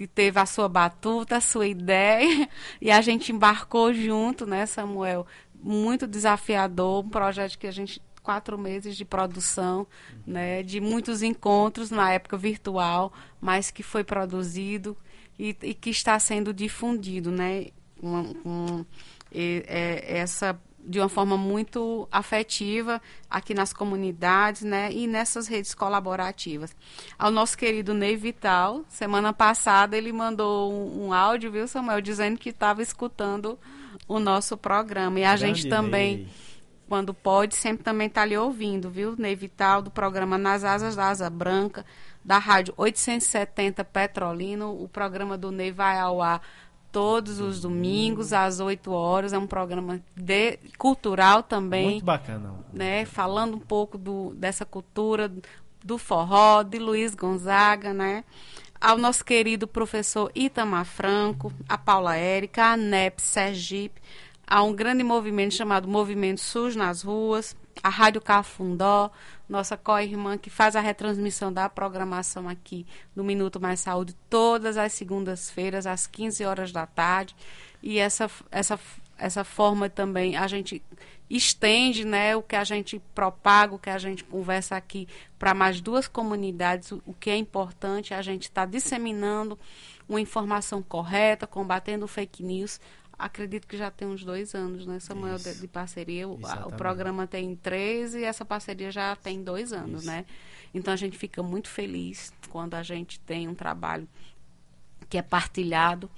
que 0.00 0.06
teve 0.06 0.40
a 0.40 0.46
sua 0.46 0.66
batuta, 0.66 1.36
a 1.36 1.40
sua 1.42 1.66
ideia, 1.66 2.48
e 2.80 2.90
a 2.90 3.02
gente 3.02 3.32
embarcou 3.32 3.92
junto, 3.92 4.46
né, 4.46 4.64
Samuel? 4.64 5.26
Muito 5.62 6.06
desafiador, 6.06 7.04
um 7.04 7.10
projeto 7.10 7.58
que 7.58 7.66
a 7.66 7.70
gente 7.70 8.00
quatro 8.22 8.56
meses 8.56 8.96
de 8.96 9.04
produção, 9.04 9.86
né, 10.26 10.62
de 10.62 10.80
muitos 10.80 11.22
encontros 11.22 11.90
na 11.90 12.10
época 12.14 12.38
virtual, 12.38 13.12
mas 13.42 13.70
que 13.70 13.82
foi 13.82 14.02
produzido 14.02 14.96
e, 15.38 15.54
e 15.62 15.74
que 15.74 15.90
está 15.90 16.18
sendo 16.18 16.54
difundido, 16.54 17.30
né, 17.30 17.66
com, 18.00 18.32
com 18.36 18.86
e, 19.30 19.62
é, 19.66 20.18
essa 20.18 20.58
de 20.90 20.98
uma 20.98 21.08
forma 21.08 21.36
muito 21.36 22.08
afetiva 22.10 23.00
aqui 23.30 23.54
nas 23.54 23.72
comunidades, 23.72 24.62
né, 24.62 24.92
e 24.92 25.06
nessas 25.06 25.46
redes 25.46 25.72
colaborativas. 25.72 26.74
Ao 27.16 27.30
nosso 27.30 27.56
querido 27.56 27.94
Ney 27.94 28.16
Vital, 28.16 28.84
semana 28.88 29.32
passada 29.32 29.96
ele 29.96 30.12
mandou 30.12 30.72
um, 30.72 31.06
um 31.06 31.12
áudio, 31.12 31.52
viu, 31.52 31.68
Samuel, 31.68 32.00
dizendo 32.00 32.38
que 32.38 32.48
estava 32.48 32.82
escutando 32.82 33.56
o 34.08 34.18
nosso 34.18 34.56
programa. 34.56 35.20
E 35.20 35.24
a 35.24 35.36
Grande 35.36 35.60
gente 35.62 35.68
também, 35.70 36.16
Ney. 36.16 36.28
quando 36.88 37.14
pode, 37.14 37.54
sempre 37.54 37.84
também 37.84 38.08
está 38.08 38.22
ali 38.22 38.36
ouvindo, 38.36 38.90
viu, 38.90 39.14
Ney 39.16 39.36
Vital, 39.36 39.80
do 39.82 39.92
programa 39.92 40.36
Nas 40.36 40.64
Asas 40.64 40.96
da 40.96 41.08
Asa 41.08 41.30
Branca, 41.30 41.86
da 42.24 42.38
Rádio 42.38 42.74
870 42.76 43.84
Petrolino. 43.84 44.72
O 44.82 44.88
programa 44.88 45.38
do 45.38 45.52
Ney 45.52 45.70
vai 45.70 46.00
ao 46.00 46.20
ar 46.20 46.42
todos 46.92 47.40
os 47.40 47.60
domingos 47.60 48.32
às 48.32 48.60
8 48.60 48.90
horas. 48.92 49.32
É 49.32 49.38
um 49.38 49.46
programa 49.46 50.00
de, 50.16 50.58
cultural 50.78 51.42
também. 51.42 51.90
Muito 51.92 52.04
bacana. 52.04 52.54
Né? 52.72 53.04
Falando 53.04 53.56
um 53.56 53.60
pouco 53.60 53.96
do, 53.98 54.34
dessa 54.34 54.64
cultura 54.64 55.32
do 55.84 55.98
forró, 55.98 56.62
de 56.62 56.78
Luiz 56.78 57.14
Gonzaga, 57.14 57.92
né? 57.92 58.24
Ao 58.80 58.96
nosso 58.96 59.24
querido 59.24 59.66
professor 59.66 60.30
Itamar 60.34 60.84
Franco, 60.84 61.52
a 61.68 61.76
Paula 61.76 62.16
Érica, 62.16 62.72
a 62.72 62.76
NEP 62.76 63.20
Sergipe, 63.20 64.00
há 64.46 64.62
um 64.62 64.74
grande 64.74 65.02
movimento 65.02 65.54
chamado 65.54 65.86
Movimento 65.86 66.40
SUS 66.40 66.76
nas 66.76 67.02
Ruas, 67.02 67.54
a 67.82 67.88
Rádio 67.88 68.20
Cafundó, 68.20 69.10
nossa 69.48 69.76
co-irmã 69.76 70.36
que 70.36 70.50
faz 70.50 70.76
a 70.76 70.80
retransmissão 70.80 71.52
da 71.52 71.68
programação 71.68 72.48
aqui 72.48 72.86
no 73.14 73.24
Minuto 73.24 73.60
Mais 73.60 73.80
Saúde 73.80 74.14
todas 74.28 74.76
as 74.76 74.92
segundas-feiras 74.92 75.86
às 75.86 76.06
15 76.06 76.44
horas 76.44 76.72
da 76.72 76.86
tarde. 76.86 77.34
E 77.82 77.98
essa 77.98 78.30
essa 78.50 78.78
essa 79.18 79.44
forma 79.44 79.88
também 79.88 80.36
a 80.36 80.46
gente 80.46 80.82
estende, 81.28 82.04
né, 82.04 82.34
o 82.34 82.42
que 82.42 82.56
a 82.56 82.64
gente 82.64 83.00
propaga, 83.14 83.74
o 83.74 83.78
que 83.78 83.90
a 83.90 83.98
gente 83.98 84.24
conversa 84.24 84.76
aqui 84.76 85.06
para 85.38 85.54
mais 85.54 85.80
duas 85.80 86.08
comunidades, 86.08 86.90
o, 86.90 87.00
o 87.06 87.14
que 87.14 87.30
é 87.30 87.36
importante, 87.36 88.12
a 88.12 88.20
gente 88.20 88.44
está 88.44 88.64
disseminando 88.64 89.56
uma 90.08 90.20
informação 90.20 90.82
correta, 90.82 91.46
combatendo 91.46 92.08
fake 92.08 92.42
news, 92.42 92.80
acredito 93.20 93.66
que 93.66 93.76
já 93.76 93.90
tem 93.90 94.08
uns 94.08 94.24
dois 94.24 94.54
anos, 94.54 94.86
né, 94.86 94.98
Samuel, 94.98 95.36
de, 95.36 95.54
de, 95.54 95.68
parceria. 95.68 96.26
O, 96.26 96.34
o, 96.34 96.72
programa 96.72 97.26
tem 97.26 97.54
três 97.54 98.14
e 98.14 98.24
essa 98.24 98.44
parceria 98.44 98.90
já 98.90 99.14
tem 99.14 99.42
dois 99.42 99.72
anos, 99.72 100.00
Isso. 100.00 100.10
né? 100.10 100.24
Então 100.72 100.92
a 100.92 100.96
gente 100.96 101.18
fica 101.18 101.42
muito 101.42 101.68
feliz 101.68 102.32
quando 102.48 102.74
a 102.74 102.82
gente 102.82 103.20
tem 103.20 103.46
um 103.46 103.54
trabalho 103.54 104.08
que 105.08 105.18
é 105.18 105.22
partilhado 105.22 106.10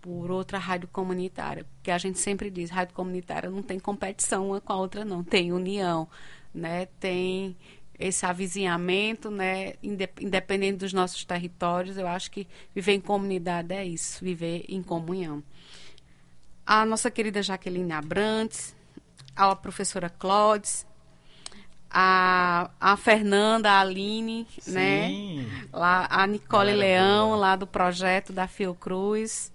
por 0.00 0.30
outra 0.30 0.56
rádio 0.56 0.88
comunitária, 0.88 1.66
porque 1.74 1.90
a 1.90 1.98
gente 1.98 2.18
sempre 2.18 2.48
diz, 2.48 2.70
rádio 2.70 2.94
comunitária 2.94 3.50
não 3.50 3.62
tem 3.62 3.78
competição 3.78 4.50
uma 4.50 4.60
com 4.60 4.72
a 4.72 4.76
outra 4.76 5.04
não, 5.04 5.24
tem 5.24 5.52
união, 5.52 6.08
né? 6.54 6.86
Tem 7.00 7.56
esse 7.98 8.26
avizinhamento, 8.26 9.30
né, 9.30 9.72
independente 9.82 10.76
dos 10.76 10.92
nossos 10.92 11.24
territórios, 11.24 11.96
eu 11.96 12.06
acho 12.06 12.30
que 12.30 12.46
viver 12.74 12.92
em 12.92 13.00
comunidade 13.00 13.72
é 13.72 13.86
isso, 13.86 14.22
viver 14.22 14.66
em 14.68 14.82
comunhão 14.82 15.42
a 16.66 16.84
nossa 16.84 17.10
querida 17.10 17.42
Jaqueline 17.42 17.92
Abrantes, 17.92 18.74
a 19.34 19.54
professora 19.54 20.10
Clodes, 20.10 20.86
a, 21.90 22.70
a 22.80 22.96
Fernanda, 22.96 23.70
a 23.70 23.80
Aline, 23.80 24.46
Sim. 24.58 24.72
né? 24.72 25.68
Lá, 25.72 26.06
a 26.10 26.26
Nicole 26.26 26.74
Leão, 26.74 27.36
lá 27.36 27.54
do 27.54 27.66
projeto 27.66 28.32
da 28.32 28.48
Fiocruz, 28.48 29.52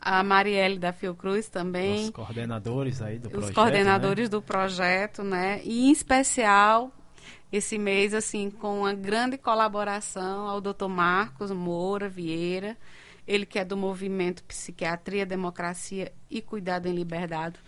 a 0.00 0.22
Marielle 0.22 0.78
da 0.78 0.92
Fiocruz 0.92 1.48
também. 1.48 2.04
Os 2.04 2.10
coordenadores 2.10 3.00
aí 3.00 3.18
do 3.18 3.26
os 3.26 3.32
projeto. 3.32 3.48
Os 3.50 3.54
coordenadores 3.54 4.24
né? 4.24 4.30
do 4.30 4.42
projeto, 4.42 5.22
né? 5.22 5.60
E 5.64 5.88
em 5.88 5.92
especial 5.92 6.92
esse 7.50 7.78
mês, 7.78 8.12
assim, 8.12 8.50
com 8.50 8.80
uma 8.80 8.92
grande 8.92 9.38
colaboração 9.38 10.46
ao 10.48 10.60
Dr. 10.60 10.88
Marcos 10.88 11.50
Moura 11.50 12.08
Vieira, 12.08 12.76
ele 13.28 13.44
que 13.44 13.58
é 13.58 13.64
do 13.64 13.76
movimento 13.76 14.42
Psiquiatria, 14.44 15.26
Democracia 15.26 16.10
e 16.30 16.40
Cuidado 16.40 16.86
em 16.86 16.94
Liberdade, 16.94 17.60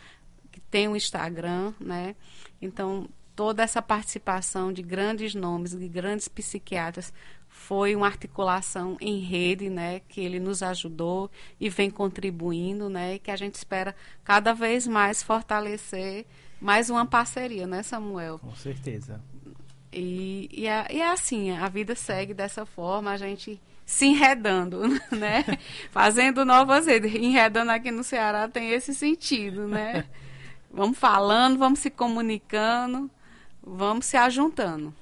que 0.51 0.59
tem 0.59 0.89
um 0.89 0.97
Instagram, 0.97 1.74
né? 1.78 2.16
Então, 2.62 3.07
toda 3.37 3.62
essa 3.62 3.82
participação 3.82 4.73
de 4.73 4.81
grandes 4.81 5.35
nomes, 5.35 5.73
de 5.73 5.87
grandes 5.87 6.28
psiquiatras, 6.28 7.12
foi 7.47 7.95
uma 7.95 8.07
articulação 8.07 8.97
em 9.01 9.19
rede, 9.19 9.69
né, 9.69 10.01
que 10.09 10.20
ele 10.20 10.41
nos 10.41 10.62
ajudou 10.62 11.31
e 11.59 11.69
vem 11.69 11.91
contribuindo, 11.91 12.89
né, 12.89 13.16
e 13.16 13.19
que 13.19 13.31
a 13.31 13.37
gente 13.37 13.55
espera 13.55 13.95
cada 14.24 14.55
vez 14.55 14.87
mais 14.87 15.23
fortalecer 15.23 16.27
mais 16.61 16.91
uma 16.91 17.07
parceria, 17.07 17.66
né, 17.66 17.82
Samuel? 17.82 18.39
Com 18.39 18.55
certeza. 18.55 19.20
E, 19.93 20.49
e, 20.53 20.66
é, 20.66 20.87
e 20.91 21.01
é 21.01 21.11
assim, 21.11 21.51
a 21.51 21.69
vida 21.69 21.95
segue 21.95 22.32
dessa 22.32 22.65
forma, 22.65 23.11
a 23.11 23.16
gente 23.16 23.61
se 23.91 24.07
enredando, 24.07 24.83
né? 25.11 25.45
Fazendo 25.91 26.45
novas 26.45 26.87
redes. 26.87 27.12
Enredando 27.12 27.73
aqui 27.73 27.91
no 27.91 28.05
Ceará 28.05 28.49
tem 28.49 28.71
esse 28.71 28.95
sentido, 28.95 29.67
né? 29.67 30.05
Vamos 30.73 30.97
falando, 30.97 31.59
vamos 31.59 31.81
se 31.81 31.91
comunicando, 31.91 33.11
vamos 33.61 34.07
se 34.07 34.17
ajuntando. 34.17 34.95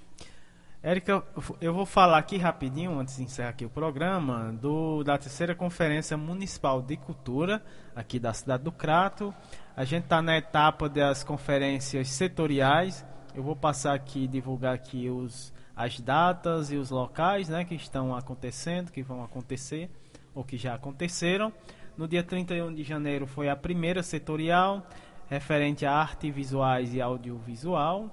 Érica, 0.83 1.23
eu 1.61 1.75
vou 1.75 1.85
falar 1.85 2.17
aqui 2.17 2.39
rapidinho, 2.39 2.99
antes 2.99 3.17
de 3.17 3.25
encerrar 3.25 3.51
aqui 3.51 3.67
o 3.67 3.69
programa, 3.69 4.53
do, 4.55 5.05
da 5.05 5.19
terceira 5.19 5.55
Conferência 5.55 6.17
Municipal 6.17 6.81
de 6.81 6.97
Cultura, 6.97 7.63
aqui 7.95 8.19
da 8.19 8.33
cidade 8.33 8.65
do 8.65 8.73
Crato. 8.73 9.35
A 9.77 9.85
gente 9.85 10.05
está 10.05 10.23
na 10.23 10.39
etapa 10.39 10.89
das 10.89 11.23
conferências 11.23 12.09
setoriais. 12.09 13.05
Eu 13.35 13.43
vou 13.43 13.55
passar 13.55 13.93
aqui, 13.93 14.27
divulgar 14.27 14.75
aqui 14.75 15.11
os, 15.11 15.53
as 15.79 16.01
datas 16.01 16.73
e 16.73 16.77
os 16.77 16.91
locais 16.91 17.49
né, 17.49 17.65
que 17.65 17.77
estão 17.77 18.13
acontecendo, 18.13 18.91
que 18.91 19.01
vão 19.01 19.23
acontecer, 19.23 19.89
ou 20.35 20.43
que 20.43 20.57
já 20.57 20.75
aconteceram. 20.75 21.53
No 21.97 22.09
dia 22.09 22.25
31 22.25 22.75
de 22.75 22.83
janeiro 22.83 23.29
foi 23.29 23.49
a 23.49 23.55
primeira 23.55 24.03
setorial, 24.03 24.85
referente 25.31 25.87
a 25.87 25.93
arte 25.93 26.33
visuais 26.33 26.93
e 26.93 27.01
audiovisual. 27.01 28.07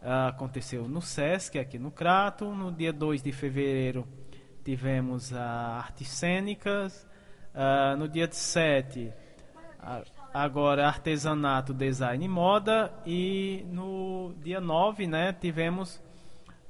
Uh, 0.00 0.28
aconteceu 0.28 0.88
no 0.88 1.02
SESC, 1.02 1.58
aqui 1.58 1.78
no 1.78 1.90
Crato. 1.90 2.46
No 2.46 2.72
dia 2.72 2.94
2 2.94 3.22
de 3.22 3.30
fevereiro 3.30 4.08
tivemos 4.64 5.34
a 5.34 5.76
artes 5.76 6.08
cênicas. 6.08 7.06
Uh, 7.54 7.94
no 7.98 8.08
dia 8.08 8.26
7, 8.32 9.12
uh, 9.80 10.02
agora 10.32 10.86
artesanato, 10.86 11.74
design 11.74 12.24
e 12.24 12.28
moda. 12.28 12.90
E 13.04 13.66
no 13.70 14.34
dia 14.42 14.62
9 14.62 15.06
né, 15.06 15.34
tivemos 15.34 16.00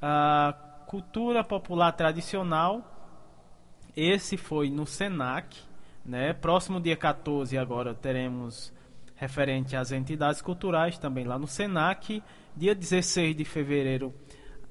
a 0.03 0.53
cultura 0.89 1.45
popular 1.45 1.93
tradicional. 1.93 2.85
Esse 3.97 4.37
foi 4.37 4.69
no 4.69 4.85
SENAC. 4.85 5.57
Né? 6.05 6.33
Próximo 6.33 6.81
dia 6.81 6.97
14 6.97 7.57
agora 7.57 7.95
teremos 7.95 8.73
referente 9.15 9.77
às 9.77 9.93
entidades 9.93 10.43
culturais 10.43 10.99
também 10.99 11.24
lá 11.24 11.39
no 11.39 11.47
SENAC. 11.47 12.23
Dia 12.57 12.74
16 12.74 13.37
de 13.37 13.45
fevereiro 13.45 14.12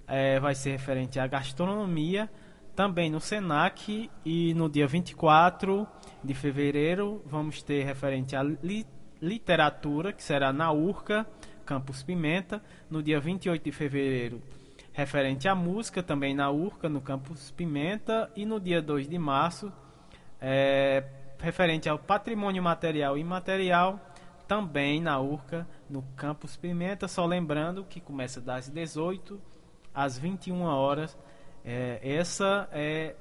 é, 0.06 0.40
vai 0.42 0.54
ser 0.54 0.72
referente 0.72 1.18
à 1.18 1.26
gastronomia, 1.26 2.30
também 2.76 3.10
no 3.10 3.22
SENAC. 3.22 4.12
E 4.26 4.54
no 4.54 4.70
dia 4.70 4.86
24 4.86 5.88
de 6.22 6.34
fevereiro 6.34 7.24
vamos 7.26 7.64
ter 7.64 7.86
referente 7.86 8.36
à 8.36 8.44
li 8.44 8.86
literatura, 9.22 10.12
que 10.12 10.24
será 10.24 10.52
na 10.52 10.72
URCA, 10.72 11.28
Campus 11.64 12.02
Pimenta. 12.02 12.62
No 12.90 13.04
dia 13.04 13.20
28 13.20 13.64
de 13.64 13.72
fevereiro, 13.72 14.42
referente 14.94 15.48
à 15.48 15.56
música, 15.56 16.04
também 16.04 16.34
na 16.34 16.50
URCA, 16.50 16.90
no 16.90 17.02
Campus 17.02 17.52
Pimenta. 17.52 18.30
E 18.36 18.46
no 18.46 18.60
dia 18.60 18.82
2 18.82 19.08
de 19.08 19.18
março, 19.18 19.72
é, 20.40 21.04
referente 21.40 21.88
ao 21.88 21.98
patrimônio 21.98 22.62
material 22.62 23.18
e 23.18 23.22
imaterial, 23.22 24.00
também 24.48 25.02
na 25.02 25.20
URCA, 25.20 25.68
no 25.90 26.02
Campus 26.16 26.58
Pimenta. 26.58 27.08
Só 27.08 27.26
lembrando 27.26 27.84
que 27.86 28.02
começa 28.02 28.42
das 28.42 28.70
18 28.70 29.42
às 29.94 30.18
21 30.18 30.64
horas. 30.64 31.18
É, 31.64 32.00
essa 32.02 32.68
é 32.72 33.16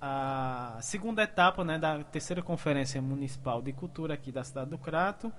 a 0.00 0.78
segunda 0.80 1.22
etapa 1.22 1.64
né, 1.64 1.78
da 1.78 2.02
terceira 2.04 2.42
Conferência 2.42 3.00
Municipal 3.02 3.60
de 3.60 3.72
Cultura 3.72 4.14
aqui 4.14 4.30
da 4.30 4.44
cidade 4.44 4.70
do 4.70 4.78
Crato. 4.78 5.32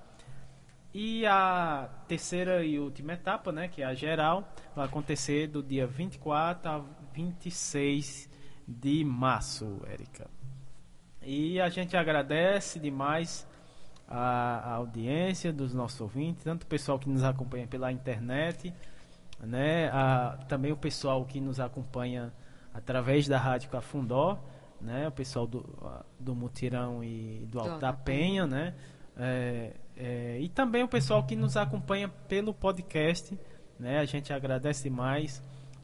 E 0.92 1.24
a 1.24 1.88
terceira 2.08 2.64
e 2.64 2.78
última 2.78 3.12
etapa, 3.12 3.52
né, 3.52 3.68
que 3.68 3.80
é 3.82 3.84
a 3.84 3.94
geral, 3.94 4.52
vai 4.74 4.86
acontecer 4.86 5.46
do 5.46 5.62
dia 5.62 5.86
24 5.86 6.68
a 6.68 6.84
26 7.12 8.28
de 8.66 9.04
março, 9.04 9.80
Érica. 9.86 10.28
E 11.22 11.60
a 11.60 11.68
gente 11.68 11.96
agradece 11.96 12.80
demais 12.80 13.46
a, 14.08 14.18
a 14.18 14.72
audiência 14.74 15.52
dos 15.52 15.72
nossos 15.72 16.00
ouvintes, 16.00 16.42
tanto 16.42 16.64
o 16.64 16.66
pessoal 16.66 16.98
que 16.98 17.08
nos 17.08 17.22
acompanha 17.22 17.68
pela 17.68 17.92
internet, 17.92 18.74
né, 19.38 19.88
a, 19.90 20.38
também 20.48 20.72
o 20.72 20.76
pessoal 20.76 21.24
que 21.24 21.40
nos 21.40 21.60
acompanha 21.60 22.32
através 22.74 23.28
da 23.28 23.38
Rádio 23.38 23.70
Cafundó, 23.70 24.38
né, 24.80 25.06
o 25.06 25.12
pessoal 25.12 25.46
do, 25.46 25.64
do 26.18 26.34
Mutirão 26.34 27.04
e 27.04 27.46
do 27.46 27.60
Alto 27.60 27.78
da 27.78 27.92
Penha, 27.92 28.44
né, 28.46 28.74
é, 29.16 29.72
é, 30.02 30.38
e 30.40 30.48
também 30.48 30.82
o 30.82 30.88
pessoal 30.88 31.22
que 31.24 31.36
nos 31.36 31.58
acompanha 31.58 32.08
pelo 32.08 32.54
podcast, 32.54 33.38
né, 33.78 33.98
a 33.98 34.06
gente 34.06 34.32
agradece 34.32 34.88
mais 34.88 35.42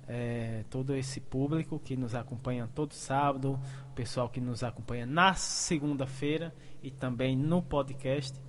é, 0.08 0.64
todo 0.70 0.96
esse 0.96 1.20
público 1.20 1.78
que 1.78 1.98
nos 1.98 2.14
acompanha 2.14 2.66
todo 2.74 2.94
sábado, 2.94 3.60
o 3.90 3.94
pessoal 3.94 4.26
que 4.30 4.40
nos 4.40 4.64
acompanha 4.64 5.04
na 5.04 5.34
segunda-feira 5.34 6.54
e 6.82 6.90
também 6.90 7.36
no 7.36 7.60
podcast. 7.60 8.40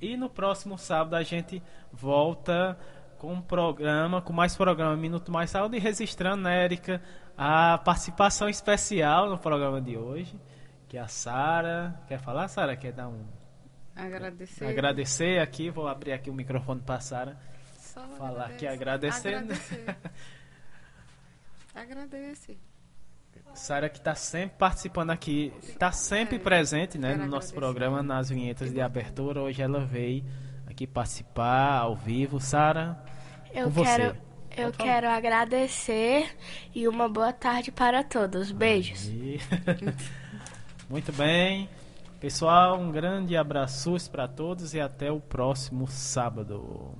E 0.00 0.16
no 0.16 0.30
próximo 0.30 0.78
sábado 0.78 1.16
a 1.16 1.24
gente 1.24 1.60
volta 1.92 2.78
com 3.18 3.32
um 3.32 3.42
programa, 3.42 4.22
com 4.22 4.32
mais 4.32 4.54
programa 4.54 4.96
Minuto 4.96 5.32
Mais 5.32 5.50
Saúde 5.50 5.76
e 5.76 5.80
registrando, 5.80 6.44
né, 6.44 6.68
a 7.36 7.78
participação 7.78 8.48
especial 8.48 9.28
no 9.28 9.38
programa 9.38 9.80
de 9.80 9.96
hoje, 9.96 10.38
que 10.88 10.96
a 10.96 11.08
Sara. 11.08 12.00
Quer 12.06 12.20
falar, 12.20 12.46
Sara? 12.46 12.76
Quer 12.76 12.92
dar 12.92 13.08
um. 13.08 13.39
Agradecer. 14.00 14.64
Agradecer 14.64 15.40
aqui, 15.40 15.70
vou 15.70 15.86
abrir 15.86 16.12
aqui 16.12 16.30
o 16.30 16.34
microfone 16.34 16.80
para 16.80 16.96
a 16.96 17.00
Sara. 17.00 17.36
Falar 18.16 18.46
aqui 18.46 18.66
agradecendo. 18.66 19.52
Agradecer. 19.52 19.96
Agradece. 21.74 22.58
Sara 23.54 23.88
que 23.88 23.98
está 23.98 24.14
sempre 24.14 24.56
participando 24.58 25.10
aqui, 25.10 25.52
está 25.62 25.90
sempre 25.92 26.36
é, 26.36 26.38
presente 26.38 26.98
né, 26.98 27.16
no 27.16 27.26
nosso 27.26 27.52
programa, 27.52 28.02
nas 28.02 28.28
vinhetas 28.28 28.72
de 28.72 28.80
abertura. 28.80 29.42
Hoje 29.42 29.60
ela 29.60 29.84
veio 29.84 30.24
aqui 30.66 30.86
participar 30.86 31.78
ao 31.78 31.96
vivo. 31.96 32.40
Sara, 32.40 33.02
eu 33.52 33.70
quero, 33.72 34.16
eu 34.56 34.72
quero 34.72 35.08
agradecer 35.08 36.28
e 36.74 36.86
uma 36.86 37.08
boa 37.08 37.32
tarde 37.32 37.72
para 37.72 38.04
todos. 38.04 38.52
Beijos. 38.52 39.10
Muito 40.88 41.12
bem. 41.12 41.68
Pessoal, 42.20 42.78
um 42.78 42.92
grande 42.92 43.34
abraço 43.34 43.96
para 44.10 44.28
todos 44.28 44.74
e 44.74 44.80
até 44.80 45.10
o 45.10 45.18
próximo 45.18 45.88
sábado. 45.88 46.94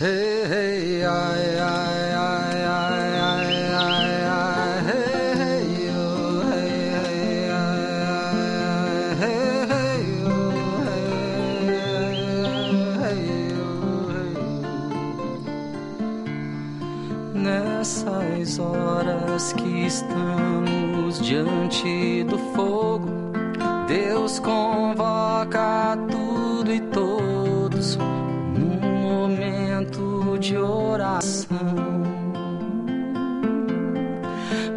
Hey, 0.00 0.46
hey, 0.50 1.04
ai, 1.04 1.58
ai, 1.58 2.09
que 19.40 19.86
estamos 19.86 21.18
diante 21.20 22.24
do 22.24 22.36
fogo, 22.54 23.08
Deus 23.88 24.38
convoca 24.38 25.96
tudo 26.10 26.70
e 26.70 26.80
todos 26.80 27.96
momento 27.96 30.36
de 30.38 30.58
oração 30.58 31.56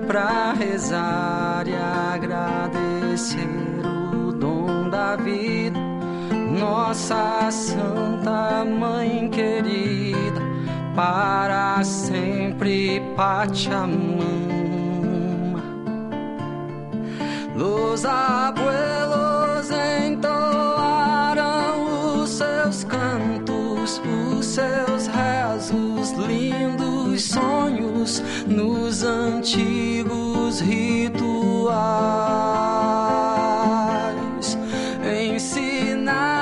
para 0.07 0.53
rezar 0.53 1.67
e 1.67 1.75
agradecer 1.75 3.45
o 4.15 4.31
dom 4.31 4.89
da 4.89 5.17
vida, 5.17 5.77
nossa 6.57 7.51
Santa 7.51 8.63
Mãe 8.63 9.29
querida, 9.29 10.41
para 10.95 11.83
sempre 11.83 13.01
Pachamama. 13.17 14.52
Los 17.55 18.03
abuelos 18.03 19.69
entoaram 19.69 21.43
os 22.21 22.29
seus 22.31 22.83
cantos 22.83 24.01
os 24.39 24.45
seus 24.45 25.07
rezos, 25.07 26.11
lindos 26.27 27.23
sonhos 27.25 28.23
nos 28.47 29.03
antigos 29.03 30.59
rituais. 30.61 31.37
Ensinaram 35.33 36.39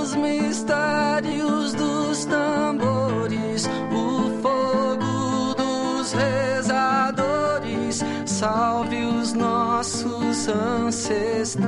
os 0.00 0.14
mistérios 0.14 1.72
dos 1.74 2.24
tambores, 2.24 3.68
o 3.92 4.42
fogo 4.42 5.54
dos 5.54 6.12
rezadores. 6.12 6.34
Nossos 8.44 8.73
ancestrais. 10.48 11.64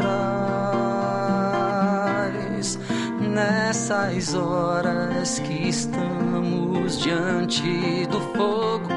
Nessas 3.20 4.34
horas 4.34 5.38
que 5.40 5.68
estamos 5.68 6.98
diante 6.98 8.06
do 8.06 8.20
fogo, 8.36 8.88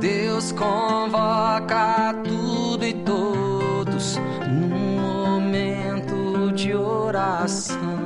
Deus 0.00 0.52
convoca 0.52 2.14
tudo 2.24 2.84
e 2.84 2.94
todos 2.94 4.18
num 4.48 5.00
momento 5.00 6.52
de 6.52 6.74
oração 6.74 8.00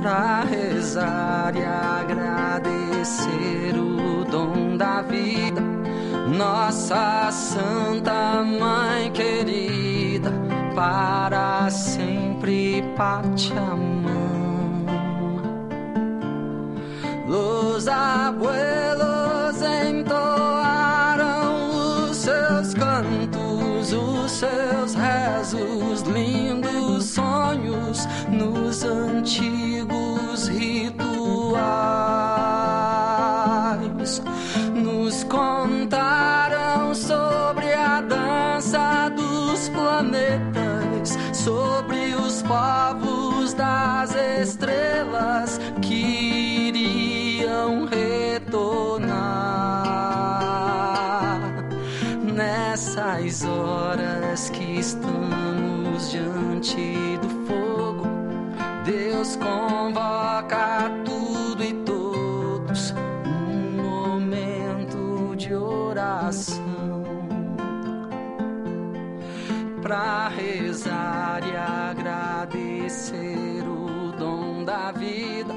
pra 0.00 0.42
rezar 0.42 1.54
e 1.56 1.64
agradecer 1.64 3.22
o 3.76 4.24
dom 4.24 4.76
da 4.76 5.02
vida. 5.02 5.81
Nossa 6.26 7.30
Santa 7.32 8.42
Mãe 8.42 9.10
querida, 9.12 10.30
para 10.74 11.68
sempre 11.70 12.82
Pachamama. 12.96 14.12
Los 17.26 17.88
abuelos 17.88 19.60
entoaram 19.62 21.30
os 22.08 22.16
seus 22.16 22.74
cantos, 22.74 23.92
os 23.92 24.30
seus 24.30 24.94
rezos, 24.94 26.02
lindos 26.02 27.04
sonhos 27.06 28.06
nos 28.30 28.84
antigos 28.84 30.11
planetas, 40.02 41.16
sobre 41.32 42.14
os 42.14 42.42
povos 42.42 43.54
das 43.54 44.14
estrelas 44.14 45.60
que 45.80 46.68
iriam 46.68 47.86
retornar 47.86 49.12
nessas 52.22 53.44
horas 53.44 54.50
que 54.50 54.78
estamos 54.78 56.10
diante 56.10 57.18
do 57.20 57.28
fogo. 57.46 58.06
Deus 58.84 59.36
convoca 59.36 60.90
tudo 61.04 61.62
e 61.62 61.72
todos 61.84 62.92
num 63.24 63.82
momento 63.82 65.36
de 65.36 65.54
oração 65.54 66.61
para 69.92 70.28
rezar 70.28 71.42
e 71.46 71.54
agradecer 71.54 73.62
o 73.68 74.10
dom 74.16 74.64
da 74.64 74.90
vida. 74.90 75.52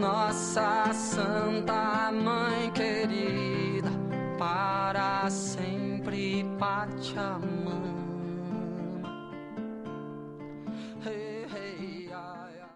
Nossa 0.00 0.92
Santa 0.92 2.10
Mãe 2.10 2.72
querida, 2.72 3.88
para 4.36 5.30
sempre 5.30 6.44
Pachamama. 6.58 7.91